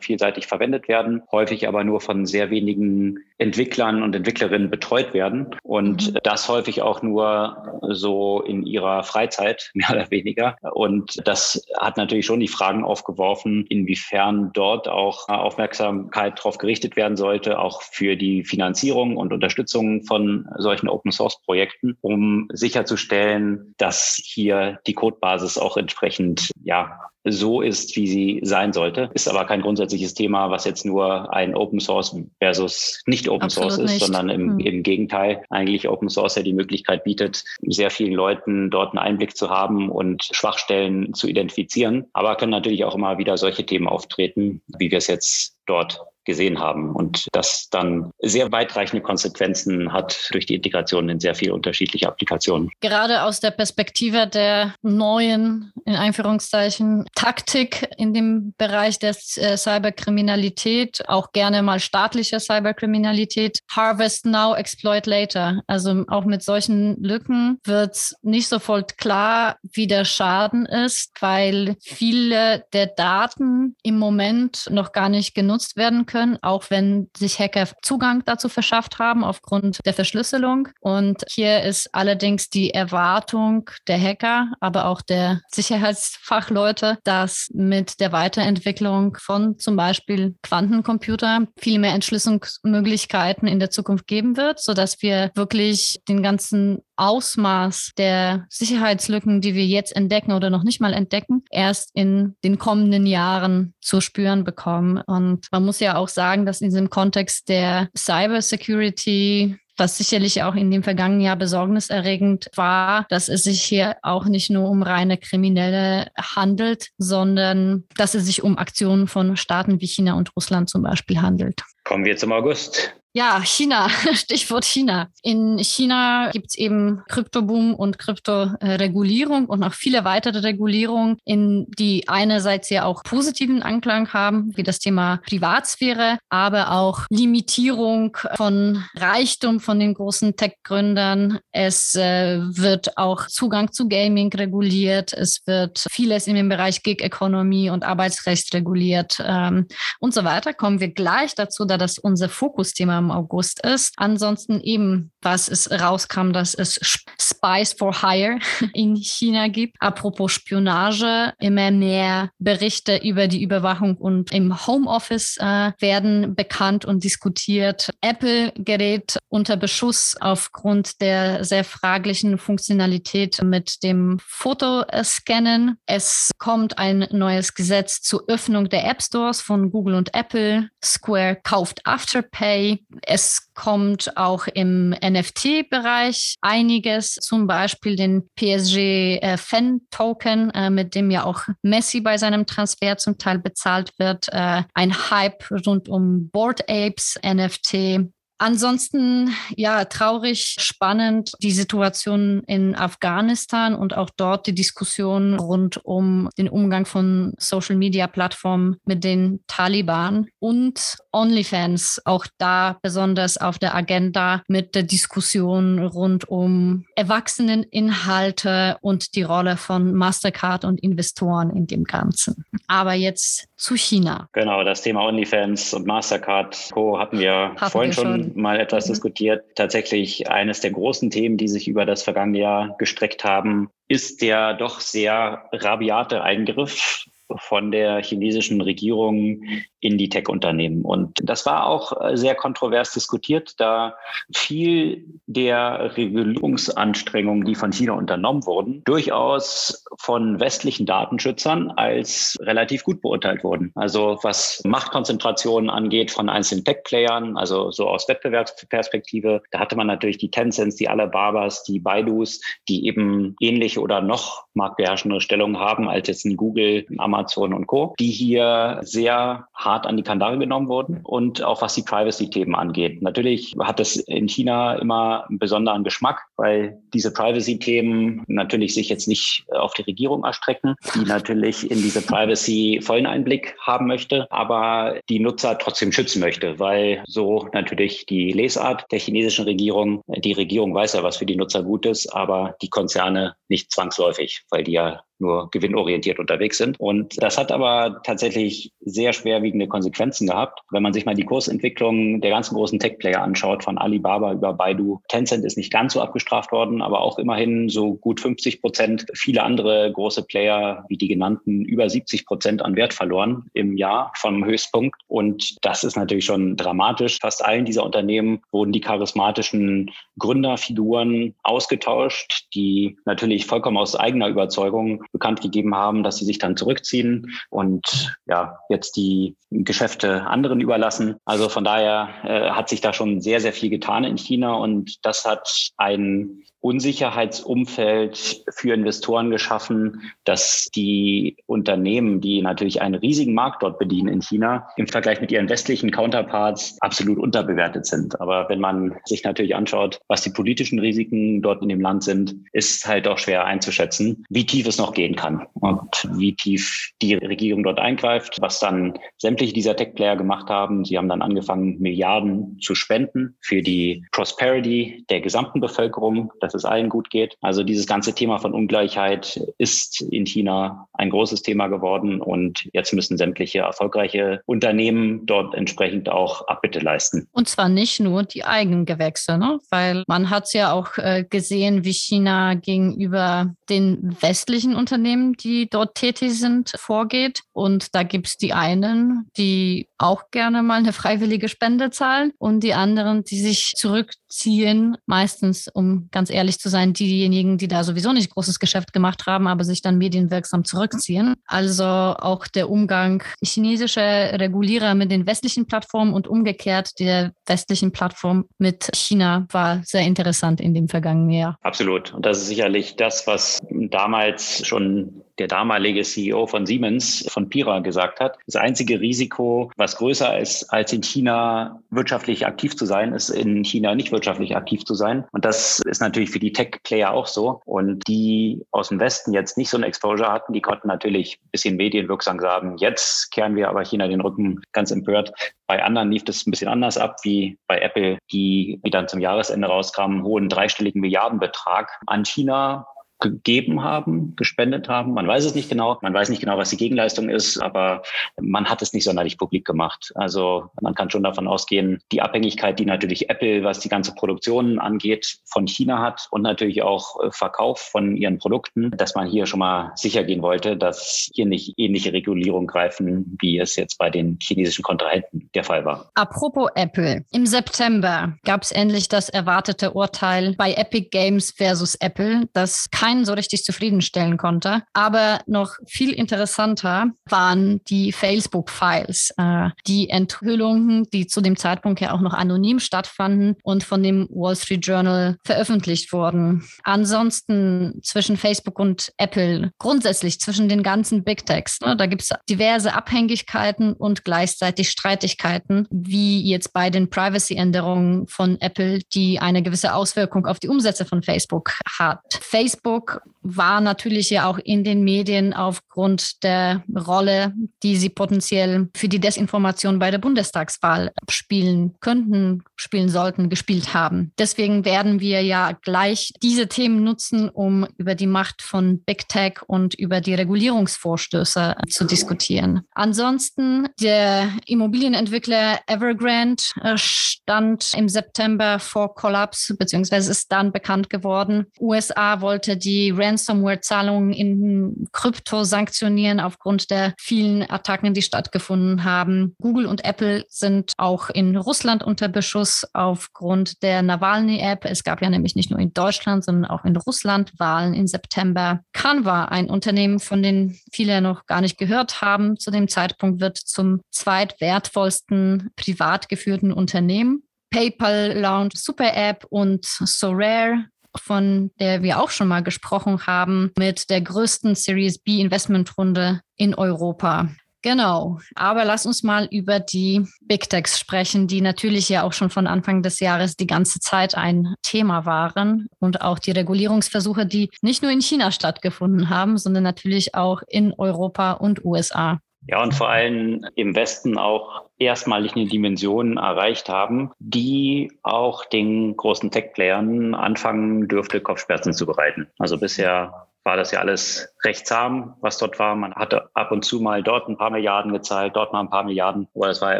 vielseitig 0.01 0.45
verwendet 0.45 0.87
werden, 0.87 1.23
häufig 1.31 1.67
aber 1.67 1.83
nur 1.83 2.01
von 2.01 2.25
sehr 2.25 2.49
wenigen 2.49 3.19
Entwicklern 3.37 3.86
und 4.03 4.15
Entwicklerinnen 4.15 4.69
betreut 4.69 5.13
werden 5.13 5.55
und 5.63 6.13
mhm. 6.13 6.17
das 6.23 6.47
häufig 6.49 6.81
auch 6.81 7.01
nur 7.01 7.79
so 7.89 8.41
in 8.41 8.65
ihrer 8.65 9.03
Freizeit, 9.03 9.71
mehr 9.73 9.89
oder 9.91 10.11
weniger. 10.11 10.57
Und 10.73 11.25
das 11.27 11.65
hat 11.79 11.97
natürlich 11.97 12.25
schon 12.25 12.39
die 12.39 12.47
Fragen 12.47 12.83
aufgeworfen, 12.83 13.65
inwiefern 13.67 14.51
dort 14.53 14.87
auch 14.87 15.29
Aufmerksamkeit 15.29 16.39
darauf 16.39 16.57
gerichtet 16.57 16.95
werden 16.95 17.17
sollte, 17.17 17.59
auch 17.59 17.81
für 17.81 18.15
die 18.15 18.43
Finanzierung 18.43 19.17
und 19.17 19.33
Unterstützung 19.33 20.03
von 20.03 20.47
solchen 20.57 20.89
Open 20.89 21.11
Source 21.11 21.41
Projekten, 21.41 21.97
um 22.01 22.47
sicherzustellen, 22.51 23.73
dass 23.77 24.19
hier 24.21 24.79
die 24.87 24.93
Codebasis 24.93 25.37
Basis 25.37 25.57
auch 25.57 25.77
entsprechend 25.77 26.51
ja 26.63 26.99
so 27.31 27.61
ist, 27.61 27.95
wie 27.95 28.07
sie 28.07 28.39
sein 28.43 28.73
sollte. 28.73 29.09
Ist 29.13 29.27
aber 29.27 29.45
kein 29.45 29.61
grundsätzliches 29.61 30.13
Thema, 30.13 30.49
was 30.49 30.65
jetzt 30.65 30.85
nur 30.85 31.33
ein 31.33 31.55
Open 31.55 31.79
Source 31.79 32.15
versus 32.39 33.01
nicht 33.05 33.29
Open 33.29 33.43
Absolut 33.43 33.71
Source 33.71 33.83
ist, 33.83 33.91
nicht. 33.91 34.05
sondern 34.05 34.29
im, 34.29 34.51
hm. 34.51 34.59
im 34.59 34.83
Gegenteil 34.83 35.43
eigentlich 35.49 35.87
Open 35.87 36.09
Source 36.09 36.35
ja 36.35 36.43
die 36.43 36.53
Möglichkeit 36.53 37.03
bietet, 37.03 37.43
sehr 37.61 37.89
vielen 37.91 38.13
Leuten 38.13 38.69
dort 38.69 38.91
einen 38.91 38.99
Einblick 38.99 39.35
zu 39.35 39.49
haben 39.49 39.89
und 39.89 40.23
Schwachstellen 40.31 41.13
zu 41.13 41.27
identifizieren. 41.27 42.05
Aber 42.13 42.35
können 42.35 42.51
natürlich 42.51 42.83
auch 42.83 42.95
immer 42.95 43.17
wieder 43.17 43.37
solche 43.37 43.65
Themen 43.65 43.87
auftreten, 43.87 44.61
wie 44.77 44.91
wir 44.91 44.97
es 44.97 45.07
jetzt 45.07 45.57
dort 45.65 46.01
gesehen 46.27 46.59
haben 46.59 46.91
und 46.93 47.27
das 47.31 47.69
dann 47.71 48.11
sehr 48.19 48.51
weitreichende 48.51 49.01
Konsequenzen 49.01 49.93
hat 49.93 50.29
durch 50.31 50.45
die 50.45 50.55
Integration 50.55 51.09
in 51.09 51.19
sehr 51.19 51.33
viele 51.33 51.53
unterschiedliche 51.53 52.07
Applikationen. 52.07 52.69
Gerade 52.81 53.23
aus 53.23 53.39
der 53.39 53.51
Perspektive 53.51 54.27
der 54.27 54.75
neuen, 54.81 55.71
in 55.85 55.95
Einführungszeichen, 55.95 57.05
Taktik 57.15 57.89
in 57.97 58.13
dem 58.13 58.53
Bereich 58.57 58.99
der 58.99 59.15
äh, 59.37 59.57
Cyberkriminalität, 59.57 61.07
auch 61.07 61.31
gerne 61.31 61.63
mal 61.63 61.79
staatliche 61.79 62.39
Cyberkriminalität, 62.39 63.59
Harvest 63.71 64.25
Now, 64.25 64.53
Exploit 64.53 65.05
Later. 65.05 65.61
Also 65.65 66.03
auch 66.09 66.25
mit 66.25 66.43
solchen 66.43 67.01
Lücken 67.01 67.59
wird 67.63 68.13
nicht 68.21 68.49
sofort 68.49 68.97
klar, 68.97 69.55
wie 69.63 69.87
der 69.87 70.03
Schaden 70.03 70.65
ist, 70.65 71.11
weil 71.21 71.77
viele 71.81 72.65
der 72.73 72.87
Daten 72.87 73.77
im 73.81 73.97
Moment 73.97 74.67
noch 74.69 74.91
gar 74.91 75.07
nicht 75.07 75.33
genutzt 75.33 75.77
werden 75.77 76.05
können 76.05 76.16
können, 76.17 76.37
auch 76.41 76.65
wenn 76.69 77.09
sich 77.15 77.39
Hacker 77.39 77.67
Zugang 77.81 78.23
dazu 78.25 78.49
verschafft 78.49 78.97
haben 78.99 79.23
aufgrund 79.23 79.79
der 79.85 79.93
Verschlüsselung. 79.93 80.69
Und 80.81 81.23
hier 81.29 81.63
ist 81.63 81.93
allerdings 81.93 82.49
die 82.49 82.73
Erwartung 82.73 83.69
der 83.87 84.01
Hacker, 84.01 84.51
aber 84.59 84.85
auch 84.85 85.01
der 85.01 85.41
Sicherheitsfachleute, 85.49 86.97
dass 87.03 87.49
mit 87.53 87.99
der 87.99 88.11
Weiterentwicklung 88.11 89.17
von 89.19 89.59
zum 89.59 89.75
Beispiel 89.75 90.35
Quantencomputer 90.41 91.45
viel 91.59 91.79
mehr 91.79 91.93
Entschlüsselungsmöglichkeiten 91.93 93.47
in 93.47 93.59
der 93.59 93.69
Zukunft 93.69 94.07
geben 94.07 94.37
wird, 94.37 94.59
sodass 94.59 95.01
wir 95.01 95.31
wirklich 95.35 96.01
den 96.07 96.23
ganzen 96.23 96.81
Ausmaß 96.97 97.93
der 97.97 98.45
Sicherheitslücken, 98.49 99.41
die 99.41 99.55
wir 99.55 99.65
jetzt 99.65 99.95
entdecken 99.95 100.33
oder 100.33 100.49
noch 100.49 100.63
nicht 100.63 100.81
mal 100.81 100.93
entdecken, 100.93 101.43
erst 101.51 101.91
in 101.93 102.35
den 102.43 102.57
kommenden 102.57 103.05
Jahren 103.05 103.73
zu 103.81 104.01
spüren 104.01 104.43
bekommen. 104.43 105.01
Und 105.05 105.47
man 105.51 105.65
muss 105.65 105.79
ja 105.79 105.95
auch 105.95 106.09
sagen, 106.09 106.45
dass 106.45 106.61
in 106.61 106.69
diesem 106.69 106.89
Kontext 106.89 107.49
der 107.49 107.89
Cybersecurity 107.95 109.57
was 109.77 109.97
sicherlich 109.97 110.43
auch 110.43 110.55
in 110.55 110.71
dem 110.71 110.83
vergangenen 110.83 111.21
Jahr 111.21 111.35
besorgniserregend 111.35 112.49
war, 112.55 113.05
dass 113.09 113.29
es 113.29 113.43
sich 113.43 113.61
hier 113.61 113.95
auch 114.01 114.25
nicht 114.25 114.49
nur 114.49 114.69
um 114.69 114.81
reine 114.81 115.17
Kriminelle 115.17 116.07
handelt, 116.17 116.89
sondern 116.97 117.83
dass 117.95 118.15
es 118.15 118.25
sich 118.25 118.43
um 118.43 118.57
Aktionen 118.57 119.07
von 119.07 119.37
Staaten 119.37 119.79
wie 119.79 119.87
China 119.87 120.15
und 120.15 120.35
Russland 120.35 120.69
zum 120.69 120.83
Beispiel 120.83 121.21
handelt. 121.21 121.61
Kommen 121.83 122.05
wir 122.05 122.17
zum 122.17 122.31
August. 122.31 122.95
Ja, 123.17 123.41
China, 123.43 123.89
Stichwort 124.13 124.63
China. 124.63 125.07
In 125.23 125.57
China 125.57 126.29
gibt 126.31 126.51
es 126.51 126.55
eben 126.55 127.01
Kryptoboom 127.07 127.73
und 127.73 127.97
Kryptoregulierung 127.97 129.47
und 129.47 129.59
noch 129.59 129.73
viele 129.73 130.05
weitere 130.05 130.37
Regulierungen, 130.41 131.17
in 131.25 131.65
die 131.79 132.07
einerseits 132.07 132.69
ja 132.69 132.85
auch 132.85 133.01
positiven 133.01 133.63
Anklang 133.63 134.13
haben, 134.13 134.55
wie 134.55 134.61
das 134.61 134.77
Thema 134.77 135.19
Privatsphäre, 135.25 136.19
aber 136.29 136.73
auch 136.73 137.07
Limitierung 137.09 138.15
von 138.35 138.83
Reichtum 138.95 139.61
von 139.61 139.79
den 139.79 139.95
großen 139.95 140.35
Tech-Gründern. 140.35 141.39
Es 141.51 141.95
äh, 141.95 142.39
wird 142.39 142.99
auch 142.99 143.25
Zugang 143.25 143.71
zu 143.71 143.87
Gaming 143.87 144.31
reguliert. 144.31 145.11
Es 145.13 145.41
wird 145.47 145.87
vieles 145.89 146.27
in 146.27 146.35
dem 146.35 146.49
Bereich 146.49 146.83
Gig-Economy 146.83 147.71
und 147.71 147.83
Arbeitsrecht 147.83 148.53
reguliert 148.53 149.19
ähm, 149.25 149.65
und 149.99 150.13
so 150.13 150.23
weiter. 150.23 150.53
Kommen 150.53 150.79
wir 150.79 150.89
gleich 150.89 151.33
dazu, 151.33 151.65
da 151.65 151.79
das 151.79 151.97
unser 151.97 152.29
Fokusthema 152.29 153.06
im 153.07 153.11
August 153.11 153.65
ist. 153.65 153.93
Ansonsten 153.97 154.59
eben, 154.61 155.11
was 155.27 155.49
es 155.49 155.69
rauskam, 155.69 156.31
dass 156.31 156.53
es 156.53 156.79
Spies 157.19 157.73
for 157.73 158.01
Hire 158.01 158.39
in 158.73 158.95
China 158.95 159.49
gibt. 159.49 159.75
Apropos 159.81 160.31
Spionage, 160.31 161.33
immer 161.39 161.69
mehr 161.69 162.29
Berichte 162.39 162.95
über 163.03 163.27
die 163.27 163.43
Überwachung 163.43 163.97
und 163.97 164.31
im 164.31 164.65
Homeoffice 164.65 165.35
äh, 165.37 165.71
werden 165.79 166.33
bekannt 166.33 166.85
und 166.85 167.03
diskutiert. 167.03 167.89
Apple 167.99 168.53
gerät 168.55 169.17
unter 169.27 169.57
Beschuss 169.57 170.15
aufgrund 170.21 171.01
der 171.01 171.43
sehr 171.43 171.65
fraglichen 171.65 172.37
Funktionalität 172.37 173.43
mit 173.43 173.83
dem 173.83 174.19
Fotoscannen. 174.25 175.75
Es 175.87 176.31
kommt 176.37 176.77
ein 176.77 177.05
neues 177.11 177.53
Gesetz 177.53 178.01
zur 178.01 178.23
Öffnung 178.29 178.69
der 178.69 178.89
App 178.89 179.01
Stores 179.01 179.41
von 179.41 179.71
Google 179.71 179.95
und 179.95 180.13
Apple. 180.13 180.69
Square 180.81 181.39
kauft 181.43 181.85
Afterpay. 181.85 182.85
Es 183.01 183.49
kommt 183.53 184.15
auch 184.15 184.47
im 184.47 184.93
NFT-Bereich 185.17 186.35
einiges, 186.41 187.15
zum 187.15 187.47
Beispiel 187.47 187.95
den 187.95 188.29
PSG-Fan-Token, 188.35 190.51
äh, 190.51 190.67
äh, 190.67 190.69
mit 190.69 190.93
dem 190.95 191.09
ja 191.11 191.23
auch 191.23 191.43
Messi 191.61 192.01
bei 192.01 192.17
seinem 192.17 192.45
Transfer 192.45 192.97
zum 192.97 193.17
Teil 193.17 193.39
bezahlt 193.39 193.91
wird. 193.97 194.27
Äh, 194.29 194.63
ein 194.73 195.09
Hype 195.09 195.49
rund 195.65 195.87
um 195.89 196.29
Board 196.29 196.69
Apes, 196.69 197.17
NFT. 197.23 198.11
Ansonsten, 198.39 199.33
ja, 199.55 199.85
traurig, 199.85 200.57
spannend 200.59 201.31
die 201.41 201.51
Situation 201.51 202.43
in 202.45 202.75
Afghanistan 202.75 203.73
und 203.73 203.97
auch 203.97 204.09
dort 204.15 204.45
die 204.45 204.53
Diskussion 204.53 205.39
rund 205.39 205.83
um 205.83 206.29
den 206.37 206.47
Umgang 206.47 206.85
von 206.85 207.33
Social-Media-Plattformen 207.39 208.77
mit 208.85 209.03
den 209.03 209.43
Taliban 209.47 210.27
und 210.39 210.97
OnlyFans, 211.11 212.01
auch 212.05 212.27
da 212.37 212.77
besonders 212.81 213.37
auf 213.37 213.57
der 213.57 213.73
Agenda 213.73 214.43
mit 214.47 214.75
der 214.75 214.83
Diskussion 214.83 215.79
rund 215.79 216.29
um 216.29 216.85
Erwachseneninhalte 216.95 218.77
und 218.81 219.15
die 219.15 219.23
Rolle 219.23 219.57
von 219.57 219.93
Mastercard 219.93 220.63
und 220.63 220.79
Investoren 220.81 221.49
in 221.49 221.65
dem 221.65 221.85
Ganzen. 221.85 222.45
Aber 222.67 222.93
jetzt 222.93 223.47
zu 223.55 223.75
China. 223.75 224.27
Genau, 224.33 224.63
das 224.63 224.83
Thema 224.83 225.05
OnlyFans 225.05 225.73
und 225.73 225.87
Mastercard 225.87 226.69
Co. 226.71 226.99
hatten 226.99 227.19
wir 227.19 227.55
hatten 227.55 227.71
vorhin 227.71 227.91
wir 227.91 227.93
schon, 227.93 228.26
schon 228.27 228.41
mal 228.41 228.59
etwas 228.59 228.85
mhm. 228.85 228.91
diskutiert. 228.91 229.55
Tatsächlich 229.55 230.29
eines 230.29 230.61
der 230.61 230.71
großen 230.71 231.09
Themen, 231.09 231.37
die 231.37 231.47
sich 231.47 231.67
über 231.67 231.85
das 231.85 232.03
vergangene 232.03 232.39
Jahr 232.39 232.75
gestreckt 232.77 233.23
haben, 233.23 233.69
ist 233.87 234.21
der 234.21 234.53
doch 234.53 234.79
sehr 234.79 235.49
rabiate 235.51 236.21
Eingriff 236.21 237.05
von 237.35 237.71
der 237.71 238.01
chinesischen 238.01 238.61
Regierung 238.61 239.41
in 239.79 239.97
die 239.97 240.09
Tech-Unternehmen. 240.09 240.81
Und 240.83 241.17
das 241.21 241.45
war 241.45 241.67
auch 241.67 242.01
äh, 242.01 242.17
sehr 242.17 242.35
kontrovers 242.35 242.93
diskutiert, 242.93 243.53
da 243.59 243.95
viel 244.33 245.05
der 245.27 245.97
Regulierungsanstrengungen, 245.97 247.45
die 247.45 247.55
von 247.55 247.71
China 247.71 247.93
unternommen 247.93 248.45
wurden, 248.45 248.81
durchaus 248.85 249.85
von 249.99 250.39
westlichen 250.39 250.85
Datenschützern 250.85 251.71
als 251.71 252.37
relativ 252.41 252.83
gut 252.83 253.01
beurteilt 253.01 253.43
wurden. 253.43 253.71
Also 253.75 254.19
was 254.23 254.61
Machtkonzentrationen 254.65 255.69
angeht 255.69 256.11
von 256.11 256.29
einzelnen 256.29 256.63
Tech-Playern, 256.63 257.37
also 257.37 257.71
so 257.71 257.87
aus 257.87 258.07
Wettbewerbsperspektive, 258.07 259.41
da 259.51 259.59
hatte 259.59 259.75
man 259.75 259.87
natürlich 259.87 260.17
die 260.17 260.31
Tencents, 260.31 260.75
die 260.75 260.89
Alibabas, 260.89 261.63
die 261.63 261.79
Baidus, 261.79 262.41
die 262.67 262.87
eben 262.87 263.35
ähnliche 263.39 263.81
oder 263.81 264.01
noch 264.01 264.45
marktbeherrschende 264.53 265.21
Stellungen 265.21 265.59
haben 265.59 265.87
als 265.87 266.07
jetzt 266.07 266.25
ein 266.25 266.37
Google, 266.37 266.85
Amazon 266.97 267.16
und 267.53 267.67
Co., 267.67 267.95
die 267.99 268.11
hier 268.11 268.79
sehr 268.81 269.47
hart 269.53 269.85
an 269.85 269.97
die 269.97 270.03
Kandare 270.03 270.37
genommen 270.37 270.67
wurden 270.67 271.01
und 271.03 271.43
auch 271.43 271.61
was 271.61 271.75
die 271.75 271.83
Privacy-Themen 271.83 272.55
angeht. 272.55 273.01
Natürlich 273.01 273.55
hat 273.59 273.79
es 273.79 273.95
in 273.95 274.27
China 274.27 274.75
immer 274.75 275.25
einen 275.27 275.39
besonderen 275.39 275.83
Geschmack, 275.83 276.21
weil 276.35 276.79
diese 276.93 277.11
Privacy-Themen 277.11 278.23
natürlich 278.27 278.73
sich 278.73 278.89
jetzt 278.89 279.07
nicht 279.07 279.45
auf 279.51 279.73
die 279.73 279.83
Regierung 279.83 280.23
erstrecken, 280.23 280.75
die 280.95 281.05
natürlich 281.05 281.69
in 281.69 281.81
diese 281.81 282.01
Privacy 282.01 282.79
vollen 282.81 283.05
Einblick 283.05 283.55
haben 283.61 283.87
möchte, 283.87 284.31
aber 284.31 284.99
die 285.09 285.19
Nutzer 285.19 285.57
trotzdem 285.57 285.91
schützen 285.91 286.19
möchte, 286.19 286.59
weil 286.59 287.03
so 287.07 287.47
natürlich 287.53 288.05
die 288.05 288.31
Lesart 288.31 288.85
der 288.91 288.99
chinesischen 288.99 289.45
Regierung, 289.45 290.01
die 290.07 290.33
Regierung 290.33 290.73
weiß 290.73 290.93
ja, 290.93 291.03
was 291.03 291.17
für 291.17 291.25
die 291.25 291.35
Nutzer 291.35 291.63
gut 291.63 291.85
ist, 291.85 292.13
aber 292.13 292.55
die 292.61 292.69
Konzerne 292.69 293.35
nicht 293.49 293.71
zwangsläufig, 293.71 294.43
weil 294.49 294.63
die 294.63 294.73
ja 294.73 295.01
nur 295.19 295.49
gewinnorientiert 295.51 296.19
unterwegs 296.19 296.57
sind. 296.57 296.79
Und 296.79 297.21
das 297.21 297.37
hat 297.37 297.51
aber 297.51 298.01
tatsächlich 298.03 298.71
sehr 298.81 299.13
schwerwiegende 299.13 299.67
Konsequenzen 299.67 300.27
gehabt. 300.27 300.61
Wenn 300.71 300.83
man 300.83 300.93
sich 300.93 301.05
mal 301.05 301.15
die 301.15 301.25
Kursentwicklung 301.25 302.21
der 302.21 302.31
ganzen 302.31 302.55
großen 302.55 302.79
Tech-Player 302.79 303.21
anschaut, 303.21 303.63
von 303.63 303.77
Alibaba 303.77 304.33
über 304.33 304.53
Baidu, 304.53 305.01
Tencent 305.07 305.45
ist 305.45 305.57
nicht 305.57 305.71
ganz 305.71 305.93
so 305.93 306.01
abgestraft 306.01 306.51
worden, 306.51 306.81
aber 306.81 307.01
auch 307.01 307.19
immerhin 307.19 307.69
so 307.69 307.95
gut 307.95 308.19
50 308.19 308.61
Prozent. 308.61 309.05
Viele 309.13 309.43
andere 309.43 309.91
große 309.91 310.23
Player, 310.23 310.85
wie 310.89 310.97
die 310.97 311.07
genannten, 311.07 311.65
über 311.65 311.89
70 311.89 312.25
Prozent 312.25 312.61
an 312.61 312.75
Wert 312.75 312.93
verloren 312.93 313.45
im 313.53 313.77
Jahr 313.77 314.11
vom 314.15 314.45
Höchstpunkt. 314.45 314.95
Und 315.07 315.57
das 315.61 315.83
ist 315.83 315.95
natürlich 315.95 316.25
schon 316.25 316.55
dramatisch. 316.55 317.19
Fast 317.19 317.43
allen 317.43 317.65
dieser 317.65 317.83
Unternehmen 317.83 318.41
wurden 318.51 318.71
die 318.71 318.81
charismatischen 318.81 319.91
Gründerfiguren 320.19 321.35
ausgetauscht, 321.43 322.47
die 322.53 322.97
natürlich 323.05 323.45
vollkommen 323.45 323.77
aus 323.77 323.95
eigener 323.95 324.27
Überzeugung 324.27 325.03
bekannt 325.11 325.41
gegeben 325.41 325.75
haben, 325.75 326.03
dass 326.03 326.17
sie 326.17 326.25
sich 326.25 326.39
dann 326.39 326.57
zurückziehen 326.57 327.31
und 327.49 328.17
ja, 328.27 328.59
jetzt 328.69 328.95
die 328.95 329.35
Geschäfte 329.49 330.23
anderen 330.23 330.61
überlassen. 330.61 331.15
Also 331.25 331.49
von 331.49 331.63
daher 331.63 332.09
äh, 332.23 332.51
hat 332.51 332.69
sich 332.69 332.81
da 332.81 332.93
schon 332.93 333.21
sehr, 333.21 333.39
sehr 333.39 333.53
viel 333.53 333.69
getan 333.69 334.03
in 334.03 334.17
China 334.17 334.53
und 334.55 335.05
das 335.05 335.25
hat 335.25 335.71
ein 335.77 336.43
Unsicherheitsumfeld 336.67 338.43
für 338.49 338.73
Investoren 338.73 339.29
geschaffen, 339.29 340.01
dass 340.25 340.67
die 340.75 341.37
Unternehmen, 341.45 342.19
die 342.19 342.41
natürlich 342.41 342.81
einen 342.81 342.95
riesigen 342.95 343.33
Markt 343.33 343.63
dort 343.63 343.79
bedienen 343.79 344.09
in 344.09 344.21
China, 344.21 344.67
im 344.75 344.87
Vergleich 344.87 345.21
mit 345.21 345.31
ihren 345.31 345.47
westlichen 345.47 345.91
Counterparts 345.91 346.77
absolut 346.81 347.19
unterbewertet 347.19 347.85
sind. 347.85 348.19
Aber 348.19 348.49
wenn 348.49 348.59
man 348.59 348.97
sich 349.05 349.23
natürlich 349.23 349.55
anschaut, 349.55 349.99
was 350.09 350.23
die 350.23 350.29
politischen 350.29 350.79
Risiken 350.79 351.41
dort 351.41 351.61
in 351.61 351.69
dem 351.69 351.79
Land 351.79 352.03
sind, 352.03 352.35
ist 352.51 352.85
halt 352.85 353.07
auch 353.07 353.17
schwer 353.17 353.45
einzuschätzen, 353.45 354.25
wie 354.29 354.45
tief 354.45 354.67
es 354.67 354.77
noch 354.77 354.93
gehen 354.93 355.15
kann 355.15 355.47
und 355.53 356.09
wie 356.15 356.35
tief 356.35 356.91
die 357.01 357.13
Regierung 357.13 357.63
dort 357.63 357.79
eingreift, 357.79 358.37
was 358.41 358.59
dann 358.59 358.99
sämtliche 359.17 359.53
dieser 359.53 359.77
Tech-Player 359.77 360.17
gemacht 360.17 360.49
haben. 360.49 360.83
Sie 360.83 360.97
haben 360.97 361.07
dann 361.07 361.21
angefangen, 361.21 361.79
Milliarden 361.79 362.59
zu 362.59 362.75
spenden 362.75 363.37
für 363.39 363.61
die 363.61 364.05
Prosperity 364.11 365.05
der 365.09 365.21
gesamten 365.21 365.61
Bevölkerung 365.61 366.31
dass 366.41 366.53
es 366.57 366.65
allen 366.65 366.89
gut 366.89 367.09
geht. 367.09 367.37
Also 367.41 367.63
dieses 367.63 367.87
ganze 367.87 368.13
Thema 368.13 368.39
von 368.39 368.53
Ungleichheit 368.53 369.39
ist 369.57 370.01
in 370.01 370.25
China 370.25 370.87
ein 370.93 371.09
großes 371.09 371.41
Thema 371.41 371.67
geworden 371.67 372.21
und 372.21 372.67
jetzt 372.73 372.93
müssen 372.93 373.17
sämtliche 373.17 373.59
erfolgreiche 373.59 374.41
Unternehmen 374.45 375.25
dort 375.25 375.55
entsprechend 375.55 376.09
auch 376.09 376.47
Abbitte 376.47 376.79
leisten. 376.79 377.27
Und 377.31 377.47
zwar 377.47 377.69
nicht 377.69 377.99
nur 377.99 378.23
die 378.23 378.43
eigenen 378.43 378.85
Gewächse, 378.85 379.37
ne? 379.37 379.59
weil 379.69 380.03
man 380.07 380.29
hat 380.29 380.45
es 380.45 380.53
ja 380.53 380.71
auch 380.71 380.97
äh, 380.97 381.23
gesehen, 381.29 381.83
wie 381.83 381.93
China 381.93 382.55
gegenüber 382.55 383.53
den 383.69 384.15
westlichen 384.21 384.75
Unternehmen, 384.75 385.33
die 385.33 385.69
dort 385.69 385.95
tätig 385.95 386.37
sind, 386.37 386.73
vorgeht. 386.77 387.41
Und 387.53 387.95
da 387.95 388.03
gibt 388.03 388.27
es 388.27 388.37
die 388.37 388.53
einen, 388.53 389.29
die 389.37 389.87
auch 389.97 390.31
gerne 390.31 390.63
mal 390.63 390.79
eine 390.79 390.93
freiwillige 390.93 391.49
Spende 391.49 391.89
zahlen 391.89 392.31
und 392.37 392.61
die 392.61 392.73
anderen, 392.73 393.23
die 393.23 393.39
sich 393.39 393.73
zurückziehen, 393.75 394.97
meistens, 395.05 395.67
um 395.67 396.09
ganz 396.11 396.29
ehrlich 396.37 396.59
zu 396.59 396.69
sein, 396.69 396.93
diejenigen, 396.93 397.57
die 397.57 397.67
da 397.67 397.83
sowieso 397.83 398.13
nicht 398.13 398.29
großes 398.29 398.59
Geschäft 398.59 398.93
gemacht 398.93 399.25
haben, 399.25 399.47
aber 399.47 399.63
sich 399.63 399.81
dann 399.81 399.97
medienwirksam 399.97 400.63
zurückziehen. 400.63 401.35
Also 401.45 401.83
auch 401.83 402.47
der 402.47 402.69
Umgang 402.69 403.23
chinesischer 403.43 404.39
Regulierer 404.39 404.95
mit 404.95 405.11
den 405.11 405.25
westlichen 405.25 405.67
Plattformen 405.67 406.13
und 406.13 406.27
umgekehrt 406.27 406.99
der 406.99 407.33
westlichen 407.45 407.91
Plattform 407.91 408.45
mit 408.57 408.89
China 408.95 409.47
war 409.51 409.81
sehr 409.83 410.01
interessant 410.01 410.61
in 410.61 410.73
dem 410.73 410.87
vergangenen 410.87 411.31
Jahr. 411.31 411.57
Absolut. 411.61 412.13
Und 412.13 412.25
das 412.25 412.37
ist 412.39 412.47
sicherlich 412.47 412.95
das, 412.95 413.27
was 413.27 413.59
damals 413.69 414.65
schon 414.65 415.23
der 415.39 415.47
damalige 415.47 416.03
CEO 416.03 416.47
von 416.47 416.65
Siemens, 416.65 417.25
von 417.29 417.49
Pira, 417.49 417.79
gesagt 417.79 418.19
hat. 418.19 418.37
Das 418.45 418.55
einzige 418.55 418.99
Risiko, 418.99 419.71
was 419.77 419.97
größer 419.97 420.39
ist, 420.39 420.65
als 420.71 420.93
in 420.93 421.03
China 421.03 421.81
wirtschaftlich 421.89 422.45
aktiv 422.45 422.75
zu 422.75 422.85
sein, 422.85 423.13
ist 423.13 423.29
in 423.29 423.63
China 423.63 423.95
nicht 423.95 424.11
wirtschaftlich 424.11 424.55
aktiv 424.55 424.83
zu 424.85 424.95
sein. 424.95 425.25
Und 425.31 425.45
das 425.45 425.79
ist 425.85 426.01
natürlich 426.01 426.31
für 426.31 426.39
die 426.39 426.53
Tech-Player 426.53 427.11
auch 427.11 427.27
so. 427.27 427.61
Und 427.65 428.07
die 428.07 428.65
aus 428.71 428.89
dem 428.89 428.99
Westen 428.99 429.33
jetzt 429.33 429.57
nicht 429.57 429.69
so 429.69 429.77
ein 429.77 429.83
Exposure 429.83 430.31
hatten, 430.31 430.53
die 430.53 430.61
konnten 430.61 430.87
natürlich 430.87 431.39
ein 431.43 431.49
bisschen 431.51 431.77
medienwirksam 431.77 432.39
sagen, 432.39 432.77
jetzt 432.77 433.31
kehren 433.31 433.55
wir 433.55 433.69
aber 433.69 433.83
China 433.83 434.07
den 434.07 434.21
Rücken 434.21 434.61
ganz 434.71 434.91
empört. 434.91 435.31
Bei 435.67 435.83
anderen 435.83 436.11
lief 436.11 436.23
das 436.23 436.45
ein 436.47 436.51
bisschen 436.51 436.69
anders 436.69 436.97
ab, 436.97 437.17
wie 437.23 437.57
bei 437.67 437.79
Apple, 437.79 438.17
die, 438.31 438.79
die 438.85 438.89
dann 438.89 439.07
zum 439.07 439.19
Jahresende 439.19 439.67
rauskamen, 439.67 440.23
hohen 440.23 440.49
dreistelligen 440.49 441.01
Milliardenbetrag 441.01 441.91
an 442.07 442.25
China 442.25 442.87
gegeben 443.19 443.83
haben, 443.83 444.35
gespendet 444.35 444.89
haben. 444.89 445.13
Man 445.13 445.27
weiß 445.27 445.45
es 445.45 445.55
nicht 445.55 445.69
genau. 445.69 445.97
Man 446.01 446.13
weiß 446.13 446.29
nicht 446.29 446.39
genau, 446.39 446.57
was 446.57 446.69
die 446.69 446.77
Gegenleistung 446.77 447.29
ist, 447.29 447.57
aber 447.57 448.03
man 448.39 448.65
hat 448.65 448.81
es 448.81 448.93
nicht 448.93 449.03
sonderlich 449.03 449.37
publik 449.37 449.65
gemacht. 449.65 450.11
Also 450.15 450.69
man 450.81 450.93
kann 450.93 451.09
schon 451.09 451.23
davon 451.23 451.47
ausgehen, 451.47 451.99
die 452.11 452.21
Abhängigkeit, 452.21 452.79
die 452.79 452.85
natürlich 452.85 453.29
Apple, 453.29 453.63
was 453.63 453.79
die 453.79 453.89
ganze 453.89 454.13
Produktion 454.13 454.79
angeht, 454.79 455.39
von 455.45 455.67
China 455.67 455.99
hat 456.01 456.27
und 456.31 456.43
natürlich 456.43 456.83
auch 456.83 457.23
äh, 457.23 457.31
Verkauf 457.31 457.79
von 457.79 458.15
ihren 458.15 458.37
Produkten, 458.37 458.91
dass 458.91 459.15
man 459.15 459.27
hier 459.27 459.45
schon 459.45 459.59
mal 459.59 459.91
sicher 459.95 460.23
gehen 460.23 460.41
wollte, 460.41 460.77
dass 460.77 461.29
hier 461.33 461.45
nicht 461.45 461.73
ähnliche 461.77 462.13
Regulierungen 462.13 462.67
greifen, 462.67 463.37
wie 463.39 463.57
es 463.59 463.75
jetzt 463.75 463.97
bei 463.97 464.09
den 464.09 464.37
chinesischen 464.41 464.83
Kontrahenten 464.83 465.49
der 465.55 465.63
Fall 465.63 465.85
war. 465.85 466.11
Apropos 466.15 466.69
Apple. 466.75 467.25
Im 467.31 467.45
September 467.45 468.37
gab 468.43 468.61
es 468.61 468.71
endlich 468.71 469.09
das 469.09 469.29
erwartete 469.29 469.93
Urteil 469.93 470.53
bei 470.57 470.73
Epic 470.73 471.09
Games 471.09 471.51
versus 471.51 471.95
Apple, 471.95 472.47
das 472.53 472.89
kein 472.91 473.06
keinen 473.07 473.25
so 473.25 473.33
richtig 473.33 473.63
zufriedenstellen 473.63 474.37
konnte. 474.37 474.83
Aber 474.93 475.39
noch 475.47 475.75
viel 475.87 476.11
interessanter 476.11 477.11
waren 477.29 477.81
die 477.85 478.11
Facebook-Files, 478.11 479.33
äh, 479.37 479.69
die 479.87 480.09
Enthüllungen, 480.09 481.05
die 481.13 481.25
zu 481.27 481.39
dem 481.39 481.55
Zeitpunkt 481.55 482.01
ja 482.01 482.11
auch 482.11 482.19
noch 482.19 482.33
anonym 482.33 482.79
stattfanden 482.79 483.55
und 483.63 483.83
von 483.85 484.03
dem 484.03 484.27
Wall 484.29 484.55
Street 484.57 484.85
Journal 484.85 485.37
veröffentlicht 485.45 486.11
wurden. 486.11 486.67
Ansonsten 486.83 487.99
zwischen 488.03 488.35
Facebook 488.35 488.77
und 488.77 489.13
Apple, 489.17 489.71
grundsätzlich 489.79 490.41
zwischen 490.41 490.67
den 490.67 490.83
ganzen 490.83 491.23
Big 491.23 491.45
Techs, 491.45 491.79
ne, 491.79 491.95
da 491.95 492.07
gibt 492.07 492.23
es 492.23 492.31
diverse 492.49 492.93
Abhängigkeiten 492.93 493.93
und 493.93 494.25
gleichzeitig 494.25 494.89
Streitigkeiten, 494.89 495.87
wie 495.89 496.41
jetzt 496.49 496.73
bei 496.73 496.89
den 496.89 497.09
Privacy-Änderungen 497.09 498.27
von 498.27 498.59
Apple, 498.59 498.99
die 499.13 499.39
eine 499.39 499.63
gewisse 499.63 499.93
Auswirkung 499.93 500.45
auf 500.45 500.59
die 500.59 500.67
Umsätze 500.67 501.05
von 501.05 501.23
Facebook 501.23 501.71
hat. 501.97 502.19
Facebook 502.41 502.96
Facebook 502.97 503.21
war 503.49 503.79
natürlich 503.79 504.29
ja 504.29 504.49
auch 504.49 504.57
in 504.57 504.83
den 504.83 505.03
Medien 505.03 505.53
aufgrund 505.53 506.43
der 506.43 506.83
Rolle, 506.93 507.53
die 507.81 507.95
sie 507.95 508.09
potenziell 508.09 508.89
für 508.95 509.07
die 509.07 509.19
Desinformation 509.19 509.99
bei 509.99 510.11
der 510.11 510.17
Bundestagswahl 510.17 511.11
spielen 511.29 511.95
könnten, 512.01 512.63
spielen 512.75 513.07
sollten, 513.07 513.49
gespielt 513.49 513.93
haben. 513.93 514.33
Deswegen 514.37 514.83
werden 514.83 515.21
wir 515.21 515.41
ja 515.43 515.71
gleich 515.81 516.33
diese 516.43 516.67
Themen 516.67 517.03
nutzen, 517.03 517.47
um 517.49 517.87
über 517.97 518.15
die 518.15 518.27
Macht 518.27 518.61
von 518.61 519.01
Big 519.05 519.29
Tech 519.29 519.61
und 519.65 519.93
über 519.93 520.19
die 520.19 520.33
Regulierungsvorstöße 520.33 521.75
zu 521.89 522.05
diskutieren. 522.05 522.81
Ansonsten 522.91 523.87
der 524.01 524.49
Immobilienentwickler 524.65 525.79
Evergrande 525.87 526.63
äh, 526.83 526.97
stand 526.97 527.93
im 527.95 528.09
September 528.09 528.79
vor 528.79 529.15
Kollaps, 529.15 529.73
beziehungsweise 529.79 530.31
ist 530.31 530.51
dann 530.51 530.73
bekannt 530.73 531.09
geworden. 531.09 531.67
USA 531.79 532.41
wollte 532.41 532.75
die 532.75 532.86
die 532.87 533.11
Ransomware-Zahlungen 533.11 534.31
in 534.31 535.07
Krypto 535.11 535.65
sanktionieren 535.65 536.39
aufgrund 536.39 536.89
der 536.89 537.13
vielen 537.19 537.69
Attacken, 537.69 538.13
die 538.13 538.21
stattgefunden 538.21 539.03
haben. 539.03 539.55
Google 539.61 539.87
und 539.87 540.05
Apple 540.05 540.45
sind 540.47 540.93
auch 540.95 541.29
in 541.29 541.57
Russland 541.57 542.01
unter 542.01 542.29
Beschuss 542.29 542.87
aufgrund 542.93 543.83
der 543.83 544.01
Nawalny-App. 544.03 544.85
Es 544.85 545.03
gab 545.03 545.21
ja 545.21 545.29
nämlich 545.29 545.55
nicht 545.55 545.69
nur 545.69 545.81
in 545.81 545.93
Deutschland, 545.93 546.45
sondern 546.45 546.71
auch 546.71 546.85
in 546.85 546.95
Russland 546.95 547.51
Wahlen 547.57 547.93
im 547.93 548.07
September. 548.07 548.79
Canva, 548.93 549.45
ein 549.45 549.69
Unternehmen, 549.69 550.21
von 550.21 550.41
dem 550.41 550.79
viele 550.93 551.19
noch 551.19 551.45
gar 551.45 551.59
nicht 551.59 551.77
gehört 551.77 552.21
haben, 552.21 552.57
zu 552.57 552.71
dem 552.71 552.87
Zeitpunkt 552.87 553.41
wird 553.41 553.57
zum 553.57 553.99
zweitwertvollsten 554.11 555.71
privat 555.75 556.29
geführten 556.29 556.71
Unternehmen. 556.71 557.43
PayPal 557.69 558.31
launcht 558.31 558.77
Super 558.77 559.13
App 559.13 559.45
und 559.49 559.85
Sorare 559.85 560.85
von 561.19 561.71
der 561.79 562.03
wir 562.03 562.21
auch 562.21 562.29
schon 562.29 562.47
mal 562.47 562.63
gesprochen 562.63 563.25
haben, 563.27 563.71
mit 563.77 564.09
der 564.09 564.21
größten 564.21 564.75
Series 564.75 565.19
B 565.19 565.39
Investmentrunde 565.39 566.41
in 566.55 566.75
Europa. 566.75 567.49
Genau, 567.83 568.39
aber 568.55 568.85
lass 568.85 569.05
uns 569.05 569.23
mal 569.23 569.47
über 569.51 569.79
die 569.79 570.25
Big 570.41 570.69
Techs 570.69 570.99
sprechen, 570.99 571.47
die 571.47 571.61
natürlich 571.61 572.09
ja 572.09 572.23
auch 572.23 572.33
schon 572.33 572.49
von 572.49 572.67
Anfang 572.67 573.03
des 573.03 573.19
Jahres 573.19 573.55
die 573.55 573.67
ganze 573.67 573.99
Zeit 573.99 574.35
ein 574.35 574.75
Thema 574.81 575.25
waren 575.25 575.87
und 575.99 576.21
auch 576.21 576.39
die 576.39 576.51
Regulierungsversuche, 576.51 577.45
die 577.45 577.69
nicht 577.81 578.01
nur 578.01 578.11
in 578.11 578.21
China 578.21 578.51
stattgefunden 578.51 579.29
haben, 579.29 579.57
sondern 579.57 579.83
natürlich 579.83 580.33
auch 580.33 580.63
in 580.67 580.93
Europa 580.97 581.53
und 581.53 581.85
USA. 581.85 582.39
Ja, 582.65 582.81
und 582.81 582.93
vor 582.93 583.09
allem 583.09 583.65
im 583.75 583.95
Westen 583.95 584.37
auch 584.37 584.89
erstmalig 584.97 585.55
eine 585.55 585.67
Dimension 585.67 586.37
erreicht 586.37 586.89
haben, 586.89 587.31
die 587.39 588.11
auch 588.23 588.65
den 588.65 589.15
großen 589.15 589.51
Tech-Playern 589.51 590.33
anfangen 590.33 591.07
dürfte, 591.07 591.39
Kopfschmerzen 591.39 591.93
zu 591.93 592.05
bereiten. 592.05 592.47
Also 592.57 592.77
bisher 592.77 593.47
war 593.67 593.75
das 593.75 593.91
ja 593.91 593.99
alles 593.99 594.47
recht 594.63 594.87
zahm, 594.87 595.35
was 595.41 595.57
dort 595.57 595.77
war. 595.77 595.93
Man 595.97 596.15
hatte 596.15 596.49
ab 596.53 596.71
und 596.71 596.85
zu 596.85 597.01
mal 597.01 597.21
dort 597.21 597.49
ein 597.49 597.57
paar 597.57 597.69
Milliarden 597.69 598.13
gezahlt, 598.13 598.55
dort 598.55 598.71
mal 598.71 598.79
ein 598.79 598.89
paar 598.89 599.03
Milliarden, 599.03 599.49
aber 599.53 599.67
das 599.67 599.81
war 599.81 599.91
ja 599.91 599.99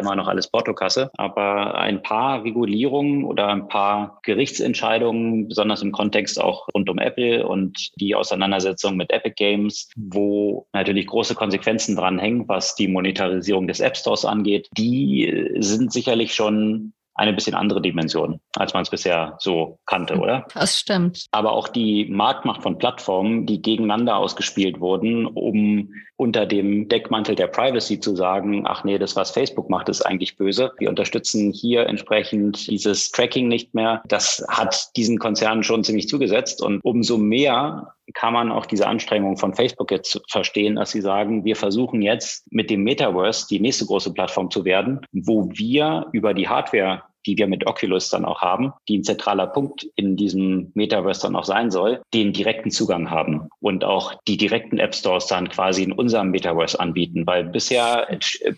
immer 0.00 0.16
noch 0.16 0.26
alles 0.26 0.48
Portokasse. 0.48 1.10
Aber 1.18 1.76
ein 1.76 2.02
paar 2.02 2.42
Regulierungen 2.44 3.24
oder 3.24 3.48
ein 3.48 3.68
paar 3.68 4.20
Gerichtsentscheidungen, 4.22 5.48
besonders 5.48 5.82
im 5.82 5.92
Kontext 5.92 6.40
auch 6.40 6.66
rund 6.74 6.88
um 6.88 6.98
Apple 6.98 7.46
und 7.46 7.90
die 8.00 8.14
Auseinandersetzung 8.14 8.96
mit 8.96 9.12
Epic 9.12 9.34
Games, 9.36 9.90
wo 9.96 10.66
natürlich 10.72 11.06
große 11.06 11.34
Konsequenzen 11.34 11.94
dranhängen, 11.94 12.48
was 12.48 12.74
die 12.74 12.88
Monetarisierung 12.88 13.68
des 13.68 13.80
App 13.80 13.98
Stores 13.98 14.24
angeht, 14.24 14.70
die 14.78 15.52
sind 15.58 15.92
sicherlich 15.92 16.34
schon 16.34 16.94
eine 17.18 17.32
bisschen 17.32 17.54
andere 17.54 17.82
Dimension, 17.82 18.40
als 18.56 18.72
man 18.72 18.82
es 18.82 18.90
bisher 18.90 19.36
so 19.40 19.78
kannte, 19.86 20.16
oder? 20.16 20.46
Das 20.54 20.78
stimmt. 20.78 21.26
Aber 21.32 21.52
auch 21.52 21.68
die 21.68 22.06
Marktmacht 22.06 22.62
von 22.62 22.78
Plattformen, 22.78 23.44
die 23.44 23.60
gegeneinander 23.60 24.16
ausgespielt 24.16 24.80
wurden, 24.80 25.26
um 25.26 25.92
unter 26.16 26.46
dem 26.46 26.88
Deckmantel 26.88 27.36
der 27.36 27.46
Privacy 27.46 28.00
zu 28.00 28.16
sagen, 28.16 28.64
ach 28.66 28.82
nee, 28.82 28.98
das, 28.98 29.14
was 29.14 29.30
Facebook 29.30 29.70
macht, 29.70 29.88
ist 29.88 30.02
eigentlich 30.02 30.36
böse. 30.36 30.72
Wir 30.78 30.88
unterstützen 30.88 31.52
hier 31.52 31.86
entsprechend 31.86 32.66
dieses 32.68 33.12
Tracking 33.12 33.46
nicht 33.46 33.74
mehr. 33.74 34.02
Das 34.06 34.44
hat 34.48 34.90
diesen 34.96 35.18
Konzernen 35.18 35.62
schon 35.62 35.84
ziemlich 35.84 36.08
zugesetzt. 36.08 36.60
Und 36.60 36.80
umso 36.84 37.18
mehr 37.18 37.94
kann 38.14 38.32
man 38.32 38.50
auch 38.50 38.66
diese 38.66 38.86
Anstrengung 38.86 39.36
von 39.36 39.54
Facebook 39.54 39.90
jetzt 39.90 40.20
verstehen, 40.28 40.76
dass 40.76 40.90
sie 40.90 41.00
sagen, 41.00 41.44
wir 41.44 41.54
versuchen 41.56 42.02
jetzt 42.02 42.50
mit 42.52 42.70
dem 42.70 42.82
Metaverse 42.82 43.46
die 43.48 43.60
nächste 43.60 43.86
große 43.86 44.12
Plattform 44.12 44.50
zu 44.50 44.64
werden, 44.64 45.00
wo 45.12 45.48
wir 45.52 46.06
über 46.12 46.34
die 46.34 46.48
Hardware 46.48 47.02
die 47.28 47.36
wir 47.36 47.46
mit 47.46 47.66
Oculus 47.66 48.08
dann 48.08 48.24
auch 48.24 48.40
haben, 48.40 48.72
die 48.88 48.98
ein 48.98 49.04
zentraler 49.04 49.46
Punkt 49.46 49.86
in 49.96 50.16
diesem 50.16 50.72
Metaverse 50.74 51.22
dann 51.22 51.36
auch 51.36 51.44
sein 51.44 51.70
soll, 51.70 52.00
den 52.14 52.32
direkten 52.32 52.70
Zugang 52.70 53.10
haben 53.10 53.48
und 53.60 53.84
auch 53.84 54.14
die 54.26 54.38
direkten 54.38 54.78
App 54.78 54.94
Stores 54.94 55.26
dann 55.26 55.50
quasi 55.50 55.82
in 55.82 55.92
unserem 55.92 56.30
Metaverse 56.30 56.80
anbieten, 56.80 57.26
weil 57.26 57.44
bisher 57.44 58.08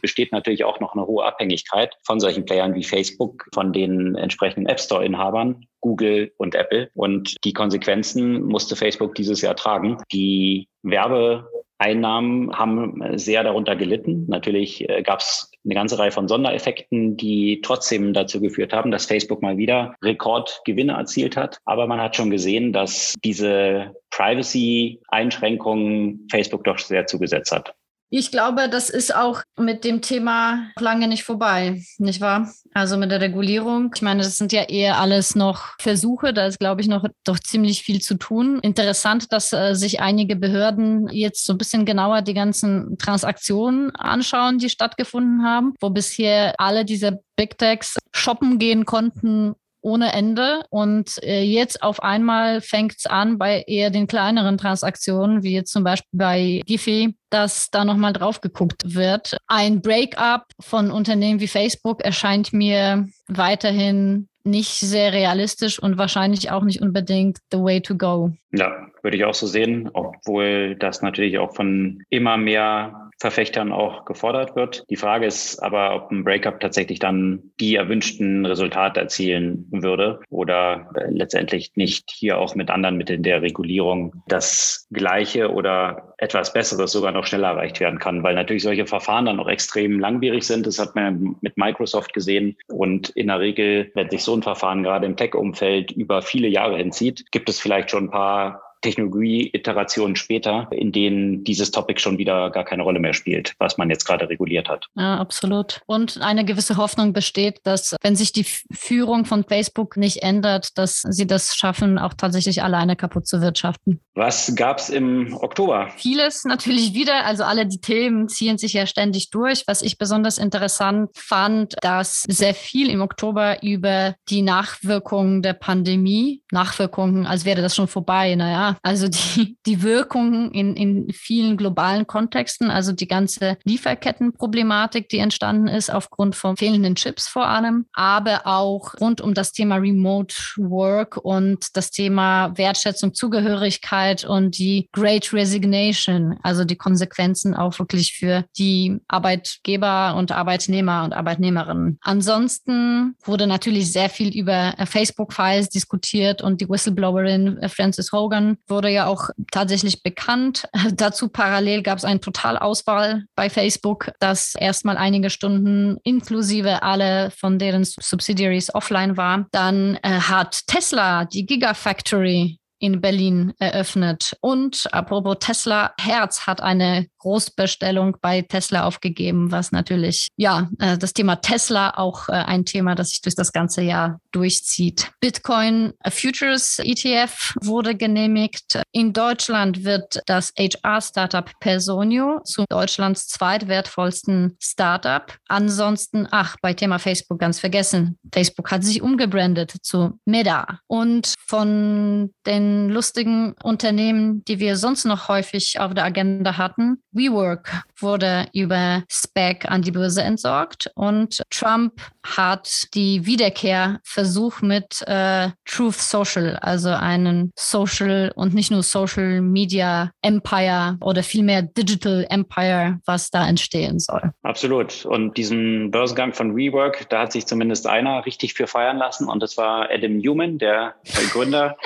besteht 0.00 0.30
natürlich 0.30 0.62
auch 0.64 0.78
noch 0.78 0.94
eine 0.94 1.04
hohe 1.04 1.24
Abhängigkeit 1.24 1.96
von 2.04 2.20
solchen 2.20 2.44
Playern 2.44 2.74
wie 2.74 2.84
Facebook, 2.84 3.48
von 3.52 3.72
den 3.72 4.14
entsprechenden 4.14 4.68
App 4.68 4.78
Store 4.78 5.04
Inhabern 5.04 5.66
Google 5.80 6.32
und 6.36 6.54
Apple. 6.54 6.90
Und 6.94 7.36
die 7.44 7.52
Konsequenzen 7.52 8.42
musste 8.44 8.76
Facebook 8.76 9.14
dieses 9.14 9.40
Jahr 9.40 9.56
tragen. 9.56 9.96
Die 10.12 10.68
Werbeeinnahmen 10.82 12.56
haben 12.56 13.18
sehr 13.18 13.42
darunter 13.42 13.76
gelitten. 13.76 14.26
Natürlich 14.28 14.88
äh, 14.88 15.02
gab 15.02 15.20
es 15.20 15.49
eine 15.64 15.74
ganze 15.74 15.98
Reihe 15.98 16.10
von 16.10 16.28
Sondereffekten, 16.28 17.16
die 17.16 17.60
trotzdem 17.62 18.12
dazu 18.12 18.40
geführt 18.40 18.72
haben, 18.72 18.90
dass 18.90 19.06
Facebook 19.06 19.40
mal 19.42 19.58
wieder 19.58 19.94
Rekordgewinne 20.02 20.92
erzielt 20.92 21.36
hat. 21.36 21.58
Aber 21.64 21.86
man 21.86 22.00
hat 22.00 22.16
schon 22.16 22.30
gesehen, 22.30 22.72
dass 22.72 23.14
diese 23.22 23.94
Privacy-Einschränkungen 24.10 26.26
Facebook 26.30 26.64
doch 26.64 26.78
sehr 26.78 27.06
zugesetzt 27.06 27.52
hat. 27.52 27.74
Ich 28.12 28.32
glaube, 28.32 28.68
das 28.68 28.90
ist 28.90 29.14
auch 29.14 29.42
mit 29.56 29.84
dem 29.84 30.02
Thema 30.02 30.66
lange 30.80 31.06
nicht 31.06 31.22
vorbei, 31.22 31.80
nicht 31.98 32.20
wahr? 32.20 32.52
Also 32.74 32.96
mit 32.96 33.12
der 33.12 33.20
Regulierung. 33.20 33.92
Ich 33.94 34.02
meine, 34.02 34.24
das 34.24 34.36
sind 34.36 34.52
ja 34.52 34.62
eher 34.62 34.98
alles 34.98 35.36
noch 35.36 35.74
Versuche. 35.80 36.34
Da 36.34 36.46
ist, 36.46 36.58
glaube 36.58 36.80
ich, 36.80 36.88
noch 36.88 37.04
doch 37.22 37.38
ziemlich 37.38 37.82
viel 37.82 38.00
zu 38.00 38.16
tun. 38.16 38.58
Interessant, 38.62 39.32
dass 39.32 39.52
äh, 39.52 39.74
sich 39.74 40.00
einige 40.00 40.34
Behörden 40.34 41.08
jetzt 41.08 41.46
so 41.46 41.54
ein 41.54 41.58
bisschen 41.58 41.84
genauer 41.84 42.22
die 42.22 42.34
ganzen 42.34 42.98
Transaktionen 42.98 43.94
anschauen, 43.94 44.58
die 44.58 44.70
stattgefunden 44.70 45.44
haben, 45.44 45.74
wo 45.80 45.90
bisher 45.90 46.54
alle 46.58 46.84
diese 46.84 47.20
Big 47.36 47.58
Techs 47.58 47.96
shoppen 48.12 48.58
gehen 48.58 48.86
konnten 48.86 49.54
ohne 49.80 50.12
Ende. 50.12 50.62
Und 50.70 51.22
äh, 51.22 51.42
jetzt 51.42 51.82
auf 51.82 52.02
einmal 52.02 52.60
fängt 52.60 52.96
es 52.98 53.06
an 53.06 53.38
bei 53.38 53.62
eher 53.66 53.90
den 53.90 54.06
kleineren 54.06 54.58
Transaktionen, 54.58 55.42
wie 55.42 55.54
jetzt 55.54 55.72
zum 55.72 55.84
Beispiel 55.84 56.10
bei 56.12 56.60
Giphy, 56.66 57.14
dass 57.30 57.70
da 57.70 57.84
nochmal 57.84 58.12
drauf 58.12 58.40
geguckt 58.40 58.94
wird. 58.94 59.36
Ein 59.46 59.80
Breakup 59.82 60.44
von 60.58 60.90
Unternehmen 60.90 61.40
wie 61.40 61.48
Facebook 61.48 62.02
erscheint 62.02 62.52
mir 62.52 63.08
weiterhin 63.28 64.28
nicht 64.42 64.70
sehr 64.70 65.12
realistisch 65.12 65.78
und 65.78 65.98
wahrscheinlich 65.98 66.50
auch 66.50 66.62
nicht 66.62 66.80
unbedingt 66.80 67.38
the 67.52 67.58
way 67.58 67.80
to 67.80 67.96
go. 67.96 68.32
Ja, 68.52 68.86
würde 69.02 69.16
ich 69.16 69.24
auch 69.24 69.34
so 69.34 69.46
sehen, 69.46 69.90
obwohl 69.92 70.76
das 70.76 71.02
natürlich 71.02 71.38
auch 71.38 71.54
von 71.54 72.02
immer 72.08 72.36
mehr 72.36 73.09
Verfechtern 73.20 73.70
auch 73.70 74.06
gefordert 74.06 74.56
wird. 74.56 74.84
Die 74.88 74.96
Frage 74.96 75.26
ist 75.26 75.62
aber, 75.62 75.94
ob 75.94 76.10
ein 76.10 76.24
Breakup 76.24 76.58
tatsächlich 76.58 76.98
dann 76.98 77.42
die 77.60 77.76
erwünschten 77.76 78.46
Resultate 78.46 78.98
erzielen 78.98 79.66
würde 79.70 80.20
oder 80.30 80.90
äh, 80.94 81.10
letztendlich 81.10 81.72
nicht 81.74 82.10
hier 82.10 82.38
auch 82.38 82.54
mit 82.54 82.70
anderen 82.70 82.96
Mitteln 82.96 83.22
der 83.22 83.42
Regulierung 83.42 84.22
das 84.26 84.88
Gleiche 84.90 85.52
oder 85.52 86.14
etwas 86.16 86.54
Besseres 86.54 86.92
sogar 86.92 87.12
noch 87.12 87.26
schneller 87.26 87.48
erreicht 87.48 87.78
werden 87.78 87.98
kann, 87.98 88.22
weil 88.22 88.34
natürlich 88.34 88.62
solche 88.62 88.86
Verfahren 88.86 89.26
dann 89.26 89.38
auch 89.38 89.48
extrem 89.48 90.00
langwierig 90.00 90.44
sind. 90.44 90.66
Das 90.66 90.78
hat 90.78 90.94
man 90.94 91.36
mit 91.42 91.58
Microsoft 91.58 92.14
gesehen. 92.14 92.56
Und 92.68 93.10
in 93.10 93.26
der 93.26 93.40
Regel, 93.40 93.90
wenn 93.94 94.08
sich 94.08 94.24
so 94.24 94.34
ein 94.34 94.42
Verfahren 94.42 94.82
gerade 94.82 95.04
im 95.04 95.16
Tech-Umfeld 95.16 95.92
über 95.92 96.22
viele 96.22 96.48
Jahre 96.48 96.78
hinzieht, 96.78 97.30
gibt 97.32 97.50
es 97.50 97.60
vielleicht 97.60 97.90
schon 97.90 98.04
ein 98.04 98.10
paar 98.10 98.69
Technologie-Iterationen 98.80 100.16
später, 100.16 100.68
in 100.70 100.92
denen 100.92 101.44
dieses 101.44 101.70
Topic 101.70 102.00
schon 102.00 102.18
wieder 102.18 102.50
gar 102.50 102.64
keine 102.64 102.82
Rolle 102.82 103.00
mehr 103.00 103.14
spielt, 103.14 103.54
was 103.58 103.78
man 103.78 103.90
jetzt 103.90 104.04
gerade 104.04 104.28
reguliert 104.28 104.68
hat. 104.68 104.86
Ja, 104.94 105.18
absolut. 105.18 105.80
Und 105.86 106.20
eine 106.20 106.44
gewisse 106.44 106.76
Hoffnung 106.76 107.12
besteht, 107.12 107.60
dass 107.64 107.96
wenn 108.02 108.16
sich 108.16 108.32
die 108.32 108.44
Führung 108.44 109.24
von 109.24 109.44
Facebook 109.44 109.96
nicht 109.96 110.22
ändert, 110.22 110.78
dass 110.78 111.02
sie 111.02 111.26
das 111.26 111.56
schaffen, 111.56 111.98
auch 111.98 112.14
tatsächlich 112.14 112.62
alleine 112.62 112.96
kaputt 112.96 113.26
zu 113.26 113.40
wirtschaften. 113.40 114.00
Was 114.14 114.54
gab 114.54 114.78
es 114.78 114.90
im 114.90 115.34
Oktober? 115.34 115.88
Vieles 115.96 116.44
natürlich 116.44 116.94
wieder. 116.94 117.24
Also 117.24 117.44
alle 117.44 117.66
die 117.66 117.80
Themen 117.80 118.28
ziehen 118.28 118.58
sich 118.58 118.72
ja 118.72 118.86
ständig 118.86 119.30
durch. 119.30 119.64
Was 119.66 119.82
ich 119.82 119.98
besonders 119.98 120.38
interessant 120.38 121.10
fand, 121.14 121.74
dass 121.80 122.22
sehr 122.22 122.54
viel 122.54 122.90
im 122.90 123.00
Oktober 123.00 123.62
über 123.62 124.14
die 124.28 124.42
Nachwirkungen 124.42 125.42
der 125.42 125.54
Pandemie, 125.54 126.42
Nachwirkungen, 126.50 127.26
als 127.26 127.44
wäre 127.44 127.62
das 127.62 127.76
schon 127.76 127.88
vorbei, 127.88 128.34
naja, 128.34 128.69
also 128.82 129.08
die, 129.08 129.56
die 129.66 129.82
Wirkungen 129.82 130.52
in, 130.52 130.76
in 130.76 131.12
vielen 131.12 131.56
globalen 131.56 132.06
Kontexten, 132.06 132.70
also 132.70 132.92
die 132.92 133.08
ganze 133.08 133.58
Lieferkettenproblematik, 133.64 135.08
die 135.08 135.18
entstanden 135.18 135.68
ist 135.68 135.90
aufgrund 135.90 136.36
von 136.36 136.56
fehlenden 136.56 136.94
Chips 136.94 137.28
vor 137.28 137.48
allem, 137.48 137.86
aber 137.92 138.46
auch 138.46 138.94
rund 139.00 139.20
um 139.20 139.34
das 139.34 139.52
Thema 139.52 139.76
Remote 139.76 140.34
Work 140.56 141.16
und 141.16 141.76
das 141.76 141.90
Thema 141.90 142.56
Wertschätzung, 142.56 143.14
Zugehörigkeit 143.14 144.24
und 144.24 144.58
die 144.58 144.88
Great 144.92 145.32
Resignation, 145.32 146.38
also 146.42 146.64
die 146.64 146.76
Konsequenzen 146.76 147.54
auch 147.54 147.78
wirklich 147.78 148.14
für 148.14 148.44
die 148.58 148.98
Arbeitgeber 149.08 150.14
und 150.16 150.32
Arbeitnehmer 150.32 151.04
und 151.04 151.12
Arbeitnehmerinnen. 151.12 151.98
Ansonsten 152.02 153.16
wurde 153.24 153.46
natürlich 153.46 153.92
sehr 153.92 154.08
viel 154.08 154.36
über 154.36 154.74
Facebook-Files 154.84 155.68
diskutiert 155.68 156.42
und 156.42 156.60
die 156.60 156.68
Whistleblowerin 156.68 157.58
Frances 157.68 158.12
Hogan 158.12 158.58
wurde 158.68 158.90
ja 158.90 159.06
auch 159.06 159.30
tatsächlich 159.50 160.02
bekannt. 160.02 160.68
Dazu 160.92 161.28
parallel 161.28 161.82
gab 161.82 161.98
es 161.98 162.04
eine 162.04 162.20
Totalauswahl 162.20 163.24
bei 163.34 163.50
Facebook, 163.50 164.10
das 164.20 164.54
erstmal 164.54 164.96
einige 164.96 165.30
Stunden 165.30 165.98
inklusive 166.02 166.82
alle 166.82 167.30
von 167.32 167.58
deren 167.58 167.84
Subsidiaries 167.84 168.74
offline 168.74 169.16
war. 169.16 169.46
Dann 169.52 169.96
äh, 170.02 170.20
hat 170.20 170.66
Tesla 170.66 171.24
die 171.24 171.46
Gigafactory 171.46 172.58
in 172.80 173.00
Berlin 173.00 173.52
eröffnet. 173.58 174.36
Und 174.40 174.88
apropos 174.92 175.36
Tesla, 175.38 175.92
Herz 176.00 176.46
hat 176.46 176.62
eine 176.62 177.06
Großbestellung 177.20 178.16
bei 178.20 178.42
Tesla 178.42 178.84
aufgegeben, 178.84 179.52
was 179.52 179.72
natürlich, 179.72 180.28
ja, 180.36 180.68
äh, 180.78 180.98
das 180.98 181.12
Thema 181.12 181.36
Tesla 181.36 181.94
auch 181.96 182.28
äh, 182.28 182.32
ein 182.32 182.64
Thema, 182.64 182.94
das 182.94 183.10
sich 183.10 183.20
durch 183.20 183.34
das 183.34 183.52
ganze 183.52 183.82
Jahr 183.82 184.20
durchzieht. 184.32 185.12
Bitcoin 185.20 185.92
Futures 186.08 186.78
ETF 186.78 187.54
wurde 187.62 187.94
genehmigt. 187.94 188.82
In 188.92 189.12
Deutschland 189.12 189.84
wird 189.84 190.20
das 190.26 190.52
HR-Startup 190.58 191.50
Personio 191.60 192.40
zu 192.44 192.64
Deutschlands 192.68 193.28
zweitwertvollsten 193.28 194.56
Startup. 194.60 195.32
Ansonsten, 195.48 196.26
ach, 196.30 196.56
bei 196.62 196.74
Thema 196.74 196.98
Facebook 196.98 197.38
ganz 197.38 197.60
vergessen. 197.60 198.18
Facebook 198.32 198.70
hat 198.70 198.84
sich 198.84 199.02
umgebrandet 199.02 199.74
zu 199.82 200.18
Meta. 200.24 200.80
Und 200.86 201.34
von 201.46 202.32
den 202.46 202.88
lustigen 202.88 203.54
Unternehmen, 203.62 204.44
die 204.44 204.58
wir 204.58 204.76
sonst 204.76 205.04
noch 205.04 205.28
häufig 205.28 205.78
auf 205.80 205.94
der 205.94 206.04
Agenda 206.04 206.56
hatten, 206.56 207.02
WeWork 207.12 207.84
wurde 207.98 208.46
über 208.52 209.02
SPAC 209.10 209.70
an 209.70 209.82
die 209.82 209.90
Börse 209.90 210.22
entsorgt 210.22 210.90
und 210.94 211.42
Trump 211.50 212.00
hat 212.24 212.86
die 212.94 213.26
Wiederkehrversuch 213.26 214.62
mit 214.62 215.02
äh, 215.06 215.48
Truth 215.64 215.94
Social, 215.94 216.56
also 216.56 216.90
einen 216.90 217.52
Social 217.56 218.32
und 218.34 218.54
nicht 218.54 218.70
nur 218.70 218.82
Social 218.82 219.40
Media 219.40 220.10
Empire 220.22 220.96
oder 221.00 221.22
vielmehr 221.22 221.62
Digital 221.62 222.26
Empire, 222.30 223.00
was 223.06 223.30
da 223.30 223.48
entstehen 223.48 223.98
soll. 223.98 224.32
Absolut. 224.42 225.04
Und 225.04 225.36
diesen 225.36 225.90
Börsengang 225.90 226.32
von 226.32 226.56
WeWork, 226.56 227.08
da 227.10 227.22
hat 227.22 227.32
sich 227.32 227.46
zumindest 227.46 227.86
einer 227.86 228.24
richtig 228.26 228.54
für 228.54 228.66
feiern 228.66 228.98
lassen 228.98 229.28
und 229.28 229.42
das 229.42 229.56
war 229.56 229.90
Adam 229.90 230.18
Newman, 230.18 230.58
der 230.58 230.94
Gründer 231.32 231.76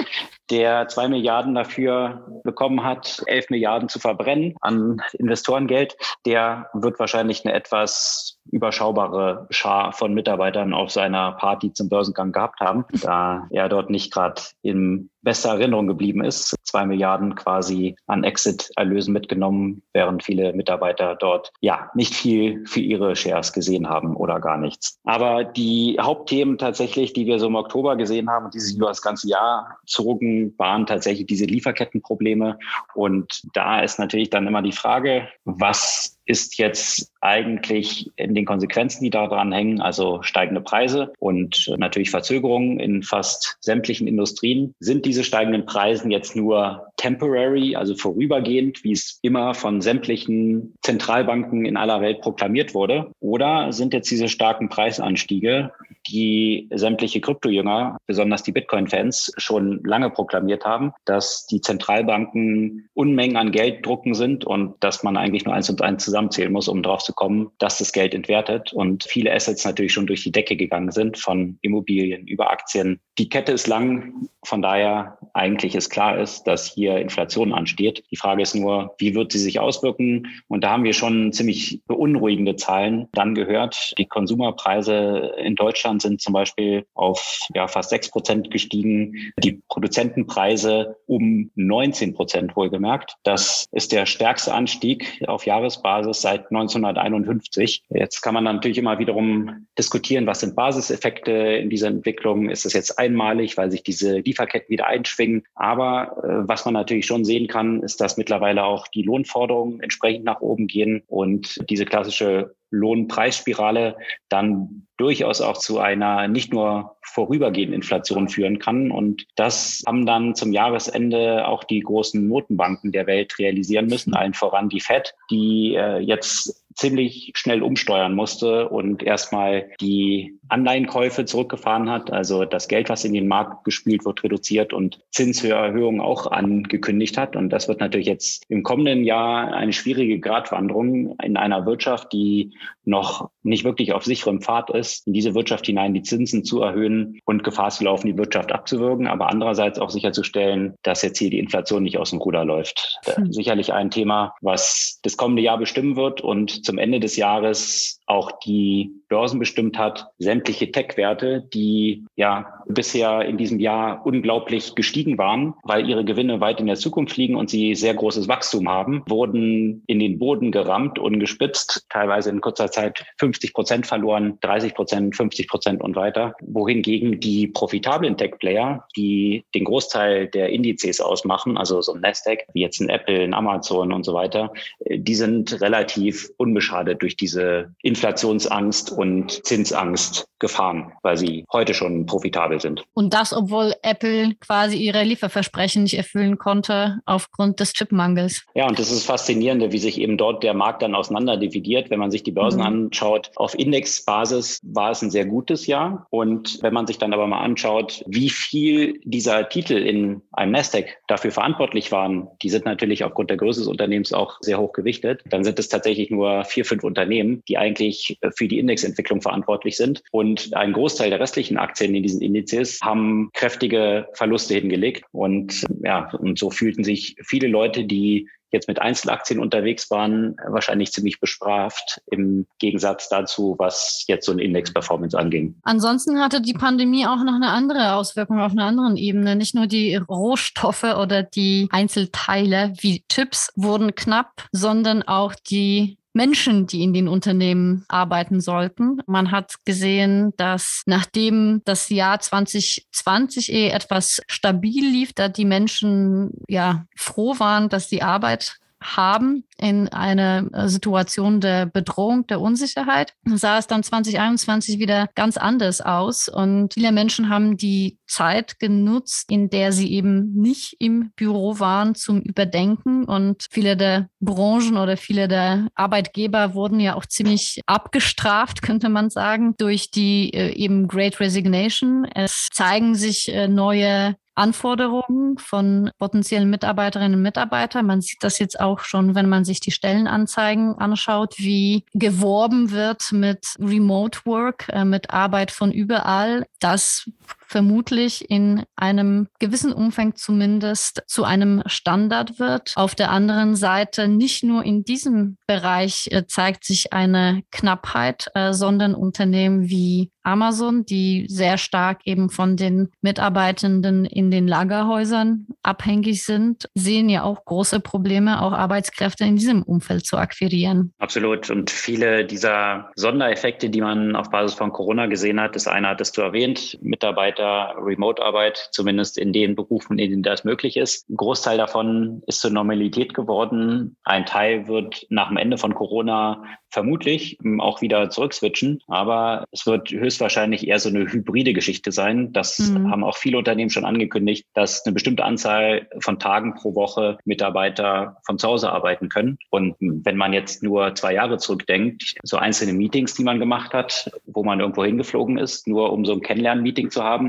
der 0.50 0.88
zwei 0.88 1.08
Milliarden 1.08 1.54
dafür 1.54 2.40
bekommen 2.44 2.84
hat, 2.84 3.22
elf 3.26 3.48
Milliarden 3.50 3.88
zu 3.88 3.98
verbrennen 3.98 4.54
an 4.60 5.00
Investorengeld, 5.14 5.96
der 6.26 6.68
wird 6.74 6.98
wahrscheinlich 6.98 7.44
eine 7.44 7.54
etwas 7.54 8.38
überschaubare 8.50 9.46
Schar 9.50 9.92
von 9.92 10.12
Mitarbeitern 10.12 10.74
auf 10.74 10.90
seiner 10.90 11.32
Party 11.32 11.72
zum 11.72 11.88
Börsengang 11.88 12.32
gehabt 12.32 12.60
haben, 12.60 12.84
da 13.02 13.46
er 13.50 13.68
dort 13.68 13.90
nicht 13.90 14.12
gerade 14.12 14.42
in 14.62 15.10
bester 15.24 15.51
Erinnerung 15.51 15.86
geblieben 15.86 16.22
ist. 16.22 16.55
Zwei 16.62 16.86
Milliarden 16.86 17.34
quasi 17.34 17.96
an 18.06 18.24
Exit-Erlösen 18.24 19.12
mitgenommen, 19.12 19.82
während 19.92 20.22
viele 20.22 20.52
Mitarbeiter 20.52 21.16
dort 21.16 21.52
ja 21.60 21.90
nicht 21.94 22.14
viel 22.14 22.66
für 22.66 22.80
ihre 22.80 23.16
Shares 23.16 23.52
gesehen 23.52 23.88
haben 23.88 24.16
oder 24.16 24.40
gar 24.40 24.59
nichts. 24.59 24.98
Aber 25.05 25.44
die 25.44 25.96
Hauptthemen 26.01 26.59
tatsächlich, 26.59 27.12
die 27.12 27.26
wir 27.26 27.38
so 27.38 27.46
im 27.46 27.56
Oktober 27.56 27.96
gesehen 27.96 28.30
haben 28.30 28.46
und 28.46 28.55
die 28.55 28.60
sich 28.60 28.76
über 28.76 28.88
das 28.88 29.02
ganze 29.02 29.28
Jahr 29.28 29.78
zogen, 29.86 30.55
waren 30.59 30.86
tatsächlich 30.86 31.26
diese 31.26 31.46
Lieferkettenprobleme. 31.46 32.59
Und 32.94 33.42
da 33.55 33.80
ist 33.80 33.98
natürlich 33.98 34.30
dann 34.30 34.46
immer 34.46 34.62
die 34.62 34.72
Frage, 34.72 35.28
was 35.44 36.14
ist 36.26 36.59
jetzt 36.59 37.12
eigentlich 37.20 38.10
in 38.16 38.34
den 38.34 38.46
Konsequenzen, 38.46 39.05
die 39.05 39.10
daran 39.10 39.52
hängen, 39.52 39.80
also 39.80 40.22
steigende 40.22 40.60
Preise 40.60 41.12
und 41.18 41.70
natürlich 41.76 42.10
Verzögerungen 42.10 42.80
in 42.80 43.02
fast 43.02 43.56
sämtlichen 43.60 44.06
Industrien. 44.06 44.74
Sind 44.78 45.05
diese 45.14 45.22
steigenden 45.22 45.64
Preise 45.64 46.08
jetzt 46.10 46.34
nur 46.34 46.88
temporary, 46.96 47.76
also 47.76 47.94
vorübergehend, 47.94 48.82
wie 48.82 48.90
es 48.90 49.20
immer 49.22 49.54
von 49.54 49.80
sämtlichen 49.80 50.74
Zentralbanken 50.82 51.64
in 51.64 51.76
aller 51.76 52.00
Welt 52.00 52.20
proklamiert 52.20 52.74
wurde? 52.74 53.12
Oder 53.20 53.72
sind 53.72 53.94
jetzt 53.94 54.10
diese 54.10 54.28
starken 54.28 54.68
Preisanstiege, 54.68 55.70
die 56.08 56.68
sämtliche 56.72 57.20
Kryptojünger, 57.20 57.96
besonders 58.06 58.42
die 58.42 58.52
Bitcoin-Fans, 58.52 59.32
schon 59.36 59.82
lange 59.84 60.10
proklamiert 60.10 60.64
haben, 60.64 60.92
dass 61.04 61.46
die 61.46 61.60
Zentralbanken 61.60 62.88
Unmengen 62.94 63.36
an 63.36 63.52
Geld 63.52 63.86
drucken 63.86 64.14
sind 64.14 64.44
und 64.44 64.74
dass 64.80 65.02
man 65.02 65.16
eigentlich 65.16 65.44
nur 65.44 65.54
eins 65.54 65.70
und 65.70 65.80
eins 65.80 66.04
zusammenzählen 66.04 66.52
muss, 66.52 66.68
um 66.68 66.82
drauf 66.82 67.02
zu 67.02 67.12
kommen, 67.12 67.50
dass 67.58 67.78
das 67.78 67.92
Geld 67.92 68.14
entwertet 68.14 68.72
und 68.72 69.04
viele 69.04 69.32
Assets 69.32 69.64
natürlich 69.64 69.92
schon 69.92 70.06
durch 70.06 70.24
die 70.24 70.32
Decke 70.32 70.56
gegangen 70.56 70.90
sind, 70.90 71.18
von 71.18 71.58
Immobilien 71.62 72.26
über 72.26 72.50
Aktien. 72.50 73.00
Die 73.18 73.28
Kette 73.28 73.52
ist 73.52 73.66
lang, 73.66 74.28
von 74.44 74.60
daher 74.60 75.03
eigentlich 75.32 75.74
ist 75.74 75.90
klar 75.90 76.18
ist, 76.18 76.44
dass 76.44 76.66
hier 76.66 76.98
Inflation 76.98 77.52
ansteht. 77.52 78.05
Die 78.10 78.16
Frage 78.16 78.43
ist 78.43 78.55
nur, 78.55 78.94
wie 78.98 79.14
wird 79.14 79.32
sie 79.32 79.39
sich 79.39 79.59
auswirken? 79.59 80.26
Und 80.48 80.62
da 80.62 80.70
haben 80.70 80.85
wir 80.85 80.93
schon 80.93 81.32
ziemlich 81.32 81.82
beunruhigende 81.86 82.56
Zahlen 82.56 83.09
dann 83.12 83.35
gehört. 83.35 83.94
Die 83.98 84.06
Konsumerpreise 84.06 85.35
in 85.39 85.56
Deutschland 85.56 86.02
sind 86.02 86.20
zum 86.20 86.32
Beispiel 86.32 86.86
auf 86.94 87.40
ja, 87.55 87.66
fast 87.66 87.90
sechs 87.90 88.10
Prozent 88.10 88.51
gestiegen. 88.51 89.32
Die 89.39 89.62
Produzentenpreise 89.68 90.97
um 91.06 91.51
19 91.55 92.14
Prozent 92.14 92.56
wohlgemerkt. 92.56 93.16
Das 93.24 93.66
ist 93.72 93.93
der 93.93 94.06
stärkste 94.06 94.55
Anstieg 94.55 95.22
auf 95.26 95.47
Jahresbasis 95.47 96.20
seit 96.20 96.51
1951. 96.51 97.85
Jetzt 97.90 98.22
kann 98.22 98.35
man 98.35 98.44
natürlich 98.44 98.78
immer 98.78 98.98
wiederum 98.98 99.66
diskutieren, 99.78 100.26
was 100.26 100.40
sind 100.40 100.55
Basiseffekte 100.55 101.32
in 101.32 101.70
dieser 101.70 101.89
Entwicklung? 101.89 102.48
Ist 102.48 102.66
es 102.66 102.72
jetzt 102.72 102.98
einmalig, 102.98 103.56
weil 103.56 103.70
sich 103.70 103.82
diese 103.82 104.18
Lieferketten 104.18 104.70
wieder 104.70 104.86
einschwingen? 104.94 105.44
Aber 105.54 106.16
äh, 106.22 106.48
was 106.48 106.64
man 106.64 106.74
natürlich 106.74 107.06
schon 107.06 107.24
sehen 107.24 107.48
kann, 107.48 107.82
ist, 107.82 108.00
dass 108.00 108.16
mittlerweile 108.16 108.64
auch 108.64 108.88
die 108.88 109.02
Lohnforderungen 109.02 109.80
entsprechend 109.80 110.24
nach 110.24 110.40
oben 110.40 110.66
gehen 110.66 111.02
und 111.06 111.58
diese 111.68 111.84
klassische 111.84 112.54
Lohnpreisspirale 112.70 113.96
dann 114.28 114.86
durchaus 114.96 115.40
auch 115.40 115.56
zu 115.56 115.78
einer 115.78 116.28
nicht 116.28 116.52
nur 116.52 116.96
vorübergehenden 117.02 117.74
Inflation 117.74 118.28
führen 118.28 118.58
kann. 118.58 118.90
Und 118.90 119.24
das 119.36 119.82
haben 119.86 120.06
dann 120.06 120.34
zum 120.34 120.52
Jahresende 120.52 121.46
auch 121.46 121.64
die 121.64 121.80
großen 121.80 122.26
Notenbanken 122.26 122.92
der 122.92 123.06
Welt 123.06 123.38
realisieren 123.38 123.86
müssen, 123.86 124.14
allen 124.14 124.34
voran 124.34 124.68
die 124.68 124.80
Fed, 124.80 125.14
die 125.30 125.74
äh, 125.74 125.98
jetzt 125.98 126.64
ziemlich 126.74 127.32
schnell 127.36 127.62
umsteuern 127.62 128.14
musste 128.14 128.68
und 128.68 129.02
erstmal 129.02 129.70
die 129.80 130.38
Anleihenkäufe 130.48 131.24
zurückgefahren 131.24 131.90
hat, 131.90 132.12
also 132.12 132.44
das 132.44 132.68
Geld, 132.68 132.88
was 132.88 133.04
in 133.04 133.14
den 133.14 133.28
Markt 133.28 133.64
gespielt 133.64 134.04
wird, 134.04 134.22
reduziert 134.24 134.72
und 134.72 135.00
Zinserhöhungen 135.10 136.00
auch 136.00 136.30
angekündigt 136.30 137.16
hat. 137.18 137.36
Und 137.36 137.50
das 137.50 137.68
wird 137.68 137.80
natürlich 137.80 138.06
jetzt 138.06 138.44
im 138.48 138.62
kommenden 138.62 139.04
Jahr 139.04 139.52
eine 139.52 139.72
schwierige 139.72 140.20
Gratwanderung 140.20 141.16
in 141.22 141.36
einer 141.36 141.66
Wirtschaft, 141.66 142.12
die 142.12 142.52
noch 142.84 143.30
nicht 143.42 143.64
wirklich 143.64 143.92
auf 143.92 144.04
sicherem 144.04 144.40
Pfad 144.40 144.70
ist, 144.70 145.06
in 145.06 145.12
diese 145.12 145.34
Wirtschaft 145.34 145.66
hinein 145.66 145.94
die 145.94 146.02
Zinsen 146.02 146.44
zu 146.44 146.60
erhöhen 146.60 147.20
und 147.24 147.44
Gefahr 147.44 147.70
zu 147.70 147.84
laufen, 147.84 148.06
die 148.06 148.18
Wirtschaft 148.18 148.52
abzuwürgen, 148.52 149.06
aber 149.06 149.30
andererseits 149.30 149.78
auch 149.78 149.90
sicherzustellen, 149.90 150.74
dass 150.82 151.02
jetzt 151.02 151.18
hier 151.18 151.30
die 151.30 151.38
Inflation 151.38 151.82
nicht 151.82 151.98
aus 151.98 152.10
dem 152.10 152.20
Ruder 152.20 152.44
läuft. 152.44 152.98
Hm. 153.04 153.32
Sicherlich 153.32 153.72
ein 153.72 153.90
Thema, 153.90 154.34
was 154.40 155.00
das 155.02 155.16
kommende 155.16 155.42
Jahr 155.42 155.58
bestimmen 155.58 155.96
wird 155.96 156.20
und 156.20 156.64
zum 156.64 156.78
Ende 156.78 157.00
des 157.00 157.16
Jahres 157.16 158.00
auch 158.06 158.32
die 158.40 158.92
Börsen 159.14 159.38
bestimmt 159.38 159.78
hat, 159.78 160.08
sämtliche 160.18 160.72
Tech-Werte, 160.72 161.48
die 161.54 162.04
ja 162.16 162.64
bisher 162.66 163.22
in 163.22 163.38
diesem 163.38 163.60
Jahr 163.60 164.04
unglaublich 164.04 164.74
gestiegen 164.74 165.18
waren, 165.18 165.54
weil 165.62 165.88
ihre 165.88 166.04
Gewinne 166.04 166.40
weit 166.40 166.58
in 166.58 166.66
der 166.66 166.74
Zukunft 166.74 167.16
liegen 167.16 167.36
und 167.36 167.48
sie 167.48 167.76
sehr 167.76 167.94
großes 167.94 168.26
Wachstum 168.26 168.68
haben, 168.68 169.04
wurden 169.06 169.84
in 169.86 170.00
den 170.00 170.18
Boden 170.18 170.50
gerammt 170.50 170.98
und 170.98 171.20
gespitzt, 171.20 171.86
teilweise 171.90 172.30
in 172.30 172.40
kurzer 172.40 172.72
Zeit 172.72 173.04
50 173.18 173.54
Prozent 173.54 173.86
verloren, 173.86 174.36
30 174.40 174.74
Prozent, 174.74 175.14
50 175.14 175.46
Prozent 175.46 175.80
und 175.80 175.94
weiter. 175.94 176.34
Wohingegen 176.42 177.20
die 177.20 177.46
profitablen 177.46 178.16
Tech-Player, 178.16 178.84
die 178.96 179.44
den 179.54 179.64
Großteil 179.64 180.26
der 180.26 180.48
Indizes 180.48 181.00
ausmachen, 181.00 181.56
also 181.56 181.80
so 181.82 181.92
ein 181.92 182.00
Nasdaq, 182.00 182.46
wie 182.52 182.62
jetzt 182.62 182.80
ein 182.80 182.88
Apple, 182.88 183.22
ein 183.22 183.34
Amazon 183.34 183.92
und 183.92 184.02
so 184.02 184.12
weiter, 184.12 184.52
die 184.90 185.14
sind 185.14 185.60
relativ 185.60 186.30
unbeschadet 186.36 187.00
durch 187.00 187.14
diese 187.16 187.72
Inflationsangst 187.82 188.90
und 188.90 189.03
Zinsangst 189.28 190.26
gefahren, 190.39 190.93
weil 191.02 191.16
sie 191.16 191.47
heute 191.52 191.72
schon 191.72 192.05
profitabel 192.05 192.60
sind. 192.60 192.85
Und 192.93 193.14
das, 193.14 193.32
obwohl 193.32 193.72
Apple 193.82 194.35
quasi 194.40 194.76
ihre 194.76 195.02
Lieferversprechen 195.02 195.85
nicht 195.85 195.97
erfüllen 195.97 196.36
konnte 196.36 197.01
aufgrund 197.06 197.60
des 197.60 197.72
Chipmangels. 197.72 198.44
Ja, 198.55 198.68
und 198.68 198.78
das 198.78 198.90
ist 198.90 199.06
faszinierende, 199.06 199.72
wie 199.72 199.78
sich 199.78 199.98
eben 199.98 200.18
dort 200.18 200.43
der 200.43 200.52
Markt 200.52 200.82
dann 200.82 200.94
auseinander 200.94 201.39
dividiert. 201.39 201.89
Wenn 201.89 201.98
man 201.98 202.10
sich 202.10 202.24
die 202.24 202.32
Börsen 202.32 202.60
mhm. 202.60 202.66
anschaut, 202.66 203.31
auf 203.36 203.59
Indexbasis 203.59 204.60
war 204.62 204.90
es 204.90 205.01
ein 205.01 205.10
sehr 205.10 205.24
gutes 205.24 205.66
Jahr. 205.66 206.06
Und 206.10 206.59
wenn 206.62 206.74
man 206.74 206.86
sich 206.86 206.98
dann 206.98 207.14
aber 207.14 207.26
mal 207.26 207.40
anschaut, 207.40 208.05
wie 208.06 208.28
viel 208.28 209.01
dieser 209.05 209.48
Titel 209.48 209.74
in 209.74 210.20
einem 210.32 210.52
Nasdaq 210.52 210.98
dafür 211.06 211.31
verantwortlich 211.31 211.90
waren, 211.90 212.28
die 212.43 212.51
sind 212.51 212.66
natürlich 212.66 213.02
aufgrund 213.02 213.31
der 213.31 213.39
Größe 213.39 213.60
des 213.60 213.68
Unternehmens 213.68 214.12
auch 214.12 214.36
sehr 214.40 214.59
hoch 214.59 214.72
gewichtet, 214.72 215.22
dann 215.24 215.43
sind 215.43 215.59
es 215.59 215.68
tatsächlich 215.68 216.10
nur 216.10 216.44
vier, 216.44 216.66
fünf 216.66 216.85
Unternehmen, 216.85 217.43
die 217.48 217.56
eigentlich 217.56 218.18
für 218.36 218.47
die 218.47 218.59
Indexentwicklung 218.85 219.20
verantwortlich 219.20 219.77
sind. 219.77 220.02
Und 220.11 220.55
ein 220.55 220.73
Großteil 220.73 221.11
der 221.11 221.20
restlichen 221.20 221.56
Aktien 221.56 221.94
in 221.94 222.02
diesen 222.02 222.20
Indizes 222.20 222.81
haben 222.82 223.31
kräftige 223.32 224.09
Verluste 224.15 224.55
hingelegt. 224.55 225.05
Und 225.12 225.65
ja, 225.82 226.11
und 226.12 226.39
so 226.39 226.51
fühlten 226.51 226.85
sich 226.85 227.16
viele 227.23 227.48
Leute, 227.48 227.85
die 227.85 228.28
jetzt 228.52 228.69
mit 228.69 228.81
Einzelaktien 228.81 229.40
unterwegs 229.40 229.90
waren, 229.90 230.36
wahrscheinlich 230.47 230.93
ziemlich 230.93 231.19
bestraft 231.19 232.01
im 232.06 232.47
Gegensatz 232.61 233.09
dazu, 233.09 233.56
was 233.59 234.05
jetzt 234.06 234.27
so 234.27 234.32
eine 234.32 234.44
Index-Performance 234.44 235.19
anging. 235.19 235.56
Ansonsten 235.65 236.20
hatte 236.20 236.40
die 236.40 236.52
Pandemie 236.52 237.05
auch 237.05 237.23
noch 237.24 237.35
eine 237.35 237.51
andere 237.51 237.94
Auswirkung 237.94 238.39
auf 238.39 238.52
einer 238.52 238.66
anderen 238.66 238.97
Ebene. 238.97 239.35
Nicht 239.35 239.56
nur 239.56 239.66
die 239.66 239.97
Rohstoffe 239.97 240.85
oder 240.85 241.24
die 241.24 241.69
Einzelteile 241.73 242.73
wie 242.81 243.05
Chips 243.12 243.51
wurden 243.56 243.97
knapp, 243.97 244.47
sondern 244.52 245.02
auch 245.02 245.35
die 245.35 245.98
Menschen, 246.14 246.66
die 246.66 246.82
in 246.82 246.92
den 246.92 247.08
Unternehmen 247.08 247.84
arbeiten 247.88 248.40
sollten. 248.40 249.02
Man 249.06 249.32
hat 249.32 249.56
gesehen, 249.64 250.32
dass 250.36 250.82
nachdem 250.86 251.60
das 251.64 251.88
Jahr 251.88 252.20
2020 252.20 253.52
eh 253.52 253.68
etwas 253.68 254.22
stabil 254.28 254.84
lief, 254.84 255.12
da 255.12 255.28
die 255.28 255.44
Menschen 255.44 256.30
ja 256.48 256.86
froh 256.96 257.38
waren, 257.38 257.68
dass 257.68 257.88
die 257.88 258.02
Arbeit 258.02 258.58
haben 258.85 259.44
in 259.56 259.89
einer 259.89 260.48
äh, 260.52 260.69
Situation 260.69 261.40
der 261.40 261.66
Bedrohung, 261.66 262.27
der 262.27 262.40
Unsicherheit, 262.40 263.15
sah 263.24 263.59
es 263.59 263.66
dann 263.66 263.82
2021 263.82 264.78
wieder 264.78 265.09
ganz 265.15 265.36
anders 265.36 265.81
aus. 265.81 266.28
Und 266.28 266.74
viele 266.74 266.93
Menschen 266.93 267.28
haben 267.28 267.56
die 267.56 267.98
Zeit 268.06 268.59
genutzt, 268.59 269.31
in 269.31 269.48
der 269.48 269.73
sie 269.73 269.93
eben 269.93 270.35
nicht 270.35 270.77
im 270.81 271.11
Büro 271.16 271.59
waren, 271.59 271.94
zum 271.94 272.20
Überdenken. 272.20 273.05
Und 273.05 273.47
viele 273.51 273.77
der 273.77 274.09
Branchen 274.20 274.77
oder 274.77 274.97
viele 274.97 275.28
der 275.28 275.69
Arbeitgeber 275.74 276.55
wurden 276.55 276.81
ja 276.81 276.94
auch 276.94 277.06
ziemlich 277.06 277.61
abgestraft, 277.66 278.62
könnte 278.62 278.89
man 278.89 279.11
sagen, 279.11 279.55
durch 279.56 279.90
die 279.90 280.32
äh, 280.35 280.52
eben 280.52 280.89
Great 280.89 281.20
Resignation. 281.20 282.05
Es 282.15 282.48
zeigen 282.52 282.94
sich 282.94 283.32
äh, 283.32 283.48
neue 283.48 284.16
Anforderungen 284.35 285.39
von 285.39 285.90
potenziellen 285.98 286.51
Mitarbeiterinnen 286.51 287.15
und 287.15 287.23
Mitarbeitern. 287.23 287.86
Man 287.86 288.01
sieht 288.01 288.19
das 288.23 288.39
jetzt 288.39 288.59
auch 288.61 288.81
schon, 288.81 289.15
wenn 289.15 289.28
man 289.28 289.44
sich 289.44 289.61
die 289.61 289.70
Stellenanzeigen 289.70 290.78
anschaut, 290.78 291.35
wie 291.39 291.85
geworben 291.94 292.70
wird 292.70 293.12
mit 293.12 293.55
Remote 293.59 294.20
Work, 294.24 294.69
äh, 294.70 294.85
mit 294.85 295.11
Arbeit 295.11 295.51
von 295.51 295.73
überall. 295.73 296.47
Das 296.61 297.09
vermutlich 297.55 298.28
in 298.28 298.64
einem 298.74 299.28
gewissen 299.39 299.72
Umfang 299.72 300.16
zumindest 300.16 301.05
zu 301.06 301.22
einem 301.22 301.62
Standard 301.66 302.40
wird. 302.40 302.72
Auf 302.74 302.97
der 302.97 303.12
anderen 303.12 303.55
Seite 303.55 304.09
nicht 304.09 304.43
nur 304.43 304.64
in 304.64 304.82
diesem 304.82 305.36
Bereich 305.47 306.09
äh, 306.10 306.26
zeigt 306.26 306.64
sich 306.64 306.93
eine 306.93 307.44
Knappheit, 307.52 308.26
äh, 308.35 308.52
sondern 308.52 308.97
Unternehmen 308.97 309.68
wie 309.68 310.10
Amazon, 310.24 310.85
die 310.85 311.26
sehr 311.28 311.59
stark 311.59 312.01
eben 312.06 312.31
von 312.31 312.56
den 312.56 312.90
Mitarbeitenden 313.02 314.05
in 314.06 314.31
den 314.31 314.48
Lagerhäusern 314.48 315.47
abhängig 315.62 316.24
sind, 316.24 316.68
sehen 316.74 317.09
ja 317.09 317.22
auch 317.22 317.44
große 317.44 317.81
Probleme, 317.81 318.43
auch 318.43 318.52
Arbeitskräfte 318.52 319.24
in 319.24 319.36
diesem 319.36 319.62
Umfeld 319.62 320.06
zu 320.06 320.16
akquirieren. 320.16 320.93
Absolut. 320.98 321.51
Und 321.51 321.70
viele 321.70 322.24
dieser 322.24 322.90
Sondereffekte, 322.97 323.68
die 323.70 323.82
man 323.82 324.16
auf 324.16 324.31
Basis 324.31 324.55
von 324.55 324.72
Corona 324.72 325.06
gesehen 325.06 325.40
hat, 325.40 325.55
das 325.55 325.68
eine 325.68 325.89
hattest 325.89 326.16
du 326.16 326.22
erwähnt, 326.22 326.78
Mitarbeiter, 326.81 327.43
Remote-Arbeit, 327.44 328.68
zumindest 328.72 329.18
in 329.18 329.32
den 329.32 329.54
Berufen, 329.54 329.98
in 329.98 330.10
denen 330.10 330.22
das 330.22 330.44
möglich 330.44 330.76
ist. 330.76 331.08
Ein 331.08 331.16
Großteil 331.16 331.58
davon 331.58 332.22
ist 332.26 332.40
zur 332.40 332.50
Normalität 332.50 333.14
geworden. 333.14 333.96
Ein 334.04 334.26
Teil 334.26 334.66
wird 334.68 335.06
nach 335.10 335.28
dem 335.28 335.36
Ende 335.36 335.58
von 335.58 335.74
Corona 335.74 336.44
vermutlich 336.74 337.38
auch 337.60 337.80
wieder 337.80 338.10
zurückswitchen, 338.10 338.80
aber 338.88 339.44
es 339.52 339.64
wird 339.64 339.90
höchstwahrscheinlich 339.90 340.66
eher 340.66 340.80
so 340.80 340.88
eine 340.88 341.10
hybride 341.10 341.52
Geschichte 341.52 341.92
sein. 341.92 342.32
Das 342.32 342.58
mhm. 342.58 342.90
haben 342.90 343.04
auch 343.04 343.16
viele 343.16 343.38
Unternehmen 343.38 343.70
schon 343.70 343.84
angekündigt, 343.84 344.46
dass 344.54 344.84
eine 344.84 344.92
bestimmte 344.92 345.24
Anzahl 345.24 345.88
von 346.00 346.18
Tagen 346.18 346.54
pro 346.54 346.74
Woche 346.74 347.18
Mitarbeiter 347.24 348.16
von 348.26 348.38
zu 348.38 348.48
Hause 348.48 348.72
arbeiten 348.72 349.08
können. 349.08 349.38
Und 349.50 349.76
wenn 349.78 350.16
man 350.16 350.32
jetzt 350.32 350.64
nur 350.64 350.94
zwei 350.96 351.14
Jahre 351.14 351.38
zurückdenkt, 351.38 352.14
so 352.24 352.36
einzelne 352.36 352.72
Meetings, 352.72 353.14
die 353.14 353.24
man 353.24 353.38
gemacht 353.38 353.72
hat, 353.72 354.10
wo 354.26 354.42
man 354.42 354.58
irgendwo 354.58 354.84
hingeflogen 354.84 355.38
ist, 355.38 355.68
nur 355.68 355.92
um 355.92 356.04
so 356.04 356.12
ein 356.12 356.22
Kennenlernen-Meeting 356.22 356.90
zu 356.90 357.04
haben, 357.04 357.23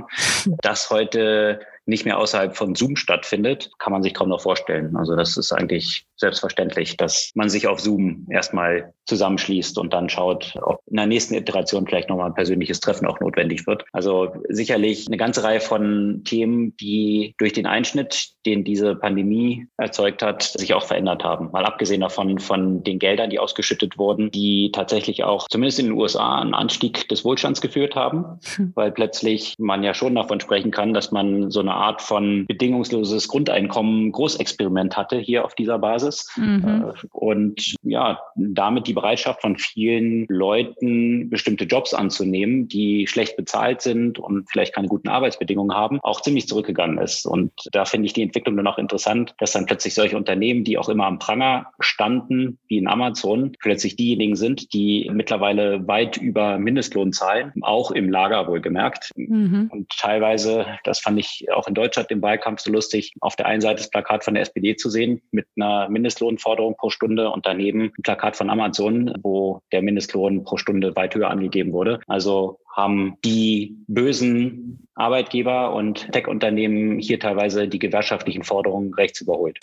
das 0.46 0.90
heute 0.90 1.60
nicht 1.86 2.06
mehr 2.06 2.18
außerhalb 2.18 2.56
von 2.56 2.76
Zoom 2.76 2.96
stattfindet, 2.96 3.72
kann 3.80 3.94
man 3.94 4.04
sich 4.04 4.14
kaum 4.14 4.30
noch 4.30 4.42
vorstellen. 4.42 4.96
Also 4.96 5.16
das 5.16 5.38
ist 5.38 5.52
eigentlich 5.52 6.06
selbstverständlich, 6.18 6.98
dass 6.98 7.32
man 7.36 7.50
sich 7.50 7.68
auf 7.68 7.80
Zoom 7.80 8.28
erstmal 8.30 8.94
zusammenschließt 9.06 9.78
und 9.78 9.94
dann 9.94 10.10
schaut, 10.10 10.54
ob 10.62 10.82
in 10.88 10.98
der 10.98 11.06
nächsten 11.06 11.36
Iteration 11.36 11.86
vielleicht 11.86 12.10
nochmal 12.10 12.28
ein 12.28 12.34
persönliches 12.34 12.80
Treffen 12.80 13.06
auch 13.06 13.20
notwendig 13.20 13.68
wird. 13.68 13.86
Also 13.92 14.34
sicherlich 14.50 15.08
eine 15.08 15.18
ganze 15.18 15.44
Reihe 15.44 15.60
von 15.60 16.22
Themen, 16.26 16.76
die 16.78 17.36
durch 17.38 17.54
den 17.54 17.68
Einschnitt, 17.68 18.30
den 18.46 18.64
diese 18.64 18.96
Pandemie 18.96 19.68
erzeugt 19.78 20.24
hat, 20.24 20.44
sich 20.44 20.74
auch 20.74 20.86
verändert 20.86 21.24
haben. 21.24 21.52
Mal 21.52 21.66
abgesehen 21.66 22.02
davon 22.02 22.40
von 22.40 22.84
den 22.84 22.98
Geldern, 22.98 23.30
die 23.30 23.40
ausgeschüttet 23.40 23.98
wurden, 23.98 24.32
die 24.32 24.72
tatsächlich 24.74 25.24
auch 25.24 25.48
zumindest 25.50 25.80
in 25.80 25.88
den 25.88 25.96
USA 25.96 26.40
einen 26.40 26.54
Anstieg 26.54 27.08
des 27.10 27.24
Wohlstands 27.26 27.62
geführt 27.62 27.96
haben, 27.96 28.40
hm. 28.56 28.72
weil 28.76 28.92
plötzlich 28.92 29.56
man 29.60 29.84
ja 29.84 29.94
schon 29.94 30.16
davon 30.16 30.40
sprechen 30.40 30.72
kann, 30.72 30.94
dass 30.94 31.12
man 31.12 31.52
so 31.52 31.60
eine 31.60 31.75
Art 31.76 32.02
von 32.02 32.46
bedingungsloses 32.48 33.28
Grundeinkommen 33.28 34.12
Großexperiment 34.12 34.98
hatte 34.98 35.18
hier 35.18 35.46
auf 35.46 35.56
dieser 35.56 35.80
Basis. 35.80 36.30
Mhm. 36.36 36.94
Äh, 36.94 37.08
und 37.12 37.76
ja, 37.84 38.20
damit 38.36 38.88
die 38.88 38.94
Bereitschaft 38.94 39.42
von 39.42 39.58
vielen 39.58 40.26
Leuten, 40.28 41.30
bestimmte 41.30 41.66
Jobs 41.66 41.94
anzunehmen, 41.94 42.68
die 42.68 43.08
schlecht 43.08 43.38
bezahlt 43.38 43.82
sind 43.82 44.20
und 44.20 44.50
vielleicht 44.50 44.74
keine 44.74 44.88
guten 44.88 45.10
Arbeitsbedingungen 45.10 45.76
haben, 45.76 46.00
auch 46.02 46.22
ziemlich 46.22 46.48
zurückgegangen 46.48 46.98
ist. 46.98 47.26
Und 47.26 47.52
da 47.72 47.86
finde 47.86 48.08
ich 48.08 48.14
die 48.14 48.22
Entwicklung 48.22 48.58
dann 48.58 48.68
auch 48.68 48.78
interessant, 48.78 49.34
dass 49.40 49.54
dann 49.54 49.66
plötzlich 49.66 49.94
solche 49.94 50.18
Unternehmen, 50.18 50.64
die 50.64 50.78
auch 50.78 50.90
immer 50.90 51.06
am 51.06 51.20
Pranger 51.20 51.68
standen, 51.80 52.58
wie 52.68 52.78
in 52.78 52.88
Amazon, 52.88 53.56
plötzlich 53.60 53.96
diejenigen 53.96 54.36
sind, 54.36 54.74
die 54.74 55.10
mittlerweile 55.14 55.88
weit 55.88 56.18
über 56.18 56.58
Mindestlohn 56.58 57.14
zahlen, 57.14 57.54
auch 57.62 57.92
im 57.92 58.10
Lager 58.10 58.48
wohlgemerkt. 58.48 59.12
Mhm. 59.16 59.70
Und 59.72 59.90
teilweise, 59.90 60.66
das 60.84 61.00
fand 61.00 61.20
ich 61.20 61.48
auch 61.54 61.65
in 61.68 61.74
Deutschland 61.74 62.12
im 62.12 62.22
Wahlkampf 62.22 62.62
so 62.62 62.72
lustig, 62.72 63.14
auf 63.22 63.36
der 63.36 63.46
einen 63.46 63.62
Seite 63.62 63.78
das 63.78 63.90
Plakat 63.90 64.24
von 64.24 64.34
der 64.34 64.44
SPD 64.44 64.76
zu 64.76 64.90
sehen 64.90 65.22
mit 65.32 65.48
einer 65.56 65.90
Mindestlohnforderung 65.90 66.76
pro 66.78 66.90
Stunde 66.90 67.30
und 67.30 67.46
daneben 67.46 67.92
ein 67.98 68.04
Plakat 68.04 68.36
von 68.36 68.50
Amazon, 68.50 69.14
wo 69.22 69.62
der 69.72 69.82
Mindestlohn 69.82 70.44
pro 70.44 70.58
Stunde 70.58 70.96
weit 70.96 71.16
höher 71.16 71.30
angegeben 71.30 71.74
wurde. 71.74 72.00
Also 72.08 72.60
haben 72.76 73.18
die 73.24 73.78
bösen 73.88 74.88
Arbeitgeber 74.96 75.74
und 75.74 76.12
Tech-Unternehmen 76.12 77.00
hier 77.00 77.20
teilweise 77.20 77.68
die 77.68 77.80
gewerkschaftlichen 77.80 78.44
Forderungen 78.44 78.94
rechts 78.94 79.22
überholt. 79.22 79.60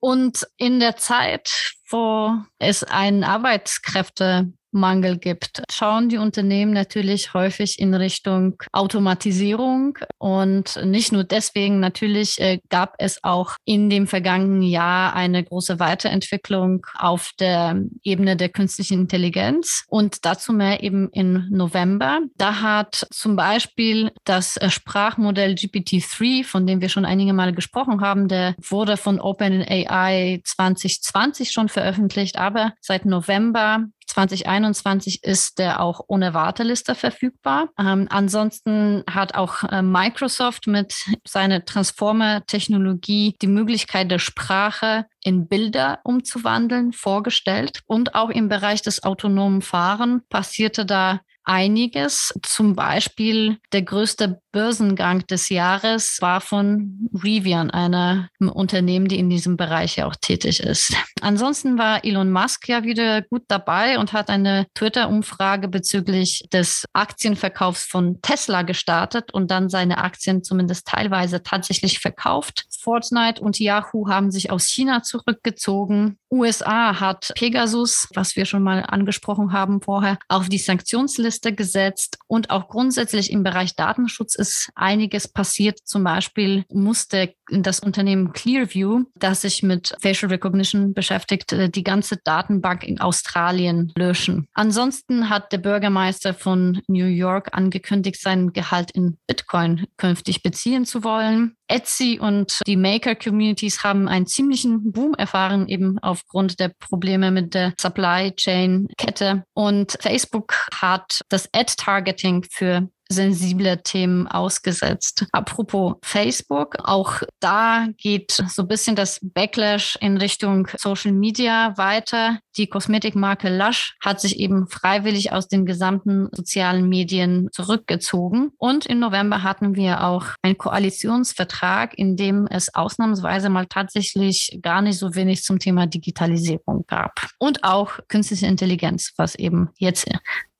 Und 0.00 0.46
in 0.56 0.80
der 0.80 0.96
Zeit, 0.96 1.74
wo 1.88 2.32
es 2.58 2.84
einen 2.84 3.24
Arbeitskräfte 3.24 4.52
Mangel 4.74 5.16
gibt, 5.18 5.62
schauen 5.70 6.08
die 6.08 6.18
Unternehmen 6.18 6.72
natürlich 6.72 7.32
häufig 7.32 7.78
in 7.78 7.94
Richtung 7.94 8.56
Automatisierung. 8.72 9.98
Und 10.18 10.84
nicht 10.84 11.12
nur 11.12 11.24
deswegen, 11.24 11.80
natürlich 11.80 12.40
äh, 12.40 12.58
gab 12.68 12.94
es 12.98 13.22
auch 13.22 13.54
in 13.64 13.88
dem 13.88 14.06
vergangenen 14.06 14.62
Jahr 14.62 15.14
eine 15.14 15.42
große 15.44 15.78
Weiterentwicklung 15.78 16.86
auf 16.98 17.30
der 17.38 17.80
Ebene 18.02 18.36
der 18.36 18.48
künstlichen 18.48 19.02
Intelligenz. 19.02 19.84
Und 19.88 20.24
dazu 20.24 20.52
mehr 20.52 20.82
eben 20.82 21.08
im 21.10 21.46
November. 21.50 22.20
Da 22.36 22.60
hat 22.60 23.06
zum 23.10 23.36
Beispiel 23.36 24.10
das 24.24 24.58
Sprachmodell 24.68 25.52
GPT-3, 25.52 26.44
von 26.44 26.66
dem 26.66 26.80
wir 26.80 26.88
schon 26.88 27.04
einige 27.04 27.32
Male 27.32 27.52
gesprochen 27.52 28.00
haben, 28.00 28.26
der 28.26 28.56
wurde 28.58 28.96
von 28.96 29.20
OpenAI 29.20 30.40
2020 30.44 31.52
schon 31.52 31.68
veröffentlicht, 31.74 32.38
aber 32.38 32.72
seit 32.80 33.04
November 33.04 33.84
2021 34.06 35.24
ist 35.24 35.58
der 35.58 35.80
auch 35.80 36.00
ohne 36.06 36.34
Warteliste 36.34 36.94
verfügbar. 36.94 37.68
Ähm, 37.78 38.06
ansonsten 38.10 39.02
hat 39.10 39.34
auch 39.34 39.64
äh, 39.64 39.82
Microsoft 39.82 40.66
mit 40.66 40.94
seiner 41.26 41.64
Transformer-Technologie 41.64 43.36
die 43.42 43.46
Möglichkeit 43.46 44.10
der 44.10 44.20
Sprache 44.20 45.06
in 45.22 45.48
Bilder 45.48 45.98
umzuwandeln 46.04 46.92
vorgestellt. 46.92 47.80
Und 47.86 48.14
auch 48.14 48.30
im 48.30 48.48
Bereich 48.48 48.82
des 48.82 49.02
autonomen 49.02 49.62
Fahren 49.62 50.22
passierte 50.28 50.86
da 50.86 51.20
einiges. 51.44 52.32
Zum 52.42 52.74
Beispiel 52.74 53.58
der 53.72 53.82
größte 53.82 54.40
Börsengang 54.54 55.26
des 55.26 55.48
Jahres 55.48 56.18
war 56.20 56.40
von 56.40 57.10
Rivian, 57.24 57.72
einem 57.72 58.28
Unternehmen, 58.38 59.08
die 59.08 59.18
in 59.18 59.28
diesem 59.28 59.56
Bereich 59.56 59.96
ja 59.96 60.06
auch 60.06 60.14
tätig 60.14 60.60
ist. 60.60 60.94
Ansonsten 61.20 61.76
war 61.76 62.04
Elon 62.04 62.30
Musk 62.30 62.68
ja 62.68 62.84
wieder 62.84 63.22
gut 63.22 63.42
dabei 63.48 63.98
und 63.98 64.12
hat 64.12 64.30
eine 64.30 64.66
Twitter-Umfrage 64.74 65.66
bezüglich 65.66 66.46
des 66.52 66.84
Aktienverkaufs 66.92 67.84
von 67.84 68.20
Tesla 68.22 68.62
gestartet 68.62 69.34
und 69.34 69.50
dann 69.50 69.68
seine 69.68 69.98
Aktien 69.98 70.44
zumindest 70.44 70.86
teilweise 70.86 71.42
tatsächlich 71.42 71.98
verkauft. 71.98 72.66
Fortnite 72.80 73.42
und 73.42 73.58
Yahoo 73.58 74.08
haben 74.08 74.30
sich 74.30 74.52
aus 74.52 74.66
China 74.68 75.02
zurückgezogen. 75.02 76.18
USA 76.30 77.00
hat 77.00 77.32
Pegasus, 77.34 78.08
was 78.14 78.36
wir 78.36 78.44
schon 78.44 78.62
mal 78.62 78.84
angesprochen 78.86 79.52
haben 79.52 79.80
vorher, 79.80 80.18
auf 80.28 80.48
die 80.48 80.58
Sanktionsliste 80.58 81.54
gesetzt 81.54 82.18
und 82.28 82.50
auch 82.50 82.68
grundsätzlich 82.68 83.32
im 83.32 83.42
Bereich 83.42 83.74
Datenschutz 83.74 84.34
ist 84.44 84.70
einiges 84.74 85.26
passiert. 85.26 85.78
Zum 85.84 86.04
Beispiel 86.04 86.64
musste 86.70 87.34
das 87.50 87.80
Unternehmen 87.80 88.32
Clearview, 88.32 89.04
das 89.14 89.42
sich 89.42 89.62
mit 89.62 89.94
Facial 90.00 90.30
Recognition 90.30 90.92
beschäftigt, 90.92 91.52
äh, 91.52 91.70
die 91.70 91.84
ganze 91.84 92.18
Datenbank 92.22 92.84
in 92.84 93.00
Australien 93.00 93.92
löschen. 93.96 94.46
Ansonsten 94.52 95.30
hat 95.30 95.52
der 95.52 95.58
Bürgermeister 95.58 96.34
von 96.34 96.80
New 96.88 97.06
York 97.06 97.48
angekündigt, 97.52 98.20
sein 98.20 98.52
Gehalt 98.52 98.90
in 98.92 99.18
Bitcoin 99.26 99.86
künftig 99.96 100.42
beziehen 100.42 100.84
zu 100.84 101.04
wollen. 101.04 101.56
Etsy 101.66 102.18
und 102.20 102.60
die 102.66 102.76
Maker-Communities 102.76 103.82
haben 103.82 104.06
einen 104.08 104.26
ziemlichen 104.26 104.92
Boom 104.92 105.14
erfahren, 105.14 105.66
eben 105.68 105.98
aufgrund 106.00 106.60
der 106.60 106.68
Probleme 106.68 107.30
mit 107.30 107.54
der 107.54 107.72
Supply 107.80 108.32
Chain-Kette. 108.32 109.44
Und 109.54 109.96
Facebook 110.00 110.54
hat 110.74 111.20
das 111.30 111.48
Ad-Targeting 111.54 112.44
für 112.50 112.88
sensible 113.08 113.82
Themen 113.82 114.26
ausgesetzt. 114.26 115.26
Apropos 115.32 115.94
Facebook, 116.02 116.76
auch 116.82 117.22
da 117.40 117.88
geht 117.98 118.32
so 118.32 118.62
ein 118.62 118.68
bisschen 118.68 118.96
das 118.96 119.20
Backlash 119.22 119.96
in 120.00 120.16
Richtung 120.16 120.68
Social 120.76 121.12
Media 121.12 121.76
weiter. 121.76 122.38
Die 122.56 122.66
Kosmetikmarke 122.68 123.54
Lush 123.54 123.96
hat 124.00 124.20
sich 124.20 124.38
eben 124.38 124.68
freiwillig 124.68 125.32
aus 125.32 125.48
den 125.48 125.66
gesamten 125.66 126.28
sozialen 126.32 126.88
Medien 126.88 127.48
zurückgezogen. 127.52 128.52
Und 128.58 128.86
im 128.86 129.00
November 129.00 129.42
hatten 129.42 129.74
wir 129.74 130.04
auch 130.04 130.26
einen 130.42 130.58
Koalitionsvertrag, 130.58 131.96
in 131.98 132.16
dem 132.16 132.46
es 132.46 132.74
ausnahmsweise 132.74 133.48
mal 133.48 133.66
tatsächlich 133.66 134.58
gar 134.62 134.82
nicht 134.82 134.98
so 134.98 135.14
wenig 135.14 135.42
zum 135.42 135.58
Thema 135.58 135.86
Digitalisierung 135.86 136.84
gab. 136.86 137.26
Und 137.38 137.64
auch 137.64 137.98
künstliche 138.08 138.46
Intelligenz, 138.46 139.12
was 139.16 139.34
eben 139.34 139.70
jetzt 139.76 140.08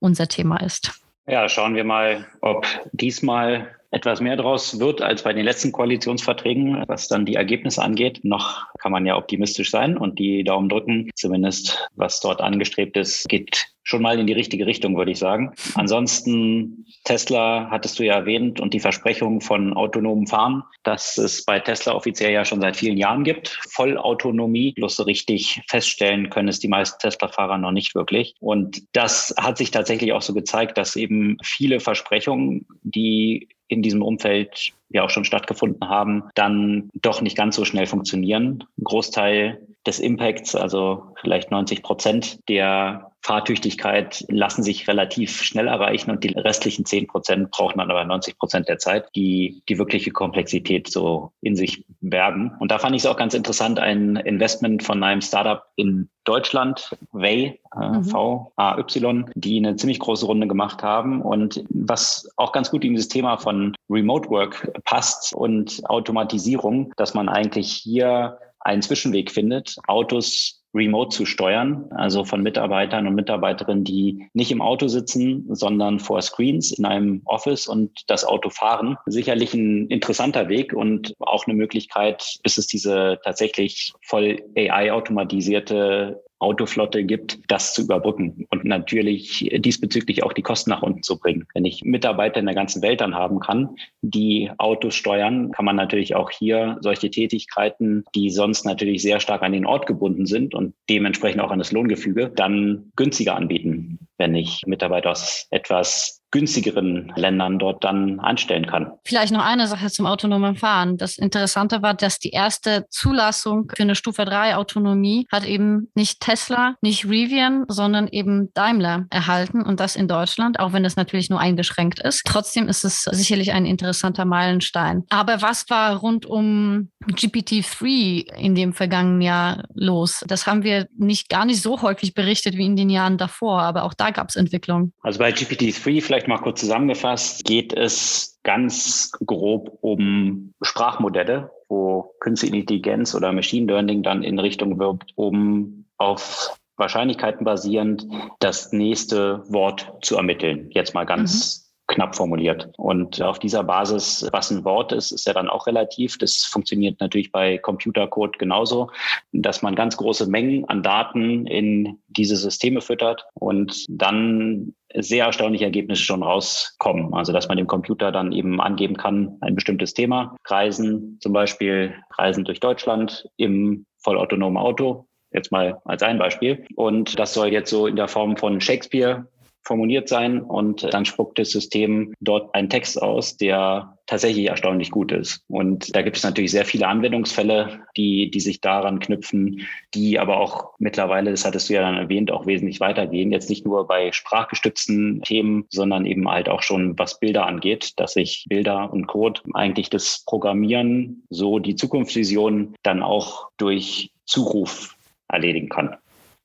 unser 0.00 0.28
Thema 0.28 0.58
ist. 0.60 1.03
Ja, 1.26 1.48
schauen 1.48 1.74
wir 1.74 1.84
mal, 1.84 2.26
ob 2.40 2.66
diesmal 2.92 3.74
etwas 3.90 4.20
mehr 4.20 4.36
draus 4.36 4.78
wird 4.80 5.00
als 5.00 5.22
bei 5.22 5.32
den 5.32 5.44
letzten 5.44 5.72
Koalitionsverträgen, 5.72 6.84
was 6.86 7.08
dann 7.08 7.24
die 7.24 7.36
Ergebnisse 7.36 7.82
angeht. 7.82 8.20
Noch 8.24 8.66
kann 8.78 8.92
man 8.92 9.06
ja 9.06 9.16
optimistisch 9.16 9.70
sein 9.70 9.96
und 9.96 10.18
die 10.18 10.44
Daumen 10.44 10.68
drücken. 10.68 11.10
Zumindest 11.14 11.88
was 11.94 12.20
dort 12.20 12.40
angestrebt 12.40 12.96
ist, 12.96 13.28
geht 13.28 13.73
schon 13.84 14.02
mal 14.02 14.18
in 14.18 14.26
die 14.26 14.32
richtige 14.32 14.66
Richtung, 14.66 14.96
würde 14.96 15.12
ich 15.12 15.18
sagen. 15.18 15.52
Ansonsten, 15.74 16.86
Tesla 17.04 17.68
hattest 17.70 17.98
du 17.98 18.02
ja 18.02 18.14
erwähnt 18.14 18.60
und 18.60 18.74
die 18.74 18.80
Versprechung 18.80 19.40
von 19.40 19.74
autonomem 19.74 20.26
Fahren, 20.26 20.64
dass 20.82 21.18
es 21.18 21.44
bei 21.44 21.60
Tesla 21.60 21.94
offiziell 21.94 22.32
ja 22.32 22.44
schon 22.44 22.60
seit 22.60 22.76
vielen 22.76 22.96
Jahren 22.96 23.24
gibt. 23.24 23.58
Vollautonomie, 23.70 24.72
bloß 24.72 24.96
so 24.96 25.02
richtig 25.04 25.60
feststellen 25.68 26.30
können 26.30 26.48
es 26.48 26.58
die 26.58 26.68
meisten 26.68 26.98
Tesla-Fahrer 26.98 27.58
noch 27.58 27.72
nicht 27.72 27.94
wirklich. 27.94 28.34
Und 28.40 28.82
das 28.92 29.34
hat 29.38 29.58
sich 29.58 29.70
tatsächlich 29.70 30.12
auch 30.12 30.22
so 30.22 30.32
gezeigt, 30.32 30.78
dass 30.78 30.96
eben 30.96 31.36
viele 31.42 31.78
Versprechungen, 31.78 32.66
die 32.82 33.48
in 33.68 33.82
diesem 33.82 34.02
Umfeld 34.02 34.72
ja 34.88 35.04
auch 35.04 35.10
schon 35.10 35.24
stattgefunden 35.24 35.88
haben, 35.88 36.24
dann 36.34 36.90
doch 36.94 37.20
nicht 37.20 37.36
ganz 37.36 37.56
so 37.56 37.64
schnell 37.64 37.86
funktionieren. 37.86 38.64
Ein 38.78 38.84
Großteil 38.84 39.66
des 39.86 39.98
Impacts, 40.00 40.54
also 40.54 41.14
vielleicht 41.20 41.50
90 41.50 41.82
Prozent 41.82 42.38
der 42.48 43.10
Fahrtüchtigkeit 43.24 44.22
lassen 44.28 44.62
sich 44.62 44.86
relativ 44.86 45.42
schnell 45.42 45.66
erreichen 45.66 46.10
und 46.10 46.24
die 46.24 46.28
restlichen 46.28 46.84
10 46.84 47.06
Prozent 47.06 47.50
braucht 47.50 47.74
man 47.74 47.90
aber 47.90 48.04
90 48.04 48.38
Prozent 48.38 48.68
der 48.68 48.76
Zeit, 48.76 49.06
die 49.16 49.62
die 49.68 49.78
wirkliche 49.78 50.10
Komplexität 50.10 50.88
so 50.90 51.32
in 51.40 51.56
sich 51.56 51.86
bergen. 52.02 52.52
Und 52.58 52.70
da 52.70 52.78
fand 52.78 52.94
ich 52.94 53.02
es 53.02 53.06
auch 53.06 53.16
ganz 53.16 53.32
interessant, 53.32 53.78
ein 53.78 54.16
Investment 54.16 54.82
von 54.82 55.02
einem 55.02 55.22
Startup 55.22 55.62
in 55.76 56.10
Deutschland, 56.24 56.94
Way, 57.12 57.60
äh, 57.74 57.88
mhm. 57.88 58.04
V-A-Y, 58.04 59.30
die 59.34 59.56
eine 59.56 59.76
ziemlich 59.76 60.00
große 60.00 60.26
Runde 60.26 60.46
gemacht 60.46 60.82
haben 60.82 61.22
und 61.22 61.64
was 61.70 62.28
auch 62.36 62.52
ganz 62.52 62.70
gut 62.70 62.84
in 62.84 62.92
dieses 62.92 63.08
Thema 63.08 63.38
von 63.38 63.74
Remote 63.88 64.28
Work 64.28 64.70
passt 64.84 65.34
und 65.34 65.82
Automatisierung, 65.84 66.92
dass 66.96 67.14
man 67.14 67.28
eigentlich 67.28 67.72
hier 67.72 68.38
einen 68.60 68.82
Zwischenweg 68.82 69.30
findet, 69.30 69.76
Autos 69.86 70.64
remote 70.74 71.14
zu 71.14 71.24
steuern, 71.24 71.88
also 71.94 72.24
von 72.24 72.42
Mitarbeitern 72.42 73.06
und 73.06 73.14
Mitarbeiterinnen, 73.14 73.84
die 73.84 74.28
nicht 74.34 74.50
im 74.50 74.60
Auto 74.60 74.88
sitzen, 74.88 75.46
sondern 75.54 76.00
vor 76.00 76.20
Screens 76.20 76.72
in 76.72 76.84
einem 76.84 77.22
Office 77.26 77.68
und 77.68 78.02
das 78.08 78.24
Auto 78.24 78.50
fahren. 78.50 78.96
Sicherlich 79.06 79.54
ein 79.54 79.86
interessanter 79.86 80.48
Weg 80.48 80.72
und 80.72 81.14
auch 81.20 81.46
eine 81.46 81.54
Möglichkeit, 81.54 82.38
bis 82.42 82.58
es 82.58 82.66
diese 82.66 83.20
tatsächlich 83.22 83.92
voll 84.02 84.42
AI 84.56 84.92
automatisierte 84.92 86.24
Autoflotte 86.44 87.04
gibt, 87.04 87.38
das 87.48 87.74
zu 87.74 87.82
überbrücken 87.82 88.46
und 88.50 88.64
natürlich 88.64 89.50
diesbezüglich 89.56 90.22
auch 90.22 90.32
die 90.32 90.42
Kosten 90.42 90.70
nach 90.70 90.82
unten 90.82 91.02
zu 91.02 91.18
bringen. 91.18 91.46
Wenn 91.54 91.64
ich 91.64 91.82
Mitarbeiter 91.82 92.38
in 92.38 92.46
der 92.46 92.54
ganzen 92.54 92.82
Welt 92.82 93.00
dann 93.00 93.14
haben 93.14 93.40
kann, 93.40 93.76
die 94.02 94.50
Autos 94.58 94.94
steuern, 94.94 95.50
kann 95.52 95.64
man 95.64 95.76
natürlich 95.76 96.14
auch 96.14 96.30
hier 96.30 96.78
solche 96.80 97.10
Tätigkeiten, 97.10 98.04
die 98.14 98.30
sonst 98.30 98.64
natürlich 98.64 99.02
sehr 99.02 99.20
stark 99.20 99.42
an 99.42 99.52
den 99.52 99.66
Ort 99.66 99.86
gebunden 99.86 100.26
sind 100.26 100.54
und 100.54 100.74
dementsprechend 100.88 101.40
auch 101.40 101.50
an 101.50 101.58
das 101.58 101.72
Lohngefüge, 101.72 102.30
dann 102.34 102.92
günstiger 102.96 103.34
anbieten, 103.34 103.98
wenn 104.18 104.34
ich 104.34 104.62
Mitarbeiter 104.66 105.10
aus 105.10 105.46
etwas 105.50 106.23
günstigeren 106.34 107.12
Ländern 107.14 107.60
dort 107.60 107.84
dann 107.84 108.18
anstellen 108.18 108.66
kann. 108.66 108.90
Vielleicht 109.04 109.32
noch 109.32 109.44
eine 109.44 109.68
Sache 109.68 109.88
zum 109.88 110.04
autonomen 110.04 110.56
Fahren. 110.56 110.96
Das 110.96 111.16
Interessante 111.16 111.80
war, 111.80 111.94
dass 111.94 112.18
die 112.18 112.30
erste 112.30 112.86
Zulassung 112.90 113.70
für 113.74 113.84
eine 113.84 113.94
Stufe 113.94 114.24
3 114.24 114.56
Autonomie 114.56 115.28
hat 115.30 115.46
eben 115.46 115.92
nicht 115.94 116.18
Tesla, 116.18 116.74
nicht 116.80 117.08
Rivian, 117.08 117.66
sondern 117.68 118.08
eben 118.08 118.52
Daimler 118.52 119.06
erhalten 119.10 119.62
und 119.62 119.78
das 119.78 119.94
in 119.94 120.08
Deutschland, 120.08 120.58
auch 120.58 120.72
wenn 120.72 120.84
es 120.84 120.96
natürlich 120.96 121.30
nur 121.30 121.38
eingeschränkt 121.38 122.00
ist. 122.00 122.22
Trotzdem 122.26 122.66
ist 122.66 122.84
es 122.84 123.04
sicherlich 123.04 123.52
ein 123.52 123.64
interessanter 123.64 124.24
Meilenstein. 124.24 125.04
Aber 125.10 125.40
was 125.40 125.70
war 125.70 125.98
rund 125.98 126.26
um 126.26 126.90
GPT-3 127.06 128.34
in 128.38 128.56
dem 128.56 128.72
vergangenen 128.72 129.20
Jahr 129.20 129.62
los? 129.72 130.24
Das 130.26 130.48
haben 130.48 130.64
wir 130.64 130.88
nicht 130.98 131.28
gar 131.28 131.44
nicht 131.44 131.62
so 131.62 131.80
häufig 131.80 132.12
berichtet 132.12 132.56
wie 132.56 132.66
in 132.66 132.74
den 132.74 132.90
Jahren 132.90 133.18
davor, 133.18 133.62
aber 133.62 133.84
auch 133.84 133.94
da 133.94 134.10
gab 134.10 134.30
es 134.30 134.36
Entwicklungen. 134.36 134.92
Also 135.02 135.20
bei 135.20 135.30
GPT-3 135.30 136.02
vielleicht 136.02 136.23
vielleicht 136.24 136.28
mal 136.28 136.42
kurz 136.42 136.60
zusammengefasst, 136.60 137.44
geht 137.44 137.72
es 137.72 138.38
ganz 138.44 139.12
grob 139.26 139.78
um 139.82 140.52
Sprachmodelle, 140.62 141.50
wo 141.68 142.14
Künstliche 142.20 142.56
Intelligenz 142.56 143.14
oder 143.14 143.32
Machine 143.32 143.66
Learning 143.66 144.02
dann 144.02 144.22
in 144.22 144.38
Richtung 144.38 144.78
wirbt, 144.78 145.12
um 145.16 145.84
auf 145.98 146.58
Wahrscheinlichkeiten 146.76 147.44
basierend 147.44 148.06
das 148.40 148.72
nächste 148.72 149.42
Wort 149.52 149.92
zu 150.02 150.16
ermitteln. 150.16 150.70
Jetzt 150.70 150.94
mal 150.94 151.04
ganz 151.04 151.58
mhm 151.58 151.63
knapp 151.86 152.16
formuliert. 152.16 152.70
Und 152.76 153.20
auf 153.20 153.38
dieser 153.38 153.62
Basis, 153.62 154.26
was 154.32 154.50
ein 154.50 154.64
Wort 154.64 154.92
ist, 154.92 155.12
ist 155.12 155.26
ja 155.26 155.32
dann 155.32 155.48
auch 155.48 155.66
relativ. 155.66 156.16
Das 156.18 156.44
funktioniert 156.44 157.00
natürlich 157.00 157.30
bei 157.30 157.58
Computercode 157.58 158.38
genauso, 158.38 158.90
dass 159.32 159.62
man 159.62 159.74
ganz 159.74 159.96
große 159.96 160.28
Mengen 160.28 160.64
an 160.66 160.82
Daten 160.82 161.46
in 161.46 161.98
diese 162.08 162.36
Systeme 162.36 162.80
füttert 162.80 163.26
und 163.34 163.84
dann 163.88 164.74
sehr 164.94 165.26
erstaunliche 165.26 165.64
Ergebnisse 165.64 166.02
schon 166.02 166.22
rauskommen. 166.22 167.12
Also 167.14 167.32
dass 167.32 167.48
man 167.48 167.58
dem 167.58 167.66
Computer 167.66 168.12
dann 168.12 168.32
eben 168.32 168.60
angeben 168.60 168.96
kann, 168.96 169.36
ein 169.40 169.54
bestimmtes 169.54 169.92
Thema, 169.92 170.36
Reisen 170.46 171.18
zum 171.20 171.32
Beispiel, 171.32 171.94
Reisen 172.16 172.44
durch 172.44 172.60
Deutschland 172.60 173.28
im 173.36 173.84
vollautonomen 173.98 174.58
Auto, 174.58 175.06
jetzt 175.32 175.52
mal 175.52 175.80
als 175.84 176.02
ein 176.02 176.18
Beispiel. 176.18 176.64
Und 176.76 177.18
das 177.18 177.34
soll 177.34 177.48
jetzt 177.48 177.70
so 177.70 177.86
in 177.86 177.96
der 177.96 178.08
Form 178.08 178.36
von 178.36 178.60
Shakespeare 178.60 179.26
formuliert 179.64 180.08
sein 180.08 180.42
und 180.42 180.92
dann 180.92 181.04
spuckt 181.04 181.38
das 181.38 181.50
System 181.50 182.14
dort 182.20 182.54
einen 182.54 182.70
Text 182.70 183.00
aus, 183.00 183.36
der 183.36 183.98
tatsächlich 184.06 184.46
erstaunlich 184.46 184.90
gut 184.90 185.12
ist. 185.12 185.42
Und 185.48 185.94
da 185.96 186.02
gibt 186.02 186.16
es 186.16 186.22
natürlich 186.22 186.50
sehr 186.50 186.66
viele 186.66 186.88
Anwendungsfälle, 186.88 187.80
die, 187.96 188.30
die 188.30 188.40
sich 188.40 188.60
daran 188.60 188.98
knüpfen, 188.98 189.66
die 189.94 190.18
aber 190.18 190.38
auch 190.38 190.74
mittlerweile, 190.78 191.30
das 191.30 191.44
hattest 191.44 191.68
du 191.68 191.74
ja 191.74 191.80
dann 191.80 191.96
erwähnt, 191.96 192.30
auch 192.30 192.46
wesentlich 192.46 192.80
weitergehen. 192.80 193.32
Jetzt 193.32 193.48
nicht 193.48 193.64
nur 193.64 193.86
bei 193.86 194.12
sprachgestützten 194.12 195.22
Themen, 195.22 195.64
sondern 195.70 196.04
eben 196.04 196.28
halt 196.28 196.48
auch 196.48 196.62
schon, 196.62 196.98
was 196.98 197.18
Bilder 197.18 197.46
angeht, 197.46 197.92
dass 197.96 198.16
ich 198.16 198.44
Bilder 198.48 198.92
und 198.92 199.06
Code 199.06 199.40
eigentlich 199.54 199.88
das 199.88 200.22
Programmieren, 200.26 201.24
so 201.30 201.58
die 201.58 201.76
Zukunftsvision 201.76 202.74
dann 202.82 203.02
auch 203.02 203.48
durch 203.56 204.10
Zuruf 204.26 204.96
erledigen 205.28 205.68
kann. 205.68 205.96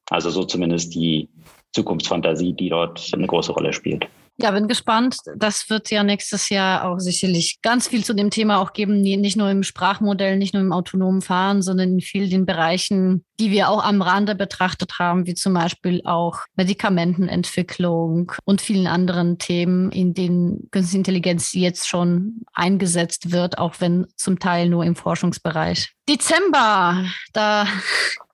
Also 0.10 0.30
so 0.30 0.44
zumindest 0.44 0.96
die, 0.96 1.30
Zukunftsfantasie, 1.74 2.54
die 2.54 2.70
dort 2.70 3.12
eine 3.14 3.28
große 3.28 3.52
Rolle 3.52 3.74
spielt. 3.74 4.08
Ja, 4.42 4.52
bin 4.52 4.70
gespannt. 4.70 5.18
Das 5.36 5.70
wird 5.70 5.92
ja 5.92 6.02
nächstes 6.02 6.48
Jahr 6.48 6.86
auch 6.86 7.00
sicherlich 7.00 7.62
ganz 7.62 7.90
viel 7.90 8.06
zu 8.06 8.14
dem 8.14 8.30
Thema 8.30 8.62
auch 8.62 8.72
geben, 8.72 9.02
nicht 9.02 9.36
nur 9.36 9.50
im 9.50 9.64
Sprachmodell, 9.64 10.38
nicht 10.38 10.54
nur 10.54 10.64
im 10.64 10.72
autonomen 10.72 11.22
Fahren, 11.22 11.62
sondern 11.62 11.96
in 11.96 12.00
vielen 12.00 12.46
Bereichen, 12.46 13.26
die 13.42 13.52
wir 13.52 13.68
auch 13.68 13.84
am 13.84 14.02
Rande 14.02 14.36
betrachtet 14.36 14.98
haben, 14.98 15.28
wie 15.28 15.34
zum 15.34 15.54
Beispiel 15.54 16.02
auch 16.06 16.46
Medikamentenentwicklung 16.56 18.32
und 18.46 18.62
vielen 18.62 18.88
anderen 18.88 19.40
Themen, 19.40 19.92
in 19.92 20.14
denen 20.14 20.70
Künstliche 20.72 21.00
Intelligenz 21.00 21.52
jetzt 21.52 21.90
schon 21.90 22.44
eingesetzt 22.54 23.34
wird, 23.34 23.58
auch 23.58 23.76
wenn 23.80 24.08
zum 24.16 24.40
Teil 24.40 24.70
nur 24.70 24.86
im 24.86 24.96
Forschungsbereich. 24.96 25.94
Dezember, 26.08 27.04
da 27.34 27.68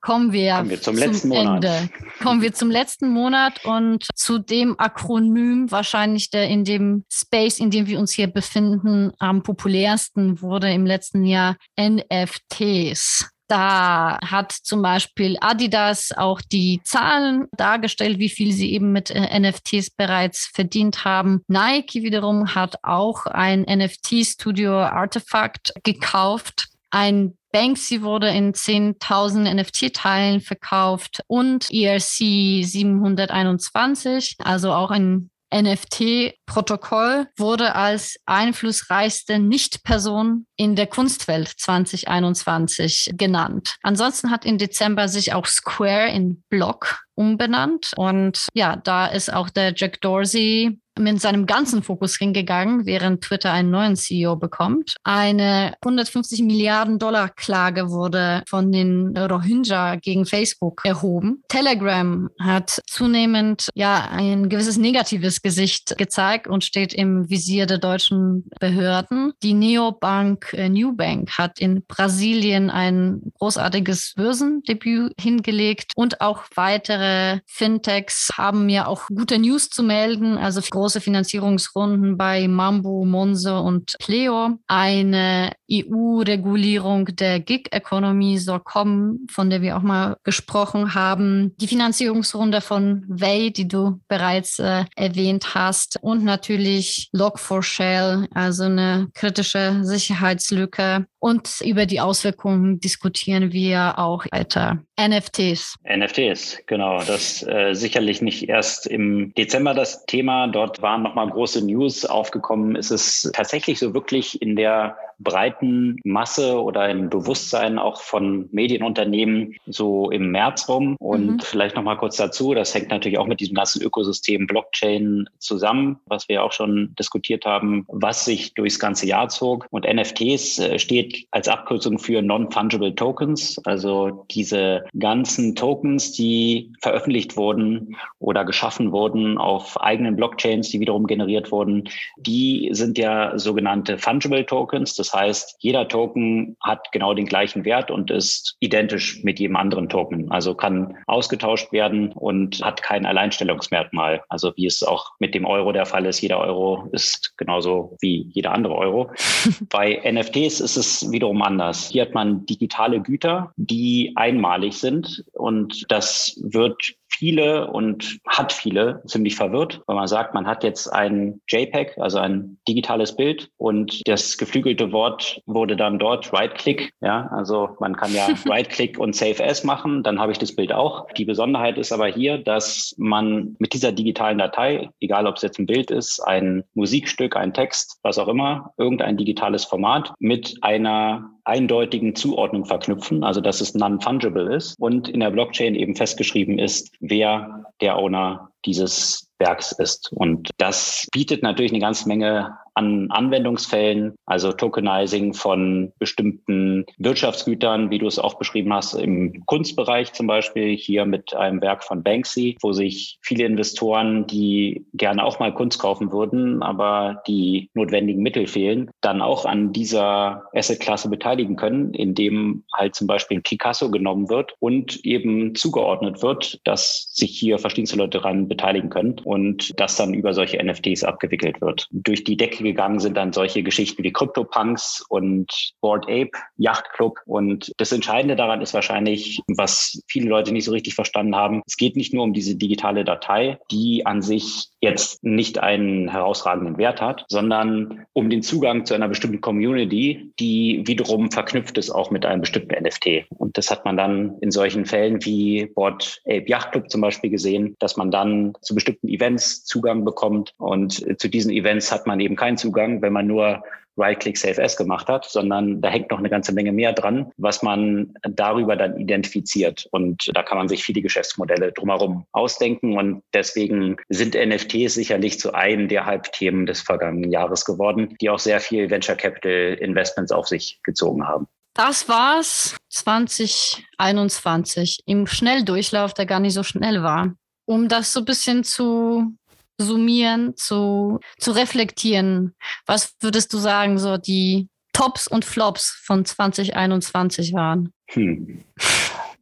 kommen 0.05 0.31
wir, 0.31 0.53
kommen 0.53 0.69
wir 0.69 0.81
zum, 0.81 0.95
zum 0.95 1.03
letzten 1.03 1.31
Ende. 1.31 1.49
Monat. 1.51 1.89
Kommen 2.21 2.41
wir 2.41 2.53
zum 2.53 2.69
letzten 2.69 3.09
Monat 3.09 3.65
und 3.65 4.05
zu 4.13 4.37
dem 4.37 4.79
Akronym 4.79 5.71
wahrscheinlich 5.71 6.29
der 6.29 6.47
in 6.47 6.63
dem 6.63 7.05
Space, 7.11 7.59
in 7.59 7.71
dem 7.71 7.87
wir 7.87 7.99
uns 7.99 8.11
hier 8.13 8.27
befinden, 8.27 9.11
am 9.17 9.41
populärsten 9.41 10.41
wurde 10.41 10.71
im 10.71 10.85
letzten 10.85 11.25
Jahr 11.25 11.57
NFTs. 11.79 13.31
Da 13.47 14.19
hat 14.23 14.51
zum 14.51 14.81
Beispiel 14.81 15.37
Adidas 15.41 16.11
auch 16.15 16.41
die 16.41 16.81
Zahlen 16.83 17.47
dargestellt, 17.57 18.19
wie 18.19 18.29
viel 18.29 18.51
sie 18.53 18.73
eben 18.73 18.91
mit 18.91 19.09
äh, 19.09 19.39
NFTs 19.39 19.91
bereits 19.91 20.51
verdient 20.53 21.03
haben. 21.05 21.41
Nike 21.47 22.03
wiederum 22.03 22.53
hat 22.53 22.77
auch 22.83 23.25
ein 23.25 23.61
NFT-Studio 23.61 24.81
Artifact 24.81 25.73
gekauft. 25.83 26.69
Ein 26.89 27.37
Banksy 27.55 28.01
wurde 28.01 28.27
in 28.27 28.51
10.000 28.51 29.53
NFT-Teilen 29.53 30.41
verkauft 30.41 31.21
und 31.27 31.71
ERC 31.71 32.01
721, 32.01 34.35
also 34.43 34.73
auch 34.73 34.91
ein 34.91 35.29
NFT-Protokoll 35.53 37.27
wurde 37.37 37.75
als 37.75 38.17
einflussreichste 38.25 39.39
Nicht-Person 39.39 40.47
in 40.57 40.75
der 40.75 40.87
Kunstwelt 40.87 41.47
2021 41.47 43.11
genannt. 43.13 43.77
Ansonsten 43.83 44.31
hat 44.31 44.43
im 44.43 44.57
Dezember 44.57 45.07
sich 45.07 45.31
auch 45.31 45.45
Square 45.45 46.09
in 46.09 46.43
Block 46.49 47.05
umbenannt. 47.15 47.93
Und 47.95 48.49
ja, 48.53 48.75
da 48.75 49.07
ist 49.07 49.31
auch 49.31 49.49
der 49.49 49.73
Jack 49.73 50.01
Dorsey 50.01 50.81
mit 50.99 51.21
seinem 51.21 51.45
ganzen 51.45 51.83
Fokus 51.83 52.17
hingegangen, 52.17 52.85
während 52.85 53.21
Twitter 53.21 53.51
einen 53.51 53.69
neuen 53.69 53.95
CEO 53.95 54.35
bekommt. 54.35 54.95
Eine 55.03 55.73
150 55.81 56.41
Milliarden 56.43 56.99
Dollar 56.99 57.29
Klage 57.29 57.89
wurde 57.89 58.43
von 58.47 58.71
den 58.71 59.15
Rohingya 59.17 59.95
gegen 59.95 60.25
Facebook 60.25 60.81
erhoben. 60.85 61.43
Telegram 61.47 62.29
hat 62.39 62.81
zunehmend 62.87 63.69
ja 63.75 64.09
ein 64.11 64.49
gewisses 64.49 64.77
negatives 64.77 65.41
Gesicht 65.41 65.97
gezeigt 65.97 66.47
und 66.47 66.63
steht 66.63 66.93
im 66.93 67.29
Visier 67.29 67.65
der 67.65 67.77
deutschen 67.77 68.49
Behörden. 68.59 69.33
Die 69.43 69.53
Neobank 69.53 70.53
äh, 70.53 70.69
Newbank 70.69 71.37
hat 71.37 71.59
in 71.59 71.83
Brasilien 71.87 72.69
ein 72.69 73.21
großartiges 73.39 74.13
Börsendebüt 74.15 75.13
hingelegt 75.19 75.91
und 75.95 76.21
auch 76.21 76.43
weitere 76.55 77.39
Fintechs 77.45 78.31
haben 78.37 78.65
mir 78.65 78.87
auch 78.87 79.07
gute 79.07 79.39
News 79.39 79.69
zu 79.69 79.83
melden. 79.83 80.37
Also 80.37 80.61
große 80.61 80.84
Finanzierungsrunden 80.89 82.17
bei 82.17 82.47
Mambo, 82.47 83.05
Monzo 83.05 83.59
und 83.59 83.95
Pleo. 83.99 84.57
Eine 84.67 85.51
EU-Regulierung 85.71 87.05
der 87.15 87.39
Gig-Economy 87.39 88.37
soll 88.37 88.59
kommen, 88.59 89.27
von 89.31 89.49
der 89.49 89.61
wir 89.61 89.77
auch 89.77 89.81
mal 89.81 90.17
gesprochen 90.23 90.93
haben. 90.93 91.55
Die 91.57 91.67
Finanzierungsrunde 91.67 92.61
von 92.61 93.03
Way, 93.07 93.51
die 93.51 93.67
du 93.67 93.99
bereits 94.07 94.59
äh, 94.59 94.85
erwähnt 94.95 95.55
hast. 95.55 95.97
Und 96.01 96.23
natürlich 96.23 97.09
Log4Shell, 97.15 98.27
also 98.33 98.63
eine 98.63 99.07
kritische 99.13 99.79
Sicherheitslücke. 99.81 101.07
Und 101.25 101.59
über 101.65 101.87
die 101.87 102.01
Auswirkungen 102.01 102.79
diskutieren 102.79 103.51
wir 103.51 103.97
auch 103.97 104.25
weiter. 104.31 104.83
NFTs. 105.01 105.75
NFTs, 105.83 106.61
genau. 106.67 106.99
Das 106.99 107.41
äh, 107.41 107.73
sicherlich 107.73 108.21
nicht 108.21 108.47
erst 108.47 108.85
im 108.85 109.33
Dezember 109.33 109.73
das 109.73 110.05
Thema. 110.05 110.45
Dort 110.45 110.83
waren 110.83 111.01
nochmal 111.01 111.27
große 111.27 111.65
News 111.65 112.05
aufgekommen. 112.05 112.75
Ist 112.75 112.91
es 112.91 113.31
tatsächlich 113.33 113.79
so 113.79 113.95
wirklich 113.95 114.39
in 114.39 114.55
der 114.55 114.97
breiten 115.19 115.97
Masse 116.03 116.61
oder 116.61 116.89
im 116.89 117.09
Bewusstsein 117.09 117.79
auch 117.79 118.01
von 118.01 118.49
Medienunternehmen 118.51 119.55
so 119.65 120.11
im 120.11 120.31
März 120.31 120.67
rum. 120.67 120.95
Und 120.99 121.27
mhm. 121.27 121.39
vielleicht 121.39 121.75
noch 121.75 121.83
mal 121.83 121.95
kurz 121.95 122.17
dazu, 122.17 122.53
das 122.53 122.73
hängt 122.73 122.89
natürlich 122.89 123.17
auch 123.17 123.27
mit 123.27 123.39
diesem 123.39 123.55
ganzen 123.55 123.81
Ökosystem 123.81 124.47
Blockchain 124.47 125.29
zusammen, 125.39 125.99
was 126.05 126.27
wir 126.29 126.43
auch 126.43 126.51
schon 126.51 126.93
diskutiert 126.99 127.45
haben, 127.45 127.85
was 127.87 128.25
sich 128.25 128.53
durchs 128.53 128.79
ganze 128.79 129.07
Jahr 129.07 129.29
zog. 129.29 129.67
Und 129.69 129.85
NFTs 129.85 130.59
äh, 130.59 130.79
steht 131.15 131.27
als 131.31 131.47
Abkürzung 131.47 131.99
für 131.99 132.21
Non-Fungible 132.21 132.95
Tokens, 132.95 133.59
also 133.65 134.25
diese 134.31 134.85
ganzen 134.97 135.55
Tokens, 135.55 136.11
die 136.11 136.73
veröffentlicht 136.81 137.37
wurden 137.37 137.95
oder 138.19 138.45
geschaffen 138.45 138.91
wurden 138.91 139.37
auf 139.37 139.79
eigenen 139.81 140.15
Blockchains, 140.15 140.69
die 140.69 140.79
wiederum 140.79 141.07
generiert 141.07 141.51
wurden, 141.51 141.89
die 142.17 142.69
sind 142.71 142.97
ja 142.97 143.37
sogenannte 143.37 143.97
Fungible 143.97 144.45
Tokens. 144.45 144.95
Das 144.95 145.05
das 145.05 145.13
heißt, 145.13 145.57
jeder 145.59 145.87
Token 145.87 146.57
hat 146.61 146.91
genau 146.91 147.13
den 147.13 147.27
gleichen 147.27 147.63
Wert 147.63 147.91
und 147.91 148.09
ist 148.09 148.55
identisch 148.59 149.23
mit 149.23 149.39
jedem 149.39 149.55
anderen 149.55 149.87
Token. 149.87 150.31
Also 150.31 150.55
kann 150.55 150.97
ausgetauscht 151.05 151.71
werden 151.71 152.11
und 152.11 152.63
hat 152.63 152.81
kein 152.81 153.05
Alleinstellungsmerkmal. 153.05 154.23
Also 154.27 154.51
wie 154.55 154.65
es 154.65 154.81
auch 154.81 155.11
mit 155.19 155.35
dem 155.35 155.45
Euro 155.45 155.71
der 155.73 155.85
Fall 155.85 156.07
ist. 156.07 156.21
Jeder 156.21 156.39
Euro 156.39 156.89
ist 156.91 157.37
genauso 157.37 157.95
wie 158.01 158.31
jeder 158.33 158.51
andere 158.51 158.73
Euro. 158.73 159.11
Bei 159.69 160.01
NFTs 160.03 160.59
ist 160.59 160.75
es 160.75 161.04
wiederum 161.11 161.41
anders. 161.41 161.89
Hier 161.89 162.03
hat 162.03 162.13
man 162.13 162.45
digitale 162.45 163.01
Güter, 163.01 163.53
die 163.55 164.13
einmalig 164.15 164.77
sind 164.77 165.25
und 165.33 165.85
das 165.89 166.39
wird 166.43 166.95
viele 167.17 167.67
und 167.67 168.19
hat 168.27 168.53
viele 168.53 169.01
ziemlich 169.05 169.35
verwirrt, 169.35 169.81
weil 169.87 169.95
man 169.95 170.07
sagt, 170.07 170.33
man 170.33 170.47
hat 170.47 170.63
jetzt 170.63 170.87
ein 170.87 171.41
JPEG, 171.47 171.97
also 171.97 172.19
ein 172.19 172.57
digitales 172.67 173.15
Bild 173.15 173.49
und 173.57 174.01
das 174.07 174.37
geflügelte 174.37 174.91
Wort 174.91 175.41
wurde 175.45 175.75
dann 175.75 175.99
dort 175.99 176.31
Right-Click. 176.33 176.91
Ja, 177.01 177.27
also 177.27 177.69
man 177.79 177.95
kann 177.95 178.13
ja 178.13 178.27
Right-Click 178.45 178.97
und 178.99 179.15
Save 179.15 179.43
As 179.43 179.63
machen, 179.63 180.03
dann 180.03 180.19
habe 180.19 180.31
ich 180.31 180.37
das 180.37 180.55
Bild 180.55 180.71
auch. 180.71 181.07
Die 181.17 181.25
Besonderheit 181.25 181.77
ist 181.77 181.91
aber 181.91 182.07
hier, 182.07 182.37
dass 182.37 182.95
man 182.97 183.55
mit 183.59 183.73
dieser 183.73 183.91
digitalen 183.91 184.37
Datei, 184.37 184.89
egal 184.99 185.27
ob 185.27 185.37
es 185.37 185.41
jetzt 185.41 185.59
ein 185.59 185.65
Bild 185.65 185.91
ist, 185.91 186.19
ein 186.19 186.63
Musikstück, 186.73 187.35
ein 187.35 187.53
Text, 187.53 187.99
was 188.03 188.17
auch 188.17 188.27
immer, 188.27 188.73
irgendein 188.77 189.17
digitales 189.17 189.65
Format 189.65 190.13
mit 190.19 190.57
einer 190.61 191.34
eindeutigen 191.45 192.15
Zuordnung 192.15 192.65
verknüpfen, 192.65 193.23
also 193.23 193.39
dass 193.39 193.61
es 193.61 193.75
non-fungible 193.75 194.53
ist 194.55 194.75
und 194.79 195.07
in 195.07 195.19
der 195.19 195.31
Blockchain 195.31 195.75
eben 195.75 195.95
festgeschrieben 195.95 196.59
ist, 196.59 196.91
wer 196.99 197.65
der 197.81 197.97
Owner 197.97 198.49
dieses 198.65 199.29
Werks 199.37 199.71
ist. 199.71 200.11
Und 200.11 200.49
das 200.57 201.07
bietet 201.11 201.43
natürlich 201.43 201.71
eine 201.71 201.81
ganze 201.81 202.07
Menge 202.07 202.57
an 202.75 203.09
Anwendungsfällen, 203.09 204.15
also 204.25 204.51
Tokenizing 204.51 205.33
von 205.33 205.93
bestimmten 205.97 206.85
Wirtschaftsgütern, 206.97 207.89
wie 207.89 207.99
du 207.99 208.07
es 208.07 208.19
auch 208.19 208.35
beschrieben 208.37 208.73
hast, 208.73 208.93
im 208.93 209.45
Kunstbereich 209.45 210.13
zum 210.13 210.27
Beispiel, 210.27 210.75
hier 210.75 211.05
mit 211.05 211.33
einem 211.33 211.61
Werk 211.61 211.83
von 211.83 212.03
Banksy, 212.03 212.57
wo 212.61 212.73
sich 212.73 213.17
viele 213.21 213.45
Investoren, 213.45 214.27
die 214.27 214.85
gerne 214.93 215.23
auch 215.23 215.39
mal 215.39 215.53
Kunst 215.53 215.79
kaufen 215.79 216.11
würden, 216.11 216.61
aber 216.61 217.23
die 217.27 217.69
notwendigen 217.73 218.21
Mittel 218.21 218.45
fehlen, 218.47 218.91
dann 219.01 219.21
auch 219.21 219.45
an 219.45 219.71
dieser 219.71 220.43
Assetklasse 220.53 221.09
beteiligen 221.09 221.55
können, 221.55 221.93
indem 221.93 222.63
halt 222.73 222.95
zum 222.95 223.07
Beispiel 223.07 223.41
Picasso 223.41 223.89
genommen 223.89 224.29
wird 224.29 224.53
und 224.59 225.03
eben 225.05 225.55
zugeordnet 225.55 226.21
wird, 226.21 226.59
dass 226.65 227.09
sich 227.13 227.31
hier 227.37 227.57
verschiedenste 227.57 227.97
Leute 227.97 228.17
daran 228.17 228.47
beteiligen 228.47 228.89
können 228.89 229.15
und 229.23 229.71
das 229.79 229.95
dann 229.95 230.13
über 230.13 230.33
solche 230.33 230.61
NFTs 230.63 231.03
abgewickelt 231.03 231.61
wird. 231.61 231.87
Durch 231.91 232.23
die 232.23 232.37
Decke 232.37 232.64
gegangen 232.65 232.99
sind 232.99 233.15
dann 233.15 233.33
solche 233.33 233.63
Geschichten 233.63 234.03
wie 234.03 234.11
CryptoPunks 234.11 235.05
und 235.09 235.73
Board 235.81 236.05
Ape, 236.05 236.31
Yacht 236.57 236.91
Club. 236.93 237.19
Und 237.25 237.71
das 237.77 237.91
Entscheidende 237.91 238.35
daran 238.35 238.61
ist 238.61 238.73
wahrscheinlich, 238.73 239.41
was 239.47 240.01
viele 240.07 240.29
Leute 240.29 240.51
nicht 240.51 240.65
so 240.65 240.71
richtig 240.71 240.95
verstanden 240.95 241.35
haben, 241.35 241.61
es 241.65 241.77
geht 241.77 241.95
nicht 241.95 242.13
nur 242.13 242.23
um 242.23 242.33
diese 242.33 242.55
digitale 242.55 243.03
Datei, 243.03 243.57
die 243.71 244.05
an 244.05 244.21
sich 244.21 244.67
jetzt 244.81 245.23
nicht 245.23 245.59
einen 245.59 246.09
herausragenden 246.09 246.77
Wert 246.77 247.01
hat, 247.01 247.25
sondern 247.27 248.05
um 248.13 248.29
den 248.29 248.43
Zugang 248.43 248.85
zu 248.85 248.93
einer 248.93 249.07
bestimmten 249.07 249.41
Community, 249.41 250.31
die 250.39 250.83
wiederum 250.85 251.31
verknüpft 251.31 251.77
ist 251.77 251.89
auch 251.89 252.11
mit 252.11 252.25
einem 252.25 252.41
bestimmten 252.41 252.75
NFT. 252.83 253.25
Und 253.29 253.57
das 253.57 253.71
hat 253.71 253.85
man 253.85 253.97
dann 253.97 254.37
in 254.41 254.51
solchen 254.51 254.85
Fällen 254.85 255.23
wie 255.25 255.65
Board 255.73 256.21
Ape 256.25 256.45
Yacht 256.47 256.71
Club 256.71 256.89
zum 256.89 257.01
Beispiel 257.01 257.29
gesehen, 257.29 257.75
dass 257.79 257.97
man 257.97 258.11
dann 258.11 258.53
zu 258.61 258.75
bestimmten 258.75 259.07
Events 259.07 259.65
Zugang 259.65 260.05
bekommt. 260.05 260.53
Und 260.57 261.19
zu 261.19 261.27
diesen 261.27 261.51
Events 261.51 261.91
hat 261.91 262.07
man 262.07 262.19
eben 262.19 262.35
keinen 262.35 262.54
Zugang, 262.57 263.01
wenn 263.01 263.13
man 263.13 263.27
nur 263.27 263.63
Right-Click 263.97 264.37
Save 264.37 264.63
As 264.63 264.77
gemacht 264.77 265.07
hat, 265.07 265.25
sondern 265.25 265.81
da 265.81 265.89
hängt 265.89 266.11
noch 266.11 266.19
eine 266.19 266.29
ganze 266.29 266.53
Menge 266.53 266.71
mehr 266.71 266.93
dran, 266.93 267.31
was 267.37 267.63
man 267.63 268.13
darüber 268.23 268.75
dann 268.75 268.99
identifiziert. 268.99 269.87
Und 269.91 270.29
da 270.33 270.43
kann 270.43 270.57
man 270.57 270.67
sich 270.67 270.83
viele 270.83 271.01
Geschäftsmodelle 271.01 271.71
drumherum 271.71 272.25
ausdenken. 272.31 272.97
Und 272.97 273.23
deswegen 273.33 273.95
sind 274.09 274.35
NFTs 274.35 274.95
sicherlich 274.95 275.39
zu 275.39 275.53
einem 275.53 275.87
der 275.87 276.05
Halbthemen 276.05 276.65
des 276.65 276.81
vergangenen 276.81 277.31
Jahres 277.31 277.63
geworden, 277.65 278.15
die 278.19 278.29
auch 278.29 278.39
sehr 278.39 278.59
viel 278.59 278.89
Venture 278.89 279.15
Capital 279.15 279.77
Investments 279.79 280.31
auf 280.31 280.47
sich 280.47 280.79
gezogen 280.83 281.27
haben. 281.27 281.47
Das 281.73 282.07
war's 282.07 282.77
2021 282.89 285.01
im 285.05 285.27
Schnelldurchlauf, 285.27 286.13
der 286.13 286.25
gar 286.25 286.39
nicht 286.39 286.53
so 286.53 286.63
schnell 286.63 287.03
war. 287.03 287.35
Um 287.65 287.89
das 287.89 288.13
so 288.13 288.21
ein 288.21 288.25
bisschen 288.25 288.63
zu 288.63 289.35
summieren, 289.77 290.55
zu, 290.55 291.19
zu 291.37 291.51
reflektieren. 291.51 292.55
Was 292.85 293.15
würdest 293.19 293.53
du 293.53 293.57
sagen, 293.57 293.97
so 293.97 294.17
die 294.17 294.69
Tops 294.93 295.27
und 295.27 295.43
Flops 295.45 296.01
von 296.05 296.25
2021 296.25 297.53
waren? 297.53 297.91
Hm. 298.11 298.63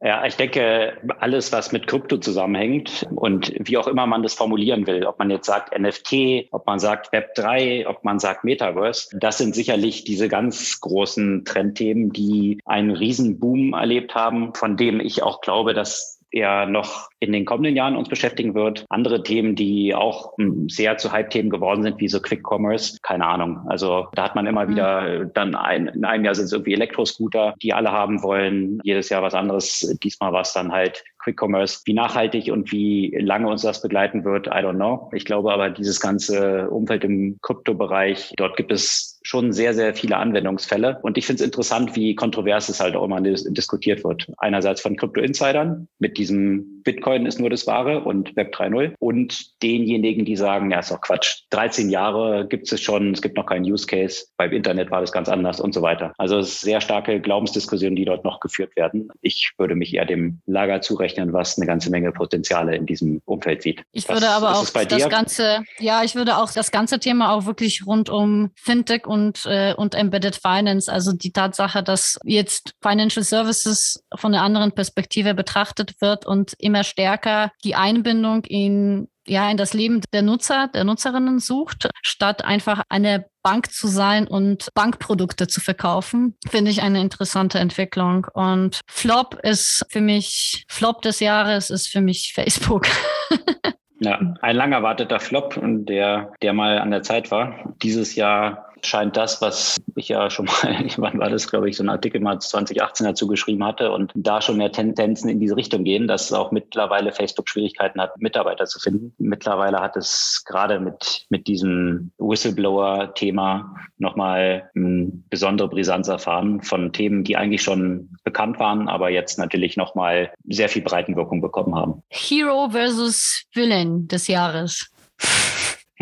Ja, 0.05 0.25
ich 0.25 0.35
denke, 0.35 0.97
alles, 1.19 1.53
was 1.53 1.71
mit 1.71 1.87
Krypto 1.87 2.17
zusammenhängt 2.17 3.07
und 3.15 3.53
wie 3.57 3.77
auch 3.77 3.87
immer 3.87 4.05
man 4.05 4.21
das 4.21 4.33
formulieren 4.33 4.85
will, 4.85 5.05
ob 5.05 5.17
man 5.17 5.29
jetzt 5.29 5.45
sagt 5.45 5.79
NFT, 5.79 6.49
ob 6.51 6.67
man 6.67 6.79
sagt 6.79 7.13
Web 7.13 7.33
3, 7.35 7.87
ob 7.87 8.03
man 8.03 8.19
sagt 8.19 8.43
Metaverse, 8.43 9.17
das 9.17 9.37
sind 9.37 9.55
sicherlich 9.55 10.03
diese 10.03 10.27
ganz 10.27 10.81
großen 10.81 11.45
Trendthemen, 11.45 12.11
die 12.11 12.59
einen 12.65 12.91
riesen 12.91 13.39
Boom 13.39 13.71
erlebt 13.71 14.13
haben, 14.13 14.53
von 14.55 14.75
dem 14.75 14.99
ich 14.99 15.23
auch 15.23 15.39
glaube, 15.39 15.73
dass 15.73 16.12
er 16.33 16.65
noch 16.65 17.09
in 17.19 17.31
den 17.31 17.45
kommenden 17.45 17.75
Jahren 17.75 17.95
uns 17.95 18.09
beschäftigen 18.09 18.55
wird. 18.55 18.85
Andere 18.89 19.23
Themen, 19.23 19.55
die 19.55 19.93
auch 19.95 20.35
hm, 20.37 20.67
sehr 20.67 20.97
zu 20.97 21.11
Hype-Themen 21.11 21.49
geworden 21.49 21.83
sind, 21.83 21.99
wie 21.99 22.07
so 22.07 22.19
Quick 22.19 22.43
Commerce, 22.43 22.97
keine 23.01 23.25
Ahnung. 23.25 23.59
Also 23.67 24.07
da 24.13 24.23
hat 24.23 24.35
man 24.35 24.47
immer 24.47 24.65
mhm. 24.65 24.69
wieder 24.69 25.07
äh, 25.07 25.29
dann 25.33 25.55
ein, 25.55 25.87
in 25.87 26.03
einem 26.03 26.25
Jahr 26.25 26.35
sind 26.35 26.45
es 26.45 26.51
irgendwie 26.51 26.73
Elektroscooter, 26.73 27.53
die 27.61 27.73
alle 27.73 27.91
haben 27.91 28.23
wollen. 28.23 28.79
Jedes 28.83 29.09
Jahr 29.09 29.21
was 29.21 29.35
anderes. 29.35 29.95
Diesmal 30.03 30.33
war 30.33 30.41
es 30.41 30.53
dann 30.53 30.71
halt 30.71 31.03
Quick 31.23 31.41
Commerce. 31.41 31.81
Wie 31.85 31.93
nachhaltig 31.93 32.51
und 32.51 32.71
wie 32.71 33.15
lange 33.19 33.47
uns 33.47 33.61
das 33.61 33.81
begleiten 33.81 34.23
wird, 34.23 34.47
I 34.47 34.61
don't 34.61 34.75
know. 34.75 35.09
Ich 35.13 35.25
glaube 35.25 35.53
aber, 35.53 35.69
dieses 35.69 35.99
ganze 35.99 36.69
Umfeld 36.69 37.03
im 37.03 37.37
Kryptobereich, 37.41 38.33
dort 38.37 38.57
gibt 38.57 38.71
es 38.71 39.19
schon 39.23 39.53
sehr, 39.53 39.73
sehr 39.73 39.95
viele 39.95 40.17
Anwendungsfälle. 40.17 40.99
Und 41.01 41.17
ich 41.17 41.25
finde 41.25 41.41
es 41.41 41.45
interessant, 41.45 41.95
wie 41.95 42.15
kontrovers 42.15 42.69
es 42.69 42.79
halt 42.79 42.95
auch 42.95 43.05
immer 43.05 43.21
diskutiert 43.21 44.03
wird. 44.03 44.27
Einerseits 44.37 44.81
von 44.81 44.97
Krypto-Insidern 44.97 45.87
mit 45.99 46.17
diesem 46.17 46.72
Bitcoin 46.83 47.25
ist 47.25 47.39
nur 47.39 47.49
das 47.49 47.67
Wahre 47.67 48.01
und 48.01 48.35
Web 48.35 48.55
3.0 48.55 48.93
und 48.99 49.61
denjenigen, 49.61 50.25
die 50.25 50.35
sagen, 50.35 50.71
ja, 50.71 50.79
ist 50.79 50.91
doch 50.91 51.01
Quatsch. 51.01 51.43
13 51.51 51.89
Jahre 51.89 52.47
gibt 52.47 52.71
es 52.71 52.81
schon, 52.81 53.11
es 53.11 53.21
gibt 53.21 53.37
noch 53.37 53.45
keinen 53.45 53.65
Use 53.65 53.87
Case. 53.87 54.25
Beim 54.37 54.51
Internet 54.51 54.91
war 54.91 55.01
das 55.01 55.11
ganz 55.11 55.29
anders 55.29 55.59
und 55.59 55.73
so 55.73 55.81
weiter. 55.81 56.13
Also 56.17 56.37
es 56.37 56.49
ist 56.49 56.61
sehr 56.61 56.81
starke 56.81 57.19
Glaubensdiskussionen, 57.21 57.95
die 57.95 58.05
dort 58.05 58.23
noch 58.23 58.39
geführt 58.39 58.75
werden. 58.75 59.09
Ich 59.21 59.53
würde 59.57 59.75
mich 59.75 59.93
eher 59.93 60.05
dem 60.05 60.41
Lager 60.45 60.81
zurechnen, 60.81 61.33
was 61.33 61.57
eine 61.57 61.67
ganze 61.67 61.89
Menge 61.89 62.11
Potenziale 62.11 62.75
in 62.75 62.85
diesem 62.85 63.21
Umfeld 63.25 63.61
sieht. 63.61 63.83
Ich 63.91 64.07
was 64.07 64.15
würde 64.15 64.29
aber 64.29 64.57
auch 64.57 64.69
das 64.69 65.09
ganze, 65.09 65.63
ja, 65.79 66.03
ich 66.03 66.15
würde 66.15 66.37
auch 66.37 66.51
das 66.51 66.71
ganze 66.71 66.99
Thema 66.99 67.33
auch 67.33 67.45
wirklich 67.45 67.85
rund 67.85 68.09
um 68.09 68.51
Fintech 68.55 69.07
und, 69.07 69.45
äh, 69.45 69.73
und 69.75 69.95
Embedded 69.95 70.35
Finance, 70.35 70.91
also 70.91 71.13
die 71.13 71.31
Tatsache, 71.31 71.83
dass 71.83 72.19
jetzt 72.23 72.73
Financial 72.81 73.23
Services 73.23 74.03
von 74.15 74.33
einer 74.33 74.43
anderen 74.43 74.71
Perspektive 74.71 75.33
betrachtet 75.33 75.95
wird 76.01 76.25
und 76.25 76.53
im 76.59 76.72
immer 76.73 76.83
stärker 76.83 77.51
die 77.63 77.75
Einbindung 77.75 78.43
in 78.45 79.07
ja, 79.25 79.49
in 79.49 79.55
das 79.55 79.73
Leben 79.73 80.01
der 80.11 80.21
Nutzer, 80.21 80.67
der 80.73 80.83
Nutzerinnen 80.83 81.39
sucht, 81.39 81.89
statt 82.01 82.43
einfach 82.43 82.83
eine 82.89 83.25
Bank 83.41 83.71
zu 83.71 83.87
sein 83.87 84.27
und 84.27 84.67
Bankprodukte 84.73 85.47
zu 85.47 85.61
verkaufen, 85.61 86.35
finde 86.49 86.71
ich 86.71 86.81
eine 86.81 86.99
interessante 86.99 87.57
Entwicklung. 87.57 88.27
Und 88.33 88.81
Flop 88.89 89.39
ist 89.41 89.85
für 89.89 90.01
mich, 90.01 90.65
Flop 90.67 91.01
des 91.03 91.21
Jahres 91.21 91.69
ist 91.69 91.87
für 91.87 92.01
mich 92.01 92.33
Facebook. 92.33 92.87
ja, 94.01 94.19
ein 94.41 94.55
lang 94.57 94.73
erwarteter 94.73 95.21
Flop, 95.21 95.57
der, 95.61 96.33
der 96.41 96.51
mal 96.51 96.79
an 96.79 96.91
der 96.91 97.03
Zeit 97.03 97.31
war. 97.31 97.73
Dieses 97.81 98.15
Jahr 98.15 98.72
scheint 98.85 99.17
das, 99.17 99.41
was 99.41 99.77
ich 99.95 100.09
ja 100.09 100.29
schon 100.29 100.45
mal, 100.45 100.85
wann 100.97 101.19
war 101.19 101.29
das, 101.29 101.49
glaube 101.49 101.69
ich, 101.69 101.77
so 101.77 101.83
ein 101.83 101.89
Artikel 101.89 102.21
mal 102.21 102.39
2018 102.39 103.05
dazu 103.05 103.27
geschrieben 103.27 103.63
hatte 103.63 103.91
und 103.91 104.11
da 104.15 104.41
schon 104.41 104.57
mehr 104.57 104.71
Tendenzen 104.71 105.29
in 105.29 105.39
diese 105.39 105.55
Richtung 105.55 105.83
gehen, 105.83 106.07
dass 106.07 106.31
auch 106.33 106.51
mittlerweile 106.51 107.11
Facebook 107.11 107.49
Schwierigkeiten 107.49 107.99
hat, 108.01 108.19
Mitarbeiter 108.19 108.65
zu 108.65 108.79
finden. 108.79 109.13
Mittlerweile 109.17 109.79
hat 109.79 109.95
es 109.95 110.43
gerade 110.45 110.79
mit, 110.79 111.25
mit 111.29 111.47
diesem 111.47 112.11
Whistleblower-Thema 112.17 113.75
nochmal 113.97 114.69
eine 114.75 115.11
besondere 115.29 115.69
Brisanz 115.69 116.07
erfahren 116.07 116.61
von 116.61 116.93
Themen, 116.93 117.23
die 117.23 117.37
eigentlich 117.37 117.63
schon 117.63 118.09
bekannt 118.23 118.59
waren, 118.59 118.87
aber 118.87 119.09
jetzt 119.09 119.39
natürlich 119.39 119.77
nochmal 119.77 120.31
sehr 120.47 120.69
viel 120.69 120.81
Breitenwirkung 120.81 121.41
bekommen 121.41 121.75
haben. 121.75 122.03
Hero 122.09 122.69
versus 122.69 123.45
Villain 123.53 124.07
des 124.07 124.27
Jahres. 124.27 124.89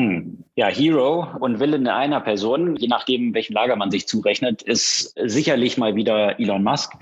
Hm. 0.01 0.43
Ja, 0.55 0.67
Hero 0.67 1.27
und 1.39 1.59
Villain 1.59 1.83
in 1.83 1.87
einer 1.87 2.21
Person, 2.21 2.75
je 2.75 2.87
nachdem, 2.87 3.35
welchem 3.35 3.53
Lager 3.53 3.75
man 3.75 3.91
sich 3.91 4.07
zurechnet, 4.07 4.63
ist 4.63 5.13
sicherlich 5.15 5.77
mal 5.77 5.95
wieder 5.95 6.39
Elon 6.39 6.63
Musk. 6.63 6.93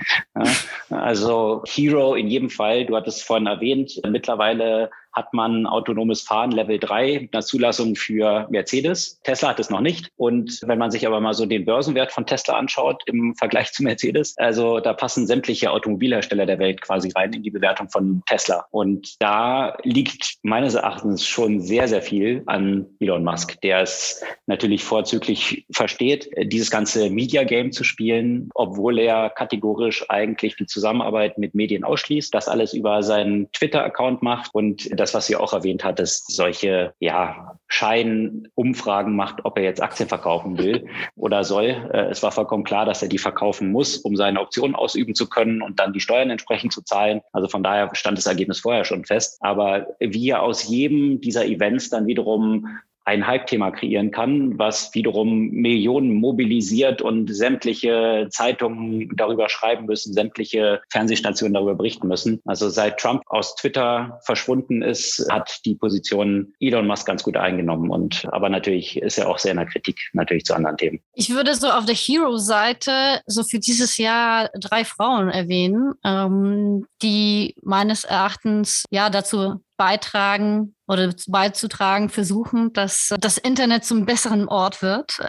Also 0.90 1.64
Hero 1.66 2.16
in 2.16 2.28
jedem 2.28 2.50
Fall, 2.50 2.86
du 2.86 2.98
hattest 2.98 3.24
vorhin 3.24 3.48
erwähnt, 3.48 4.02
mittlerweile 4.06 4.90
hat 5.14 5.34
man 5.34 5.66
autonomes 5.66 6.22
Fahren 6.22 6.52
Level 6.52 6.80
3 6.80 7.20
mit 7.22 7.34
einer 7.34 7.44
Zulassung 7.44 7.96
für 7.96 8.48
Mercedes. 8.50 9.20
Tesla 9.24 9.50
hat 9.50 9.60
es 9.60 9.70
noch 9.70 9.82
nicht. 9.82 10.10
Und 10.16 10.60
wenn 10.64 10.80
man 10.80 10.92
sich 10.92 11.06
aber 11.06 11.20
mal 11.20 11.34
so 11.34 11.46
den 11.46 11.66
Börsenwert 11.66 12.12
von 12.12 12.26
Tesla 12.26 12.58
anschaut 12.58 13.02
im 13.06 13.36
Vergleich 13.36 13.72
zu 13.72 13.84
Mercedes, 13.84 14.38
also 14.38 14.80
da 14.80 14.94
passen 14.94 15.28
sämtliche 15.28 15.72
Automobilhersteller 15.72 16.46
der 16.46 16.60
Welt 16.60 16.82
quasi 16.82 17.12
rein 17.16 17.34
in 17.34 17.44
die 17.44 17.52
Bewertung 17.52 17.90
von 17.90 18.22
Tesla. 18.26 18.66
Und 18.72 19.16
da 19.20 19.78
liegt 19.84 20.38
meines 20.44 20.76
Erachtens 20.76 21.26
schon 21.26 21.62
sehr, 21.62 21.88
sehr 21.88 22.02
viel 22.02 22.44
an 22.46 22.86
Elon 23.00 23.24
Musk, 23.24 23.60
der 23.62 23.82
es 23.82 24.24
natürlich 24.48 24.84
vorzüglich 24.84 25.66
versteht, 25.72 26.30
dieses 26.44 26.72
ganze 26.72 27.10
Media 27.10 27.44
Game 27.44 27.72
zu 27.72 27.84
spielen, 27.84 28.50
obwohl 28.54 29.00
er 29.00 29.30
kategorisch 29.30 30.06
eigentlich 30.10 30.56
die 30.56 30.66
Zusammenarbeit 30.66 31.38
mit 31.38 31.56
Medien 31.56 31.84
ausschließt, 31.84 32.34
das 32.34 32.48
alles 32.48 32.74
über 32.74 33.04
seinen 33.04 33.52
Twitter-Account 33.52 34.22
macht 34.22 34.54
und 34.54 34.90
das, 35.00 35.09
was 35.14 35.28
sie 35.28 35.36
auch 35.36 35.54
erwähnt 35.54 35.84
hat, 35.84 36.00
dass 36.00 36.26
solche 36.28 36.94
ja, 37.00 37.58
Scheinumfragen 37.68 39.16
macht, 39.16 39.46
ob 39.46 39.58
er 39.58 39.64
jetzt 39.64 39.82
Aktien 39.82 40.10
verkaufen 40.10 40.58
will 40.58 40.88
oder 41.16 41.44
soll. 41.44 41.90
Äh, 41.94 42.10
es 42.10 42.24
war 42.24 42.32
vollkommen 42.32 42.64
klar, 42.64 42.86
dass 42.86 43.02
er 43.02 43.10
die 43.10 43.18
verkaufen 43.18 43.72
muss, 43.72 43.98
um 43.98 44.16
seine 44.16 44.42
Optionen 44.42 44.76
ausüben 44.76 45.16
zu 45.16 45.30
können 45.30 45.62
und 45.62 45.80
dann 45.80 45.94
die 45.94 46.00
Steuern 46.00 46.30
entsprechend 46.30 46.74
zu 46.74 46.82
zahlen. 46.82 47.22
Also 47.32 47.48
von 47.48 47.64
daher 47.64 47.90
stand 47.94 48.18
das 48.18 48.26
Ergebnis 48.26 48.60
vorher 48.60 48.86
schon 48.86 49.06
fest. 49.06 49.38
Aber 49.42 49.88
wie 50.00 50.30
er 50.30 50.42
aus 50.42 50.68
jedem 50.68 51.22
dieser 51.22 51.46
Events 51.46 51.90
dann 51.90 52.08
wiederum 52.08 52.68
ein 53.10 53.26
Hype-Thema 53.26 53.72
kreieren 53.72 54.12
kann, 54.12 54.60
was 54.60 54.94
wiederum 54.94 55.50
Millionen 55.50 56.14
mobilisiert 56.14 57.02
und 57.02 57.34
sämtliche 57.34 58.28
Zeitungen 58.30 59.10
darüber 59.16 59.50
schreiben 59.50 59.88
müssen, 59.88 60.14
sämtliche 60.14 60.82
Fernsehstationen 60.92 61.56
darüber 61.56 61.74
berichten 61.74 62.08
müssen. 62.08 62.40
Also 62.46 62.70
seit 62.70 63.00
Trump 63.00 63.24
aus 63.26 63.56
Twitter 63.56 64.20
verschwunden 64.26 64.84
ist, 64.84 65.26
hat 65.32 65.62
die 65.66 65.74
Position 65.74 66.54
Elon 66.60 66.86
Musk 66.86 67.08
ganz 67.08 67.24
gut 67.24 67.36
eingenommen. 67.36 67.90
Und 67.90 68.28
aber 68.32 68.50
natürlich 68.50 68.98
ist 68.98 69.18
er 69.18 69.28
auch 69.28 69.40
sehr 69.40 69.52
in 69.52 69.58
der 69.58 69.66
Kritik 69.66 69.98
natürlich 70.14 70.46
zu 70.46 70.54
anderen 70.54 70.78
Themen. 70.78 71.00
Ich 71.16 71.32
würde 71.32 71.56
so 71.56 71.68
auf 71.68 71.86
der 71.86 71.96
Hero-Seite 71.96 73.22
so 73.26 73.42
für 73.42 73.58
dieses 73.58 73.98
Jahr 73.98 74.52
drei 74.60 74.86
Frauen 74.86 75.30
erwähnen, 75.30 75.94
ähm, 76.06 76.86
die 77.02 77.56
meines 77.64 78.04
Erachtens 78.04 78.84
ja 78.92 79.10
dazu 79.10 79.62
beitragen 79.78 80.76
oder 80.90 81.14
beizutragen 81.28 82.10
versuchen, 82.10 82.74
dass 82.74 83.14
das 83.20 83.38
Internet 83.38 83.86
zum 83.86 84.06
besseren 84.06 84.48
Ort 84.48 84.82
wird. 84.82 85.20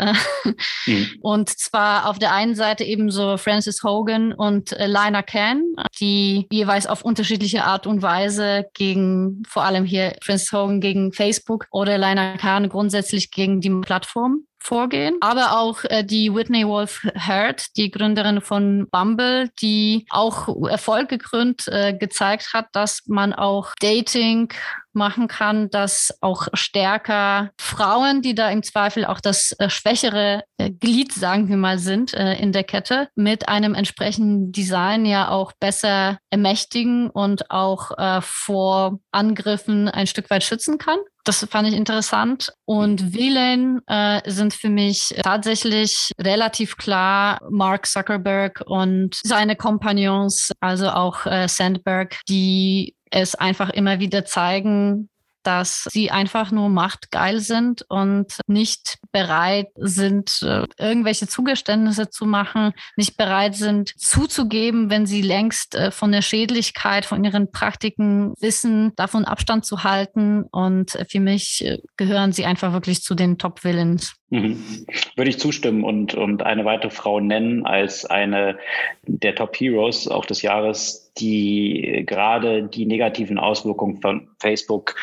Mhm. 0.87 1.07
Und 1.21 1.51
zwar 1.51 2.09
auf 2.09 2.19
der 2.19 2.33
einen 2.33 2.55
Seite 2.55 2.85
eben 2.85 3.11
so 3.11 3.37
Francis 3.37 3.83
Hogan 3.85 4.33
und 4.33 4.73
äh, 4.73 4.87
Lina 4.87 5.23
Khan, 5.23 5.63
die 6.01 6.47
jeweils 6.51 6.87
auf 6.87 7.03
unterschiedliche 7.03 7.65
Art 7.65 7.87
und 7.87 8.01
Weise 8.01 8.65
gegen, 8.73 9.43
vor 9.47 9.65
allem 9.65 9.85
hier 9.85 10.17
Francis 10.23 10.53
Hogan 10.53 10.81
gegen 10.81 11.13
Facebook 11.13 11.67
oder 11.71 11.99
Lina 11.99 12.39
Khan 12.39 12.71
grundsätzlich 12.71 13.31
gegen 13.31 13.61
die 13.61 13.71
Plattform 13.71 14.47
vorgehen. 14.63 15.17
Aber 15.21 15.59
auch 15.59 15.85
äh, 15.85 16.05
die 16.05 16.35
Whitney 16.35 16.67
Wolf 16.67 17.03
Hurt, 17.15 17.77
die 17.77 17.91
Gründerin 17.91 18.41
von 18.41 18.87
Bumble, 18.91 19.51
die 19.61 20.07
auch 20.11 20.69
Erfolg 20.69 21.09
gekrönt 21.09 21.67
äh, 21.69 21.95
gezeigt 21.95 22.53
hat, 22.53 22.67
dass 22.73 23.03
man 23.07 23.33
auch 23.33 23.73
Dating 23.81 24.53
machen 24.93 25.29
kann, 25.29 25.71
dass 25.71 26.13
auch 26.21 26.49
stärker 26.55 27.51
Frauen, 27.59 28.23
die 28.23 28.35
da 28.35 28.51
im 28.51 28.63
Zweifel 28.63 29.05
auch 29.05 29.21
das 29.21 29.53
äh, 29.59 29.71
schwächere 29.71 30.45
äh, 30.59 30.71
Glied, 30.71 31.13
sagen 31.13 31.49
wir 31.49 31.57
mal, 31.57 31.79
sind 31.79 32.15
äh, 32.15 32.35
in 32.35 32.53
der 32.53 32.65
Kette, 32.65 33.09
mit 33.15 33.49
einem 33.49 33.75
entsprechenden 33.75 34.53
Design 34.53 35.05
ja 35.05 35.29
auch 35.29 35.53
besser 35.59 36.19
ermächtigen 36.31 37.11
und 37.11 37.51
auch 37.51 37.91
vor 38.21 39.01
Angriffen 39.11 39.89
ein 39.89 40.07
Stück 40.07 40.31
weit 40.31 40.45
schützen 40.45 40.79
kann. 40.79 40.99
Das 41.25 41.47
fand 41.51 41.69
ich 41.69 41.75
interessant. 41.75 42.53
Und 42.65 43.15
Villain 43.15 43.81
äh, 43.87 44.21
sind 44.31 44.55
für 44.55 44.71
mich 44.71 45.15
tatsächlich 45.23 46.13
relativ 46.19 46.77
klar 46.77 47.41
Mark 47.51 47.87
Zuckerberg 47.87 48.63
und 48.67 49.21
seine 49.23 49.57
Kompagnons, 49.57 50.53
also 50.61 50.91
auch 50.91 51.27
äh, 51.27 51.47
Sandberg, 51.49 52.21
die 52.29 52.95
es 53.11 53.35
einfach 53.35 53.71
immer 53.71 54.01
wieder 54.01 54.25
zeigen, 54.25 55.09
dass 55.43 55.85
sie 55.91 56.11
einfach 56.11 56.51
nur 56.51 56.69
machtgeil 56.69 57.41
sind 57.41 57.85
und 57.89 58.27
nicht 58.47 58.99
bereit 59.13 59.69
sind, 59.77 60.41
äh, 60.43 60.67
irgendwelche 60.79 61.27
Zugeständnisse 61.27 62.11
zu 62.11 62.27
machen, 62.27 62.73
nicht 62.97 63.17
bereit 63.17 63.55
sind 63.55 63.93
zuzugeben, 63.99 64.91
wenn 64.91 65.07
sie 65.07 65.23
längst 65.23 65.75
äh, 65.75 65.91
von 65.91 66.13
der 66.13 66.23
Schädlichkeit, 66.23 67.05
von 67.05 67.25
ihren 67.25 67.51
Praktiken 67.51 68.35
wissen, 68.41 68.93
davon 68.97 69.25
Abstand 69.25 69.65
zu 69.65 69.83
halten. 69.85 70.45
Und 70.51 70.99
für 71.09 71.21
mich 71.21 71.65
äh, 71.65 71.79
gehören 71.97 72.33
sie 72.33 72.45
einfach 72.45 72.73
wirklich 72.73 73.03
zu 73.03 73.15
den 73.15 73.39
Top-Villains. 73.39 74.15
Mhm. 74.31 74.87
Würde 75.17 75.31
ich 75.31 75.41
zustimmen 75.41 75.83
und, 75.85 76.15
und 76.15 76.43
eine 76.43 76.65
weitere 76.65 76.91
Frau 76.91 77.19
nennen 77.19 77.67
als 77.67 78.05
eine 78.05 78.59
der 79.07 79.35
Top 79.35 79.57
Heroes 79.57 80.07
auch 80.07 80.25
des 80.25 80.43
Jahres, 80.43 81.10
die 81.21 82.05
gerade 82.07 82.65
die 82.65 82.87
negativen 82.87 83.39
Auswirkungen 83.39 84.01
von 84.01 84.29
Facebook 84.39 84.95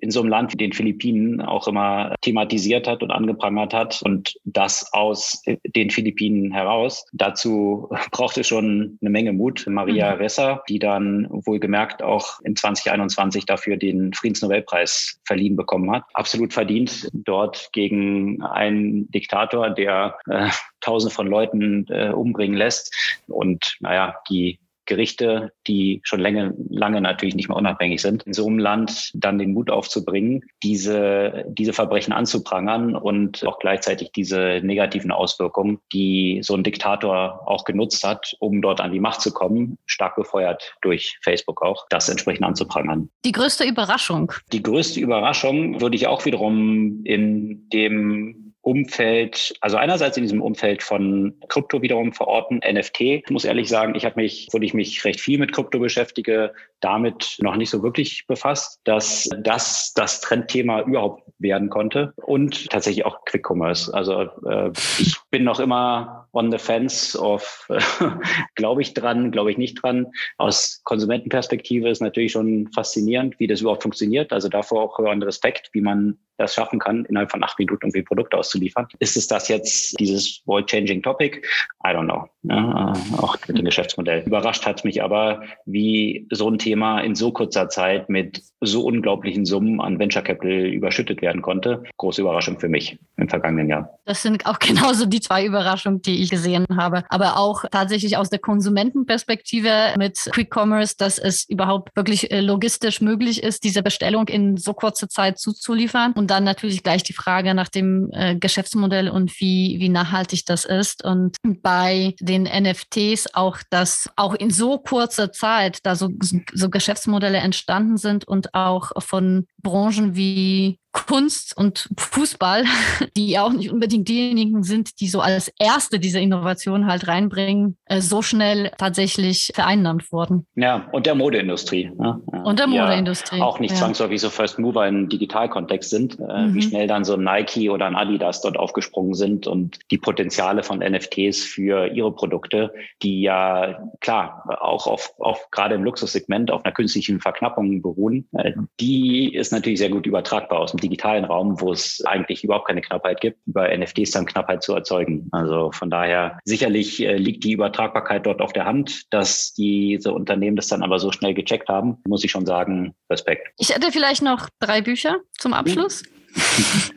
in 0.00 0.10
so 0.10 0.20
einem 0.20 0.28
Land 0.28 0.52
wie 0.52 0.56
den 0.56 0.72
Philippinen 0.72 1.40
auch 1.40 1.68
immer 1.68 2.14
thematisiert 2.20 2.86
hat 2.86 3.02
und 3.02 3.10
angeprangert 3.10 3.74
hat 3.74 4.00
und 4.02 4.36
das 4.44 4.92
aus 4.92 5.42
den 5.64 5.90
Philippinen 5.90 6.52
heraus. 6.52 7.06
Dazu 7.12 7.88
braucht 8.12 8.38
es 8.38 8.46
schon 8.46 8.98
eine 9.00 9.10
Menge 9.10 9.32
Mut. 9.32 9.66
Maria 9.68 10.14
mhm. 10.14 10.20
Ressa, 10.20 10.62
die 10.68 10.78
dann 10.78 11.26
wohlgemerkt 11.30 12.02
auch 12.02 12.40
in 12.40 12.56
2021 12.56 13.46
dafür 13.46 13.76
den 13.76 14.12
Friedensnobelpreis 14.12 15.20
verliehen 15.24 15.56
bekommen 15.56 15.90
hat. 15.90 16.04
Absolut 16.14 16.52
verdient 16.52 17.08
dort 17.12 17.70
gegen 17.72 18.42
einen 18.42 19.10
Diktator, 19.10 19.70
der 19.70 20.16
äh, 20.28 20.48
Tausende 20.80 21.14
von 21.14 21.26
Leuten 21.26 21.86
äh, 21.88 22.10
umbringen 22.10 22.56
lässt. 22.56 22.94
Und 23.26 23.76
naja, 23.80 24.14
die 24.30 24.58
Gerichte, 24.86 25.52
die 25.66 26.00
schon 26.04 26.20
lange, 26.20 26.54
lange 26.68 27.00
natürlich 27.00 27.34
nicht 27.34 27.48
mehr 27.48 27.56
unabhängig 27.56 28.00
sind, 28.00 28.22
in 28.24 28.32
so 28.32 28.46
einem 28.46 28.58
Land 28.58 29.10
dann 29.14 29.38
den 29.38 29.52
Mut 29.52 29.70
aufzubringen, 29.70 30.42
diese, 30.62 31.44
diese 31.48 31.72
Verbrechen 31.72 32.12
anzuprangern 32.12 32.96
und 32.96 33.46
auch 33.46 33.58
gleichzeitig 33.58 34.12
diese 34.12 34.60
negativen 34.62 35.10
Auswirkungen, 35.10 35.78
die 35.92 36.40
so 36.42 36.54
ein 36.54 36.64
Diktator 36.64 37.42
auch 37.46 37.64
genutzt 37.64 38.04
hat, 38.04 38.34
um 38.38 38.62
dort 38.62 38.80
an 38.80 38.92
die 38.92 39.00
Macht 39.00 39.20
zu 39.20 39.32
kommen, 39.32 39.78
stark 39.86 40.16
befeuert 40.16 40.74
durch 40.82 41.18
Facebook 41.22 41.62
auch, 41.62 41.86
das 41.90 42.08
entsprechend 42.08 42.44
anzuprangern. 42.44 43.10
Die 43.24 43.32
größte 43.32 43.64
Überraschung? 43.64 44.32
Die 44.52 44.62
größte 44.62 45.00
Überraschung 45.00 45.80
würde 45.80 45.96
ich 45.96 46.06
auch 46.06 46.24
wiederum 46.24 47.04
in 47.04 47.68
dem 47.70 48.54
Umfeld, 48.66 49.54
also 49.60 49.76
einerseits 49.76 50.16
in 50.16 50.24
diesem 50.24 50.42
Umfeld 50.42 50.82
von 50.82 51.36
Krypto 51.48 51.82
wiederum 51.82 52.12
verorten, 52.12 52.58
NFT. 52.68 53.00
Ich 53.00 53.30
muss 53.30 53.44
ehrlich 53.44 53.68
sagen, 53.68 53.94
ich 53.94 54.04
habe 54.04 54.20
mich, 54.20 54.46
obwohl 54.48 54.64
ich 54.64 54.74
mich 54.74 55.04
recht 55.04 55.20
viel 55.20 55.38
mit 55.38 55.52
Krypto 55.52 55.78
beschäftige, 55.78 56.52
damit 56.80 57.36
noch 57.40 57.54
nicht 57.54 57.70
so 57.70 57.84
wirklich 57.84 58.26
befasst, 58.26 58.80
dass 58.82 59.28
das 59.38 59.94
das 59.94 60.20
Trendthema 60.20 60.82
überhaupt 60.82 61.22
werden 61.38 61.70
konnte 61.70 62.12
und 62.16 62.68
tatsächlich 62.68 63.06
auch 63.06 63.24
Quick 63.24 63.48
Commerce. 63.48 63.94
Also 63.94 64.22
äh, 64.22 64.72
ich 64.98 65.16
bin 65.36 65.44
noch 65.44 65.60
immer 65.60 66.26
on 66.32 66.50
the 66.50 66.56
fence 66.56 67.14
of, 67.14 67.68
glaube 68.54 68.80
ich 68.80 68.94
dran, 68.94 69.30
glaube 69.30 69.50
ich 69.50 69.58
nicht 69.58 69.82
dran. 69.82 70.06
Aus 70.38 70.80
Konsumentenperspektive 70.84 71.90
ist 71.90 72.00
natürlich 72.00 72.32
schon 72.32 72.68
faszinierend, 72.72 73.38
wie 73.38 73.46
das 73.46 73.60
überhaupt 73.60 73.82
funktioniert. 73.82 74.32
Also 74.32 74.48
davor 74.48 74.82
auch 74.82 74.98
höheren 74.98 75.22
Respekt, 75.22 75.68
wie 75.72 75.82
man 75.82 76.16
das 76.38 76.54
schaffen 76.54 76.78
kann, 76.78 77.04
innerhalb 77.06 77.30
von 77.30 77.42
acht 77.42 77.58
Minuten 77.58 77.86
irgendwie 77.86 78.02
Produkte 78.02 78.36
auszuliefern. 78.36 78.86
Ist 78.98 79.16
es 79.16 79.26
das 79.26 79.48
jetzt 79.48 79.98
dieses 79.98 80.42
world-changing 80.46 81.02
Topic? 81.02 81.42
I 81.84 81.88
don't 81.88 82.04
know. 82.04 82.28
Ja, 82.42 82.92
äh, 82.92 83.16
auch 83.16 83.36
mit 83.48 83.58
dem 83.58 83.64
Geschäftsmodell. 83.64 84.22
Überrascht 84.26 84.66
hat 84.66 84.84
mich 84.84 85.02
aber, 85.02 85.42
wie 85.64 86.26
so 86.30 86.48
ein 86.48 86.58
Thema 86.58 87.00
in 87.00 87.14
so 87.14 87.32
kurzer 87.32 87.68
Zeit 87.68 88.08
mit 88.08 88.42
so 88.60 88.84
unglaublichen 88.84 89.46
Summen 89.46 89.80
an 89.80 89.98
Venture 89.98 90.22
Capital 90.22 90.66
überschüttet 90.66 91.22
werden 91.22 91.42
konnte. 91.42 91.82
Große 91.96 92.20
Überraschung 92.20 92.60
für 92.60 92.68
mich 92.68 92.98
im 93.16 93.28
vergangenen 93.28 93.68
Jahr. 93.68 93.98
Das 94.04 94.22
sind 94.22 94.46
auch 94.46 94.58
genauso 94.60 95.06
die 95.06 95.20
zwei 95.26 95.44
Überraschungen, 95.44 96.02
die 96.02 96.22
ich 96.22 96.30
gesehen 96.30 96.66
habe. 96.76 97.04
Aber 97.08 97.36
auch 97.36 97.64
tatsächlich 97.70 98.16
aus 98.16 98.30
der 98.30 98.38
Konsumentenperspektive 98.38 99.94
mit 99.98 100.18
Quick 100.32 100.54
Commerce, 100.54 100.94
dass 100.96 101.18
es 101.18 101.48
überhaupt 101.48 101.94
wirklich 101.96 102.30
äh, 102.30 102.40
logistisch 102.40 103.00
möglich 103.00 103.42
ist, 103.42 103.64
diese 103.64 103.82
Bestellung 103.82 104.28
in 104.28 104.56
so 104.56 104.72
kurzer 104.72 105.08
Zeit 105.08 105.38
zuzuliefern. 105.38 106.12
Und 106.12 106.30
dann 106.30 106.44
natürlich 106.44 106.82
gleich 106.82 107.02
die 107.02 107.12
Frage 107.12 107.54
nach 107.54 107.68
dem 107.68 108.10
äh, 108.12 108.36
Geschäftsmodell 108.36 109.08
und 109.08 109.40
wie, 109.40 109.76
wie 109.80 109.88
nachhaltig 109.88 110.46
das 110.46 110.64
ist. 110.64 111.04
Und 111.04 111.36
bei 111.42 112.14
den 112.20 112.44
NFTs 112.44 113.34
auch, 113.34 113.58
dass 113.70 114.08
auch 114.16 114.34
in 114.34 114.50
so 114.50 114.78
kurzer 114.78 115.32
Zeit 115.32 115.80
da 115.82 115.96
so, 115.96 116.10
so 116.52 116.70
Geschäftsmodelle 116.70 117.38
entstanden 117.38 117.96
sind 117.96 118.26
und 118.26 118.54
auch 118.54 118.92
von 118.98 119.46
Branchen 119.66 120.14
wie 120.14 120.78
Kunst 121.04 121.54
und 121.56 121.90
Fußball, 121.98 122.64
die 123.16 123.38
auch 123.38 123.52
nicht 123.52 123.70
unbedingt 123.70 124.08
diejenigen 124.08 124.62
sind, 124.62 124.98
die 125.00 125.08
so 125.08 125.20
als 125.20 125.52
erste 125.58 125.98
diese 125.98 126.20
Innovation 126.20 126.86
halt 126.86 127.06
reinbringen, 127.06 127.76
äh, 127.84 128.00
so 128.00 128.22
schnell 128.22 128.70
tatsächlich 128.78 129.52
vereinnahmt 129.54 130.10
wurden. 130.10 130.46
Ja, 130.54 130.88
und 130.92 131.04
der 131.04 131.14
Modeindustrie. 131.14 131.90
Ne? 131.98 132.22
Und 132.44 132.58
der 132.58 132.66
Modeindustrie. 132.66 133.38
Ja 133.38 133.44
auch 133.44 133.60
nicht 133.60 133.72
ja. 133.72 133.76
zwangsläufig 133.76 134.20
so 134.20 134.30
First 134.30 134.58
Mover 134.58 134.88
im 134.88 135.10
Digitalkontext 135.10 135.90
sind, 135.90 136.18
äh, 136.18 136.46
mhm. 136.46 136.54
wie 136.54 136.62
schnell 136.62 136.86
dann 136.86 137.04
so 137.04 137.14
ein 137.14 137.24
Nike 137.24 137.68
oder 137.68 137.86
ein 137.86 137.94
Adidas 137.94 138.40
dort 138.40 138.56
aufgesprungen 138.56 139.14
sind 139.14 139.46
und 139.46 139.78
die 139.90 139.98
Potenziale 139.98 140.62
von 140.62 140.78
NFTs 140.78 141.44
für 141.44 141.88
ihre 141.88 142.14
Produkte, 142.14 142.72
die 143.02 143.20
ja 143.20 143.82
klar 144.00 144.44
auch 144.60 144.86
auf, 144.86 145.12
auf 145.18 145.50
gerade 145.50 145.74
im 145.74 145.84
Luxussegment 145.84 146.50
auf 146.50 146.64
einer 146.64 146.72
künstlichen 146.72 147.20
Verknappung 147.20 147.82
beruhen, 147.82 148.28
äh, 148.32 148.52
die 148.80 149.34
ist 149.34 149.52
natürlich 149.56 149.78
sehr 149.78 149.90
gut 149.90 150.06
übertragbar 150.06 150.60
aus 150.60 150.70
dem 150.70 150.80
digitalen 150.80 151.24
Raum, 151.24 151.60
wo 151.60 151.72
es 151.72 152.02
eigentlich 152.04 152.44
überhaupt 152.44 152.68
keine 152.68 152.80
Knappheit 152.80 153.20
gibt, 153.20 153.38
über 153.46 153.76
NFTs 153.76 154.12
dann 154.12 154.26
Knappheit 154.26 154.62
zu 154.62 154.74
erzeugen. 154.74 155.28
Also 155.32 155.72
von 155.72 155.90
daher 155.90 156.38
sicherlich 156.44 157.02
äh, 157.02 157.16
liegt 157.16 157.44
die 157.44 157.52
Übertragbarkeit 157.52 158.26
dort 158.26 158.40
auf 158.40 158.52
der 158.52 158.64
Hand, 158.64 159.12
dass 159.12 159.52
diese 159.54 160.12
Unternehmen 160.12 160.56
das 160.56 160.68
dann 160.68 160.82
aber 160.82 160.98
so 160.98 161.10
schnell 161.12 161.34
gecheckt 161.34 161.68
haben, 161.68 161.98
muss 162.06 162.24
ich 162.24 162.30
schon 162.30 162.46
sagen, 162.46 162.94
Respekt. 163.10 163.48
Ich 163.58 163.74
hätte 163.74 163.90
vielleicht 163.90 164.22
noch 164.22 164.48
drei 164.60 164.80
Bücher 164.80 165.16
zum 165.38 165.52
Abschluss. 165.52 166.02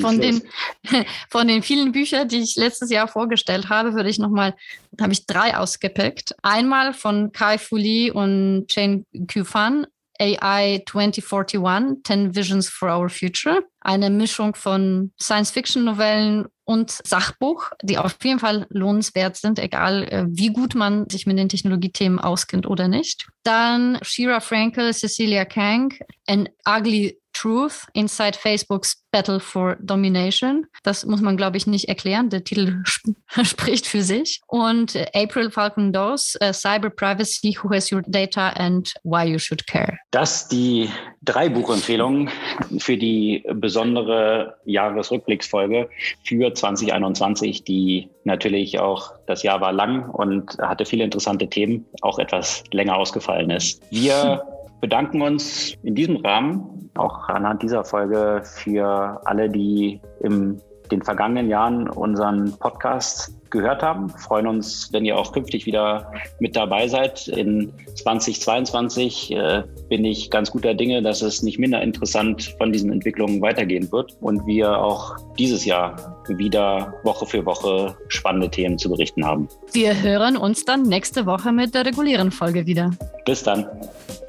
Von 0.00 0.20
den, 0.20 0.42
von 1.30 1.48
den 1.48 1.62
vielen 1.62 1.92
Büchern, 1.92 2.28
die 2.28 2.38
ich 2.38 2.56
letztes 2.56 2.90
Jahr 2.90 3.08
vorgestellt 3.08 3.68
habe, 3.68 3.94
würde 3.94 4.08
ich 4.08 4.18
nochmal, 4.18 4.54
habe 5.00 5.12
ich 5.12 5.26
drei 5.26 5.56
ausgepickt. 5.56 6.34
Einmal 6.42 6.94
von 6.94 7.32
Kai 7.32 7.58
Fu 7.58 7.76
Lee 7.76 8.10
und 8.10 8.66
Chen 8.68 9.06
Qufan, 9.30 9.86
AI 10.22 10.82
2041, 10.86 12.04
10 12.04 12.34
Visions 12.34 12.68
for 12.68 12.88
Our 12.88 13.08
Future. 13.08 13.64
Eine 13.80 14.10
Mischung 14.10 14.54
von 14.54 15.12
Science-Fiction-Novellen 15.20 16.46
und 16.64 16.90
Sachbuch, 16.90 17.70
die 17.82 17.98
auf 17.98 18.16
jeden 18.22 18.38
Fall 18.38 18.66
lohnenswert 18.70 19.36
sind, 19.36 19.58
egal 19.58 20.04
äh, 20.04 20.24
wie 20.28 20.52
gut 20.52 20.76
man 20.76 21.08
sich 21.10 21.26
mit 21.26 21.38
den 21.38 21.48
Technologiethemen 21.48 22.20
auskennt 22.20 22.66
oder 22.66 22.86
nicht. 22.86 23.28
Dann 23.42 23.98
Shira 24.02 24.38
Frankel, 24.38 24.94
Cecilia 24.94 25.44
Kang, 25.44 25.92
An 26.28 26.48
Ugly 26.66 27.18
Truth 27.42 27.86
Inside 27.92 28.38
Facebook's 28.38 29.02
Battle 29.10 29.40
for 29.40 29.76
Domination. 29.80 30.66
Das 30.84 31.04
muss 31.04 31.20
man, 31.20 31.36
glaube 31.36 31.56
ich, 31.56 31.66
nicht 31.66 31.88
erklären. 31.88 32.30
Der 32.30 32.44
Titel 32.44 32.82
sp 32.86 33.18
spricht 33.44 33.86
für 33.86 34.02
sich. 34.02 34.40
Und 34.46 34.94
äh, 34.94 35.06
April 35.12 35.50
Falcon 35.50 35.92
Dose, 35.92 36.38
uh, 36.40 36.52
Cyber 36.52 36.90
Privacy, 36.90 37.58
Who 37.60 37.70
Has 37.70 37.90
Your 37.90 38.02
Data 38.06 38.50
and 38.50 38.94
Why 39.02 39.24
You 39.24 39.38
Should 39.40 39.66
Care. 39.66 39.98
Das 40.12 40.46
die 40.46 40.88
drei 41.22 41.48
Buchempfehlungen 41.48 42.30
für 42.78 42.96
die 42.96 43.44
besondere 43.54 44.56
Jahresrückblicksfolge 44.64 45.88
für 46.22 46.54
2021, 46.54 47.64
die 47.64 48.08
natürlich 48.22 48.78
auch, 48.78 49.14
das 49.26 49.42
Jahr 49.42 49.60
war 49.60 49.72
lang 49.72 50.08
und 50.08 50.58
hatte 50.58 50.84
viele 50.84 51.02
interessante 51.02 51.48
Themen, 51.48 51.86
auch 52.02 52.20
etwas 52.20 52.62
länger 52.70 52.96
ausgefallen 52.96 53.50
ist. 53.50 53.82
Wir 53.90 54.44
bedanken 54.82 55.22
uns 55.22 55.74
in 55.82 55.94
diesem 55.94 56.16
Rahmen. 56.16 56.90
Auch 56.94 57.28
anhand 57.28 57.62
dieser 57.62 57.84
Folge 57.84 58.42
für 58.44 59.20
alle, 59.24 59.48
die 59.48 60.02
in 60.20 60.60
den 60.90 61.00
vergangenen 61.00 61.48
Jahren 61.48 61.88
unseren 61.88 62.52
Podcast 62.58 63.34
gehört 63.52 63.82
haben. 63.82 64.10
Freuen 64.10 64.48
uns, 64.48 64.88
wenn 64.92 65.04
ihr 65.04 65.16
auch 65.16 65.32
künftig 65.32 65.66
wieder 65.66 66.12
mit 66.40 66.56
dabei 66.56 66.88
seid. 66.88 67.28
In 67.28 67.72
2022 67.94 69.30
äh, 69.30 69.62
bin 69.88 70.04
ich 70.04 70.30
ganz 70.30 70.50
guter 70.50 70.74
Dinge, 70.74 71.02
dass 71.02 71.22
es 71.22 71.42
nicht 71.42 71.60
minder 71.60 71.80
interessant 71.80 72.54
von 72.58 72.72
diesen 72.72 72.90
Entwicklungen 72.90 73.40
weitergehen 73.40 73.92
wird 73.92 74.16
und 74.20 74.44
wir 74.46 74.78
auch 74.78 75.16
dieses 75.38 75.64
Jahr 75.64 76.20
wieder 76.28 76.94
Woche 77.04 77.26
für 77.26 77.46
Woche 77.46 77.96
spannende 78.08 78.50
Themen 78.50 78.78
zu 78.78 78.90
berichten 78.90 79.24
haben. 79.24 79.48
Wir 79.72 80.02
hören 80.02 80.36
uns 80.36 80.64
dann 80.64 80.82
nächste 80.82 81.26
Woche 81.26 81.52
mit 81.52 81.74
der 81.74 81.86
regulären 81.86 82.32
Folge 82.32 82.66
wieder. 82.66 82.90
Bis 83.24 83.42
dann. 83.44 83.66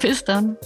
Bis 0.00 0.22
dann. 0.22 0.56